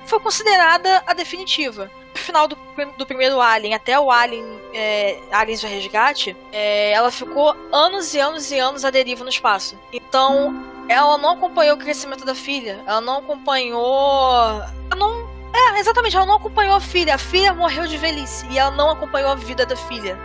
foi 0.05 0.20
considerada 0.20 1.02
a 1.06 1.14
definitiva. 1.14 1.90
Final 2.20 2.47
do, 2.47 2.56
do 2.97 3.06
primeiro 3.06 3.40
Alien 3.40 3.74
até 3.74 3.98
o 3.98 4.10
Alien 4.10 4.60
é, 4.72 5.18
Aliens 5.32 5.62
o 5.62 5.66
Resgate, 5.66 6.36
é, 6.52 6.92
ela 6.92 7.10
ficou 7.10 7.55
anos 7.72 8.14
e 8.14 8.20
anos 8.20 8.51
e 8.51 8.59
anos 8.59 8.84
à 8.84 8.90
deriva 8.90 9.24
no 9.24 9.30
espaço. 9.30 9.76
Então, 9.92 10.64
ela 10.88 11.18
não 11.18 11.30
acompanhou 11.30 11.76
o 11.76 11.78
crescimento 11.78 12.24
da 12.24 12.34
filha. 12.34 12.80
Ela 12.86 13.01
não 13.01 13.18
acompanhou. 13.18 14.62
Ela 14.90 14.97
não 14.97 15.28
é, 15.52 15.80
exatamente, 15.80 16.16
ela 16.16 16.26
não 16.26 16.36
acompanhou 16.36 16.74
a 16.74 16.80
filha. 16.80 17.14
A 17.14 17.18
filha 17.18 17.52
morreu 17.52 17.86
de 17.86 17.97
velhice 17.97 18.47
e 18.51 18.59
ela 18.59 18.70
não 18.70 18.90
acompanhou 18.90 19.30
a 19.30 19.34
vida 19.34 19.66
da 19.66 19.76
filha. 19.76 20.18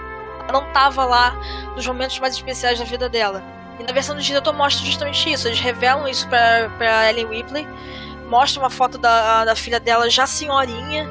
Ela 0.47 0.61
não 0.61 0.71
tava 0.71 1.03
lá 1.03 1.35
nos 1.75 1.85
momentos 1.85 2.19
mais 2.19 2.35
especiais 2.35 2.77
da 2.79 2.85
vida 2.85 3.09
dela. 3.09 3.43
E 3.79 3.83
na 3.83 3.91
versão 3.91 4.15
do 4.15 4.21
diretor 4.21 4.53
mostra 4.53 4.85
justamente 4.85 5.31
isso. 5.31 5.47
Eles 5.47 5.59
revelam 5.59 6.07
isso 6.07 6.27
pra, 6.29 6.69
pra 6.77 7.09
Ellen 7.09 7.27
Ripley. 7.27 7.67
mostra 8.27 8.61
uma 8.61 8.69
foto 8.69 8.97
da, 8.97 9.45
da 9.45 9.55
filha 9.55 9.79
dela 9.79 10.09
já 10.09 10.27
senhorinha 10.27 11.09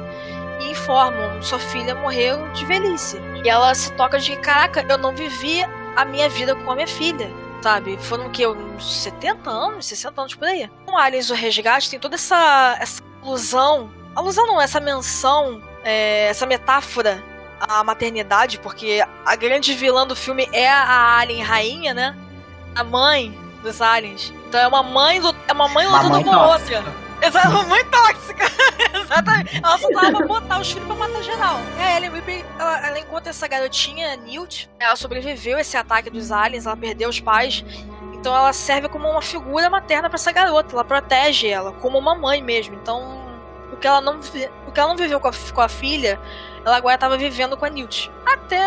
e 0.65 0.71
informam: 0.71 1.41
sua 1.41 1.59
filha 1.59 1.95
morreu 1.95 2.47
de 2.53 2.65
velhice. 2.65 3.19
E 3.43 3.49
ela 3.49 3.73
se 3.73 3.91
toca 3.93 4.19
de: 4.19 4.35
caraca, 4.37 4.85
eu 4.87 4.97
não 4.97 5.15
vivi 5.15 5.63
a 5.95 6.05
minha 6.05 6.27
vida 6.29 6.55
com 6.55 6.71
a 6.71 6.75
minha 6.75 6.87
filha. 6.87 7.29
Sabe? 7.61 7.97
Foram 7.97 8.27
o 8.27 8.29
quê? 8.29 8.45
Uns 8.45 9.01
70 9.03 9.49
anos, 9.49 9.85
60 9.87 10.21
anos 10.21 10.35
por 10.35 10.47
aí. 10.47 10.69
Com 10.85 10.97
Aliens 10.97 11.29
o 11.31 11.33
Resgate 11.33 11.89
tem 11.89 11.99
toda 11.99 12.15
essa, 12.15 12.77
essa 12.79 13.01
alusão. 13.23 13.89
Alusão 14.15 14.45
não, 14.45 14.61
essa 14.61 14.79
menção, 14.79 15.61
é, 15.83 16.27
essa 16.27 16.45
metáfora 16.45 17.23
à 17.59 17.83
maternidade, 17.83 18.59
porque 18.59 19.03
a 19.25 19.35
grande 19.35 19.73
vilã 19.73 20.05
do 20.05 20.15
filme 20.15 20.47
é 20.51 20.69
a 20.69 21.17
Alien 21.17 21.43
Rainha, 21.43 21.93
né? 21.93 22.15
A 22.75 22.83
mãe 22.83 23.35
dos 23.63 23.81
aliens. 23.81 24.31
Então 24.47 24.59
é 24.59 24.67
uma 24.67 24.83
mãe, 24.83 25.19
é 25.47 25.53
uma 25.53 25.67
mãe 25.67 25.87
lutando 25.87 26.23
com 26.23 26.35
outra. 26.35 27.04
Exato, 27.21 27.63
mãe 27.67 27.83
tóxica. 27.85 28.45
Exatamente. 29.01 29.61
Ela 29.63 29.77
só 29.77 29.89
tava 29.89 30.25
botar 30.25 30.59
os 30.59 30.71
filhos 30.71 30.87
pra 30.87 30.95
matar 30.95 31.23
geral. 31.23 31.59
E 31.77 31.81
a 31.81 31.97
Ellen 31.97 32.11
Ripley, 32.11 32.45
ela, 32.59 32.87
ela 32.87 32.99
encontra 32.99 33.29
essa 33.29 33.47
garotinha, 33.47 34.15
Newt. 34.17 34.69
Ela 34.79 34.95
sobreviveu 34.95 35.57
a 35.57 35.61
esse 35.61 35.77
ataque 35.77 36.09
dos 36.09 36.31
aliens, 36.31 36.65
ela 36.65 36.77
perdeu 36.77 37.09
os 37.09 37.19
pais. 37.19 37.63
Então 38.13 38.35
ela 38.35 38.53
serve 38.53 38.89
como 38.89 39.07
uma 39.07 39.21
figura 39.21 39.69
materna 39.69 40.09
pra 40.09 40.15
essa 40.15 40.31
garota. 40.31 40.73
Ela 40.75 40.83
protege 40.83 41.47
ela, 41.47 41.71
como 41.73 41.97
uma 41.97 42.15
mãe 42.15 42.41
mesmo. 42.41 42.75
Então, 42.75 43.23
o 43.71 43.77
que 43.77 43.87
ela 43.87 44.01
não, 44.01 44.19
o 44.67 44.71
que 44.71 44.79
ela 44.79 44.89
não 44.89 44.97
viveu 44.97 45.19
com 45.19 45.27
a, 45.27 45.31
com 45.53 45.61
a 45.61 45.69
filha, 45.69 46.19
ela 46.65 46.77
agora 46.77 46.97
tava 46.97 47.15
vivendo 47.15 47.55
com 47.55 47.63
a 47.63 47.69
Newt. 47.69 48.11
Até 48.25 48.59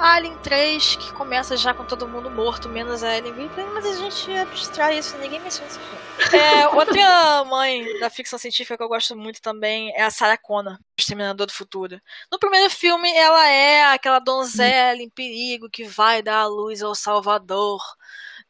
Alien 0.00 0.36
3, 0.38 0.96
que 0.96 1.12
começa 1.12 1.54
já 1.54 1.74
com 1.74 1.84
todo 1.84 2.08
mundo 2.08 2.30
morto, 2.30 2.66
menos 2.66 3.04
a 3.04 3.16
Ellen 3.16 3.34
Ripley, 3.34 3.66
mas 3.66 3.84
a 3.84 3.94
gente 3.94 4.32
abstrai 4.38 4.98
isso, 4.98 5.16
ninguém 5.18 5.38
menciona 5.38 5.68
esse 5.68 5.78
filme. 5.78 6.42
É, 6.42 6.66
outra 6.68 7.44
mãe 7.44 7.98
da 8.00 8.08
ficção 8.08 8.38
científica 8.38 8.76
que 8.76 8.82
eu 8.82 8.88
gosto 8.88 9.14
muito 9.14 9.42
também 9.42 9.92
é 9.94 10.02
a 10.02 10.10
Sarah 10.10 10.38
Connor, 10.38 10.78
Exterminador 10.98 11.46
do 11.46 11.52
Futuro. 11.52 12.00
No 12.30 12.38
primeiro 12.38 12.70
filme, 12.70 13.14
ela 13.14 13.46
é 13.46 13.84
aquela 13.92 14.18
donzela 14.18 15.02
em 15.02 15.10
perigo 15.10 15.68
que 15.68 15.84
vai 15.84 16.22
dar 16.22 16.40
a 16.40 16.46
luz 16.46 16.82
ao 16.82 16.94
Salvador 16.94 17.82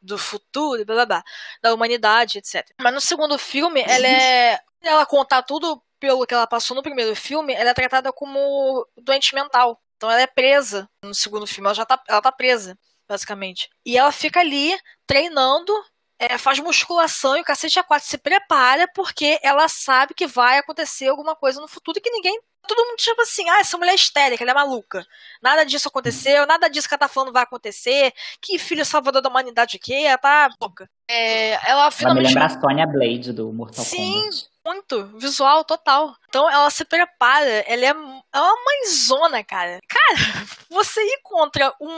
do 0.01 0.17
futuro, 0.17 0.85
blá 0.85 0.95
blá 0.95 1.05
blá, 1.05 1.23
da 1.61 1.73
humanidade, 1.73 2.37
etc. 2.37 2.65
Mas 2.79 2.93
no 2.93 3.01
segundo 3.01 3.37
filme, 3.37 3.81
ela 3.81 4.07
é. 4.07 4.59
Ela 4.81 5.05
contar 5.05 5.43
tudo 5.43 5.81
pelo 6.03 6.27
que 6.27 6.33
ela 6.33 6.45
passou 6.45 6.75
no 6.75 6.83
primeiro 6.83 7.15
filme, 7.15 7.53
ela 7.53 7.69
é 7.69 7.73
tratada 7.73 8.11
como 8.11 8.85
doente 8.97 9.33
mental. 9.33 9.81
Então 9.95 10.11
ela 10.11 10.19
é 10.19 10.27
presa 10.27 10.89
no 11.01 11.15
segundo 11.15 11.47
filme, 11.47 11.65
ela 11.67 11.73
já 11.73 11.85
tá, 11.85 11.97
ela 12.09 12.19
tá 12.21 12.29
presa, 12.29 12.77
basicamente. 13.07 13.69
E 13.85 13.97
ela 13.97 14.11
fica 14.11 14.41
ali 14.41 14.77
treinando, 15.07 15.71
é, 16.19 16.37
faz 16.37 16.59
musculação 16.59 17.37
e 17.37 17.39
o 17.39 17.43
cacete 17.45 17.79
a 17.79 17.83
quatro 17.85 18.05
se 18.05 18.17
prepara 18.17 18.85
porque 18.93 19.39
ela 19.41 19.69
sabe 19.69 20.13
que 20.13 20.27
vai 20.27 20.57
acontecer 20.57 21.07
alguma 21.07 21.37
coisa 21.37 21.61
no 21.61 21.69
futuro 21.69 22.01
que 22.01 22.11
ninguém. 22.11 22.37
Todo 22.67 22.85
mundo 22.85 22.97
tipo 22.97 23.21
assim, 23.21 23.49
ah, 23.49 23.59
essa 23.61 23.77
mulher 23.77 23.93
é 23.93 23.95
histérica, 23.95 24.43
ela 24.43 24.51
é 24.51 24.55
maluca. 24.55 25.05
Nada 25.41 25.63
disso 25.63 25.87
aconteceu, 25.87 26.45
nada 26.45 26.67
disso 26.69 26.87
que 26.89 26.93
ela 26.93 26.99
tá 26.99 27.07
falando 27.07 27.31
vai 27.31 27.43
acontecer. 27.43 28.11
Que 28.41 28.59
filho 28.59 28.85
salvador 28.85 29.21
da 29.21 29.29
humanidade 29.29 29.77
o 29.77 29.79
quê? 29.79 30.03
Ela 30.05 30.17
tá 30.17 30.49
louca. 30.61 30.89
É, 31.09 31.51
ela 31.51 31.63
Ela 31.69 31.85
me 31.85 31.91
finalmente. 31.91 32.27
lembra 32.27 32.45
a 32.45 32.49
Sonya 32.59 32.87
Blade 32.87 33.31
do 33.31 33.53
Mortal 33.53 33.85
Sim, 33.85 34.21
Kombat. 34.21 34.52
Muito. 34.65 35.17
Visual 35.17 35.63
total. 35.63 36.15
Então 36.29 36.49
ela 36.49 36.69
se 36.69 36.85
prepara. 36.85 37.47
Ela 37.67 37.85
é, 37.85 37.89
é 37.89 37.93
uma 38.39 38.55
mãezona, 38.65 39.43
cara. 39.43 39.79
Cara, 39.87 40.17
você 40.69 41.01
ir 41.01 41.19
contra 41.23 41.73
um, 41.81 41.89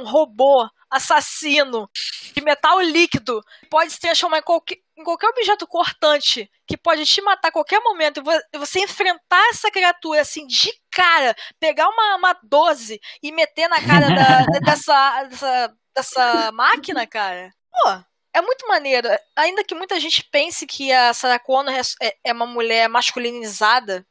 um 0.00 0.04
robô 0.04 0.68
assassino 0.90 1.88
de 2.34 2.40
metal 2.42 2.80
líquido 2.80 3.42
pode 3.70 3.90
se 3.92 4.00
transformar 4.00 4.38
em 4.38 4.42
qualquer, 4.42 4.76
em 4.96 5.04
qualquer 5.04 5.28
objeto 5.28 5.66
cortante 5.66 6.50
que 6.66 6.78
pode 6.78 7.04
te 7.04 7.20
matar 7.20 7.48
a 7.48 7.52
qualquer 7.52 7.80
momento 7.80 8.22
e 8.22 8.56
e 8.56 8.58
você 8.58 8.80
enfrentar 8.80 9.42
essa 9.50 9.70
criatura 9.70 10.22
assim 10.22 10.46
de 10.46 10.70
cara, 10.90 11.34
pegar 11.60 11.88
uma, 11.88 12.16
uma 12.16 12.36
12 12.42 12.98
e 13.22 13.32
meter 13.32 13.68
na 13.68 13.80
cara 13.82 14.08
da- 14.08 14.46
dessa, 14.64 15.24
dessa, 15.24 15.74
dessa 15.94 16.52
máquina, 16.52 17.06
cara. 17.06 17.50
Pô, 17.70 18.04
é 18.34 18.40
muito 18.40 18.66
maneiro. 18.68 19.08
Ainda 19.36 19.64
que 19.64 19.74
muita 19.74 19.98
gente 20.00 20.22
pense 20.30 20.66
que 20.66 20.92
a 20.92 21.12
Sarah 21.12 21.38
Connor 21.38 21.74
é, 21.74 21.80
é- 22.06 22.16
é 22.24 22.32
uma 22.32 22.46
mulher 22.46 22.88
masculinizada, 22.88 24.06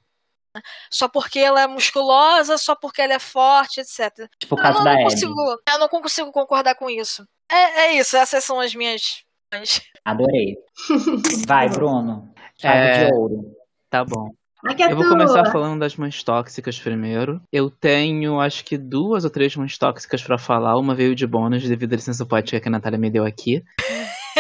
né, 0.55 0.61
só 0.91 1.07
porque 1.07 1.39
ela 1.39 1.61
é 1.61 1.67
musculosa, 1.67 2.57
só 2.57 2.75
porque 2.75 3.01
ela 3.01 3.13
é 3.13 3.19
forte, 3.19 3.79
etc. 3.79 4.29
Tipo 4.39 4.55
o 4.55 4.57
Eu 4.57 4.61
caso 4.63 4.77
não, 4.79 4.83
da 4.85 4.93
não 4.95 5.03
consigo, 5.03 5.61
eu 5.69 5.79
não 5.79 5.87
consigo 5.87 6.31
concordar 6.31 6.75
com 6.75 6.89
isso. 6.89 7.27
É, 7.49 7.81
é 7.87 7.93
isso, 7.93 8.17
essas 8.17 8.43
são 8.43 8.59
as 8.59 8.73
minhas. 8.75 9.23
Adorei. 10.03 10.57
Vai, 11.47 11.69
Bruno. 11.69 12.33
Chave 12.59 12.77
É, 12.77 13.05
de 13.05 13.13
ouro. 13.13 13.55
Tá 13.89 14.03
bom. 14.03 14.29
Ai, 14.65 14.75
que 14.75 14.83
é 14.83 14.91
Eu 14.91 14.95
vou 14.95 15.05
tua. 15.05 15.13
começar 15.13 15.45
falando 15.51 15.79
das 15.79 15.95
mães 15.95 16.23
tóxicas 16.23 16.79
primeiro. 16.79 17.41
Eu 17.51 17.69
tenho, 17.69 18.39
acho 18.39 18.63
que 18.65 18.77
duas 18.77 19.23
ou 19.23 19.29
três 19.29 19.55
mães 19.55 19.77
tóxicas 19.77 20.23
pra 20.23 20.37
falar. 20.37 20.77
Uma 20.77 20.95
veio 20.95 21.15
de 21.15 21.27
bônus 21.27 21.63
devido 21.67 21.93
à 21.93 21.95
licença 21.95 22.25
poética 22.25 22.59
que 22.59 22.67
a 22.67 22.71
Natália 22.71 22.97
me 22.97 23.09
deu 23.09 23.25
aqui. 23.25 23.63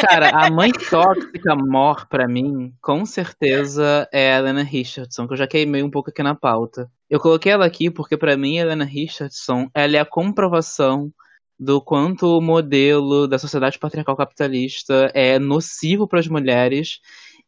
Cara, 0.09 0.29
a 0.29 0.49
mãe 0.49 0.71
tóxica 0.89 1.55
mor 1.55 2.07
pra 2.07 2.27
mim, 2.27 2.73
com 2.81 3.05
certeza, 3.05 4.07
é 4.11 4.33
a 4.33 4.37
Helena 4.39 4.63
Richardson, 4.63 5.27
que 5.27 5.33
eu 5.33 5.37
já 5.37 5.47
queimei 5.47 5.81
um 5.83 5.89
pouco 5.89 6.09
aqui 6.09 6.21
na 6.21 6.35
pauta. 6.35 6.89
Eu 7.09 7.19
coloquei 7.19 7.51
ela 7.51 7.65
aqui 7.65 7.89
porque 7.89 8.17
pra 8.17 8.37
mim 8.37 8.59
a 8.59 8.61
Helena 8.61 8.85
Richardson, 8.85 9.69
ela 9.73 9.97
é 9.97 9.99
a 9.99 10.05
comprovação 10.05 11.11
do 11.59 11.81
quanto 11.81 12.37
o 12.37 12.41
modelo 12.41 13.27
da 13.27 13.39
sociedade 13.39 13.79
patriarcal 13.79 14.15
capitalista 14.15 15.11
é 15.13 15.39
nocivo 15.39 16.07
para 16.07 16.19
as 16.19 16.27
mulheres 16.27 16.99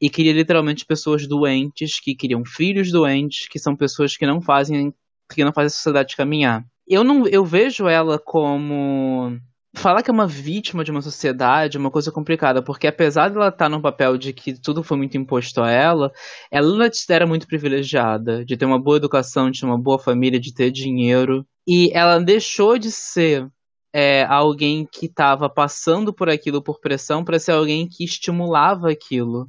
e 0.01 0.09
cria 0.09 0.33
literalmente 0.33 0.85
pessoas 0.85 1.27
doentes 1.27 1.99
que 1.99 2.15
criam 2.15 2.43
filhos 2.45 2.91
doentes, 2.91 3.47
que 3.47 3.59
são 3.59 3.75
pessoas 3.75 4.15
que 4.15 4.25
não 4.25 4.41
fazem 4.41 4.93
que 5.31 5.43
não 5.43 5.53
fazem 5.53 5.67
a 5.67 5.69
sociedade 5.69 6.15
caminhar. 6.15 6.63
Eu 6.87 7.03
não 7.03 7.27
eu 7.27 7.45
vejo 7.45 7.87
ela 7.87 8.17
como 8.17 9.37
falar 9.75 10.01
que 10.01 10.09
é 10.09 10.13
uma 10.13 10.27
vítima 10.27 10.83
de 10.83 10.91
uma 10.91 11.01
sociedade 11.01 11.77
é 11.77 11.79
uma 11.79 11.91
coisa 11.91 12.11
complicada, 12.11 12.61
porque 12.61 12.87
apesar 12.87 13.29
dela 13.29 13.49
estar 13.49 13.69
no 13.69 13.81
papel 13.81 14.17
de 14.17 14.33
que 14.33 14.59
tudo 14.59 14.83
foi 14.83 14.97
muito 14.97 15.17
imposto 15.17 15.61
a 15.61 15.69
ela, 15.71 16.11
ela 16.51 16.89
era 17.09 17.27
muito 17.27 17.47
privilegiada, 17.47 18.43
de 18.43 18.57
ter 18.57 18.65
uma 18.65 18.81
boa 18.81 18.97
educação, 18.97 19.51
de 19.51 19.59
ter 19.59 19.65
uma 19.65 19.77
boa 19.79 19.99
família, 19.99 20.39
de 20.39 20.53
ter 20.53 20.71
dinheiro, 20.71 21.45
e 21.67 21.91
ela 21.93 22.19
deixou 22.19 22.77
de 22.77 22.91
ser 22.91 23.47
é, 23.93 24.23
alguém 24.25 24.87
que 24.91 25.05
estava 25.05 25.49
passando 25.49 26.13
por 26.13 26.29
aquilo 26.29 26.63
por 26.63 26.79
pressão 26.79 27.23
para 27.23 27.39
ser 27.39 27.51
alguém 27.51 27.87
que 27.87 28.03
estimulava 28.03 28.89
aquilo. 28.89 29.47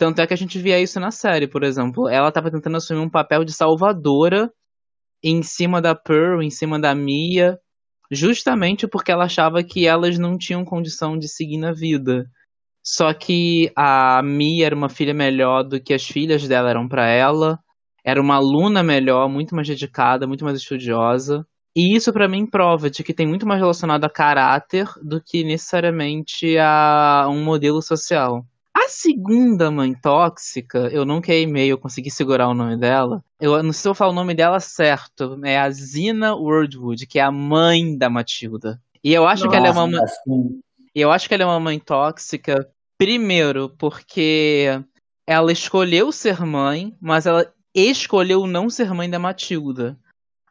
Tanto 0.00 0.22
é 0.22 0.26
que 0.26 0.32
a 0.32 0.36
gente 0.36 0.58
via 0.58 0.80
isso 0.80 0.98
na 0.98 1.10
série, 1.10 1.46
por 1.46 1.62
exemplo. 1.62 2.08
Ela 2.08 2.28
estava 2.28 2.50
tentando 2.50 2.78
assumir 2.78 3.00
um 3.00 3.10
papel 3.10 3.44
de 3.44 3.52
salvadora 3.52 4.50
em 5.22 5.42
cima 5.42 5.78
da 5.82 5.94
Pearl, 5.94 6.40
em 6.40 6.48
cima 6.48 6.80
da 6.80 6.94
Mia, 6.94 7.58
justamente 8.10 8.88
porque 8.88 9.12
ela 9.12 9.24
achava 9.26 9.62
que 9.62 9.86
elas 9.86 10.18
não 10.18 10.38
tinham 10.38 10.64
condição 10.64 11.18
de 11.18 11.28
seguir 11.28 11.58
na 11.58 11.72
vida. 11.74 12.24
Só 12.82 13.12
que 13.12 13.70
a 13.76 14.22
Mia 14.24 14.64
era 14.64 14.74
uma 14.74 14.88
filha 14.88 15.12
melhor 15.12 15.64
do 15.64 15.78
que 15.78 15.92
as 15.92 16.06
filhas 16.06 16.48
dela 16.48 16.70
eram 16.70 16.88
para 16.88 17.06
ela. 17.06 17.58
Era 18.02 18.22
uma 18.22 18.36
aluna 18.36 18.82
melhor, 18.82 19.28
muito 19.28 19.54
mais 19.54 19.68
dedicada, 19.68 20.26
muito 20.26 20.46
mais 20.46 20.56
estudiosa. 20.56 21.46
E 21.76 21.94
isso 21.94 22.10
para 22.10 22.26
mim 22.26 22.46
prova 22.46 22.88
de 22.88 23.04
que 23.04 23.12
tem 23.12 23.28
muito 23.28 23.46
mais 23.46 23.60
relacionado 23.60 24.06
a 24.06 24.10
caráter 24.10 24.86
do 25.02 25.22
que 25.22 25.44
necessariamente 25.44 26.56
a 26.58 27.26
um 27.28 27.44
modelo 27.44 27.82
social. 27.82 28.46
A 28.74 28.88
segunda 28.88 29.70
mãe 29.70 29.94
tóxica, 29.94 30.88
eu 30.92 31.04
não 31.04 31.20
queimei, 31.20 31.70
eu 31.70 31.78
consegui 31.78 32.10
segurar 32.10 32.48
o 32.48 32.54
nome 32.54 32.76
dela. 32.76 33.22
Eu 33.40 33.62
não 33.62 33.72
sei 33.72 33.82
se 33.82 33.88
eu 33.88 33.94
falo 33.94 34.12
o 34.12 34.14
nome 34.14 34.34
dela 34.34 34.60
certo. 34.60 35.40
É 35.44 35.58
a 35.58 35.70
Zina 35.70 36.34
Wordwood, 36.34 37.06
que 37.06 37.18
é 37.18 37.22
a 37.22 37.32
mãe 37.32 37.96
da 37.96 38.08
Matilda. 38.08 38.80
E 39.02 39.12
eu 39.12 39.26
acho 39.26 39.48
que 39.48 39.56
ela 39.56 39.68
é 39.68 39.70
uma 39.70 39.86
Nossa, 39.86 40.20
mãe. 40.26 40.38
sim. 40.38 40.60
Eu 40.94 41.10
acho 41.10 41.28
que 41.28 41.34
ela 41.34 41.44
é 41.44 41.46
uma 41.46 41.60
mãe 41.60 41.78
tóxica, 41.78 42.68
primeiro, 42.98 43.70
porque 43.78 44.66
ela 45.26 45.52
escolheu 45.52 46.12
ser 46.12 46.44
mãe, 46.44 46.96
mas 47.00 47.26
ela 47.26 47.52
escolheu 47.74 48.46
não 48.46 48.68
ser 48.68 48.92
mãe 48.92 49.08
da 49.08 49.18
Matilda. 49.18 49.96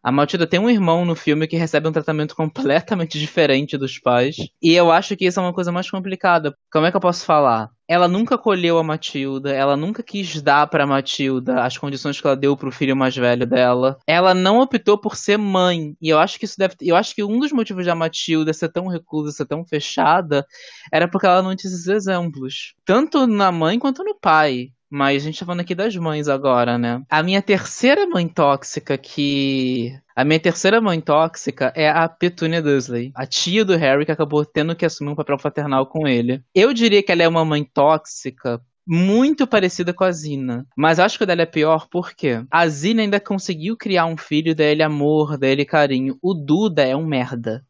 A 0.01 0.11
Matilda 0.11 0.47
tem 0.47 0.59
um 0.59 0.69
irmão 0.69 1.03
no 1.03 1.15
filme 1.15 1.47
que 1.47 1.57
recebe 1.57 1.87
um 1.87 1.91
tratamento 1.91 2.35
completamente 2.35 3.19
diferente 3.19 3.77
dos 3.77 3.99
pais. 3.99 4.37
E 4.61 4.73
eu 4.73 4.91
acho 4.91 5.15
que 5.15 5.25
isso 5.25 5.39
é 5.39 5.43
uma 5.43 5.53
coisa 5.53 5.71
mais 5.71 5.89
complicada. 5.89 6.55
Como 6.71 6.85
é 6.85 6.91
que 6.91 6.97
eu 6.97 7.01
posso 7.01 7.25
falar? 7.25 7.69
Ela 7.87 8.07
nunca 8.07 8.37
colheu 8.37 8.77
a 8.77 8.83
Matilda, 8.83 9.51
ela 9.51 9.75
nunca 9.75 10.03
quis 10.03 10.41
dar 10.43 10.67
pra 10.67 10.85
Matilda 10.85 11.63
as 11.63 11.75
condições 11.75 12.21
que 12.21 12.27
ela 12.27 12.35
deu 12.35 12.55
pro 12.55 12.71
filho 12.71 12.95
mais 12.95 13.15
velho 13.17 13.47
dela. 13.47 13.97
Ela 14.05 14.33
não 14.33 14.59
optou 14.59 14.95
por 14.95 15.15
ser 15.15 15.37
mãe. 15.37 15.95
E 15.99 16.07
eu 16.07 16.19
acho 16.19 16.37
que 16.37 16.45
isso 16.45 16.55
deve, 16.57 16.75
eu 16.81 16.95
acho 16.95 17.15
que 17.15 17.23
um 17.23 17.39
dos 17.39 17.51
motivos 17.51 17.85
da 17.85 17.95
Matilda 17.95 18.53
ser 18.53 18.69
tão 18.69 18.87
reclusa, 18.87 19.31
ser 19.31 19.47
tão 19.47 19.65
fechada, 19.65 20.45
era 20.93 21.07
porque 21.07 21.25
ela 21.25 21.41
não 21.41 21.55
tinha 21.55 21.71
esses 21.71 21.87
exemplos, 21.87 22.75
tanto 22.85 23.25
na 23.25 23.51
mãe 23.51 23.79
quanto 23.79 24.03
no 24.03 24.13
pai. 24.13 24.71
Mas 24.89 25.21
a 25.21 25.25
gente 25.25 25.39
tá 25.39 25.45
falando 25.45 25.61
aqui 25.61 25.75
das 25.75 25.95
mães 25.95 26.27
agora, 26.27 26.77
né? 26.77 27.03
A 27.09 27.21
minha 27.21 27.41
terceira 27.41 28.07
mãe 28.07 28.27
tóxica 28.27 28.97
que. 28.97 29.93
A 30.15 30.25
minha 30.25 30.39
terceira 30.39 30.81
mãe 30.81 30.99
tóxica 30.99 31.71
é 31.75 31.89
a 31.89 32.09
Petunia 32.09 32.61
Dursley, 32.61 33.11
a 33.15 33.25
tia 33.25 33.63
do 33.63 33.77
Harry 33.77 34.05
que 34.05 34.11
acabou 34.11 34.43
tendo 34.43 34.75
que 34.75 34.85
assumir 34.85 35.11
um 35.11 35.15
papel 35.15 35.37
paternal 35.37 35.85
com 35.85 36.07
ele. 36.07 36.43
Eu 36.53 36.73
diria 36.73 37.01
que 37.01 37.11
ela 37.11 37.23
é 37.23 37.27
uma 37.27 37.45
mãe 37.45 37.63
tóxica 37.63 38.59
muito 38.91 39.45
parecida 39.45 39.93
com 39.93 40.03
a 40.03 40.11
Zina. 40.11 40.65
Mas 40.75 40.99
acho 40.99 41.17
que 41.17 41.23
o 41.23 41.27
dela 41.27 41.43
é 41.43 41.45
pior 41.45 41.87
porque 41.91 42.43
a 42.49 42.67
Zina 42.67 43.03
ainda 43.03 43.19
conseguiu 43.19 43.77
criar 43.77 44.07
um 44.07 44.17
filho 44.17 44.55
dele 44.55 44.81
amor, 44.81 45.37
dele 45.37 45.63
carinho. 45.63 46.17
O 46.23 46.33
Duda 46.33 46.81
é 46.81 46.95
um 46.95 47.05
merda. 47.05 47.63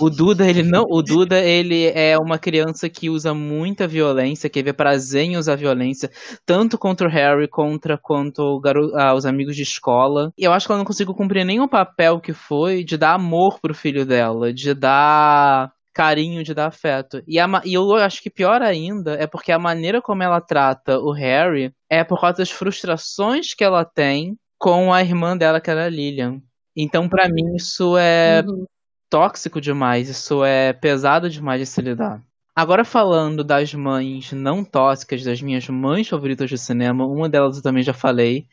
O 0.00 0.10
Duda, 0.10 0.48
ele 0.48 0.62
não. 0.62 0.84
O 0.88 1.02
Duda, 1.02 1.38
ele 1.40 1.86
é 1.86 2.18
uma 2.18 2.38
criança 2.38 2.88
que 2.88 3.08
usa 3.08 3.32
muita 3.34 3.86
violência, 3.86 4.50
que 4.50 4.62
vê 4.62 4.72
prazer 4.72 5.24
em 5.24 5.36
usar 5.36 5.56
violência, 5.56 6.10
tanto 6.44 6.78
contra 6.78 7.06
o 7.06 7.10
Harry 7.10 7.48
contra 7.48 7.98
quanto 7.98 8.60
ah, 8.94 9.14
os 9.14 9.26
amigos 9.26 9.56
de 9.56 9.62
escola. 9.62 10.32
E 10.36 10.44
eu 10.44 10.52
acho 10.52 10.66
que 10.66 10.72
ela 10.72 10.78
não 10.78 10.84
conseguiu 10.84 11.14
cumprir 11.14 11.44
nenhum 11.44 11.68
papel 11.68 12.20
que 12.20 12.32
foi 12.32 12.84
de 12.84 12.96
dar 12.96 13.14
amor 13.14 13.60
pro 13.60 13.74
filho 13.74 14.04
dela, 14.04 14.52
de 14.52 14.74
dar 14.74 15.72
carinho, 15.94 16.42
de 16.44 16.52
dar 16.52 16.66
afeto. 16.66 17.22
E, 17.26 17.38
a, 17.38 17.46
e 17.64 17.74
eu 17.74 17.94
acho 17.94 18.22
que 18.22 18.28
pior 18.28 18.60
ainda 18.60 19.14
é 19.14 19.26
porque 19.26 19.50
a 19.50 19.58
maneira 19.58 20.02
como 20.02 20.22
ela 20.22 20.40
trata 20.40 20.98
o 20.98 21.10
Harry 21.12 21.72
é 21.88 22.04
por 22.04 22.20
causa 22.20 22.38
das 22.38 22.50
frustrações 22.50 23.54
que 23.54 23.64
ela 23.64 23.84
tem 23.84 24.36
com 24.58 24.92
a 24.92 25.02
irmã 25.02 25.36
dela, 25.36 25.60
que 25.60 25.70
era 25.70 25.86
a 25.86 25.88
Lilian. 25.88 26.40
Então, 26.76 27.08
para 27.08 27.28
mim, 27.28 27.54
isso 27.56 27.96
é 27.96 28.42
Uhum. 28.46 28.66
Tóxico 29.10 29.60
demais, 29.60 30.08
isso 30.08 30.44
é 30.44 30.72
pesado 30.72 31.28
demais 31.30 31.60
de 31.60 31.66
se 31.66 31.80
lidar. 31.80 32.22
Agora 32.54 32.84
falando 32.84 33.44
das 33.44 33.74
mães 33.74 34.32
não 34.32 34.64
tóxicas, 34.64 35.22
das 35.22 35.42
minhas 35.42 35.68
mães 35.68 36.08
favoritas 36.08 36.48
de 36.48 36.56
cinema, 36.56 37.06
uma 37.06 37.28
delas 37.28 37.56
eu 37.56 37.62
também 37.62 37.82
já 37.82 37.92
falei, 37.92 38.46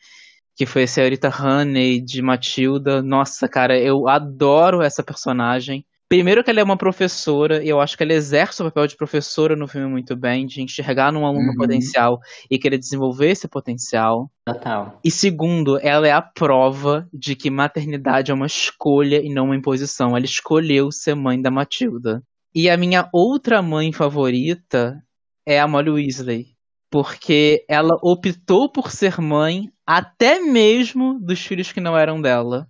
que 0.54 0.66
foi 0.66 0.82
a 0.84 0.86
senhorita 0.86 1.28
Honey 1.28 2.00
de 2.00 2.20
Matilda. 2.20 3.02
Nossa, 3.02 3.48
cara, 3.48 3.78
eu 3.78 4.06
adoro 4.08 4.82
essa 4.82 5.02
personagem. 5.02 5.84
Primeiro 6.14 6.44
que 6.44 6.50
ela 6.50 6.60
é 6.60 6.62
uma 6.62 6.76
professora, 6.76 7.64
e 7.64 7.68
eu 7.68 7.80
acho 7.80 7.96
que 7.96 8.04
ela 8.04 8.12
exerce 8.12 8.62
o 8.62 8.66
papel 8.66 8.86
de 8.86 8.96
professora 8.96 9.56
no 9.56 9.66
filme 9.66 9.88
muito 9.88 10.14
bem, 10.14 10.46
de 10.46 10.62
enxergar 10.62 11.10
num 11.12 11.26
aluno 11.26 11.48
Uhum. 11.48 11.56
potencial 11.56 12.20
e 12.48 12.56
querer 12.56 12.78
desenvolver 12.78 13.30
esse 13.30 13.48
potencial. 13.48 14.30
Total. 14.46 15.00
E 15.04 15.10
segundo, 15.10 15.76
ela 15.82 16.06
é 16.06 16.12
a 16.12 16.22
prova 16.22 17.08
de 17.12 17.34
que 17.34 17.50
maternidade 17.50 18.30
é 18.30 18.34
uma 18.34 18.46
escolha 18.46 19.20
e 19.20 19.28
não 19.28 19.46
uma 19.46 19.56
imposição. 19.56 20.10
Ela 20.16 20.24
escolheu 20.24 20.92
ser 20.92 21.16
mãe 21.16 21.42
da 21.42 21.50
Matilda. 21.50 22.22
E 22.54 22.70
a 22.70 22.76
minha 22.76 23.08
outra 23.12 23.60
mãe 23.60 23.92
favorita 23.92 24.96
é 25.44 25.58
a 25.58 25.66
Molly 25.66 25.90
Weasley. 25.90 26.46
Porque 26.92 27.64
ela 27.68 27.98
optou 28.00 28.70
por 28.70 28.92
ser 28.92 29.20
mãe 29.20 29.68
até 29.84 30.38
mesmo 30.38 31.18
dos 31.20 31.40
filhos 31.40 31.72
que 31.72 31.80
não 31.80 31.98
eram 31.98 32.22
dela. 32.22 32.68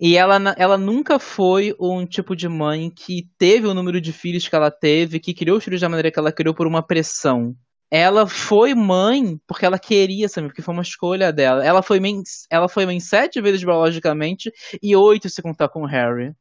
E 0.00 0.16
ela, 0.16 0.54
ela 0.56 0.78
nunca 0.78 1.18
foi 1.18 1.74
um 1.80 2.04
tipo 2.06 2.34
de 2.34 2.48
mãe 2.48 2.90
que 2.90 3.28
teve 3.38 3.66
o 3.66 3.74
número 3.74 4.00
de 4.00 4.12
filhos 4.12 4.48
que 4.48 4.54
ela 4.54 4.70
teve, 4.70 5.20
que 5.20 5.34
criou 5.34 5.58
os 5.58 5.64
filhos 5.64 5.80
da 5.80 5.88
maneira 5.88 6.10
que 6.10 6.18
ela 6.18 6.32
criou 6.32 6.54
por 6.54 6.66
uma 6.66 6.82
pressão. 6.82 7.54
Ela 7.90 8.26
foi 8.26 8.74
mãe 8.74 9.38
porque 9.46 9.64
ela 9.64 9.78
queria, 9.78 10.28
sabe? 10.28 10.48
Porque 10.48 10.62
foi 10.62 10.74
uma 10.74 10.82
escolha 10.82 11.32
dela. 11.32 11.64
Ela 11.64 11.82
foi 11.82 11.98
mãe, 12.00 12.22
ela 12.50 12.68
foi 12.68 12.84
mãe 12.84 13.00
sete 13.00 13.40
vezes 13.40 13.62
biologicamente 13.62 14.52
e 14.82 14.94
oito 14.94 15.30
se 15.30 15.40
contar 15.40 15.68
com 15.68 15.82
o 15.82 15.86
Harry. 15.86 16.34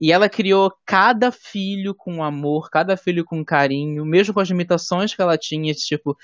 E 0.00 0.12
ela 0.12 0.28
criou 0.28 0.72
cada 0.86 1.30
filho 1.30 1.94
com 1.94 2.22
amor, 2.22 2.70
cada 2.70 2.96
filho 2.96 3.24
com 3.24 3.44
carinho, 3.44 4.04
mesmo 4.04 4.32
com 4.32 4.40
as 4.40 4.48
limitações 4.48 5.14
que 5.14 5.20
ela 5.20 5.36
tinha, 5.36 5.74
tipo, 5.74 6.16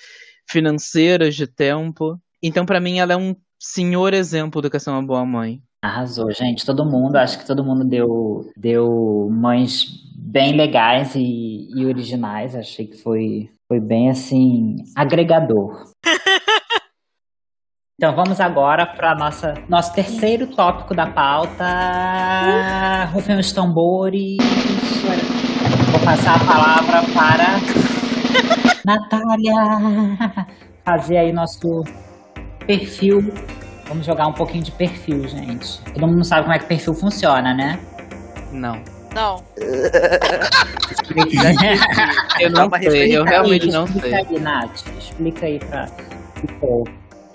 financeiras 0.48 1.34
de 1.36 1.46
tempo. 1.46 2.18
Então, 2.42 2.64
pra 2.64 2.80
mim, 2.80 2.98
ela 2.98 3.12
é 3.12 3.16
um 3.16 3.36
senhor 3.58 4.14
exemplo 4.14 4.62
do 4.62 4.70
que 4.70 4.76
é 4.78 4.80
ser 4.80 4.90
uma 4.90 5.02
boa 5.02 5.26
mãe. 5.26 5.62
Arrasou, 5.82 6.30
gente. 6.32 6.66
Todo 6.66 6.84
mundo, 6.84 7.16
acho 7.16 7.38
que 7.38 7.46
todo 7.46 7.64
mundo 7.64 7.84
deu, 7.84 8.50
deu 8.56 9.28
mães 9.30 9.86
bem 10.14 10.54
legais 10.54 11.14
e, 11.14 11.68
e 11.74 11.86
originais. 11.86 12.54
Achei 12.54 12.86
que 12.86 12.98
foi, 12.98 13.50
foi 13.66 13.80
bem 13.80 14.10
assim, 14.10 14.76
agregador. 14.94 15.90
Então 18.02 18.16
vamos 18.16 18.40
agora 18.40 18.86
para 18.86 19.14
nossa 19.14 19.52
nosso 19.68 19.92
terceiro 19.92 20.46
tópico 20.46 20.94
da 20.94 21.06
pauta. 21.06 23.04
Rufem 23.12 23.38
os 23.38 23.52
tambores. 23.52 24.38
Vou 25.90 26.00
passar 26.02 26.36
a 26.36 26.44
palavra 26.46 27.02
para 27.12 27.60
Natália. 28.86 29.54
Fazer 30.82 31.18
aí 31.18 31.30
nosso 31.30 31.84
perfil. 32.66 33.20
Vamos 33.90 34.06
jogar 34.06 34.28
um 34.28 34.32
pouquinho 34.32 34.62
de 34.62 34.70
perfil, 34.70 35.26
gente. 35.26 35.82
Todo 35.92 36.06
mundo 36.06 36.24
sabe 36.24 36.42
como 36.42 36.54
é 36.54 36.60
que 36.60 36.66
perfil 36.66 36.94
funciona, 36.94 37.52
né? 37.52 37.76
Não. 38.52 38.80
Não. 39.12 39.42
Eu 42.40 42.50
não 42.50 42.70
sei, 42.70 43.16
eu 43.16 43.24
realmente 43.24 43.66
não 43.66 43.84
explica 43.84 44.08
sei. 44.08 44.14
aí, 44.14 44.38
Nath. 44.38 44.86
Explica 44.96 45.46
aí 45.46 45.58
pra. 45.58 45.88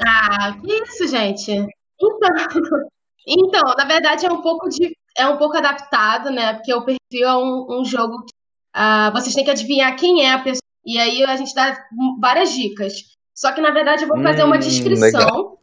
Ah, 0.07 0.55
que 0.61 0.73
isso, 0.83 1.07
gente? 1.09 1.51
Então, 1.51 2.29
então, 3.27 3.61
na 3.77 3.83
verdade 3.83 4.25
é 4.25 4.31
um 4.31 4.41
pouco 4.41 4.69
de 4.69 4.95
é 5.17 5.27
um 5.27 5.35
pouco 5.37 5.57
adaptado, 5.57 6.31
né? 6.31 6.53
Porque 6.53 6.73
o 6.73 6.85
perfil 6.85 7.27
é 7.27 7.37
um, 7.37 7.67
um 7.81 7.85
jogo 7.85 8.19
que 8.23 8.33
ah, 8.73 9.11
vocês 9.11 9.35
têm 9.35 9.43
que 9.43 9.51
adivinhar 9.51 9.93
quem 9.97 10.25
é 10.25 10.31
a 10.31 10.39
pessoa. 10.39 10.61
E 10.85 10.97
aí 10.97 11.21
a 11.25 11.35
gente 11.35 11.53
dá 11.53 11.77
várias 12.21 12.53
dicas. 12.53 12.93
Só 13.35 13.51
que 13.51 13.59
na 13.59 13.71
verdade 13.71 14.03
eu 14.03 14.07
vou 14.07 14.23
fazer 14.23 14.43
uma 14.43 14.55
Hum, 14.55 14.59
descrição 14.59 15.19
legal. 15.19 15.59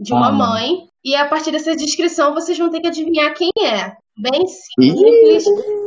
De 0.00 0.12
uma 0.12 0.28
Ah. 0.28 0.32
mãe 0.32 0.88
e 1.04 1.14
a 1.14 1.26
partir 1.26 1.52
dessa 1.52 1.76
descrição 1.76 2.34
vocês 2.34 2.58
vão 2.58 2.70
ter 2.70 2.80
que 2.80 2.88
adivinhar 2.88 3.34
quem 3.34 3.50
é. 3.62 3.92
Bem 4.18 4.46
simples. 4.46 5.44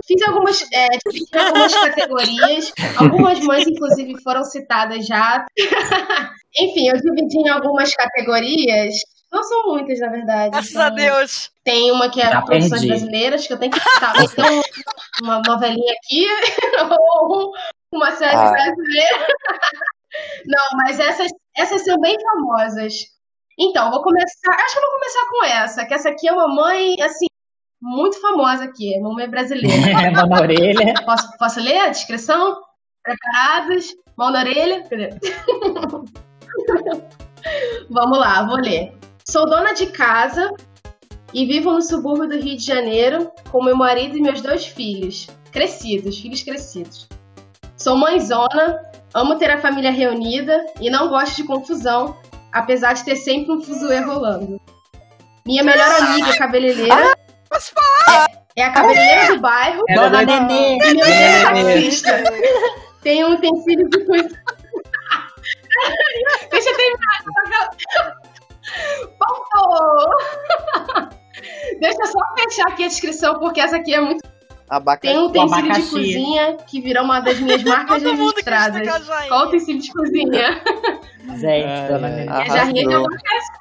Fiz 0.08 0.22
algumas, 0.28 0.62
é, 0.74 0.88
fiz 1.12 1.24
algumas 1.34 1.74
categorias. 1.76 2.74
Algumas 2.98 3.40
mães, 3.42 3.68
inclusive, 3.68 4.16
foram 4.24 4.44
citadas 4.44 5.06
já. 5.06 5.46
Enfim, 6.60 6.88
eu 6.90 6.96
dividi 6.96 7.38
em 7.40 7.50
algumas 7.50 7.94
categorias. 7.94 8.96
Não 9.32 9.44
são 9.44 9.64
muitas, 9.68 10.00
na 10.00 10.10
verdade. 10.10 10.52
Graças 10.52 10.72
São- 10.72 10.82
a 10.82 10.90
Deus. 10.90 11.52
Tem 11.64 11.92
uma 11.92 12.10
que 12.10 12.22
é 12.22 12.30
Já 12.30 12.42
Produções 12.42 12.72
perdi. 12.72 12.88
Brasileiras, 12.88 13.48
que 13.48 13.54
eu 13.54 13.58
tenho 13.60 13.72
que 13.72 13.80
citar. 13.80 14.14
Um- 14.18 15.26
uma 15.26 15.42
novelinha 15.48 15.94
aqui, 15.94 16.28
ou 17.22 17.52
uma 17.94 18.12
série 18.12 18.36
Ah. 18.36 18.52
brasileira. 18.52 19.28
Não, 20.46 20.78
mas 20.78 21.00
essas, 21.00 21.32
essas 21.58 21.84
são 21.84 22.00
bem 22.00 22.16
famosas. 22.20 22.94
Então, 23.60 23.92
vou 23.92 24.02
começar. 24.02 24.54
Acho 24.64 24.74
que 24.74 24.80
eu 24.80 24.90
vou 24.90 25.00
começar 25.00 25.28
com 25.30 25.46
essa, 25.46 25.86
que 25.86 25.94
essa 25.94 26.10
aqui 26.10 26.28
é 26.28 26.34
uma 26.34 26.48
mãe, 26.48 26.96
assim, 27.02 27.28
muito 27.82 28.20
famosa 28.22 28.64
aqui, 28.64 29.00
não 29.00 29.20
é 29.20 29.28
brasileira. 29.28 30.12
Mão 30.12 30.28
na 30.28 30.42
orelha. 30.42 30.94
Posso, 31.06 31.38
posso 31.38 31.60
ler 31.60 31.80
a 31.80 31.90
descrição? 31.90 32.62
Preparados? 33.04 33.94
Mão 34.18 34.32
na 34.32 34.40
orelha? 34.40 34.84
Vamos 37.90 38.18
lá, 38.18 38.46
vou 38.46 38.58
ler. 38.58 38.94
Sou 39.28 39.46
dona 39.46 39.74
de 39.74 39.88
casa 39.88 40.54
e 41.34 41.46
vivo 41.46 41.72
no 41.72 41.82
subúrbio 41.82 42.30
do 42.30 42.36
Rio 42.36 42.56
de 42.56 42.64
Janeiro 42.64 43.32
com 43.52 43.64
meu 43.64 43.76
marido 43.76 44.18
e 44.18 44.22
meus 44.22 44.42
dois 44.42 44.66
filhos. 44.66 45.28
Crescidos, 45.52 46.20
filhos 46.20 46.42
crescidos. 46.42 47.10
Sou 47.76 47.98
mãezona, 47.98 48.82
amo 49.14 49.36
ter 49.36 49.52
a 49.52 49.60
família 49.60 49.92
reunida 49.92 50.66
e 50.80 50.90
não 50.90 51.10
gosto 51.10 51.36
de 51.36 51.44
confusão, 51.44 52.16
apesar 52.54 52.94
de 52.94 53.04
ter 53.04 53.16
sempre 53.16 53.52
um 53.52 53.62
fuzuê 53.62 54.00
rolando. 54.00 54.62
Minha 55.46 55.64
melhor 55.64 55.90
amiga 56.02 56.38
cabeleireira 56.38 57.16
Posso 57.50 57.74
falar? 57.74 58.28
é, 58.56 58.62
é 58.62 58.64
a 58.66 58.72
cabeleireira 58.72 59.36
do 59.36 59.42
bairro. 59.42 59.84
Ela 59.90 60.10
Dona 60.10 60.22
é 60.22 60.26
Nenê. 60.26 60.78
E 60.78 60.94
meu 60.94 61.06
Nenê. 61.06 61.74
taxista. 61.74 62.24
Tem 63.02 63.26
um 63.26 63.34
utensílio 63.34 63.90
de 63.90 64.06
coisa. 64.06 64.30
Deixa 66.50 66.70
eu 66.70 66.78
terminar. 66.78 67.24
Faltou! 69.20 70.10
Deixa 71.80 72.02
eu 72.02 72.08
só 72.08 72.20
fechar 72.38 72.68
aqui 72.70 72.86
a 72.86 72.88
descrição, 72.88 73.40
porque 73.40 73.60
essa 73.60 73.76
aqui 73.76 73.94
é 73.94 74.00
muito. 74.00 74.24
Abacaxi. 74.70 75.14
Tem 75.14 75.22
um 75.22 75.26
utensílio 75.26 75.74
de 75.74 75.82
cozinha 75.82 76.58
que 76.66 76.80
virou 76.80 77.04
uma 77.04 77.20
das 77.20 77.40
minhas 77.40 77.62
marcas 77.64 78.02
registradas. 78.02 78.88
Qual 79.28 79.48
utensílio 79.48 79.82
de 79.82 79.92
cozinha? 79.92 80.64
Gente, 81.24 81.66
Ai, 81.66 81.88
dona 81.88 82.08
ai. 82.08 82.16
Nenê. 82.16 82.32
É 82.32 82.46
jarrinha 82.48 82.88
de 82.88 82.94
abacaxi. 82.94 83.52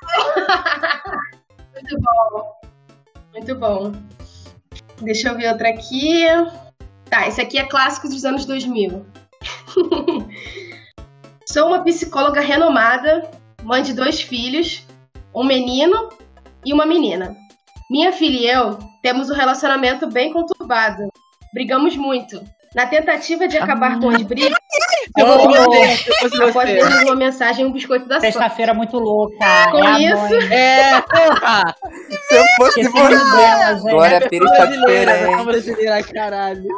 Muito 1.74 1.97
bom. 2.01 2.52
Muito 3.32 3.55
bom. 3.56 3.93
Deixa 5.01 5.28
eu 5.28 5.36
ver 5.36 5.52
outra 5.52 5.68
aqui. 5.68 6.24
Tá, 7.09 7.26
esse 7.28 7.40
aqui 7.40 7.59
é 7.59 7.64
clássico 7.64 8.09
dos 8.09 8.24
anos 8.24 8.44
2000. 8.44 9.06
Sou 11.47 11.68
uma 11.68 11.84
psicóloga 11.84 12.40
renomada, 12.40 13.30
mãe 13.62 13.82
de 13.82 13.93
dois 13.93 14.20
filhos, 14.20 14.86
um 15.34 15.44
menino 15.44 16.09
e 16.64 16.72
uma 16.72 16.86
menina. 16.86 17.36
Minha 17.90 18.12
filha 18.12 18.39
e 18.39 18.47
eu 18.47 18.78
temos 19.02 19.28
um 19.28 19.34
relacionamento 19.34 20.06
bem 20.09 20.32
conturbado. 20.32 21.09
Brigamos 21.52 21.97
muito. 21.97 22.43
Na 22.74 22.86
tentativa 22.86 23.47
de 23.47 23.59
acabar 23.59 24.01
com 24.01 24.09
as 24.11 24.23
brigas, 24.23 24.57
Eu 25.19 25.27
vou 25.27 25.39
você, 25.49 26.39
eu 26.40 26.49
após 26.49 26.70
ver 26.70 27.05
uma 27.05 27.15
mensagem 27.16 27.65
e 27.65 27.69
um 27.69 27.73
biscoito 27.73 28.07
da 28.09 28.15
sorte. 28.19 28.32
Sexta-feira 28.32 28.73
muito 28.73 28.99
louca. 28.99 29.36
Com 29.70 29.85
é 29.85 29.86
a 29.86 30.01
isso- 30.01 30.16
mãe. 30.16 30.53
É, 30.53 31.01
porra! 31.03 31.74
Se 32.28 32.35
eu 32.35 32.44
fosse 32.57 32.82
você. 32.89 33.90
Glória 33.90 34.28
Pires 34.28 34.51
tá 34.53 34.65
diferente. 34.66 35.44
brasileira, 35.44 36.03
caralho. 36.03 36.69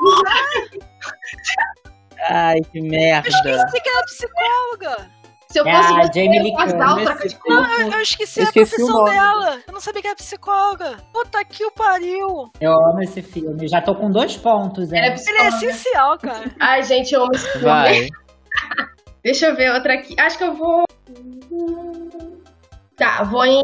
Ai, 2.29 2.61
que 2.73 2.81
merda. 2.81 3.29
Esqueci 3.29 3.81
que 3.83 3.89
era 3.89 4.03
psicóloga. 4.05 5.11
Se 5.55 5.61
eu 5.61 5.69
É 5.69 5.73
fosse 5.77 5.93
a 5.93 6.03
você, 6.03 6.21
Jamie 6.21 6.39
eu 6.39 6.43
Lee 6.43 6.53
Curtis. 6.53 6.73
troca 6.75 7.29
de 7.29 7.39
Não, 7.47 7.79
eu, 7.79 7.93
eu 7.93 8.01
esqueci, 8.01 8.41
Esqueci 8.41 8.75
a 8.75 8.77
profissão 8.77 9.05
dela. 9.05 9.59
Eu 9.69 9.73
não 9.73 9.81
sabia 9.81 10.03
que 10.03 10.09
era 10.09 10.17
psicóloga. 10.17 10.97
Puta 11.13 11.45
que 11.45 11.65
o 11.65 11.71
pariu. 11.71 12.51
Eu 12.61 12.73
amo 12.73 13.01
esse 13.01 13.23
filme. 13.23 13.69
Já 13.69 13.81
tô 13.81 13.95
com 13.95 14.11
dois 14.11 14.37
pontos, 14.37 14.93
é 14.93 14.97
hein? 14.97 15.15
Ele 15.29 15.39
é 15.39 15.47
essencial, 15.47 16.19
cara. 16.19 16.51
Ai, 16.59 16.83
gente, 16.83 17.15
eu 17.15 17.23
amo 17.23 17.37
esse 17.37 17.49
filme. 17.53 17.67
Vai. 17.67 18.09
Deixa 19.23 19.47
eu 19.47 19.55
ver 19.55 19.71
outra 19.71 19.95
aqui. 19.95 20.17
Acho 20.19 20.39
que 20.39 20.43
eu 20.43 20.55
vou. 20.55 20.83
Tá, 22.97 23.23
vou 23.23 23.45
em 23.45 23.63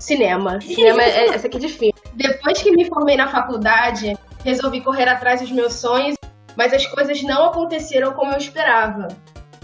cinema. 0.00 0.60
Cinema 0.60 1.02
é 1.04 1.26
essa 1.26 1.46
aqui 1.46 1.56
é 1.56 1.60
difícil. 1.60 1.94
Depois 2.14 2.60
que 2.60 2.72
me 2.72 2.84
formei 2.86 3.16
na 3.16 3.28
faculdade, 3.28 4.18
resolvi 4.44 4.80
correr 4.80 5.08
atrás 5.08 5.40
dos 5.40 5.52
meus 5.52 5.74
sonhos, 5.74 6.16
mas 6.56 6.72
as 6.72 6.84
coisas 6.88 7.22
não 7.22 7.44
aconteceram 7.44 8.12
como 8.12 8.32
eu 8.32 8.38
esperava. 8.38 9.06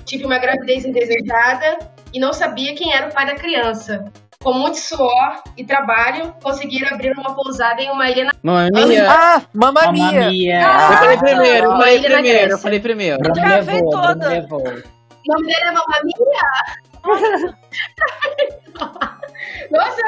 Tive 0.09 0.25
uma 0.25 0.39
gravidez 0.39 0.87
indesejada 0.87 1.79
e 2.15 2.19
não 2.19 2.33
sabia 2.33 2.75
quem 2.75 2.95
era 2.95 3.09
o 3.09 3.13
pai 3.13 3.27
da 3.27 3.35
criança. 3.35 4.11
Com 4.43 4.55
muito 4.55 4.79
suor 4.79 5.43
e 5.57 5.65
trabalho, 5.65 6.33
conseguiram 6.43 6.89
abrir 6.95 7.13
uma 7.13 7.35
pousada 7.35 7.83
em 7.83 7.91
uma 7.91 8.09
ilha 8.09 8.25
na 8.25 8.33
Mamma 8.43 8.87
mia. 8.87 9.07
Ah, 9.11 9.43
Mamma 9.53 9.83
Mamma 9.83 9.93
Mia. 9.93 10.31
Mia. 10.31 10.61
Eu 10.63 10.97
falei 10.97 11.17
Ah, 11.17 11.21
primeiro, 11.21 11.67
eu 11.67 11.71
falei 11.77 12.01
primeiro, 12.01 12.53
eu 12.53 12.59
falei 12.59 12.81
primeiro. 12.81 13.19
Bruno 13.19 13.35
Gravei 13.35 13.83
toda. 13.83 14.29
levou. 14.29 14.61
O 14.61 15.33
nome 15.33 15.47
dele 15.47 15.63
é. 15.63 15.73
Nossa, 19.71 20.03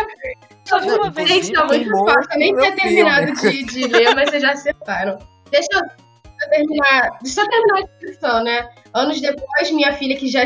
Só 0.65 0.81
vi 0.81 0.91
uma 0.93 1.11
vez. 1.11 1.29
Gente, 1.29 1.53
tá 1.53 1.65
muito 1.67 1.91
fácil. 2.05 2.33
Eu 2.33 2.39
nem 2.39 2.55
tinha 2.57 2.77
terminado 2.77 3.33
de, 3.33 3.65
de 3.65 3.87
ler, 3.89 4.15
mas 4.15 4.31
vocês 4.31 4.43
já 4.43 4.53
acertaram. 4.53 5.19
Deixa 5.51 5.69
eu, 5.73 5.81
deixa 5.81 5.95
eu 5.95 6.10
terminar. 6.51 7.19
Deixa 7.23 7.41
eu 7.41 7.49
terminar 7.49 7.79
a 7.79 7.83
descrição, 7.83 8.45
né? 8.45 8.69
Anos 8.93 9.21
depois, 9.21 9.71
minha 9.71 9.93
filha 9.95 10.17
que 10.17 10.29
já. 10.29 10.45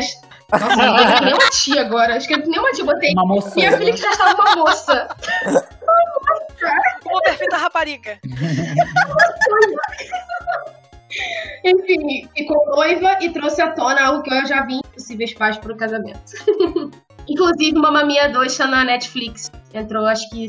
Nossa, 0.51 0.75
não 1.19 1.25
nem 1.25 1.33
uma 1.33 1.49
tia 1.49 1.81
agora. 1.81 2.15
Acho 2.15 2.27
que 2.27 2.37
nem 2.37 2.59
uma 2.59 2.71
tia, 2.71 2.85
botei. 2.85 3.11
Uma 3.13 3.25
moça. 3.25 3.55
Minha 3.55 3.77
filha 3.77 3.91
que 3.91 4.01
já 4.01 4.11
estava 4.11 4.41
uma 4.41 4.55
moça. 4.55 5.07
Uma 7.05 7.21
perfeita 7.21 7.57
rapariga. 7.57 8.19
Enfim, 11.63 12.27
ficou 12.35 12.65
noiva 12.75 13.17
e 13.21 13.29
trouxe 13.31 13.61
à 13.61 13.71
tona 13.71 14.05
algo 14.05 14.21
que 14.23 14.33
eu 14.33 14.45
já 14.45 14.65
vi 14.65 14.75
em 14.75 14.81
possíveis 14.93 15.33
pais 15.33 15.57
para 15.57 15.73
o 15.73 15.77
casamento. 15.77 16.33
Inclusive, 17.27 17.73
Mamma 17.77 18.05
Mia 18.05 18.29
2 18.29 18.51
está 18.51 18.67
na 18.67 18.83
Netflix. 18.83 19.51
Entrou, 19.73 20.05
acho 20.05 20.29
que 20.29 20.47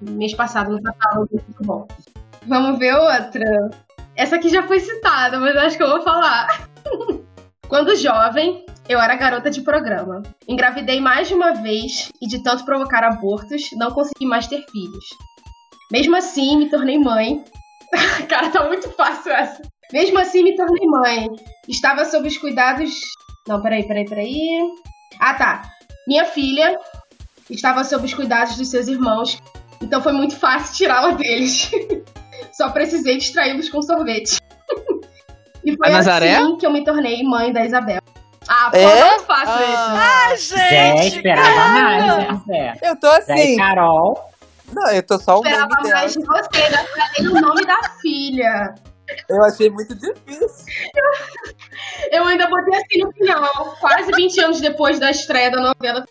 mês 0.00 0.34
passado 0.34 0.70
no 0.70 0.82
catálogo. 0.82 1.28
Muito 1.32 1.62
bom. 1.64 1.88
Vamos 2.46 2.78
ver 2.78 2.94
outra. 2.94 3.70
Essa 4.16 4.36
aqui 4.36 4.48
já 4.48 4.62
foi 4.62 4.80
citada, 4.80 5.38
mas 5.38 5.56
acho 5.56 5.76
que 5.76 5.82
eu 5.82 5.88
vou 5.88 6.02
falar. 6.02 6.68
Quando 7.68 7.96
jovem, 7.96 8.64
eu 8.88 9.00
era 9.00 9.16
garota 9.16 9.50
de 9.50 9.62
programa. 9.62 10.22
Engravidei 10.46 11.00
mais 11.00 11.28
de 11.28 11.34
uma 11.34 11.52
vez 11.52 12.10
e, 12.20 12.28
de 12.28 12.42
tanto 12.42 12.64
provocar 12.64 13.02
abortos, 13.04 13.70
não 13.72 13.90
consegui 13.90 14.26
mais 14.26 14.46
ter 14.46 14.64
filhos. 14.70 15.04
Mesmo 15.90 16.16
assim, 16.16 16.58
me 16.58 16.68
tornei 16.68 16.98
mãe. 16.98 17.42
Cara, 18.28 18.50
tá 18.50 18.66
muito 18.66 18.90
fácil 18.90 19.32
essa. 19.32 19.62
Mesmo 19.92 20.18
assim, 20.18 20.42
me 20.42 20.54
tornei 20.54 20.86
mãe. 20.86 21.28
Estava 21.68 22.04
sob 22.04 22.28
os 22.28 22.36
cuidados. 22.36 22.92
Não, 23.48 23.62
peraí, 23.62 23.86
peraí, 23.86 24.04
peraí. 24.04 24.60
Ah, 25.18 25.34
tá. 25.34 25.62
Minha 26.06 26.24
filha 26.24 26.78
estava 27.48 27.84
sob 27.84 28.04
os 28.04 28.14
cuidados 28.14 28.56
dos 28.56 28.68
seus 28.68 28.88
irmãos, 28.88 29.38
então 29.80 30.00
foi 30.00 30.12
muito 30.12 30.36
fácil 30.36 30.74
tirá-la 30.74 31.12
deles. 31.12 31.70
Só 32.52 32.70
precisei 32.70 33.18
distraí-los 33.18 33.68
com 33.68 33.82
sorvete. 33.82 34.38
E 35.64 35.76
foi 35.76 35.88
A 35.90 35.92
Nazaré? 35.92 36.34
assim 36.34 36.56
que 36.56 36.66
eu 36.66 36.72
me 36.72 36.84
tornei 36.84 37.22
mãe 37.22 37.52
da 37.52 37.64
Isabel. 37.64 38.00
Ah, 38.48 38.68
pô, 38.68 38.76
É? 38.76 39.18
fácil 39.20 39.54
Ah. 39.54 40.34
isso. 40.34 40.54
Ah, 40.56 40.58
gente. 40.96 41.16
esperava 41.18 41.48
cara. 41.48 41.68
mais, 41.68 42.44
Zé? 42.44 42.74
Eu 42.82 42.96
tô 42.98 43.06
assim. 43.06 43.56
Carol. 43.56 44.28
Não, 44.72 44.88
eu 44.90 45.02
tô 45.06 45.20
só 45.20 45.38
o 45.38 45.42
Esperava 45.44 45.68
nome 45.68 45.82
dela. 45.84 45.94
mais 46.00 46.12
de 46.14 46.18
você, 46.18 46.62
ainda 46.64 46.78
falei 46.78 47.28
o 47.30 47.40
nome 47.40 47.64
da 47.64 47.78
filha. 48.00 48.74
Eu 49.28 49.44
achei 49.44 49.70
muito 49.70 49.94
difícil. 49.94 50.66
Eu 52.10 52.24
ainda 52.24 52.48
botei 52.48 52.74
assim 52.80 53.04
no 53.04 53.12
final, 53.12 53.76
quase 53.80 54.10
20 54.12 54.40
anos 54.44 54.60
depois 54.60 54.98
da 54.98 55.10
estreia 55.12 55.50
da 55.52 55.60
novela. 55.60 56.04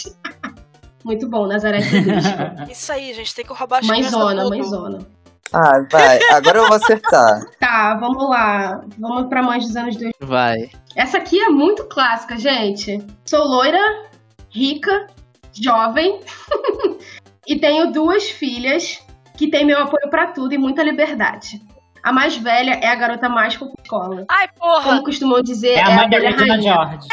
Muito 1.04 1.28
bom, 1.28 1.46
Nazaré. 1.48 1.80
Isso 2.70 2.92
aí, 2.94 3.12
gente. 3.14 3.34
Tem 3.36 3.44
que 3.44 3.52
roubar 3.52 3.80
as 3.80 3.88
crianças 3.88 4.12
Mãezona, 4.14 4.48
mãezona. 4.50 5.00
Ah, 5.53 5.86
vai. 5.91 6.19
Agora 6.32 6.60
eu 6.60 6.68
vou 6.68 6.76
acertar. 6.78 7.41
Tá, 7.60 7.95
vamos 7.99 8.30
lá. 8.30 8.82
Vamos 8.98 9.28
pra 9.28 9.44
mães 9.44 9.65
dos 9.65 9.76
anos 9.76 9.95
2000. 9.95 10.14
Vai. 10.22 10.69
Essa 10.95 11.18
aqui 11.18 11.41
é 11.41 11.49
muito 11.49 11.86
clássica, 11.86 12.38
gente. 12.38 13.06
Sou 13.26 13.45
loira, 13.45 13.80
rica, 14.49 15.07
jovem 15.53 16.22
e 17.48 17.57
tenho 17.60 17.91
duas 17.91 18.30
filhas 18.30 19.06
que 19.38 19.49
têm 19.49 19.65
meu 19.65 19.82
apoio 19.82 20.10
pra 20.10 20.28
tudo 20.28 20.53
e 20.53 20.57
muita 20.57 20.84
liberdade. 20.84 21.61
A 22.03 22.11
mais 22.11 22.36
velha 22.36 22.80
é 22.82 22.88
a 22.88 22.95
garota 22.95 23.30
da 23.30 23.48
escola. 23.48 24.26
Ai, 24.30 24.48
porra. 24.57 24.84
Como 24.84 25.03
costumam 25.03 25.41
dizer, 25.41 25.73
É 25.73 25.80
é 25.80 25.84
a 25.84 25.88
a 25.88 25.95
mãe 25.95 26.10
da 26.10 26.18
velha 26.18 26.32
Regina 26.32 26.53
rainha. 26.56 26.73
George. 26.73 27.07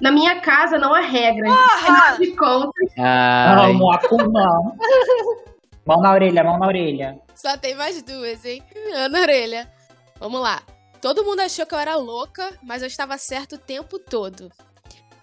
Na 0.00 0.10
minha 0.10 0.40
casa 0.40 0.78
não 0.78 0.94
há 0.94 1.00
regras. 1.00 1.52
Porra! 1.52 1.74
Afinal 1.74 2.16
de 2.18 2.36
contas, 2.36 2.92
Ai. 2.98 3.70
Amo 3.70 3.90
a. 3.92 3.98
Mão 5.90 6.00
na 6.00 6.12
orelha, 6.12 6.44
mão 6.44 6.56
na 6.56 6.68
orelha. 6.68 7.18
Só 7.34 7.56
tem 7.56 7.74
mais 7.74 8.00
duas, 8.00 8.44
hein? 8.44 8.62
Ana 8.94 9.22
orelha. 9.22 9.68
Vamos 10.20 10.40
lá. 10.40 10.62
Todo 11.00 11.24
mundo 11.24 11.40
achou 11.40 11.66
que 11.66 11.74
eu 11.74 11.78
era 11.80 11.96
louca, 11.96 12.48
mas 12.62 12.80
eu 12.80 12.86
estava 12.86 13.18
certo 13.18 13.56
o 13.56 13.58
tempo 13.58 13.98
todo. 13.98 14.52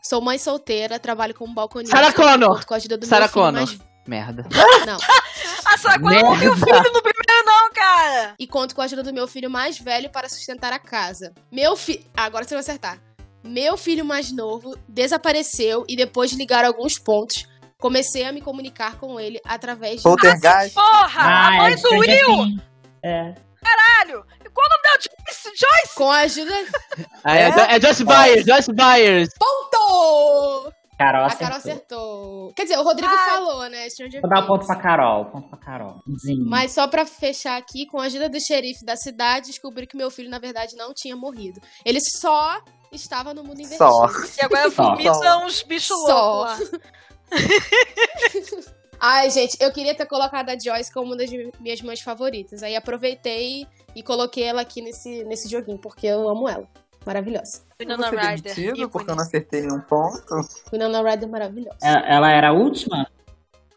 Sou 0.01 0.19
mãe 0.19 0.37
solteira, 0.37 0.99
trabalho 0.99 1.33
como 1.33 1.53
balconista. 1.53 1.95
Sarah 1.95 2.11
Connor. 2.11 2.55
conto 2.55 2.67
Com 2.67 2.73
a 2.73 2.77
ajuda 2.77 2.97
do 2.97 3.05
Sarah 3.05 3.27
meu 3.27 3.29
filho 3.29 3.45
Connor. 3.45 3.65
mais... 3.65 3.79
Merda. 4.05 4.45
Não. 4.85 4.97
A 5.73 5.77
Sakura 5.77 6.21
não 6.21 6.37
tem 6.37 6.49
o 6.49 6.55
filho 6.57 6.93
no 6.93 7.01
primeiro, 7.01 7.45
não, 7.45 7.71
cara. 7.71 8.35
E 8.37 8.45
conto 8.45 8.75
com 8.75 8.81
a 8.81 8.85
ajuda 8.85 9.03
do 9.03 9.13
meu 9.13 9.27
filho 9.27 9.49
mais 9.49 9.79
velho 9.79 10.09
para 10.09 10.27
sustentar 10.27 10.73
a 10.73 10.79
casa. 10.79 11.33
Meu 11.49 11.77
filho... 11.77 12.03
Agora 12.15 12.43
você 12.43 12.55
vai 12.55 12.61
acertar. 12.61 13.01
Meu 13.43 13.77
filho 13.77 14.03
mais 14.03 14.33
novo 14.33 14.77
desapareceu 14.87 15.85
e 15.87 15.95
depois 15.95 16.31
de 16.31 16.37
ligar 16.37 16.65
alguns 16.65 16.97
pontos, 16.97 17.47
comecei 17.79 18.23
a 18.23 18.31
me 18.31 18.41
comunicar 18.41 18.99
com 18.99 19.19
ele 19.19 19.39
através 19.45 19.97
de... 19.97 20.03
Poltergeist. 20.03 20.73
Porra! 20.73 21.21
Ah, 21.21 21.47
a 21.47 21.51
mãe 21.51 21.71
é 21.71 21.75
do 21.75 21.79
Stranger 21.79 22.29
Will! 22.29 22.59
É. 23.03 23.35
Caralho! 23.61 24.25
E 24.43 24.49
qual 24.49 24.65
o 24.65 24.69
nome 24.69 24.83
dela? 24.83 24.97
Joyce? 24.99 25.49
Joyce? 25.57 25.95
Com 25.95 26.11
a 26.11 26.17
ajuda... 26.19 26.53
Ah, 27.23 27.35
é, 27.37 27.75
é 27.75 27.81
Joyce 27.81 28.03
Byers, 28.03 28.45
Joyce 28.45 28.73
Byers. 28.73 29.29
Ponto! 29.37 30.73
Carol 30.97 31.23
A 31.23 31.25
acertou. 31.27 31.45
Carol 31.47 31.57
acertou. 31.57 32.53
Quer 32.55 32.63
dizer, 32.63 32.77
o 32.77 32.83
Rodrigo 32.83 33.13
Ai. 33.15 33.29
falou, 33.29 33.69
né? 33.69 33.87
Stranger 33.87 34.19
Vou 34.19 34.29
dar 34.29 34.43
um 34.43 34.47
ponto 34.47 34.65
pra 34.65 34.75
Carol. 34.77 35.25
Ponto 35.25 35.47
pra 35.47 35.59
Carol. 35.59 36.01
Zinho. 36.25 36.43
Mas 36.47 36.71
só 36.71 36.87
pra 36.87 37.05
fechar 37.05 37.55
aqui, 37.55 37.85
com 37.85 37.99
a 37.99 38.05
ajuda 38.05 38.27
do 38.27 38.39
xerife 38.39 38.83
da 38.83 38.95
cidade, 38.95 39.47
descobri 39.47 39.85
que 39.85 39.95
meu 39.95 40.09
filho, 40.09 40.29
na 40.29 40.39
verdade, 40.39 40.75
não 40.75 40.93
tinha 40.95 41.15
morrido. 41.15 41.61
Ele 41.85 41.99
só 42.01 42.59
estava 42.91 43.31
no 43.31 43.43
mundo 43.43 43.61
invertido. 43.61 43.77
Só. 43.77 44.07
E 44.41 44.45
agora 44.45 44.69
vomita 44.69 45.37
uns 45.45 45.61
bichos 45.61 45.95
Só. 45.99 46.45
loucos 46.45 46.71
lá. 46.71 46.79
Ai, 48.99 49.29
gente, 49.29 49.57
eu 49.59 49.71
queria 49.71 49.93
ter 49.95 50.05
colocado 50.07 50.49
a 50.49 50.57
Joyce 50.57 50.91
como 50.91 51.07
uma 51.07 51.17
das 51.17 51.29
minhas 51.59 51.81
mães 51.81 52.01
favoritas. 52.01 52.63
Aí 52.63 52.75
aproveitei 52.75 53.67
e 53.95 54.01
coloquei 54.01 54.43
ela 54.43 54.61
aqui 54.61 54.81
nesse, 54.81 55.23
nesse 55.23 55.47
joguinho, 55.47 55.77
porque 55.77 56.07
eu 56.07 56.27
amo 56.27 56.49
ela. 56.49 56.67
Maravilhosa. 57.05 57.61
Winona 57.79 58.09
Ryder. 58.09 58.89
porque 58.89 59.11
eu 59.11 59.15
não 59.15 59.23
acertei 59.23 59.61
nenhum 59.61 59.79
ponto. 59.81 60.41
Winona 60.71 61.01
Ryder 61.01 61.29
maravilhosa. 61.29 61.77
É- 61.81 62.15
Ela 62.15 62.31
era 62.31 62.49
a 62.49 62.53
última? 62.53 63.07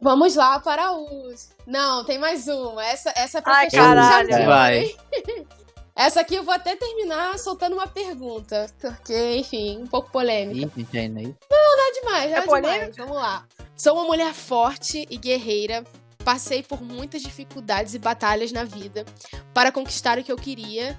Vamos 0.01 0.35
lá 0.35 0.59
para 0.59 0.93
os... 0.93 1.51
Não, 1.67 2.05
tem 2.05 2.19
mais 2.19 2.49
uma. 2.49 2.83
Essa, 2.85 3.13
essa 3.15 3.39
é 3.39 3.41
pra 3.43 3.55
Ai, 3.57 3.71
fechar 3.71 3.95
caralho. 3.95 4.47
Vai. 4.47 4.97
Essa 6.01 6.23
aqui 6.23 6.35
eu 6.35 6.43
vou 6.43 6.55
até 6.55 6.75
terminar 6.75 7.39
soltando 7.39 7.75
uma 7.75 7.87
pergunta. 7.87 8.67
Porque, 8.81 9.35
enfim, 9.37 9.83
um 9.83 9.87
pouco 9.87 10.11
polêmica. 10.11 10.73
Ih, 10.75 10.87
gente, 10.91 11.19
aí. 11.19 11.35
Nada 11.51 11.93
demais, 12.01 12.31
nada 12.31 12.43
É 12.43 12.47
polêmica? 12.47 12.73
demais. 12.79 12.97
Vamos 12.97 13.17
lá. 13.17 13.45
Sou 13.77 13.93
uma 13.93 14.05
mulher 14.05 14.33
forte 14.33 15.07
e 15.11 15.19
guerreira. 15.19 15.85
Passei 16.25 16.63
por 16.63 16.81
muitas 16.81 17.21
dificuldades 17.21 17.93
e 17.93 17.99
batalhas 17.99 18.51
na 18.51 18.65
vida 18.65 19.05
para 19.53 19.71
conquistar 19.71 20.19
o 20.19 20.25
que 20.25 20.33
eu 20.33 20.37
queria 20.37 20.99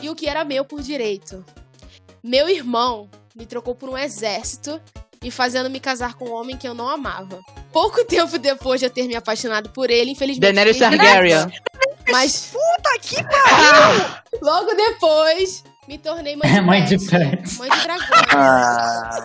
e 0.00 0.08
o 0.08 0.14
que 0.14 0.26
era 0.26 0.46
meu 0.46 0.64
por 0.64 0.80
direito. 0.80 1.44
Meu 2.24 2.48
irmão 2.48 3.10
me 3.36 3.44
trocou 3.44 3.74
por 3.74 3.90
um 3.90 3.98
exército 3.98 4.80
e 5.22 5.30
fazendo 5.30 5.68
me 5.68 5.78
casar 5.78 6.14
com 6.14 6.30
um 6.30 6.32
homem 6.32 6.56
que 6.56 6.66
eu 6.66 6.72
não 6.72 6.88
amava. 6.88 7.38
Pouco 7.70 8.02
tempo 8.08 8.38
depois 8.38 8.80
de 8.80 8.86
eu 8.86 8.90
ter 8.90 9.06
me 9.06 9.14
apaixonado 9.14 9.68
por 9.70 9.90
ele, 9.90 10.10
infelizmente. 10.10 10.54
Daenerys 10.54 10.78
Targaryen. 10.78 11.50
Mas 12.10 12.52
Puta 12.52 12.98
que 13.00 13.22
pariu! 13.22 14.04
logo 14.42 14.74
depois 14.74 15.64
me 15.88 15.98
tornei 15.98 16.36
mãe 16.36 16.52
de 16.52 16.60
Mãe 16.60 16.84
de 16.84 16.98
pet. 16.98 17.58
Mãe 17.58 17.70
de 17.70 17.80
dragão. 17.82 18.06
Ah, 18.34 19.24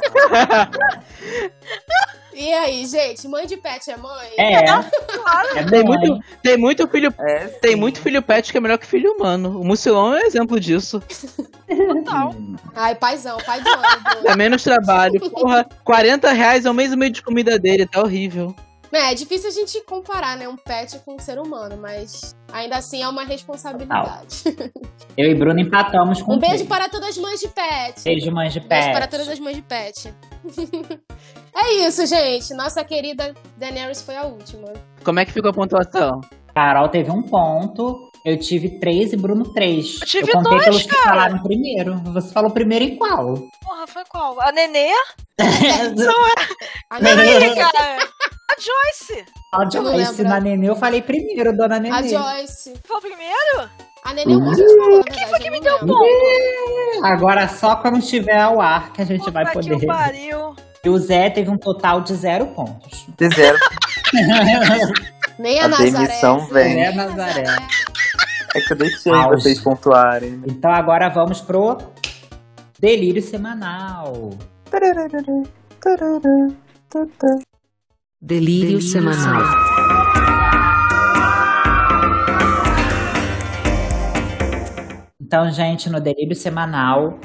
E 2.38 2.54
aí, 2.54 2.86
gente, 2.86 3.28
mãe 3.28 3.48
de 3.48 3.58
pet 3.58 3.90
é 3.90 3.98
mãe? 3.98 4.30
É. 4.38 4.64
Claro. 4.64 5.58
É 5.58 5.64
Tem 5.64 5.84
muito, 5.84 6.20
tem 6.44 6.56
muito 6.56 6.88
filho. 6.88 7.12
É, 7.20 7.48
Tem 7.48 7.76
muito 7.76 8.00
filho 8.00 8.22
pet 8.22 8.52
que 8.52 8.58
é 8.60 8.62
melhor 8.62 8.78
que 8.78 8.86
filho 8.86 9.14
humano. 9.14 9.60
O 9.60 9.66
Mucilão 9.66 10.16
é 10.16 10.20
um 10.22 10.26
exemplo 10.28 10.60
disso. 10.60 11.02
Total. 11.68 12.36
Ai, 12.76 12.94
paizão, 12.94 13.40
pai 13.44 13.60
do 13.60 13.68
ano, 13.70 13.82
Bruno. 14.04 14.24
Dá 14.24 14.36
menos 14.36 14.64
trabalho. 14.64 15.20
Porra, 15.32 15.68
40 15.84 16.32
reais 16.32 16.66
é 16.68 16.70
o 16.70 16.76
mês 16.76 16.94
e 16.94 16.96
meio 16.96 17.12
de 17.12 17.24
comida 17.24 17.58
dele, 17.58 17.88
tá 17.88 18.02
horrível. 18.02 18.56
É, 18.92 19.12
é 19.12 19.14
difícil 19.14 19.50
a 19.50 19.54
gente 19.54 19.82
comparar, 19.86 20.38
né, 20.38 20.48
um 20.48 20.56
pet 20.56 21.00
com 21.00 21.16
um 21.16 21.20
ser 21.20 21.40
humano, 21.40 21.78
mas 21.78 22.36
ainda 22.52 22.78
assim 22.78 23.02
é 23.02 23.08
uma 23.08 23.24
responsabilidade. 23.24 24.44
Eu 25.18 25.32
e 25.32 25.36
Bruno 25.36 25.60
empatamos 25.60 26.22
com 26.22 26.36
Um 26.36 26.40
beijo 26.40 26.66
para 26.66 26.88
todas 26.90 27.10
as 27.10 27.18
mães 27.18 27.40
de 27.40 27.48
pet. 27.48 28.04
Beijo, 28.04 28.32
mãe 28.32 28.50
de 28.50 28.60
Beijo 28.60 28.88
pé. 28.88 28.94
para 28.94 29.08
todas 29.08 29.28
as 29.28 29.40
mães 29.40 29.56
de 29.56 29.62
pet. 29.64 30.14
é 31.56 31.74
isso, 31.88 32.06
gente. 32.06 32.54
Nossa 32.54 32.84
querida 32.84 33.34
Daenerys 33.58 34.02
foi 34.02 34.16
a 34.16 34.24
última. 34.24 34.72
Como 35.04 35.20
é 35.20 35.26
que 35.26 35.34
ficou 35.34 35.50
a 35.50 35.54
pontuação? 35.54 36.22
Carol 36.54 36.90
teve 36.90 37.12
um 37.12 37.22
ponto, 37.22 38.10
eu 38.26 38.38
tive 38.38 38.80
três 38.80 39.14
e 39.14 39.18
Bruno 39.18 39.54
três. 39.54 40.00
Eu 40.02 40.08
tive 40.08 40.32
contei 40.32 40.52
dois, 40.52 40.64
pelos 40.66 40.84
que 40.84 40.90
cara. 40.90 41.04
falaram 41.10 41.44
primeiro. 41.44 41.96
Você 42.14 42.34
falou 42.34 42.52
primeiro 42.52 42.86
em 42.86 42.96
qual? 42.96 43.36
Porra, 43.64 43.88
foi 43.88 44.04
qual? 44.06 44.40
A 44.42 44.52
Nenê? 44.52 44.92
A 46.90 47.00
Peraí, 47.00 47.40
Nenê, 47.40 47.56
cara. 47.56 48.00
A 48.50 48.56
Joyce. 48.60 49.26
A 49.54 49.70
Joyce, 49.70 50.24
na 50.24 50.40
Nenê, 50.40 50.70
eu 50.70 50.76
falei 50.76 51.02
primeiro, 51.02 51.56
dona 51.56 51.80
Nenê. 51.80 51.96
a 51.96 52.02
Joyce. 52.02 52.74
Foi 52.86 52.98
o 52.98 53.02
primeiro? 53.02 53.70
A 54.06 54.14
Nenê 54.14 54.34
é 54.34 54.36
um 54.38 54.40
monte 54.42 54.56
de 54.56 54.68
falou, 54.78 54.98
na 55.00 55.04
verdade. 55.04 55.30
foi 55.30 55.40
que 55.40 55.50
me 55.50 55.60
não 55.60 55.64
deu 55.64 55.80
ponto? 55.80 57.06
Agora 57.06 57.48
só 57.50 57.76
quando 57.76 57.98
estiver 58.00 58.40
ao 58.40 58.62
ar 58.62 58.94
que 58.94 59.02
a 59.02 59.06
gente 59.06 59.30
vai 59.32 59.46
Puta 59.46 59.60
que 59.62 59.70
poder. 59.70 59.84
o 59.86 59.88
pariu. 59.88 60.56
E 60.86 60.90
o 60.90 60.98
Zé 60.98 61.30
teve 61.30 61.50
um 61.50 61.58
total 61.58 62.02
de 62.02 62.14
zero 62.16 62.48
pontos. 62.48 63.06
De 63.18 63.30
zero. 63.36 63.58
Nem 65.38 65.60
a, 65.60 65.66
A 65.66 65.68
Nazaré. 65.68 65.92
demissão 65.92 66.40
vem. 66.48 66.74
Zé 66.76 66.92
Nazaré. 66.94 67.44
É 68.56 68.62
que 68.62 68.74
eu 68.74 68.78
deixei 68.78 69.12
Auge. 69.14 69.42
vocês 69.42 69.60
pontuarem. 69.62 70.42
Então 70.48 70.72
agora 70.72 71.10
vamos 71.10 71.42
pro 71.42 71.78
Delírio 72.80 73.22
Semanal. 73.22 74.32
Delírio 78.28 78.82
semanal. 78.82 79.42
Então, 85.22 85.50
gente, 85.50 85.90
no 85.90 86.02
Delírio 86.02 86.36
Semanal, 86.36 87.18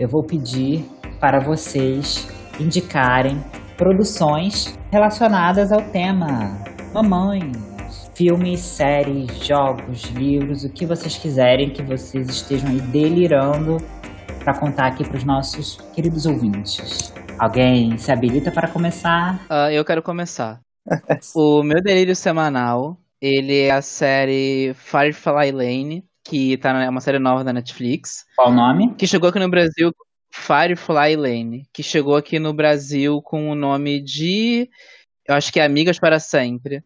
eu 0.00 0.08
vou 0.08 0.24
pedir 0.24 0.84
para 1.20 1.38
vocês 1.38 2.28
indicarem 2.58 3.38
produções 3.76 4.76
relacionadas 4.90 5.70
ao 5.70 5.80
tema 5.92 6.26
mamães. 6.92 8.10
Filmes, 8.16 8.58
séries, 8.58 9.46
jogos, 9.46 10.06
livros, 10.10 10.64
o 10.64 10.72
que 10.72 10.84
vocês 10.84 11.16
quiserem 11.16 11.70
que 11.70 11.84
vocês 11.84 12.28
estejam 12.28 12.70
aí 12.70 12.80
delirando 12.80 13.76
para 14.42 14.58
contar 14.58 14.88
aqui 14.88 15.04
para 15.04 15.18
os 15.18 15.24
nossos 15.24 15.76
queridos 15.94 16.26
ouvintes. 16.26 17.16
Alguém 17.38 17.96
se 17.98 18.10
habilita 18.10 18.50
para 18.50 18.68
começar? 18.68 19.44
Ah, 19.48 19.72
eu 19.72 19.84
quero 19.84 20.02
começar. 20.02 20.60
o 21.34 21.62
meu 21.62 21.80
delírio 21.82 22.16
semanal, 22.16 22.98
ele 23.20 23.60
é 23.60 23.70
a 23.70 23.82
série 23.82 24.74
Firefly 24.74 25.52
Lane, 25.52 26.04
que 26.24 26.56
tá 26.56 26.72
na, 26.72 26.84
é 26.84 26.88
uma 26.90 27.00
série 27.00 27.18
nova 27.18 27.44
da 27.44 27.52
Netflix, 27.52 28.24
Qual 28.34 28.50
o 28.50 28.54
nome? 28.54 28.94
que 28.94 29.06
chegou 29.06 29.28
aqui 29.28 29.38
no 29.38 29.48
Brasil, 29.48 29.92
Firefly 30.32 31.16
Lane, 31.16 31.66
que 31.72 31.82
chegou 31.82 32.16
aqui 32.16 32.38
no 32.38 32.52
Brasil 32.52 33.20
com 33.22 33.50
o 33.50 33.54
nome 33.54 34.02
de, 34.02 34.68
eu 35.26 35.34
acho 35.34 35.52
que 35.52 35.60
é 35.60 35.64
Amigas 35.64 35.98
para 35.98 36.18
Sempre. 36.18 36.82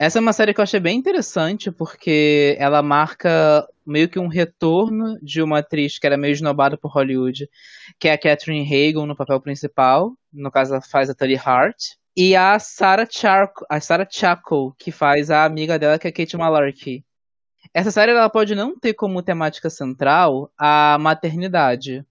Essa 0.00 0.18
é 0.18 0.20
uma 0.20 0.32
série 0.32 0.54
que 0.54 0.60
eu 0.60 0.62
achei 0.62 0.78
bem 0.78 0.96
interessante, 0.96 1.72
porque 1.72 2.56
ela 2.60 2.80
marca 2.82 3.66
meio 3.84 4.08
que 4.08 4.18
um 4.18 4.28
retorno 4.28 5.18
de 5.20 5.42
uma 5.42 5.58
atriz 5.58 5.98
que 5.98 6.06
era 6.06 6.16
meio 6.16 6.30
esnobada 6.30 6.78
por 6.78 6.92
Hollywood, 6.92 7.50
que 7.98 8.06
é 8.06 8.12
a 8.12 8.18
Catherine 8.18 8.64
Hagen 8.64 9.06
no 9.06 9.16
papel 9.16 9.40
principal, 9.40 10.12
no 10.32 10.52
caso 10.52 10.74
ela 10.74 10.82
faz 10.82 11.10
a 11.10 11.14
Tully 11.14 11.36
Hart, 11.36 11.96
e 12.16 12.36
a 12.36 12.60
Sarah, 12.60 13.08
Charco, 13.10 13.66
a 13.68 13.80
Sarah 13.80 14.06
Chaco, 14.08 14.72
que 14.78 14.92
faz 14.92 15.32
a 15.32 15.44
amiga 15.44 15.76
dela, 15.80 15.98
que 15.98 16.06
é 16.06 16.10
a 16.10 16.12
Kate 16.12 16.36
Malarkey. 16.36 17.04
Essa 17.74 17.90
série 17.90 18.12
ela 18.12 18.30
pode 18.30 18.54
não 18.54 18.78
ter 18.78 18.94
como 18.94 19.20
temática 19.20 19.68
central 19.68 20.48
a 20.56 20.96
maternidade, 21.00 22.06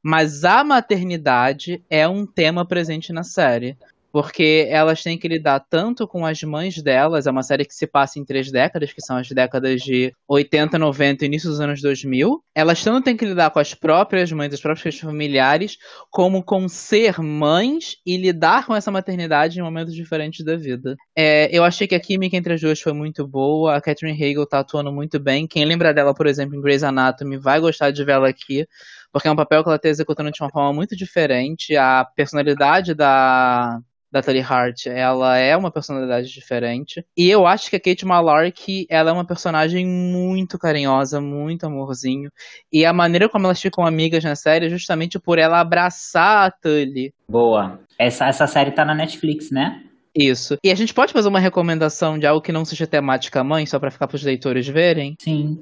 mas 0.00 0.44
a 0.44 0.62
maternidade 0.62 1.84
é 1.90 2.06
um 2.06 2.26
tema 2.26 2.64
presente 2.64 3.12
na 3.12 3.24
série. 3.24 3.76
Porque 4.14 4.68
elas 4.70 5.02
têm 5.02 5.18
que 5.18 5.26
lidar 5.26 5.58
tanto 5.58 6.06
com 6.06 6.24
as 6.24 6.40
mães 6.44 6.80
delas, 6.80 7.26
é 7.26 7.32
uma 7.32 7.42
série 7.42 7.64
que 7.64 7.74
se 7.74 7.84
passa 7.84 8.16
em 8.16 8.24
três 8.24 8.48
décadas, 8.48 8.92
que 8.92 9.00
são 9.00 9.16
as 9.16 9.28
décadas 9.28 9.82
de 9.82 10.14
80, 10.28 10.78
90 10.78 11.24
e 11.24 11.26
início 11.26 11.50
dos 11.50 11.58
anos 11.58 11.82
2000. 11.82 12.40
Elas 12.54 12.84
tanto 12.84 13.06
têm 13.06 13.16
que 13.16 13.24
lidar 13.24 13.50
com 13.50 13.58
as 13.58 13.74
próprias 13.74 14.30
mães, 14.30 14.54
as 14.54 14.60
próprias 14.60 15.00
familiares, 15.00 15.78
como 16.12 16.44
com 16.44 16.68
ser 16.68 17.18
mães 17.18 17.96
e 18.06 18.16
lidar 18.16 18.66
com 18.66 18.76
essa 18.76 18.88
maternidade 18.88 19.58
em 19.58 19.62
momentos 19.64 19.92
diferentes 19.92 20.44
da 20.44 20.54
vida. 20.54 20.94
É, 21.16 21.48
eu 21.50 21.64
achei 21.64 21.88
que 21.88 21.96
a 21.96 22.00
química 22.00 22.36
entre 22.36 22.54
as 22.54 22.60
duas 22.60 22.80
foi 22.80 22.92
muito 22.92 23.26
boa, 23.26 23.74
a 23.74 23.80
Catherine 23.80 24.16
Hagel 24.16 24.46
tá 24.46 24.60
atuando 24.60 24.92
muito 24.92 25.18
bem. 25.18 25.44
Quem 25.44 25.64
lembra 25.64 25.92
dela, 25.92 26.14
por 26.14 26.28
exemplo, 26.28 26.54
em 26.54 26.60
Grey's 26.60 26.84
Anatomy, 26.84 27.36
vai 27.36 27.58
gostar 27.58 27.90
de 27.90 28.04
vê-la 28.04 28.28
aqui, 28.28 28.64
porque 29.10 29.26
é 29.26 29.32
um 29.32 29.36
papel 29.36 29.64
que 29.64 29.68
ela 29.68 29.74
está 29.74 29.88
executando 29.88 30.30
de 30.30 30.40
uma 30.40 30.50
forma 30.50 30.72
muito 30.72 30.94
diferente. 30.94 31.74
A 31.74 32.04
personalidade 32.14 32.94
da 32.94 33.80
da 34.14 34.22
Tully 34.22 34.40
Hart, 34.40 34.86
ela 34.86 35.36
é 35.36 35.56
uma 35.56 35.72
personalidade 35.72 36.28
diferente. 36.28 37.04
E 37.16 37.28
eu 37.28 37.48
acho 37.48 37.68
que 37.68 37.74
a 37.74 37.80
Kate 37.80 38.06
Malarkey, 38.06 38.86
ela 38.88 39.10
é 39.10 39.12
uma 39.12 39.26
personagem 39.26 39.84
muito 39.84 40.56
carinhosa, 40.56 41.20
muito 41.20 41.66
amorzinho. 41.66 42.30
E 42.72 42.86
a 42.86 42.92
maneira 42.92 43.28
como 43.28 43.46
elas 43.46 43.60
ficam 43.60 43.84
amigas 43.84 44.22
na 44.22 44.36
série 44.36 44.66
é 44.66 44.70
justamente 44.70 45.18
por 45.18 45.36
ela 45.36 45.58
abraçar 45.58 46.46
a 46.46 46.50
Tully. 46.52 47.12
Boa. 47.28 47.80
Essa, 47.98 48.26
essa 48.26 48.46
série 48.46 48.70
tá 48.70 48.84
na 48.84 48.94
Netflix, 48.94 49.50
né? 49.50 49.82
Isso. 50.14 50.56
E 50.62 50.70
a 50.70 50.76
gente 50.76 50.94
pode 50.94 51.12
fazer 51.12 51.28
uma 51.28 51.40
recomendação 51.40 52.16
de 52.16 52.24
algo 52.24 52.40
que 52.40 52.52
não 52.52 52.64
seja 52.64 52.86
temática 52.86 53.42
mãe, 53.42 53.66
só 53.66 53.80
pra 53.80 53.90
ficar 53.90 54.06
pros 54.06 54.22
leitores 54.22 54.68
verem? 54.68 55.16
Sim. 55.18 55.58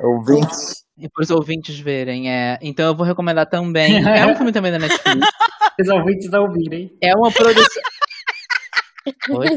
Ouvintes. 0.00 0.84
E 0.96 1.08
pros 1.08 1.30
ouvintes 1.30 1.76
verem, 1.80 2.30
é. 2.30 2.56
Então 2.62 2.86
eu 2.86 2.94
vou 2.94 3.04
recomendar 3.04 3.46
também. 3.50 3.96
É 4.06 4.24
um 4.24 4.36
filme 4.36 4.52
também 4.52 4.70
da 4.70 4.78
Netflix. 4.78 5.26
Os 5.80 5.88
ouvintes 5.88 6.32
ouvirem. 6.32 6.96
É 7.02 7.14
uma 7.14 7.30
produção. 7.32 7.82
Oi? 9.30 9.48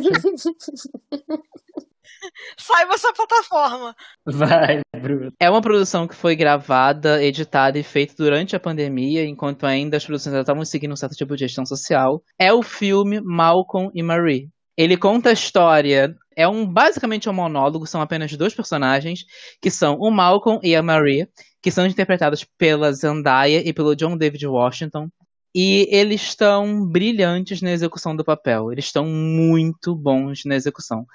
Saiba 2.57 2.93
essa 2.93 3.13
plataforma. 3.13 3.95
Vai, 4.25 4.81
Bruno. 4.99 5.31
É 5.39 5.49
uma 5.49 5.61
produção 5.61 6.07
que 6.07 6.15
foi 6.15 6.35
gravada, 6.35 7.23
editada 7.23 7.77
e 7.77 7.83
feita 7.83 8.15
durante 8.17 8.55
a 8.55 8.59
pandemia, 8.59 9.23
enquanto 9.25 9.65
ainda 9.65 9.97
as 9.97 10.05
produções 10.05 10.33
ainda 10.33 10.41
estavam 10.41 10.65
seguindo 10.65 10.91
um 10.91 10.97
certo 10.97 11.15
tipo 11.15 11.35
de 11.35 11.41
gestão 11.41 11.65
social. 11.65 12.21
É 12.39 12.51
o 12.51 12.61
filme 12.61 13.21
Malcolm 13.21 13.91
e 13.93 14.03
Marie. 14.03 14.49
Ele 14.75 14.97
conta 14.97 15.29
a 15.29 15.33
história. 15.33 16.15
É 16.35 16.47
um 16.47 16.65
basicamente 16.71 17.27
um 17.27 17.33
monólogo, 17.33 17.87
são 17.87 17.99
apenas 17.99 18.31
dois 18.37 18.53
personagens, 18.53 19.25
que 19.59 19.71
são 19.71 19.95
o 19.99 20.11
Malcolm 20.11 20.59
e 20.63 20.75
a 20.75 20.83
Marie, 20.83 21.27
que 21.61 21.71
são 21.71 21.85
interpretados 21.85 22.45
pela 22.57 22.91
Zendaya 22.93 23.67
e 23.67 23.73
pelo 23.73 23.95
John 23.95 24.15
David 24.15 24.45
Washington. 24.45 25.09
E 25.59 25.87
eles 25.89 26.21
estão 26.21 26.85
brilhantes 26.85 27.63
na 27.63 27.71
execução 27.71 28.15
do 28.15 28.23
papel. 28.23 28.71
Eles 28.71 28.85
estão 28.85 29.05
muito 29.05 29.95
bons 29.95 30.45
na 30.45 30.55
execução. 30.55 31.07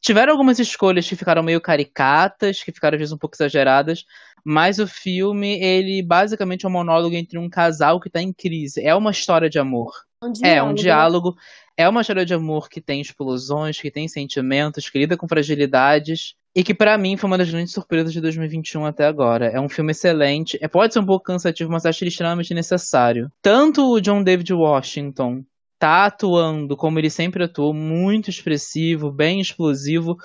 Tiveram 0.00 0.32
algumas 0.32 0.58
escolhas 0.58 1.08
que 1.08 1.14
ficaram 1.14 1.44
meio 1.44 1.60
caricatas, 1.60 2.60
que 2.60 2.72
ficaram 2.72 2.96
às 2.96 2.98
vezes 2.98 3.12
um 3.12 3.18
pouco 3.18 3.36
exageradas, 3.36 4.04
mas 4.44 4.80
o 4.80 4.86
filme, 4.88 5.62
ele 5.62 6.02
basicamente 6.02 6.66
é 6.66 6.68
um 6.68 6.72
monólogo 6.72 7.14
entre 7.14 7.38
um 7.38 7.48
casal 7.48 8.00
que 8.00 8.08
está 8.08 8.20
em 8.20 8.32
crise. 8.32 8.84
É 8.84 8.92
uma 8.96 9.12
história 9.12 9.48
de 9.48 9.60
amor. 9.60 9.92
Um 10.20 10.32
É, 10.42 10.60
um 10.60 10.74
diálogo. 10.74 10.74
diálogo. 10.74 11.36
É 11.76 11.88
uma 11.88 12.00
história 12.00 12.26
de 12.26 12.34
amor 12.34 12.68
que 12.68 12.80
tem 12.80 13.00
explosões, 13.00 13.80
que 13.80 13.92
tem 13.92 14.08
sentimentos, 14.08 14.90
que 14.90 14.98
lida 14.98 15.16
com 15.16 15.28
fragilidades. 15.28 16.34
E 16.54 16.62
que 16.62 16.74
pra 16.74 16.98
mim 16.98 17.16
foi 17.16 17.28
uma 17.28 17.38
das 17.38 17.50
grandes 17.50 17.72
surpresas 17.72 18.12
de 18.12 18.20
2021 18.20 18.84
até 18.84 19.06
agora. 19.06 19.46
É 19.46 19.58
um 19.58 19.68
filme 19.68 19.92
excelente. 19.92 20.58
É, 20.60 20.68
pode 20.68 20.92
ser 20.92 21.00
um 21.00 21.06
pouco 21.06 21.24
cansativo, 21.24 21.70
mas 21.70 21.86
acho 21.86 22.04
ele 22.04 22.10
extremamente 22.10 22.52
necessário. 22.52 23.30
Tanto 23.40 23.90
o 23.90 24.00
John 24.00 24.22
David 24.22 24.52
Washington 24.52 25.42
tá 25.78 26.04
atuando 26.04 26.76
como 26.76 26.98
ele 26.98 27.10
sempre 27.10 27.42
atuou, 27.42 27.72
muito 27.74 28.30
expressivo, 28.30 29.10
bem 29.10 29.40
explosivo, 29.40 30.16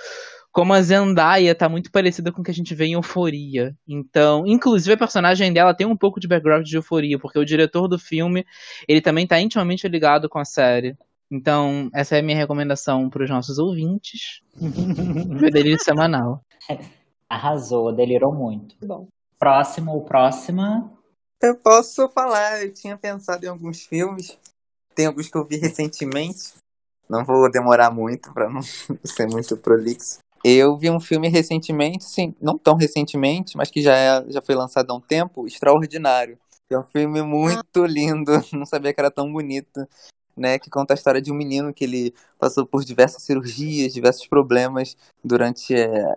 como 0.51 0.73
a 0.73 0.81
Zendaya 0.81 1.55
tá 1.55 1.69
muito 1.69 1.91
parecida 1.91 2.31
com 2.31 2.41
o 2.41 2.43
que 2.43 2.51
a 2.51 2.53
gente 2.53 2.75
vê 2.75 2.85
em 2.85 2.93
Euforia. 2.93 3.75
Então, 3.87 4.43
inclusive 4.45 4.93
a 4.93 4.97
personagem 4.97 5.53
dela 5.53 5.73
tem 5.73 5.87
um 5.87 5.95
pouco 5.95 6.19
de 6.19 6.27
background 6.27 6.65
de 6.65 6.75
Euforia, 6.75 7.17
porque 7.17 7.39
o 7.39 7.45
diretor 7.45 7.87
do 7.87 7.97
filme, 7.97 8.45
ele 8.87 9.01
também 9.01 9.25
tá 9.25 9.39
intimamente 9.39 9.87
ligado 9.87 10.27
com 10.27 10.39
a 10.39 10.45
série. 10.45 10.95
Então, 11.29 11.89
essa 11.93 12.15
é 12.15 12.19
a 12.19 12.23
minha 12.23 12.37
recomendação 12.37 13.09
para 13.09 13.23
os 13.23 13.29
nossos 13.29 13.57
ouvintes. 13.57 14.41
Meu 14.55 15.51
delírio 15.51 15.81
semanal. 15.83 16.41
Arrasou, 17.29 17.93
delirou 17.93 18.33
muito. 18.33 18.75
Bom. 18.85 19.07
Próximo 19.37 19.93
ou 19.93 20.03
próxima? 20.03 20.91
Eu 21.41 21.55
posso 21.55 22.07
falar, 22.09 22.63
eu 22.63 22.73
tinha 22.73 22.97
pensado 22.97 23.45
em 23.45 23.49
alguns 23.49 23.81
filmes, 23.81 24.37
tem 24.95 25.05
alguns 25.05 25.29
que 25.29 25.37
eu 25.37 25.45
vi 25.45 25.57
recentemente. 25.57 26.55
Não 27.07 27.23
vou 27.23 27.49
demorar 27.51 27.91
muito 27.91 28.33
pra 28.33 28.49
não 28.49 28.61
ser 29.05 29.27
muito 29.27 29.55
prolixo. 29.57 30.19
Eu 30.43 30.77
vi 30.77 30.89
um 30.89 30.99
filme 30.99 31.27
recentemente, 31.27 32.05
sim, 32.05 32.33
não 32.41 32.57
tão 32.57 32.75
recentemente, 32.75 33.57
mas 33.57 33.69
que 33.69 33.81
já, 33.81 33.95
é, 33.95 34.25
já 34.31 34.41
foi 34.41 34.55
lançado 34.55 34.91
há 34.91 34.95
um 34.95 35.01
tempo, 35.01 35.45
Extraordinário. 35.45 36.37
É 36.69 36.77
um 36.77 36.83
filme 36.83 37.21
muito 37.21 37.85
lindo, 37.85 38.31
não 38.53 38.65
sabia 38.65 38.93
que 38.93 38.99
era 38.99 39.11
tão 39.11 39.31
bonito, 39.31 39.87
né? 40.37 40.59
Que 40.59 40.69
conta 40.69 40.93
a 40.93 40.95
história 40.95 41.21
de 41.21 41.31
um 41.31 41.35
menino 41.35 41.73
que 41.73 41.83
ele 41.83 42.13
passou 42.37 42.65
por 42.65 42.83
diversas 42.83 43.23
cirurgias, 43.23 43.93
diversos 43.93 44.27
problemas 44.27 44.95
durante 45.23 45.73
é, 45.75 46.15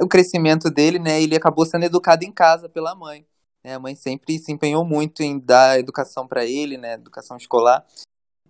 o 0.00 0.08
crescimento 0.08 0.70
dele, 0.70 0.98
né? 0.98 1.22
Ele 1.22 1.36
acabou 1.36 1.64
sendo 1.64 1.84
educado 1.84 2.24
em 2.24 2.32
casa 2.32 2.68
pela 2.68 2.94
mãe. 2.94 3.24
Né? 3.64 3.74
A 3.74 3.78
mãe 3.78 3.94
sempre 3.94 4.38
se 4.38 4.50
empenhou 4.52 4.84
muito 4.84 5.22
em 5.22 5.38
dar 5.38 5.78
educação 5.78 6.26
para 6.26 6.44
ele, 6.44 6.76
né? 6.76 6.94
Educação 6.94 7.36
escolar. 7.36 7.84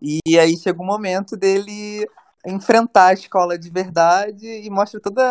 E 0.02 0.38
aí 0.38 0.56
chega 0.56 0.80
um 0.80 0.86
momento 0.86 1.36
dele 1.36 2.08
enfrentar 2.46 3.08
a 3.08 3.12
escola 3.12 3.58
de 3.58 3.68
verdade 3.68 4.46
e 4.46 4.70
mostra 4.70 4.98
toda 4.98 5.22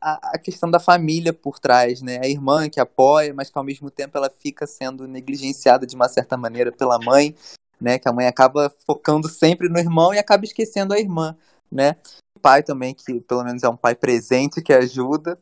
a, 0.00 0.32
a, 0.34 0.38
questão 0.38 0.68
da 0.68 0.80
família 0.80 1.32
por 1.32 1.58
trás, 1.58 2.02
né? 2.02 2.18
A 2.20 2.26
irmã 2.26 2.68
que 2.68 2.80
apoia, 2.80 3.32
mas 3.32 3.48
que 3.48 3.56
ao 3.56 3.64
mesmo 3.64 3.90
tempo 3.90 4.18
ela 4.18 4.28
fica 4.28 4.66
sendo 4.66 5.06
negligenciada 5.06 5.86
de 5.86 5.94
uma 5.94 6.08
certa 6.08 6.36
maneira 6.36 6.72
pela 6.72 6.98
mãe, 6.98 7.34
né? 7.80 7.98
Que 7.98 8.08
a 8.08 8.12
mãe 8.12 8.26
acaba 8.26 8.72
focando 8.86 9.28
sempre 9.28 9.68
no 9.68 9.78
irmão 9.78 10.12
e 10.12 10.18
acaba 10.18 10.44
esquecendo 10.44 10.94
a 10.94 10.98
irmã, 10.98 11.36
né? 11.70 11.96
O 12.36 12.40
pai 12.40 12.62
também, 12.62 12.94
que 12.94 13.20
pelo 13.20 13.44
menos 13.44 13.62
é 13.62 13.68
um 13.68 13.76
pai 13.76 13.94
presente, 13.94 14.62
que 14.62 14.72
ajuda. 14.72 15.38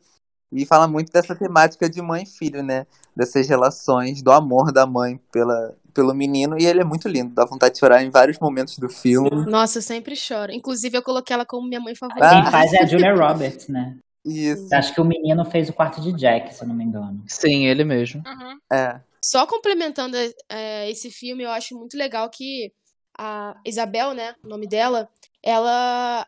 E 0.51 0.65
fala 0.65 0.87
muito 0.87 1.11
dessa 1.11 1.35
temática 1.35 1.89
de 1.89 2.01
mãe 2.01 2.23
e 2.23 2.25
filho, 2.25 2.63
né? 2.63 2.85
Dessas 3.15 3.47
relações, 3.47 4.21
do 4.21 4.31
amor 4.31 4.71
da 4.71 4.85
mãe 4.85 5.19
pela, 5.31 5.75
pelo 5.93 6.13
menino. 6.13 6.57
E 6.57 6.65
ele 6.65 6.79
é 6.79 6.85
muito 6.85 7.09
lindo, 7.09 7.33
dá 7.33 7.45
vontade 7.45 7.73
de 7.73 7.79
chorar 7.79 8.01
em 8.03 8.09
vários 8.09 8.39
momentos 8.39 8.77
do 8.77 8.87
filme. 8.87 9.29
Nossa, 9.45 9.79
eu 9.79 9.81
sempre 9.81 10.15
choro. 10.15 10.51
Inclusive, 10.51 10.97
eu 10.97 11.03
coloquei 11.03 11.33
ela 11.33 11.45
como 11.45 11.67
minha 11.67 11.81
mãe 11.81 11.95
favorita. 11.95 12.29
Quem 12.29 12.51
faz 12.51 12.73
é 12.73 12.83
a 12.83 12.85
Julia 12.85 13.13
Roberts, 13.13 13.67
né? 13.67 13.97
Isso. 14.25 14.73
Acho 14.73 14.93
que 14.93 15.01
o 15.01 15.05
menino 15.05 15.43
fez 15.45 15.69
o 15.69 15.73
quarto 15.73 16.01
de 16.01 16.11
Jack, 16.11 16.53
se 16.53 16.61
eu 16.61 16.67
não 16.67 16.75
me 16.75 16.83
engano. 16.83 17.23
Sim, 17.27 17.65
ele 17.65 17.83
mesmo. 17.83 18.21
Uhum. 18.25 18.57
É. 18.71 18.99
Só 19.23 19.45
complementando 19.47 20.15
é, 20.49 20.89
esse 20.89 21.09
filme, 21.11 21.43
eu 21.43 21.51
acho 21.51 21.75
muito 21.77 21.97
legal 21.97 22.29
que 22.29 22.71
a 23.17 23.59
Isabel, 23.65 24.13
né, 24.13 24.35
o 24.43 24.47
nome 24.47 24.67
dela, 24.67 25.09
ela, 25.41 26.27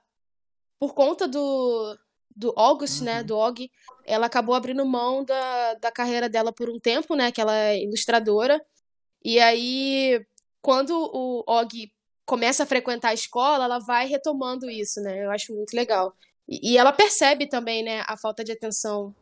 por 0.80 0.94
conta 0.94 1.28
do, 1.28 1.98
do 2.36 2.54
August, 2.56 3.02
né, 3.04 3.24
do 3.24 3.38
Og, 3.38 3.70
ela 4.06 4.26
acabou 4.26 4.56
abrindo 4.56 4.86
mão 4.86 5.24
da, 5.24 5.76
da 5.76 5.92
carreira 5.92 6.28
dela 6.28 6.52
por 6.52 6.70
um 6.70 6.80
tempo, 6.80 7.16
né, 7.16 7.32
que 7.32 7.40
ela 7.40 7.56
é 7.56 7.84
ilustradora. 7.84 8.60
E 9.24 9.40
aí, 9.40 10.26
quando 10.62 10.92
o 10.92 11.44
Og 11.48 11.92
começa 12.26 12.64
a 12.64 12.66
frequentar 12.66 13.10
a 13.10 13.14
escola, 13.14 13.66
ela 13.66 13.80
vai 13.80 14.08
retomando 14.08 14.70
isso, 14.70 15.00
né, 15.02 15.26
eu 15.26 15.32
acho 15.32 15.54
muito 15.54 15.74
legal. 15.76 16.14
E, 16.48 16.72
e 16.74 16.78
ela 16.78 16.92
percebe 16.92 17.48
também, 17.48 17.84
né, 17.84 18.04
a 18.08 18.18
falta 18.18 18.44
de 18.44 18.52
atenção. 18.52 19.14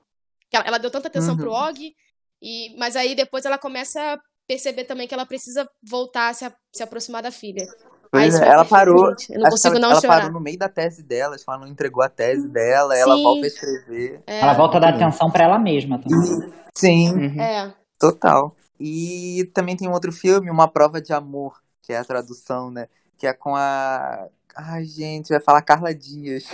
Ela, 0.51 0.65
ela 0.67 0.77
deu 0.77 0.89
tanta 0.89 1.09
atenção 1.09 1.33
Uhum. 1.33 1.39
pro 1.41 1.51
Og, 1.51 1.93
e, 2.41 2.75
mas 2.77 2.95
aí 2.95 3.15
depois 3.15 3.45
ela 3.45 3.57
começa 3.57 3.99
a 4.13 4.19
perceber 4.47 4.85
também 4.85 5.07
que 5.07 5.13
ela 5.13 5.25
precisa 5.25 5.67
voltar 5.83 6.29
a 6.29 6.33
se, 6.33 6.45
a- 6.45 6.53
se 6.73 6.81
aproximar 6.83 7.21
da 7.21 7.31
filha. 7.31 7.65
Aí 8.13 8.29
é, 8.29 8.47
ela 8.47 8.63
parou. 8.63 9.13
Eu 9.29 9.39
não 9.41 9.49
consigo 9.49 9.75
ela, 9.75 9.79
não 9.81 9.91
ela 9.91 10.01
chorar. 10.01 10.15
parou 10.19 10.31
no 10.31 10.39
meio 10.39 10.57
da 10.57 10.69
tese 10.69 11.03
dela, 11.03 11.35
acho 11.35 11.43
que 11.43 11.49
ela 11.51 11.59
não 11.59 11.67
entregou 11.67 12.01
a 12.01 12.07
tese 12.09 12.47
dela, 12.47 12.95
ela 12.97 13.15
Sim. 13.15 13.23
volta 13.23 13.43
a 13.43 13.47
escrever. 13.47 14.21
É, 14.25 14.39
Ela 14.39 14.53
volta 14.53 14.77
a 14.77 14.79
dar 14.79 14.93
atenção 14.93 15.29
pra 15.29 15.43
ela 15.43 15.59
mesma 15.59 15.99
também. 15.99 16.53
Sim, 16.73 17.11
Uhum. 17.13 17.41
é. 17.41 17.73
total. 17.99 18.55
E 18.79 19.49
também 19.53 19.75
tem 19.75 19.89
um 19.89 19.93
outro 19.93 20.11
filme, 20.13 20.49
Uma 20.49 20.67
Prova 20.69 21.01
de 21.01 21.11
Amor, 21.11 21.59
que 21.81 21.91
é 21.91 21.97
a 21.97 22.05
tradução, 22.05 22.71
né? 22.71 22.87
Que 23.17 23.27
é 23.27 23.33
com 23.33 23.55
a. 23.55 24.27
Ai, 24.55 24.85
gente, 24.85 25.29
vai 25.29 25.41
falar 25.41 25.61
Carla 25.63 25.93
Dias. 25.93 26.45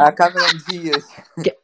A 0.00 0.12
Cameron 0.12 0.58
Dias. 0.68 1.04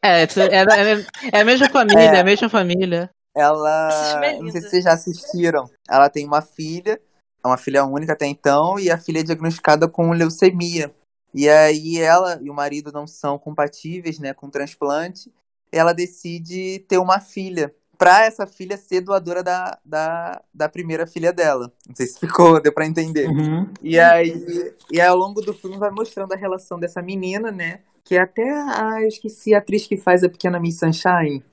É, 0.02 0.22
é, 0.22 0.24
é, 0.24 1.06
é 1.32 1.40
a 1.40 1.44
mesma 1.44 1.68
família, 1.68 2.00
É. 2.00 2.16
é 2.16 2.20
a 2.20 2.24
mesma 2.24 2.48
família. 2.48 3.10
Ela. 3.36 4.20
Não 4.40 4.50
sei 4.50 4.60
se 4.60 4.70
vocês 4.70 4.84
já 4.84 4.92
assistiram. 4.92 5.70
Ela 5.88 6.08
tem 6.08 6.26
uma 6.26 6.42
filha, 6.42 7.00
é 7.44 7.46
uma 7.46 7.56
filha 7.56 7.84
única 7.84 8.12
até 8.12 8.26
então, 8.26 8.78
e 8.78 8.90
a 8.90 8.98
filha 8.98 9.20
é 9.20 9.22
diagnosticada 9.22 9.86
com 9.88 10.10
leucemia. 10.12 10.92
E 11.32 11.48
aí 11.48 11.98
ela 11.98 12.38
e 12.42 12.50
o 12.50 12.54
marido 12.54 12.90
não 12.90 13.06
são 13.06 13.38
compatíveis, 13.38 14.18
né, 14.18 14.32
com 14.34 14.46
o 14.46 14.50
transplante. 14.50 15.32
Ela 15.70 15.92
decide 15.92 16.84
ter 16.88 16.98
uma 16.98 17.20
filha. 17.20 17.72
Pra 17.98 18.24
essa 18.24 18.46
filha 18.46 18.76
ser 18.76 19.00
doadora 19.00 19.42
da, 19.42 19.76
da, 19.84 20.40
da 20.54 20.68
primeira 20.68 21.04
filha 21.04 21.32
dela. 21.32 21.72
Não 21.86 21.96
sei 21.96 22.06
se 22.06 22.20
ficou, 22.20 22.60
deu 22.62 22.72
pra 22.72 22.86
entender. 22.86 23.26
Uhum. 23.28 23.68
E 23.82 23.98
aí, 23.98 24.32
e 24.90 25.00
aí, 25.00 25.06
ao 25.08 25.16
longo 25.16 25.40
do 25.40 25.52
filme, 25.52 25.76
vai 25.76 25.90
mostrando 25.90 26.32
a 26.32 26.36
relação 26.36 26.78
dessa 26.78 27.02
menina, 27.02 27.50
né? 27.50 27.80
Que 28.04 28.14
é 28.14 28.20
até. 28.20 28.48
Ah, 28.48 29.02
eu 29.02 29.08
esqueci 29.08 29.52
a 29.52 29.58
atriz 29.58 29.86
que 29.86 29.96
faz 29.96 30.22
a 30.22 30.28
pequena 30.28 30.60
Miss 30.60 30.78
Sunshine. 30.78 31.44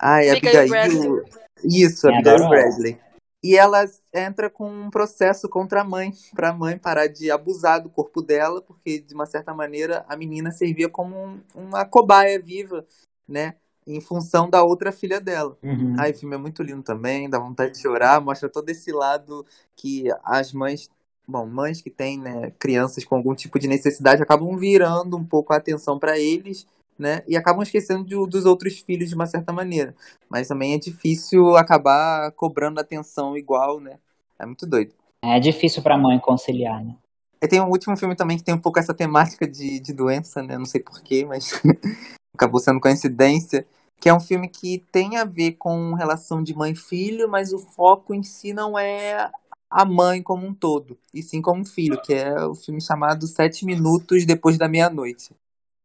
Ai, 0.00 0.30
Abigail 0.30 0.74
Abigail. 0.74 1.24
Isso, 1.64 2.08
Eu 2.08 2.14
Abigail. 2.14 2.48
Bradley. 2.48 3.00
E 3.42 3.56
ela 3.56 3.84
entra 4.12 4.50
com 4.50 4.68
um 4.68 4.90
processo 4.90 5.48
contra 5.48 5.82
a 5.82 5.84
mãe, 5.84 6.12
pra 6.34 6.52
mãe 6.52 6.76
parar 6.76 7.06
de 7.06 7.30
abusar 7.30 7.80
do 7.80 7.88
corpo 7.88 8.20
dela, 8.20 8.60
porque 8.60 8.98
de 8.98 9.14
uma 9.14 9.26
certa 9.26 9.54
maneira 9.54 10.04
a 10.08 10.16
menina 10.16 10.50
servia 10.50 10.88
como 10.88 11.16
um- 11.16 11.40
uma 11.54 11.84
cobaia 11.84 12.40
viva, 12.40 12.84
né? 13.28 13.54
Em 13.88 14.02
função 14.02 14.50
da 14.50 14.62
outra 14.62 14.92
filha 14.92 15.18
dela. 15.18 15.56
Uhum. 15.62 15.94
Ai, 15.98 16.10
o 16.10 16.14
filme 16.14 16.34
é 16.34 16.38
muito 16.38 16.62
lindo 16.62 16.82
também, 16.82 17.28
dá 17.28 17.38
vontade 17.38 17.72
de 17.72 17.78
chorar, 17.80 18.20
mostra 18.20 18.46
todo 18.46 18.68
esse 18.68 18.92
lado 18.92 19.46
que 19.74 20.04
as 20.22 20.52
mães, 20.52 20.90
bom, 21.26 21.46
mães 21.46 21.80
que 21.80 21.88
têm, 21.88 22.18
né, 22.18 22.52
crianças 22.58 23.02
com 23.04 23.16
algum 23.16 23.34
tipo 23.34 23.58
de 23.58 23.66
necessidade 23.66 24.22
acabam 24.22 24.54
virando 24.58 25.16
um 25.16 25.24
pouco 25.24 25.54
a 25.54 25.56
atenção 25.56 25.98
para 25.98 26.18
eles, 26.18 26.66
né, 26.98 27.22
e 27.26 27.34
acabam 27.34 27.62
esquecendo 27.62 28.04
de- 28.04 28.26
dos 28.28 28.44
outros 28.44 28.78
filhos 28.80 29.08
de 29.08 29.14
uma 29.14 29.26
certa 29.26 29.52
maneira. 29.54 29.94
Mas 30.28 30.48
também 30.48 30.74
é 30.74 30.78
difícil 30.78 31.56
acabar 31.56 32.30
cobrando 32.32 32.80
atenção 32.80 33.36
igual, 33.38 33.80
né? 33.80 33.98
É 34.38 34.44
muito 34.44 34.66
doido. 34.66 34.92
É 35.24 35.40
difícil 35.40 35.82
pra 35.82 35.96
mãe 35.96 36.18
conciliar, 36.18 36.84
né? 36.84 36.94
E 37.40 37.46
tem 37.48 37.60
um 37.60 37.68
último 37.70 37.96
filme 37.96 38.16
também 38.16 38.36
que 38.36 38.42
tem 38.44 38.54
um 38.54 38.60
pouco 38.60 38.78
essa 38.80 38.92
temática 38.92 39.46
de, 39.46 39.78
de 39.78 39.92
doença, 39.92 40.42
né? 40.42 40.58
Não 40.58 40.66
sei 40.66 40.80
porquê, 40.80 41.24
mas 41.24 41.52
acabou 42.38 42.60
sendo 42.60 42.80
coincidência. 42.80 43.66
Que 44.00 44.08
é 44.08 44.14
um 44.14 44.20
filme 44.20 44.48
que 44.48 44.78
tem 44.92 45.16
a 45.16 45.24
ver 45.24 45.52
com 45.52 45.92
relação 45.92 46.40
de 46.40 46.54
mãe 46.54 46.70
e 46.70 46.76
filho, 46.76 47.28
mas 47.28 47.52
o 47.52 47.58
foco 47.58 48.14
em 48.14 48.22
si 48.22 48.52
não 48.52 48.78
é 48.78 49.28
a 49.68 49.84
mãe 49.84 50.22
como 50.22 50.46
um 50.46 50.54
todo, 50.54 50.96
e 51.12 51.22
sim 51.22 51.42
como 51.42 51.60
um 51.60 51.64
filho, 51.64 52.00
que 52.00 52.14
é 52.14 52.42
o 52.46 52.54
filme 52.54 52.80
chamado 52.80 53.26
Sete 53.26 53.66
Minutos 53.66 54.24
Depois 54.24 54.56
da 54.56 54.68
Meia-Noite. 54.68 55.34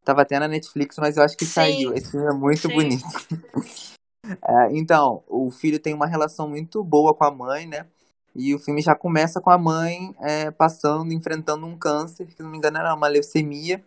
Tava 0.05 0.21
até 0.21 0.39
na 0.39 0.47
Netflix, 0.47 0.97
mas 0.97 1.17
eu 1.17 1.23
acho 1.23 1.35
que 1.35 1.45
Sim. 1.45 1.51
saiu. 1.51 1.93
Esse 1.93 2.11
filme 2.11 2.27
é 2.27 2.33
muito 2.33 2.67
Sim. 2.67 2.73
bonito. 2.73 3.03
É, 4.41 4.69
então, 4.71 5.21
o 5.27 5.51
filho 5.51 5.77
tem 5.77 5.93
uma 5.93 6.07
relação 6.07 6.47
muito 6.47 6.81
boa 6.81 7.13
com 7.13 7.25
a 7.25 7.31
mãe, 7.31 7.67
né? 7.67 7.85
E 8.33 8.55
o 8.55 8.59
filme 8.59 8.81
já 8.81 8.95
começa 8.95 9.41
com 9.41 9.49
a 9.49 9.57
mãe 9.57 10.15
é, 10.21 10.49
passando, 10.49 11.11
enfrentando 11.11 11.65
um 11.65 11.77
câncer, 11.77 12.27
que 12.27 12.41
não 12.41 12.49
me 12.49 12.57
engano 12.57 12.77
era 12.77 12.95
uma 12.95 13.09
leucemia. 13.09 13.83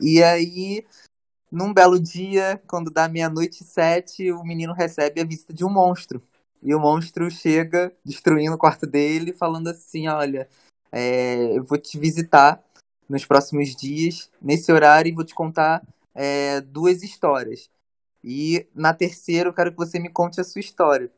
E 0.00 0.20
aí, 0.24 0.84
num 1.50 1.72
belo 1.72 2.00
dia, 2.00 2.60
quando 2.66 2.90
dá 2.90 3.08
meia-noite 3.08 3.62
e 3.62 3.66
sete, 3.66 4.32
o 4.32 4.42
menino 4.42 4.72
recebe 4.72 5.20
a 5.20 5.24
visita 5.24 5.52
de 5.52 5.64
um 5.64 5.70
monstro. 5.70 6.22
E 6.62 6.74
o 6.74 6.80
monstro 6.80 7.30
chega 7.30 7.92
destruindo 8.04 8.54
o 8.54 8.58
quarto 8.58 8.86
dele, 8.86 9.32
falando 9.32 9.68
assim: 9.68 10.08
Olha, 10.08 10.48
é, 10.90 11.56
eu 11.56 11.64
vou 11.64 11.78
te 11.78 11.98
visitar 11.98 12.62
nos 13.08 13.24
próximos 13.24 13.74
dias, 13.76 14.30
nesse 14.40 14.72
horário, 14.72 15.10
e 15.10 15.14
vou 15.14 15.24
te 15.24 15.34
contar 15.34 15.82
é, 16.14 16.60
duas 16.60 17.02
histórias. 17.02 17.68
E 18.22 18.66
na 18.74 18.94
terceira 18.94 19.48
eu 19.48 19.52
quero 19.52 19.70
que 19.70 19.76
você 19.76 19.98
me 19.98 20.08
conte 20.08 20.40
a 20.40 20.44
sua 20.44 20.60
história. 20.60 21.10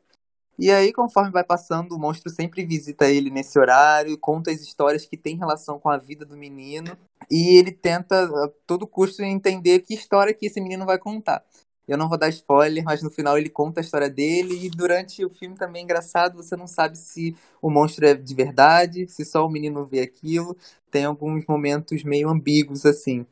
E 0.59 0.71
aí, 0.71 0.91
conforme 0.91 1.31
vai 1.31 1.43
passando, 1.43 1.93
o 1.93 1.99
monstro 1.99 2.31
sempre 2.31 2.65
visita 2.65 3.07
ele 3.09 3.29
nesse 3.29 3.59
horário, 3.59 4.17
conta 4.17 4.49
as 4.49 4.59
histórias 4.59 5.05
que 5.05 5.15
têm 5.15 5.37
relação 5.37 5.79
com 5.79 5.89
a 5.89 5.97
vida 5.97 6.25
do 6.25 6.35
menino. 6.35 6.97
E 7.29 7.59
ele 7.59 7.71
tenta, 7.71 8.23
a 8.25 8.49
todo 8.65 8.87
custo, 8.87 9.21
entender 9.21 9.79
que 9.81 9.93
história 9.93 10.33
que 10.33 10.47
esse 10.47 10.59
menino 10.59 10.85
vai 10.85 10.97
contar. 10.97 11.43
Eu 11.87 11.97
não 11.97 12.09
vou 12.09 12.17
dar 12.17 12.29
spoiler, 12.29 12.83
mas 12.83 13.01
no 13.01 13.09
final 13.09 13.37
ele 13.37 13.49
conta 13.49 13.79
a 13.79 13.83
história 13.83 14.09
dele. 14.09 14.65
E 14.65 14.69
durante 14.69 15.23
o 15.23 15.29
filme 15.29 15.55
também 15.55 15.81
é 15.81 15.83
engraçado, 15.83 16.35
você 16.35 16.55
não 16.55 16.67
sabe 16.67 16.97
se 16.97 17.35
o 17.61 17.69
monstro 17.69 18.05
é 18.07 18.13
de 18.15 18.35
verdade, 18.35 19.07
se 19.07 19.23
só 19.23 19.45
o 19.45 19.49
menino 19.49 19.85
vê 19.85 20.01
aquilo. 20.01 20.57
Tem 20.89 21.05
alguns 21.05 21.45
momentos 21.45 22.03
meio 22.03 22.29
ambíguos, 22.29 22.85
assim. 22.85 23.25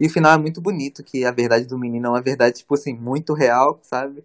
E 0.00 0.06
o 0.06 0.10
final 0.10 0.32
é 0.32 0.38
muito 0.38 0.60
bonito, 0.60 1.04
que 1.04 1.24
a 1.24 1.30
verdade 1.30 1.66
do 1.66 1.78
menino 1.78 2.06
é 2.06 2.10
uma 2.10 2.22
verdade, 2.22 2.58
tipo 2.58 2.74
assim, 2.74 2.94
muito 2.94 3.32
real, 3.32 3.78
sabe? 3.82 4.24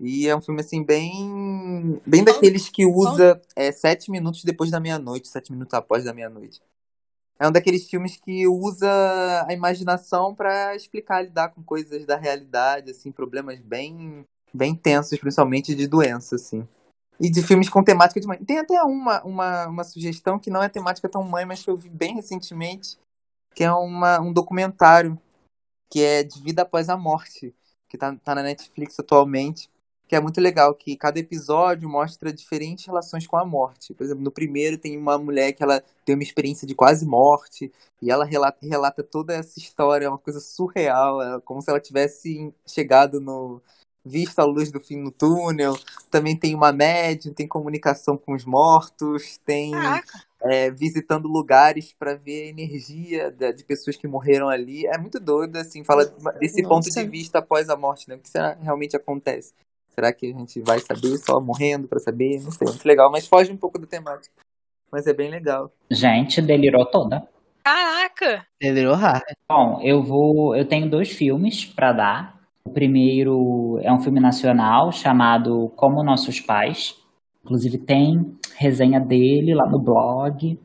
E 0.00 0.28
é 0.28 0.36
um 0.36 0.40
filme, 0.40 0.60
assim, 0.60 0.82
bem. 0.82 2.00
Bem 2.04 2.24
daqueles 2.24 2.68
que 2.68 2.84
usa 2.84 3.40
é, 3.54 3.70
sete 3.70 4.10
minutos 4.10 4.44
depois 4.44 4.70
da 4.70 4.80
meia-noite, 4.80 5.28
sete 5.28 5.52
minutos 5.52 5.74
após 5.74 6.04
da 6.04 6.12
meia-noite. 6.12 6.60
É 7.38 7.48
um 7.48 7.52
daqueles 7.52 7.88
filmes 7.88 8.16
que 8.16 8.46
usa 8.46 8.88
a 9.48 9.52
imaginação 9.52 10.34
pra 10.34 10.74
explicar, 10.76 11.22
lidar 11.22 11.48
com 11.50 11.62
coisas 11.62 12.06
da 12.06 12.16
realidade, 12.16 12.90
assim, 12.90 13.10
problemas 13.10 13.58
bem, 13.60 14.24
bem 14.52 14.74
tensos, 14.74 15.18
principalmente 15.18 15.74
de 15.74 15.86
doença, 15.86 16.36
assim. 16.36 16.66
E 17.18 17.30
de 17.30 17.42
filmes 17.42 17.68
com 17.68 17.82
temática 17.82 18.20
de 18.20 18.26
mãe. 18.26 18.38
Tem 18.38 18.58
até 18.58 18.82
uma, 18.82 19.22
uma, 19.24 19.66
uma 19.66 19.84
sugestão 19.84 20.38
que 20.38 20.50
não 20.50 20.62
é 20.62 20.68
temática 20.68 21.08
tão 21.08 21.22
mãe, 21.24 21.44
mas 21.44 21.62
que 21.62 21.70
eu 21.70 21.76
vi 21.76 21.88
bem 21.88 22.14
recentemente, 22.14 22.98
que 23.54 23.64
é 23.64 23.72
uma, 23.72 24.20
um 24.20 24.32
documentário 24.32 25.18
que 25.90 26.02
é 26.02 26.22
de 26.22 26.40
vida 26.40 26.62
após 26.62 26.88
a 26.88 26.96
morte, 26.96 27.54
que 27.88 27.96
tá, 27.96 28.14
tá 28.16 28.34
na 28.34 28.42
Netflix 28.42 28.98
atualmente, 28.98 29.70
que 30.06 30.14
é 30.14 30.20
muito 30.20 30.40
legal, 30.40 30.74
que 30.74 30.96
cada 30.96 31.18
episódio 31.18 31.88
mostra 31.88 32.32
diferentes 32.32 32.86
relações 32.86 33.26
com 33.26 33.36
a 33.36 33.44
morte. 33.44 33.94
Por 33.94 34.04
exemplo, 34.04 34.22
no 34.22 34.30
primeiro 34.30 34.76
tem 34.76 34.96
uma 34.96 35.18
mulher 35.18 35.52
que 35.52 35.62
ela 35.62 35.82
tem 36.04 36.14
uma 36.14 36.22
experiência 36.22 36.66
de 36.66 36.74
quase 36.74 37.06
morte, 37.06 37.72
e 38.02 38.10
ela 38.10 38.24
relata, 38.24 38.58
relata 38.66 39.02
toda 39.02 39.34
essa 39.34 39.58
história, 39.58 40.06
é 40.06 40.08
uma 40.08 40.18
coisa 40.18 40.40
surreal, 40.40 41.22
é 41.22 41.40
como 41.40 41.62
se 41.62 41.70
ela 41.70 41.80
tivesse 41.80 42.52
chegado 42.66 43.20
no, 43.20 43.62
visto 44.04 44.38
a 44.38 44.44
luz 44.44 44.70
do 44.70 44.78
fim 44.78 44.96
no 44.96 45.10
túnel, 45.10 45.74
também 46.10 46.36
tem 46.36 46.54
uma 46.54 46.72
médium, 46.72 47.32
tem 47.32 47.48
comunicação 47.48 48.18
com 48.18 48.34
os 48.34 48.44
mortos, 48.44 49.38
tem 49.38 49.72
é, 50.42 50.70
visitando 50.70 51.26
lugares 51.26 51.94
para 51.98 52.14
ver 52.14 52.42
a 52.42 52.48
energia 52.48 53.30
de, 53.30 53.52
de, 53.54 53.64
pessoas 53.64 53.96
que 53.96 54.06
morreram 54.06 54.48
ali. 54.48 54.86
É 54.86 54.98
muito 54.98 55.18
doido, 55.18 55.56
assim, 55.56 55.82
fala 55.82 56.04
desse 56.38 56.60
Nossa. 56.60 56.74
ponto 56.74 56.90
de 56.90 57.08
vista 57.08 57.38
após 57.38 57.70
a 57.70 57.76
morte, 57.76 58.08
né? 58.08 58.16
O 58.16 58.18
que 58.18 58.28
será, 58.28 58.52
realmente 58.60 58.94
acontece? 58.94 59.54
Será 59.94 60.12
que 60.12 60.26
a 60.26 60.38
gente 60.38 60.60
vai 60.60 60.80
saber 60.80 61.16
só 61.18 61.40
morrendo 61.40 61.86
para 61.86 62.00
saber? 62.00 62.40
Não 62.42 62.50
sei, 62.50 62.66
muito 62.66 62.86
legal, 62.86 63.10
mas 63.10 63.28
foge 63.28 63.52
um 63.52 63.56
pouco 63.56 63.78
do 63.78 63.86
temático. 63.86 64.34
Mas 64.90 65.06
é 65.06 65.12
bem 65.12 65.30
legal. 65.30 65.70
Gente, 65.90 66.42
delirou 66.42 66.84
toda. 66.86 67.26
Caraca! 67.64 68.44
Delirou 68.60 68.94
raro. 68.94 69.24
Bom, 69.48 69.80
eu 69.82 70.02
vou. 70.02 70.54
Eu 70.54 70.66
tenho 70.66 70.90
dois 70.90 71.10
filmes 71.10 71.64
para 71.64 71.92
dar. 71.92 72.40
O 72.64 72.70
primeiro 72.70 73.78
é 73.82 73.92
um 73.92 74.00
filme 74.00 74.20
nacional 74.20 74.90
chamado 74.92 75.72
Como 75.76 76.02
Nossos 76.02 76.40
Pais. 76.40 76.94
Inclusive 77.44 77.78
tem 77.78 78.36
resenha 78.56 78.98
dele 79.00 79.54
lá 79.54 79.66
no 79.66 79.78
blog. 79.78 80.58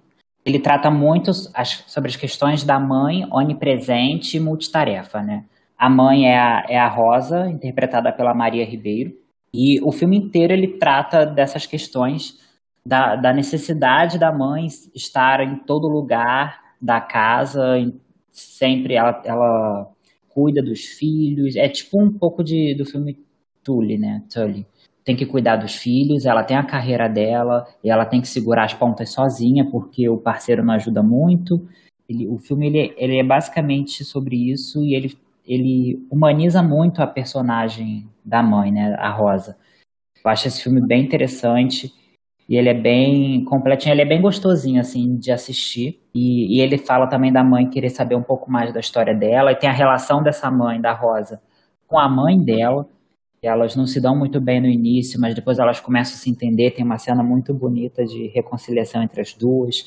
Ele 0.46 0.60
trata 0.60 0.90
muito 0.90 1.34
sobre 1.34 2.10
as 2.10 2.16
questões 2.16 2.64
da 2.64 2.80
mãe 2.80 3.28
onipresente 3.32 4.38
e 4.38 4.40
multitarefa, 4.40 5.22
né? 5.22 5.46
A 5.78 5.90
mãe 5.90 6.26
é 6.26 6.38
a, 6.38 6.66
é 6.68 6.78
a 6.78 6.88
Rosa, 6.88 7.50
interpretada 7.50 8.12
pela 8.12 8.34
Maria 8.34 8.66
Ribeiro. 8.66 9.14
E 9.54 9.82
o 9.82 9.92
filme 9.92 10.18
inteiro 10.18 10.54
ele 10.54 10.68
trata 10.78 11.26
dessas 11.26 11.66
questões 11.66 12.38
da, 12.86 13.16
da 13.16 13.34
necessidade 13.34 14.18
da 14.18 14.32
mãe 14.32 14.68
estar 14.96 15.42
em 15.42 15.58
todo 15.58 15.88
lugar 15.88 16.60
da 16.82 17.02
casa, 17.02 17.76
sempre 18.32 18.96
ela, 18.96 19.22
ela 19.26 19.92
cuida 20.30 20.62
dos 20.62 20.86
filhos. 20.86 21.56
É 21.56 21.68
tipo 21.68 22.02
um 22.02 22.12
pouco 22.12 22.44
de, 22.44 22.74
do 22.76 22.86
filme 22.86 23.20
Tully, 23.64 23.98
né? 23.98 24.24
Tully. 24.32 24.66
Tem 25.04 25.16
que 25.16 25.26
cuidar 25.26 25.56
dos 25.56 25.76
filhos, 25.76 26.26
ela 26.26 26.44
tem 26.44 26.56
a 26.56 26.64
carreira 26.64 27.10
dela, 27.10 27.66
e 27.84 27.90
ela 27.90 28.06
tem 28.06 28.22
que 28.22 28.28
segurar 28.28 28.66
as 28.66 28.74
pontas 28.74 29.12
sozinha, 29.12 29.66
porque 29.66 30.08
o 30.08 30.18
parceiro 30.18 30.64
não 30.64 30.74
ajuda 30.74 31.02
muito. 31.02 31.68
Ele, 32.08 32.28
o 32.28 32.38
filme 32.38 32.68
ele, 32.68 32.94
ele 32.98 33.18
é 33.18 33.24
basicamente 33.24 34.04
sobre 34.04 34.52
isso 34.52 34.84
e 34.84 34.96
ele, 34.96 35.18
ele 35.50 36.06
humaniza 36.12 36.62
muito 36.62 37.02
a 37.02 37.08
personagem 37.08 38.08
da 38.24 38.44
mãe, 38.44 38.72
né? 38.72 38.96
A 39.00 39.10
Rosa. 39.10 39.58
Eu 40.24 40.30
acho 40.30 40.48
esse 40.48 40.62
filme 40.62 40.80
bem 40.80 41.04
interessante. 41.04 41.92
E 42.48 42.56
ele 42.56 42.70
é 42.70 42.74
bem 42.74 43.44
completinho, 43.46 43.94
ele 43.94 44.02
é 44.02 44.06
bem 44.06 44.22
gostosinho, 44.22 44.80
assim, 44.80 45.18
de 45.18 45.32
assistir. 45.32 46.00
E, 46.14 46.58
e, 46.58 46.62
ele 46.62 46.78
fala 46.78 47.08
também 47.08 47.32
da 47.32 47.44
mãe 47.44 47.70
querer 47.70 47.90
saber 47.90 48.16
um 48.16 48.24
pouco 48.24 48.50
mais 48.52 48.74
da 48.74 48.80
história 48.80 49.14
dela. 49.14 49.52
E 49.52 49.56
tem 49.56 49.70
a 49.70 49.74
relação 49.74 50.22
dessa 50.22 50.50
mãe, 50.52 50.80
da 50.80 50.94
Rosa, 50.94 51.42
com 51.88 51.98
a 51.98 52.08
mãe 52.08 52.40
dela. 52.44 52.88
E 53.42 53.48
elas 53.48 53.76
não 53.76 53.88
se 53.88 54.02
dão 54.02 54.16
muito 54.18 54.42
bem 54.42 54.60
no 54.62 54.68
início, 54.68 55.20
mas 55.20 55.34
depois 55.36 55.60
elas 55.60 55.80
começam 55.80 56.16
a 56.16 56.18
se 56.18 56.30
entender. 56.30 56.72
Tem 56.72 56.86
uma 56.86 56.98
cena 56.98 57.24
muito 57.24 57.54
bonita 57.54 58.06
de 58.06 58.28
reconciliação 58.28 59.02
entre 59.02 59.22
as 59.22 59.34
duas. 59.34 59.86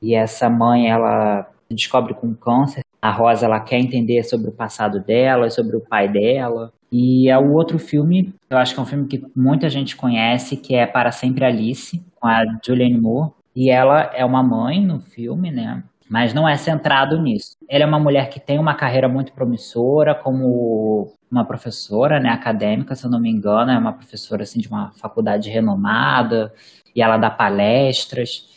E 0.00 0.14
essa 0.14 0.48
mãe, 0.48 0.90
ela 0.90 1.50
descobre 1.70 2.14
com 2.14 2.34
câncer. 2.34 2.81
A 3.02 3.10
Rosa, 3.10 3.46
ela 3.46 3.58
quer 3.58 3.80
entender 3.80 4.22
sobre 4.22 4.48
o 4.48 4.52
passado 4.52 5.00
dela, 5.00 5.50
sobre 5.50 5.76
o 5.76 5.80
pai 5.80 6.08
dela. 6.08 6.72
E 6.90 7.28
é 7.28 7.36
o 7.36 7.52
outro 7.52 7.78
filme, 7.78 8.32
eu 8.48 8.58
acho 8.58 8.74
que 8.74 8.80
é 8.80 8.82
um 8.82 8.86
filme 8.86 9.08
que 9.08 9.24
muita 9.34 9.68
gente 9.68 9.96
conhece, 9.96 10.56
que 10.56 10.74
é 10.74 10.86
Para 10.86 11.10
Sempre 11.10 11.44
Alice, 11.44 12.00
com 12.20 12.28
a 12.28 12.44
Julianne 12.64 13.00
Moore. 13.00 13.32
E 13.56 13.70
ela 13.70 14.10
é 14.14 14.24
uma 14.24 14.42
mãe 14.42 14.84
no 14.84 15.00
filme, 15.00 15.50
né? 15.50 15.82
Mas 16.08 16.32
não 16.32 16.48
é 16.48 16.56
centrado 16.56 17.20
nisso. 17.20 17.56
Ela 17.68 17.84
é 17.84 17.86
uma 17.86 17.98
mulher 17.98 18.28
que 18.28 18.38
tem 18.38 18.58
uma 18.58 18.74
carreira 18.74 19.08
muito 19.08 19.32
promissora, 19.32 20.14
como 20.14 21.12
uma 21.30 21.44
professora, 21.44 22.20
né, 22.20 22.28
acadêmica, 22.28 22.94
se 22.94 23.06
eu 23.06 23.10
não 23.10 23.18
me 23.18 23.30
engano, 23.30 23.70
é 23.70 23.78
uma 23.78 23.94
professora 23.94 24.42
assim 24.42 24.60
de 24.60 24.68
uma 24.68 24.92
faculdade 24.92 25.48
renomada, 25.48 26.52
e 26.94 27.00
ela 27.02 27.16
dá 27.16 27.30
palestras. 27.30 28.50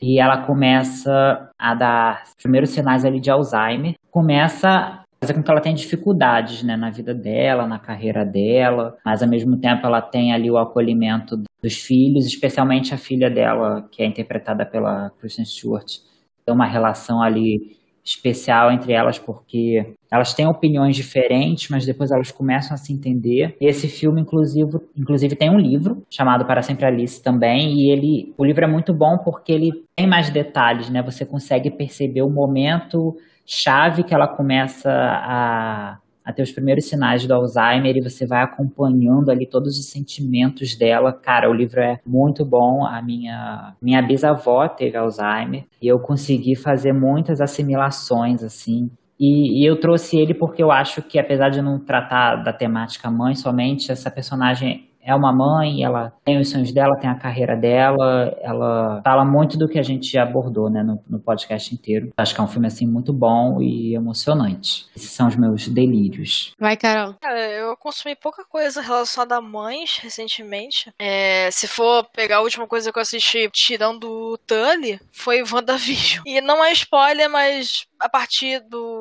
E 0.00 0.20
ela 0.20 0.42
começa 0.46 1.50
a 1.58 1.74
dar 1.74 2.22
os 2.26 2.34
primeiros 2.34 2.70
sinais 2.70 3.04
ali 3.04 3.20
de 3.20 3.30
Alzheimer. 3.30 3.94
Começa 4.10 5.04
fazer 5.20 5.34
com 5.34 5.42
que 5.42 5.50
ela 5.50 5.60
tenha 5.60 5.74
dificuldades 5.74 6.62
né, 6.62 6.76
na 6.76 6.90
vida 6.90 7.12
dela, 7.12 7.66
na 7.66 7.78
carreira 7.78 8.24
dela, 8.24 8.96
mas 9.04 9.22
ao 9.22 9.28
mesmo 9.28 9.56
tempo 9.56 9.86
ela 9.86 10.00
tem 10.00 10.32
ali 10.32 10.50
o 10.50 10.56
acolhimento 10.56 11.42
dos 11.62 11.74
filhos, 11.74 12.24
especialmente 12.26 12.94
a 12.94 12.98
filha 12.98 13.28
dela, 13.28 13.88
que 13.90 14.02
é 14.02 14.06
interpretada 14.06 14.64
pela 14.64 15.10
Kristen 15.18 15.44
Stewart. 15.44 15.98
Tem 16.44 16.54
uma 16.54 16.66
relação 16.66 17.20
ali 17.20 17.77
especial 18.08 18.72
entre 18.72 18.92
elas 18.92 19.18
porque 19.18 19.94
elas 20.10 20.32
têm 20.32 20.46
opiniões 20.46 20.96
diferentes, 20.96 21.68
mas 21.68 21.84
depois 21.84 22.10
elas 22.10 22.30
começam 22.30 22.74
a 22.74 22.78
se 22.78 22.92
entender. 22.92 23.54
Esse 23.60 23.88
filme, 23.88 24.22
inclusive, 24.22 24.78
inclusive 24.96 25.36
tem 25.36 25.50
um 25.50 25.58
livro 25.58 26.02
chamado 26.10 26.46
Para 26.46 26.62
Sempre 26.62 26.86
Alice 26.86 27.22
também, 27.22 27.74
e 27.74 27.92
ele, 27.92 28.34
o 28.38 28.44
livro 28.44 28.64
é 28.64 28.68
muito 28.68 28.94
bom 28.94 29.18
porque 29.18 29.52
ele 29.52 29.70
tem 29.94 30.06
mais 30.06 30.30
detalhes, 30.30 30.88
né? 30.88 31.02
Você 31.02 31.26
consegue 31.26 31.70
perceber 31.70 32.22
o 32.22 32.30
momento 32.30 33.14
chave 33.44 34.02
que 34.04 34.14
ela 34.14 34.28
começa 34.28 34.90
a, 34.90 35.98
a 36.28 36.32
ter 36.32 36.42
os 36.42 36.52
primeiros 36.52 36.86
sinais 36.86 37.26
do 37.26 37.32
Alzheimer 37.32 37.96
e 37.96 38.02
você 38.02 38.26
vai 38.26 38.42
acompanhando 38.42 39.30
ali 39.30 39.48
todos 39.48 39.78
os 39.78 39.90
sentimentos 39.90 40.76
dela. 40.76 41.10
Cara, 41.10 41.48
o 41.48 41.54
livro 41.54 41.80
é 41.80 42.00
muito 42.06 42.44
bom. 42.44 42.84
A 42.84 43.00
minha, 43.00 43.74
minha 43.80 44.02
bisavó 44.02 44.68
teve 44.68 44.94
Alzheimer 44.98 45.64
e 45.80 45.88
eu 45.88 45.98
consegui 45.98 46.54
fazer 46.54 46.92
muitas 46.92 47.40
assimilações, 47.40 48.44
assim. 48.44 48.90
E, 49.18 49.62
e, 49.62 49.66
eu 49.66 49.80
trouxe 49.80 50.18
ele 50.18 50.34
porque 50.34 50.62
eu 50.62 50.70
acho 50.70 51.00
que, 51.00 51.18
apesar 51.18 51.48
de 51.48 51.62
não 51.62 51.78
tratar 51.78 52.36
da 52.36 52.52
temática 52.52 53.10
mãe 53.10 53.34
somente, 53.34 53.90
essa 53.90 54.10
personagem 54.10 54.87
é 55.08 55.14
uma 55.14 55.32
mãe, 55.32 55.82
ela 55.82 56.12
tem 56.22 56.38
os 56.38 56.50
sonhos 56.50 56.70
dela, 56.70 56.98
tem 57.00 57.08
a 57.08 57.14
carreira 57.14 57.56
dela, 57.56 58.36
ela 58.42 59.00
fala 59.02 59.24
muito 59.24 59.56
do 59.56 59.66
que 59.66 59.78
a 59.78 59.82
gente 59.82 60.18
abordou, 60.18 60.68
né, 60.68 60.82
no, 60.82 61.02
no 61.08 61.18
podcast 61.18 61.74
inteiro. 61.74 62.12
Acho 62.14 62.34
que 62.34 62.40
é 62.40 62.44
um 62.44 62.48
filme, 62.48 62.66
assim, 62.66 62.86
muito 62.86 63.10
bom 63.10 63.60
e 63.62 63.94
emocionante. 63.94 64.86
Esses 64.94 65.10
são 65.10 65.26
os 65.26 65.36
meus 65.36 65.66
delírios. 65.66 66.52
Vai, 66.60 66.76
Carol. 66.76 67.14
Cara, 67.20 67.40
eu 67.50 67.74
consumi 67.78 68.14
pouca 68.14 68.44
coisa 68.44 68.82
relacionada 68.82 69.36
a 69.36 69.40
mães 69.40 69.98
recentemente. 69.98 70.92
É, 70.98 71.50
se 71.50 71.66
for 71.66 72.04
pegar 72.14 72.36
a 72.36 72.42
última 72.42 72.66
coisa 72.66 72.92
que 72.92 72.98
eu 72.98 73.02
assisti 73.02 73.48
tirando 73.50 74.04
o 74.04 74.36
Tully, 74.36 75.00
foi 75.10 75.42
WandaVision. 75.42 76.22
E 76.26 76.40
não 76.42 76.62
é 76.62 76.70
spoiler, 76.72 77.30
mas 77.30 77.86
a 77.98 78.08
partir 78.08 78.60
do, 78.68 78.97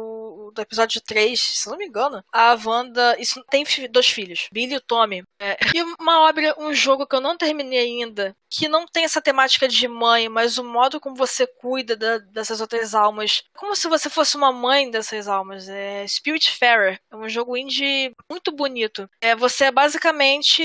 do 0.57 0.61
episódio 0.61 1.01
3, 1.01 1.39
se 1.39 1.69
não 1.69 1.77
me 1.77 1.85
engano, 1.85 2.23
a 2.31 2.57
Wanda. 2.65 3.15
Isso 3.19 3.43
tem 3.49 3.63
dois 3.89 4.07
filhos, 4.07 4.47
Billy 4.51 4.75
e 4.75 4.79
Tommy. 4.79 5.23
É, 5.39 5.57
e 5.73 5.81
uma 5.99 6.27
obra, 6.27 6.55
um 6.57 6.73
jogo 6.73 7.07
que 7.07 7.15
eu 7.15 7.21
não 7.21 7.37
terminei 7.37 7.79
ainda, 7.79 8.35
que 8.49 8.67
não 8.67 8.85
tem 8.85 9.03
essa 9.03 9.21
temática 9.21 9.67
de 9.67 9.87
mãe, 9.87 10.27
mas 10.29 10.57
o 10.57 10.63
modo 10.63 10.99
como 10.99 11.15
você 11.15 11.45
cuida 11.45 11.95
da, 11.95 12.17
dessas 12.17 12.61
outras 12.61 12.95
almas, 12.95 13.43
como 13.55 13.75
se 13.75 13.87
você 13.87 14.09
fosse 14.09 14.35
uma 14.35 14.51
mãe 14.51 14.89
dessas 14.89 15.27
almas. 15.27 15.69
É 15.69 16.05
Spiritfarer. 16.07 16.99
É 17.11 17.15
um 17.15 17.29
jogo 17.29 17.55
indie 17.55 18.11
muito 18.29 18.51
bonito. 18.51 19.09
É, 19.21 19.35
você 19.35 19.65
é 19.65 19.71
basicamente. 19.71 20.63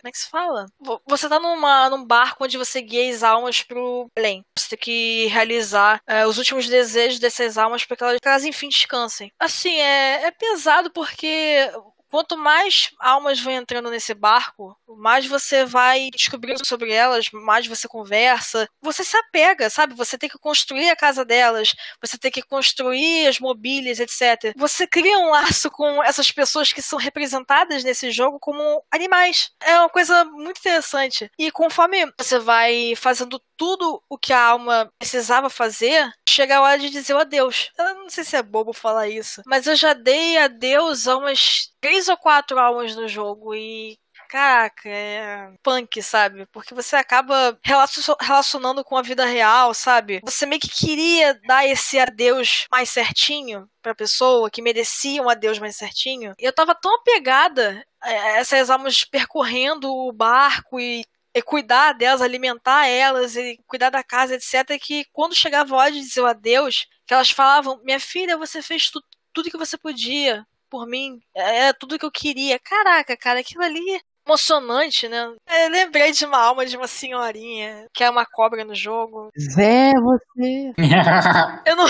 Como 0.00 0.08
é 0.08 0.10
que 0.10 0.18
se 0.18 0.28
fala? 0.28 0.66
Você 1.06 1.28
tá 1.28 1.38
numa, 1.38 1.88
num 1.90 2.04
barco 2.04 2.44
onde 2.44 2.58
você 2.58 2.80
guia 2.80 3.10
as 3.10 3.22
almas 3.22 3.62
pro 3.62 4.10
além. 4.16 4.44
Você 4.58 4.70
tem 4.70 4.78
que 4.78 5.26
realizar 5.26 6.00
é, 6.06 6.26
os 6.26 6.38
últimos 6.38 6.68
desejos 6.68 7.18
dessas 7.18 7.44
essas 7.44 7.58
almas 7.58 7.84
para 7.84 7.96
que 7.96 8.04
elas, 8.04 8.18
elas 8.24 8.44
enfim 8.44 8.68
descansem. 8.68 9.32
Assim, 9.38 9.76
é, 9.76 10.24
é 10.24 10.30
pesado 10.30 10.90
porque 10.90 11.70
quanto 12.14 12.36
mais 12.36 12.90
almas 13.00 13.40
vão 13.40 13.54
entrando 13.54 13.90
nesse 13.90 14.14
barco, 14.14 14.78
mais 14.86 15.26
você 15.26 15.64
vai 15.64 16.10
descobrindo 16.12 16.64
sobre 16.64 16.92
elas, 16.92 17.26
mais 17.32 17.66
você 17.66 17.88
conversa. 17.88 18.68
Você 18.80 19.02
se 19.02 19.16
apega, 19.16 19.68
sabe? 19.68 19.96
Você 19.96 20.16
tem 20.16 20.30
que 20.30 20.38
construir 20.38 20.90
a 20.90 20.94
casa 20.94 21.24
delas, 21.24 21.74
você 22.00 22.16
tem 22.16 22.30
que 22.30 22.40
construir 22.40 23.26
as 23.26 23.40
mobílias, 23.40 23.98
etc. 23.98 24.54
Você 24.56 24.86
cria 24.86 25.18
um 25.18 25.30
laço 25.30 25.68
com 25.72 26.04
essas 26.04 26.30
pessoas 26.30 26.72
que 26.72 26.80
são 26.80 27.00
representadas 27.00 27.82
nesse 27.82 28.12
jogo 28.12 28.38
como 28.38 28.80
animais. 28.92 29.50
É 29.60 29.76
uma 29.80 29.88
coisa 29.88 30.24
muito 30.24 30.60
interessante. 30.60 31.28
E 31.36 31.50
conforme 31.50 32.06
você 32.16 32.38
vai 32.38 32.94
fazendo 32.94 33.42
tudo 33.56 34.00
o 34.08 34.16
que 34.16 34.32
a 34.32 34.40
alma 34.40 34.88
precisava 35.00 35.50
fazer, 35.50 36.12
chega 36.28 36.58
a 36.58 36.62
hora 36.62 36.78
de 36.78 36.90
dizer 36.90 37.14
o 37.14 37.18
adeus. 37.18 37.70
Eu 37.76 37.94
não 37.96 38.08
sei 38.08 38.22
se 38.22 38.36
é 38.36 38.42
bobo 38.42 38.72
falar 38.72 39.08
isso, 39.08 39.42
mas 39.46 39.66
eu 39.66 39.74
já 39.74 39.92
dei 39.92 40.38
adeus 40.38 41.08
a 41.08 41.16
umas 41.16 41.73
três 41.84 42.08
ou 42.08 42.16
quatro 42.16 42.58
almas 42.58 42.96
no 42.96 43.06
jogo 43.06 43.54
e 43.54 43.98
caraca, 44.30 44.88
é 44.88 45.52
punk, 45.62 46.00
sabe? 46.02 46.46
Porque 46.46 46.72
você 46.72 46.96
acaba 46.96 47.58
relacion- 47.62 48.16
relacionando 48.18 48.82
com 48.82 48.96
a 48.96 49.02
vida 49.02 49.26
real, 49.26 49.74
sabe? 49.74 50.22
Você 50.24 50.46
meio 50.46 50.62
que 50.62 50.70
queria 50.70 51.38
dar 51.46 51.66
esse 51.66 51.98
adeus 51.98 52.66
mais 52.70 52.88
certinho 52.88 53.68
pra 53.82 53.94
pessoa, 53.94 54.50
que 54.50 54.62
merecia 54.62 55.22
um 55.22 55.28
adeus 55.28 55.58
mais 55.58 55.76
certinho. 55.76 56.32
E 56.38 56.44
eu 56.46 56.54
tava 56.54 56.74
tão 56.74 56.94
apegada 56.96 57.84
a 58.00 58.10
essas 58.38 58.70
almas 58.70 59.04
percorrendo 59.04 59.94
o 59.94 60.10
barco 60.10 60.80
e 60.80 61.04
e 61.36 61.42
cuidar 61.42 61.92
delas, 61.94 62.22
alimentar 62.22 62.86
elas 62.86 63.34
e 63.34 63.58
cuidar 63.66 63.90
da 63.90 64.04
casa, 64.04 64.36
etc. 64.36 64.78
Que 64.80 65.04
quando 65.12 65.34
chegava 65.34 65.74
a 65.74 65.78
hora 65.78 65.90
de 65.92 65.98
dizer 65.98 66.20
o 66.20 66.26
adeus, 66.26 66.86
que 67.06 67.12
elas 67.12 67.30
falavam: 67.30 67.78
Minha 67.84 67.98
filha, 68.00 68.38
você 68.38 68.62
fez 68.62 68.88
tu, 68.88 69.02
tudo 69.32 69.50
que 69.50 69.58
você 69.58 69.76
podia 69.76 70.46
por 70.70 70.86
mim, 70.86 71.20
era 71.34 71.74
tudo 71.74 71.98
que 71.98 72.04
eu 72.06 72.10
queria. 72.10 72.58
Caraca, 72.58 73.16
cara, 73.16 73.40
aquilo 73.40 73.62
ali. 73.62 74.00
Emocionante, 74.26 75.06
né? 75.06 75.34
Eu 75.46 75.68
lembrei 75.68 76.10
de 76.10 76.24
uma 76.24 76.38
alma 76.38 76.64
de 76.64 76.78
uma 76.78 76.88
senhorinha 76.88 77.86
que 77.92 78.02
é 78.02 78.08
uma 78.08 78.24
cobra 78.24 78.64
no 78.64 78.74
jogo. 78.74 79.28
Zé, 79.38 79.92
você. 79.92 80.72
Eu 81.66 81.76
não, 81.76 81.86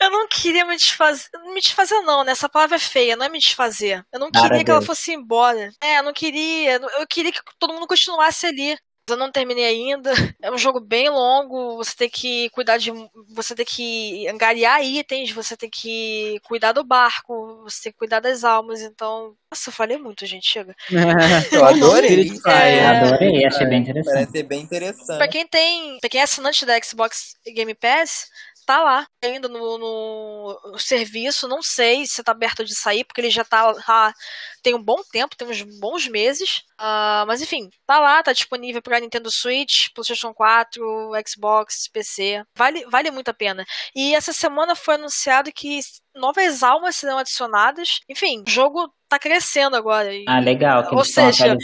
eu 0.00 0.10
não 0.10 0.28
queria 0.28 0.64
me 0.64 0.76
desfazer. 0.76 1.28
Me 1.52 1.60
desfazer, 1.60 2.00
não, 2.02 2.22
né? 2.22 2.32
Essa 2.32 2.48
palavra 2.48 2.76
é 2.76 2.78
feia, 2.78 3.16
não 3.16 3.26
é 3.26 3.28
me 3.28 3.38
desfazer. 3.38 4.04
Eu 4.12 4.20
não 4.20 4.30
Cara 4.30 4.48
queria 4.48 4.64
que 4.64 4.70
ela 4.70 4.82
fosse 4.82 5.12
embora. 5.12 5.70
É, 5.82 5.98
eu 5.98 6.02
não 6.04 6.12
queria. 6.12 6.76
Eu 6.76 7.06
queria 7.08 7.32
que 7.32 7.40
todo 7.58 7.74
mundo 7.74 7.86
continuasse 7.86 8.46
ali. 8.46 8.76
Eu 9.10 9.16
não 9.16 9.30
terminei 9.30 9.64
ainda. 9.64 10.12
É 10.42 10.50
um 10.50 10.58
jogo 10.58 10.80
bem 10.80 11.08
longo. 11.08 11.76
Você 11.76 11.94
tem 11.96 12.08
que 12.08 12.48
cuidar 12.50 12.78
de. 12.78 12.90
Você 13.34 13.54
tem 13.54 13.66
que 13.66 14.28
angariar 14.28 14.82
itens. 14.82 15.30
Você 15.30 15.56
tem 15.56 15.68
que 15.68 16.40
cuidar 16.44 16.72
do 16.72 16.84
barco. 16.84 17.62
Você 17.64 17.84
tem 17.84 17.92
que 17.92 17.98
cuidar 17.98 18.20
das 18.20 18.44
almas. 18.44 18.80
Então. 18.80 19.34
Nossa, 19.50 19.68
eu 19.68 19.72
falei 19.72 19.98
muito, 19.98 20.24
gente. 20.26 20.48
Chega. 20.48 20.74
Eu 21.52 21.64
adorei. 21.64 22.30
É. 22.46 22.86
Adorei, 22.86 23.44
achei 23.44 23.66
bem 23.66 23.80
interessante. 23.80 24.14
Parece 24.14 24.32
ser 24.32 24.42
bem 24.44 24.60
interessante. 24.60 25.18
Pra 25.18 25.28
quem 25.28 25.46
tem. 25.46 25.98
Pra 26.00 26.10
quem 26.10 26.20
é 26.20 26.24
assinante 26.24 26.64
da 26.64 26.80
Xbox 26.80 27.34
Game 27.46 27.74
Pass, 27.74 28.28
tá 28.70 28.82
lá 28.84 29.06
ainda 29.24 29.48
no, 29.48 29.78
no- 29.78 30.78
serviço. 30.78 31.48
Não 31.48 31.60
sei 31.62 32.06
se 32.06 32.22
tá 32.22 32.32
aberto 32.32 32.64
de 32.64 32.74
sair, 32.74 33.04
porque 33.04 33.20
ele 33.20 33.30
já 33.30 33.44
tá 33.44 33.72
lá 33.88 34.14
tem 34.62 34.74
um 34.74 34.82
bom 34.82 35.02
tempo, 35.10 35.36
tem 35.36 35.48
uns 35.48 35.62
bons 35.80 36.06
meses. 36.06 36.62
Ah, 36.78 37.24
mas 37.26 37.42
enfim, 37.42 37.68
tá 37.86 37.98
lá, 37.98 38.22
tá 38.22 38.32
disponível 38.32 38.80
pra 38.82 39.00
Nintendo 39.00 39.30
Switch, 39.30 39.88
PlayStation 39.94 40.32
4, 40.32 40.82
Xbox, 41.26 41.88
PC. 41.88 42.44
Vale, 42.56 42.84
vale 42.86 43.10
muito 43.10 43.28
a 43.30 43.34
pena. 43.34 43.64
E 43.94 44.14
essa 44.14 44.32
semana 44.32 44.76
foi 44.76 44.94
anunciado 44.94 45.52
que 45.52 45.80
novas 46.14 46.62
almas 46.62 46.96
serão 46.96 47.18
adicionadas. 47.18 48.00
Enfim, 48.08 48.42
o 48.46 48.50
jogo 48.50 48.92
tá 49.10 49.18
crescendo 49.18 49.76
agora. 49.76 50.14
E- 50.14 50.24
Ah, 50.26 50.38
legal, 50.38 50.88
que 50.88 50.94
Ou 50.94 51.04
seja, 51.04 51.52
ou 51.52 51.58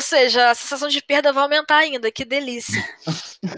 seja, 0.00 0.50
a 0.50 0.54
sensação 0.54 0.88
de 0.88 1.02
perda 1.02 1.32
vai 1.32 1.42
aumentar 1.42 1.78
ainda. 1.78 2.12
Que 2.12 2.24
delícia. 2.24 2.80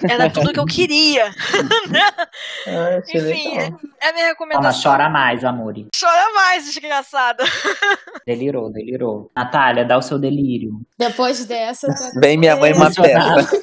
Era 0.08 0.30
tudo 0.30 0.52
que 0.52 0.60
eu 0.60 0.64
queria. 0.64 1.30
Ah, 2.66 2.98
achei 3.04 3.20
Enfim, 3.20 3.58
legal. 3.58 3.80
é 4.00 4.08
a 4.08 4.12
minha 4.12 4.24
Ela 4.24 4.28
recomendação. 4.32 4.82
chora 4.92 5.08
mais, 5.10 5.44
Amori. 5.44 5.86
Chora 5.98 6.32
mais, 6.32 6.64
desgraçada. 6.64 7.44
Delirou, 8.26 8.72
delirou. 8.72 9.30
Natália, 9.36 9.84
dá 9.84 9.98
o 9.98 10.02
seu 10.02 10.18
delírio. 10.18 10.80
Depois 10.98 11.44
dessa, 11.44 11.88
tá- 11.88 12.12
Bem, 12.18 12.38
minha 12.38 12.56
mãe 12.56 12.72
uma 12.72 12.86
Emocionada. 12.86 13.44
peça. 13.44 13.62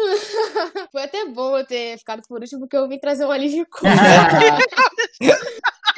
foi 0.92 1.02
até 1.02 1.24
bom 1.26 1.58
eu 1.58 1.66
ter 1.66 1.98
ficado 1.98 2.22
por 2.28 2.40
último, 2.40 2.60
porque 2.60 2.76
eu 2.76 2.88
vim 2.88 2.98
trazer 2.98 3.24
um 3.26 3.30
alívio 3.32 3.66
cômico. 3.68 4.00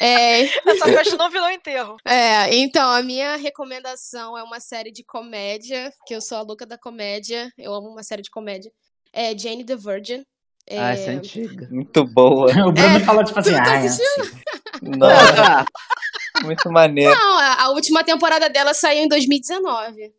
É, 0.03 0.43
Essa 0.66 0.87
festa 0.87 1.16
não 1.16 1.31
virou 1.31 1.51
enterro. 1.51 1.97
É, 2.05 2.55
então, 2.57 2.91
a 2.91 3.03
minha 3.03 3.37
recomendação 3.37 4.37
é 4.37 4.43
uma 4.43 4.59
série 4.59 4.91
de 4.91 5.05
comédia, 5.05 5.93
que 6.07 6.15
eu 6.15 6.20
sou 6.20 6.39
a 6.39 6.43
louca 6.43 6.66
da 6.66 6.77
comédia, 6.77 7.53
eu 7.57 7.73
amo 7.73 7.89
uma 7.89 8.03
série 8.03 8.23
de 8.23 8.31
comédia. 8.31 8.73
É 9.12 9.37
Jane 9.37 9.65
the 9.65 9.77
Virgin. 9.77 10.24
É... 10.66 10.79
Ah, 10.79 10.91
essa 10.93 11.11
é 11.11 11.15
antiga. 11.15 11.69
Muito 11.70 12.05
boa. 12.05 12.51
O 12.66 12.73
Bruno 12.73 12.97
É, 12.97 13.01
falou 13.01 13.24
tipo 13.24 13.39
assim, 13.39 13.53
tá 13.53 13.79
assistindo? 13.79 14.41
Nossa, 14.83 15.65
muito 16.43 16.70
maneiro. 16.70 17.15
Não, 17.15 17.39
a, 17.39 17.65
a 17.65 17.70
última 17.70 18.03
temporada 18.03 18.49
dela 18.49 18.74
saiu 18.74 19.05
em 19.05 19.09
2019. 19.09 20.12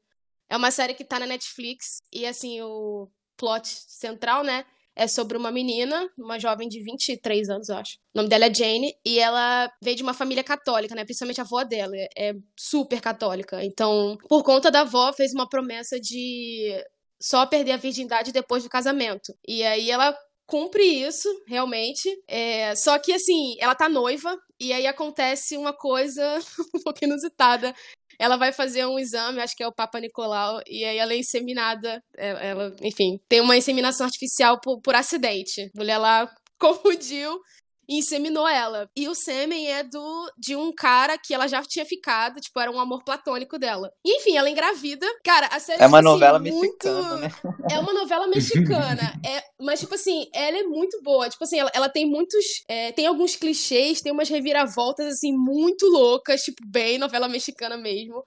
É 0.50 0.56
uma 0.56 0.72
série 0.72 0.94
que 0.94 1.04
tá 1.04 1.20
na 1.20 1.26
Netflix 1.26 2.02
e, 2.12 2.26
assim, 2.26 2.62
o 2.62 3.10
plot 3.36 3.68
central, 3.68 4.44
né, 4.44 4.64
é 4.96 5.08
sobre 5.08 5.38
uma 5.38 5.52
menina, 5.52 6.10
uma 6.18 6.40
jovem 6.40 6.68
de 6.68 6.82
23 6.84 7.50
anos, 7.50 7.70
eu 7.70 7.76
acho. 7.78 7.98
O 8.14 8.18
nome 8.18 8.30
dela 8.30 8.46
é 8.46 8.54
Jane 8.54 8.96
e 9.06 9.20
ela 9.20 9.72
veio 9.82 9.98
de 9.98 10.04
uma 10.04 10.14
família 10.14 10.44
católica, 10.44 10.96
né, 10.96 11.04
principalmente 11.06 11.42
a 11.42 11.44
avó 11.44 11.64
dela 11.64 11.96
é- 12.16 12.36
super 12.58 13.02
católica. 13.02 13.64
Então, 13.64 14.18
por 14.30 14.44
conta 14.44 14.70
da 14.70 14.82
avó, 14.82 15.12
fez 15.14 15.34
uma 15.34 15.48
promessa 15.50 16.00
de 16.00 16.84
só 17.22 17.46
perder 17.46 17.72
a 17.72 17.78
virgindade 17.78 18.32
depois 18.32 18.64
do 18.64 18.70
casamento. 18.70 19.34
E 19.48 19.64
aí 19.64 19.90
ela 19.90 20.16
cumpre 20.46 20.84
isso, 20.84 21.30
realmente. 21.48 22.10
É, 22.28 22.76
só 22.76 23.00
que, 23.00 23.14
assim, 23.14 23.56
ela 23.60 23.74
tá 23.74 23.88
noiva 23.88 24.38
e 24.60 24.74
aí 24.74 24.86
acontece 24.86 25.58
uma 25.58 25.74
coisa 25.74 26.22
um 26.76 26.82
pouco 26.84 27.00
inusitada. 27.04 27.74
Ela 28.20 28.38
vai 28.38 28.52
fazer 28.52 28.86
um 28.86 29.00
exame, 29.00 29.40
acho 29.42 29.56
que 29.56 29.64
é 29.64 29.68
o 29.68 29.74
Papa 29.74 30.00
Nicolau, 30.00 30.62
e 30.68 30.84
aí 30.86 30.98
ela 30.98 31.14
é 31.14 31.18
inseminada. 31.18 32.02
é- 32.18 32.50
Ela, 32.50 32.76
enfim, 32.82 33.20
tem 33.30 33.42
uma 33.42 33.58
inseminação 33.58 34.06
artificial 34.06 34.60
por, 34.62 34.80
por 34.82 34.96
acidente. 34.96 35.62
A 35.76 35.80
mulher 35.80 35.98
lá 35.98 36.28
confundiu 36.60 37.40
e 37.88 37.98
inseminou 38.00 38.48
ela. 38.48 38.90
E 38.96 39.08
o 39.08 39.16
sêmen 39.16 39.68
é 39.72 39.84
do 39.84 40.32
de 40.38 40.56
um 40.56 40.74
cara 40.74 41.18
que 41.18 41.34
ela 41.34 41.48
já 41.48 41.62
tinha 41.64 41.86
ficado, 41.86 42.40
tipo, 42.40 42.60
era 42.60 42.72
um 42.72 42.80
amor 42.80 43.04
platônico 43.04 43.58
dela. 43.60 43.92
E, 44.06 44.18
enfim, 44.18 44.38
ela 44.38 44.50
engravida. 44.50 45.06
Cara, 45.24 45.48
a 45.48 45.60
série 45.60 45.82
É 45.82 45.88
uma 45.88 46.00
tipo 46.00 46.10
assim, 46.10 46.20
novela 46.20 46.40
muito- 46.40 46.60
mexicana, 46.88 47.18
né? 47.18 47.30
é 47.72 47.80
uma 47.80 47.94
novela 47.94 48.28
mexicana. 48.28 49.14
É, 49.26 49.42
mas, 49.60 49.80
tipo 49.80 49.96
assim, 49.96 50.28
ela 50.34 50.58
é 50.58 50.64
muito 50.64 51.02
boa. 51.02 51.30
Tipo 51.30 51.44
assim, 51.46 51.58
ela, 51.60 51.72
ela 51.74 51.90
tem 51.90 52.06
muitos. 52.06 52.44
é, 52.68 52.92
tem 52.92 53.06
alguns 53.08 53.36
clichês, 53.36 54.02
tem 54.02 54.12
umas 54.12 54.28
reviravoltas, 54.30 55.08
assim, 55.08 55.32
muito 55.34 55.86
loucas, 55.88 56.42
tipo, 56.42 56.58
bem 56.68 56.98
novela 56.98 57.28
mexicana 57.30 57.78
mesmo. 57.78 58.24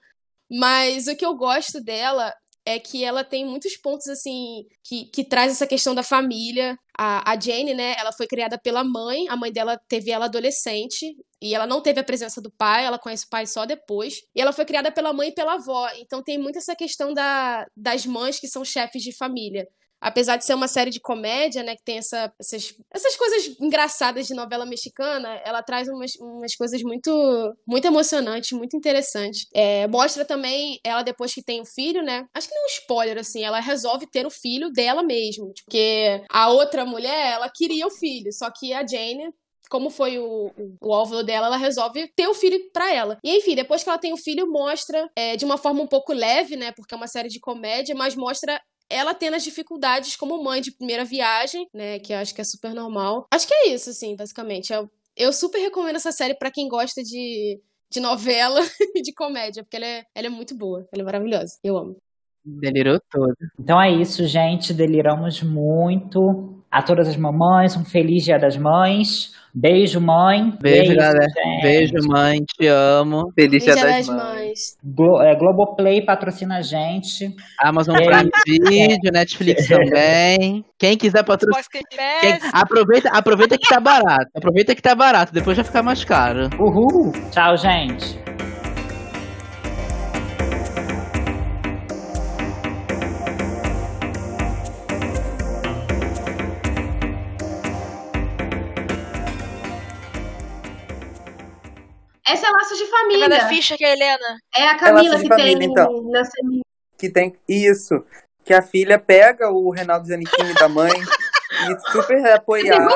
Mas 0.49 1.07
o 1.07 1.15
que 1.15 1.25
eu 1.25 1.35
gosto 1.35 1.81
dela 1.83 2.33
é 2.67 2.79
que 2.79 3.01
ela 3.01 3.23
tem 3.23 3.45
muitos 3.45 3.77
pontos, 3.77 4.07
assim, 4.09 4.65
que, 4.83 5.05
que 5.05 5.23
traz 5.23 5.53
essa 5.53 5.65
questão 5.65 5.95
da 5.95 6.03
família. 6.03 6.77
A, 6.97 7.31
a 7.31 7.39
Jane, 7.39 7.73
né, 7.73 7.95
ela 7.97 8.11
foi 8.11 8.27
criada 8.27 8.59
pela 8.61 8.83
mãe, 8.83 9.25
a 9.29 9.37
mãe 9.37 9.53
dela 9.53 9.79
teve 9.87 10.11
ela 10.11 10.25
adolescente, 10.25 11.15
e 11.41 11.55
ela 11.55 11.65
não 11.65 11.81
teve 11.81 12.01
a 12.01 12.03
presença 12.03 12.41
do 12.41 12.51
pai, 12.51 12.83
ela 12.85 12.99
conhece 12.99 13.25
o 13.25 13.29
pai 13.29 13.45
só 13.47 13.65
depois. 13.65 14.15
E 14.35 14.41
ela 14.41 14.51
foi 14.51 14.65
criada 14.65 14.91
pela 14.91 15.13
mãe 15.13 15.29
e 15.29 15.33
pela 15.33 15.53
avó. 15.53 15.87
Então 15.97 16.21
tem 16.21 16.37
muito 16.37 16.57
essa 16.57 16.75
questão 16.75 17.13
da, 17.13 17.65
das 17.75 18.05
mães 18.05 18.37
que 18.37 18.47
são 18.47 18.65
chefes 18.65 19.01
de 19.01 19.15
família. 19.15 19.65
Apesar 19.99 20.37
de 20.37 20.45
ser 20.45 20.53
uma 20.53 20.67
série 20.67 20.91
de 20.91 20.99
comédia, 20.99 21.63
né, 21.63 21.75
que 21.75 21.83
tem 21.83 21.97
essa, 21.97 22.31
essas, 22.39 22.75
essas 22.91 23.15
coisas 23.15 23.59
engraçadas 23.59 24.27
de 24.27 24.33
novela 24.33 24.65
mexicana, 24.65 25.41
ela 25.43 25.63
traz 25.63 25.87
umas, 25.87 26.15
umas 26.15 26.55
coisas 26.55 26.81
muito, 26.83 27.11
muito 27.67 27.85
emocionantes, 27.85 28.51
muito 28.51 28.77
interessantes. 28.77 29.47
É, 29.53 29.87
mostra 29.87 30.23
também 30.23 30.79
ela 30.83 31.01
depois 31.01 31.33
que 31.33 31.43
tem 31.43 31.61
o 31.61 31.65
filho, 31.65 32.03
né? 32.03 32.27
Acho 32.33 32.47
que 32.47 32.53
não 32.53 32.61
é 32.61 32.65
um 32.65 32.69
spoiler, 32.69 33.17
assim, 33.17 33.43
ela 33.43 33.59
resolve 33.59 34.05
ter 34.07 34.25
o 34.25 34.31
filho 34.31 34.71
dela 34.71 35.01
mesmo. 35.01 35.51
Porque 35.65 36.23
a 36.29 36.49
outra 36.49 36.85
mulher, 36.85 37.33
ela 37.33 37.49
queria 37.49 37.87
o 37.87 37.91
filho, 37.91 38.31
só 38.31 38.51
que 38.51 38.73
a 38.73 38.85
Jane 38.85 39.33
como 39.69 39.89
foi 39.89 40.17
o, 40.17 40.51
o, 40.81 40.89
óvulo 40.89 41.23
dela, 41.23 41.47
ela 41.47 41.57
resolve 41.57 42.07
ter 42.15 42.27
o 42.27 42.33
filho 42.33 42.57
pra 42.71 42.93
ela. 42.93 43.17
E 43.23 43.37
enfim, 43.37 43.55
depois 43.55 43.83
que 43.83 43.89
ela 43.89 43.97
tem 43.97 44.13
o 44.13 44.17
filho, 44.17 44.49
mostra 44.49 45.09
é, 45.15 45.35
de 45.35 45.45
uma 45.45 45.57
forma 45.57 45.81
um 45.81 45.87
pouco 45.87 46.13
leve, 46.13 46.55
né? 46.55 46.71
Porque 46.71 46.93
é 46.93 46.97
uma 46.97 47.07
série 47.07 47.29
de 47.29 47.39
comédia, 47.39 47.95
mas 47.95 48.15
mostra 48.15 48.61
ela 48.89 49.13
tendo 49.13 49.35
as 49.35 49.43
dificuldades 49.43 50.15
como 50.15 50.43
mãe 50.43 50.61
de 50.61 50.71
primeira 50.71 51.03
viagem, 51.03 51.67
né? 51.73 51.99
Que 51.99 52.13
eu 52.13 52.17
acho 52.17 52.33
que 52.33 52.41
é 52.41 52.43
super 52.43 52.73
normal. 52.73 53.27
Acho 53.31 53.47
que 53.47 53.53
é 53.53 53.69
isso, 53.69 53.89
assim, 53.89 54.15
basicamente. 54.15 54.71
Eu, 54.71 54.89
eu 55.15 55.33
super 55.33 55.59
recomendo 55.59 55.95
essa 55.95 56.11
série 56.11 56.35
pra 56.35 56.51
quem 56.51 56.67
gosta 56.67 57.01
de, 57.03 57.59
de 57.91 57.99
novela 57.99 58.59
e 58.95 59.01
de 59.01 59.13
comédia, 59.13 59.63
porque 59.63 59.77
ela 59.77 59.85
é, 59.85 60.03
ela 60.15 60.27
é 60.27 60.29
muito 60.29 60.55
boa, 60.55 60.87
ela 60.91 61.01
é 61.01 61.05
maravilhosa. 61.05 61.57
Eu 61.63 61.77
amo. 61.77 61.97
Delirou 62.47 62.97
todo. 63.11 63.35
Então 63.59 63.81
é 63.81 63.91
isso, 63.91 64.25
gente. 64.25 64.73
Deliramos 64.73 65.43
muito. 65.43 66.53
A 66.71 66.81
todas 66.81 67.07
as 67.07 67.17
mamães, 67.17 67.75
um 67.75 67.83
feliz 67.83 68.23
Dia 68.23 68.37
das 68.37 68.55
Mães. 68.55 69.33
Beijo, 69.53 69.99
mãe. 69.99 70.51
Beijo, 70.61 70.79
é 70.79 70.85
isso, 70.85 70.95
galera. 70.95 71.27
gente. 71.27 71.61
Beijo, 71.61 72.07
mãe. 72.07 72.39
Te 72.45 72.67
amo. 72.67 73.31
Feliz 73.35 73.63
Dia 73.63 73.73
Dia 73.73 73.83
das 73.83 74.07
das 74.07 74.07
Mães. 74.07 74.23
Mães. 74.23 74.46
Glo 74.83 75.21
é, 75.21 75.35
Globoplay 75.35 76.05
patrocina 76.05 76.57
a 76.57 76.61
gente. 76.61 77.35
Amazon. 77.61 77.95
Prime 77.95 78.29
Video, 78.45 79.11
Netflix 79.11 79.67
também. 79.69 80.63
Quem 80.77 80.97
quiser 80.97 81.23
patrocinar. 81.23 81.63
Pass. 82.21 82.51
Aproveita, 82.53 83.09
aproveita 83.09 83.57
que 83.57 83.67
tá 83.67 83.79
barato. 83.79 84.27
Aproveita 84.35 84.75
que 84.75 84.81
tá 84.81 84.95
barato, 84.95 85.33
depois 85.33 85.57
vai 85.57 85.65
ficar 85.65 85.83
mais 85.83 86.03
caro. 86.03 86.49
Uhul. 86.59 87.11
Tchau, 87.31 87.57
gente. 87.57 88.36
Essa 102.29 102.47
é 102.47 102.51
Laços 102.51 102.77
de 102.77 102.83
A 102.83 102.87
Família. 102.87 103.29
da 103.29 103.47
Fischer, 103.47 103.77
que 103.77 103.85
é 103.85 103.89
a 103.89 103.93
Helena. 103.93 104.37
É 104.55 104.63
a 104.63 104.71
É 104.71 104.77
Camila 104.77 105.15
de 105.15 105.21
que 105.23 105.27
Família, 105.29 105.57
tem 105.59 105.69
então. 105.69 105.91
leucemia. 106.09 106.61
Que 106.97 107.09
tem 107.09 107.35
isso. 107.47 108.03
Que 108.43 108.53
a 108.53 108.61
filha 108.61 108.97
pega 108.99 109.49
o 109.49 109.69
Reinaldo 109.71 110.07
Giannichini 110.07 110.53
da 110.55 110.67
mãe 110.69 110.91
e 111.69 111.91
super 111.91 112.25
apoiado. 112.33 112.87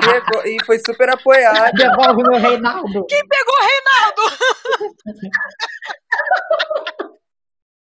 Pegou- 0.00 0.46
E 0.46 0.64
foi 0.64 0.78
super 0.84 1.08
apoiado. 1.10 1.72
Devolve 1.76 2.22
meu 2.22 2.40
Reinaldo. 2.40 3.06
Quem 3.06 3.22
pegou 3.26 3.54
o 3.54 3.66
Reinaldo? 3.66 4.22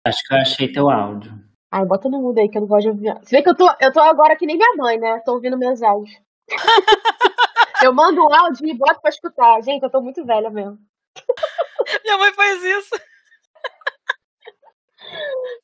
Acho 0.07 0.19
que 0.27 0.33
eu 0.33 0.37
achei 0.37 0.71
teu 0.71 0.89
áudio. 0.89 1.33
Ai, 1.71 1.83
bota 1.85 2.07
no 2.07 2.21
mudo 2.21 2.39
aí 2.39 2.47
que 2.47 2.57
eu 2.57 2.61
não 2.61 2.67
gosto 2.67 2.83
de 2.83 2.89
ouvir. 3.09 3.13
Você 3.25 3.35
vê 3.37 3.41
que 3.41 3.49
eu 3.49 3.55
tô, 3.55 3.67
eu 3.81 3.91
tô 3.91 3.99
agora 3.99 4.35
que 4.35 4.45
nem 4.45 4.55
minha 4.55 4.75
mãe, 4.77 4.99
né? 4.99 5.19
Tô 5.25 5.33
ouvindo 5.33 5.57
meus 5.57 5.81
áudios. 5.81 6.15
eu 7.85 7.93
mando 7.93 8.21
um 8.21 8.33
áudio 8.33 8.67
e 8.67 8.77
boto 8.77 8.99
pra 9.01 9.09
escutar. 9.09 9.61
Gente, 9.63 9.83
eu 9.83 9.89
tô 9.89 10.01
muito 10.01 10.25
velha 10.25 10.49
mesmo. 10.49 10.77
Minha 12.03 12.17
mãe 12.17 12.33
faz 12.33 12.63
isso. 12.63 12.95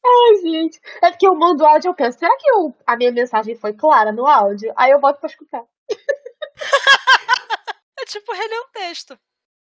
Ai, 0.03 0.35
gente. 0.41 0.79
É 1.01 1.09
porque 1.11 1.27
eu 1.27 1.35
mando 1.35 1.65
áudio 1.65 1.87
e 1.87 1.91
eu 1.91 1.95
penso, 1.95 2.19
será 2.19 2.35
que 2.37 2.49
eu- 2.49 2.75
a 2.85 2.95
minha 2.95 3.11
mensagem 3.11 3.55
foi 3.55 3.73
clara 3.73 4.11
no 4.11 4.25
áudio? 4.27 4.73
Aí 4.77 4.91
eu 4.91 4.99
boto 4.99 5.19
pra 5.19 5.29
escutar. 5.29 5.63
É 7.99 8.05
tipo 8.05 8.33
reler 8.33 8.59
um 8.61 8.71
texto. 8.71 9.17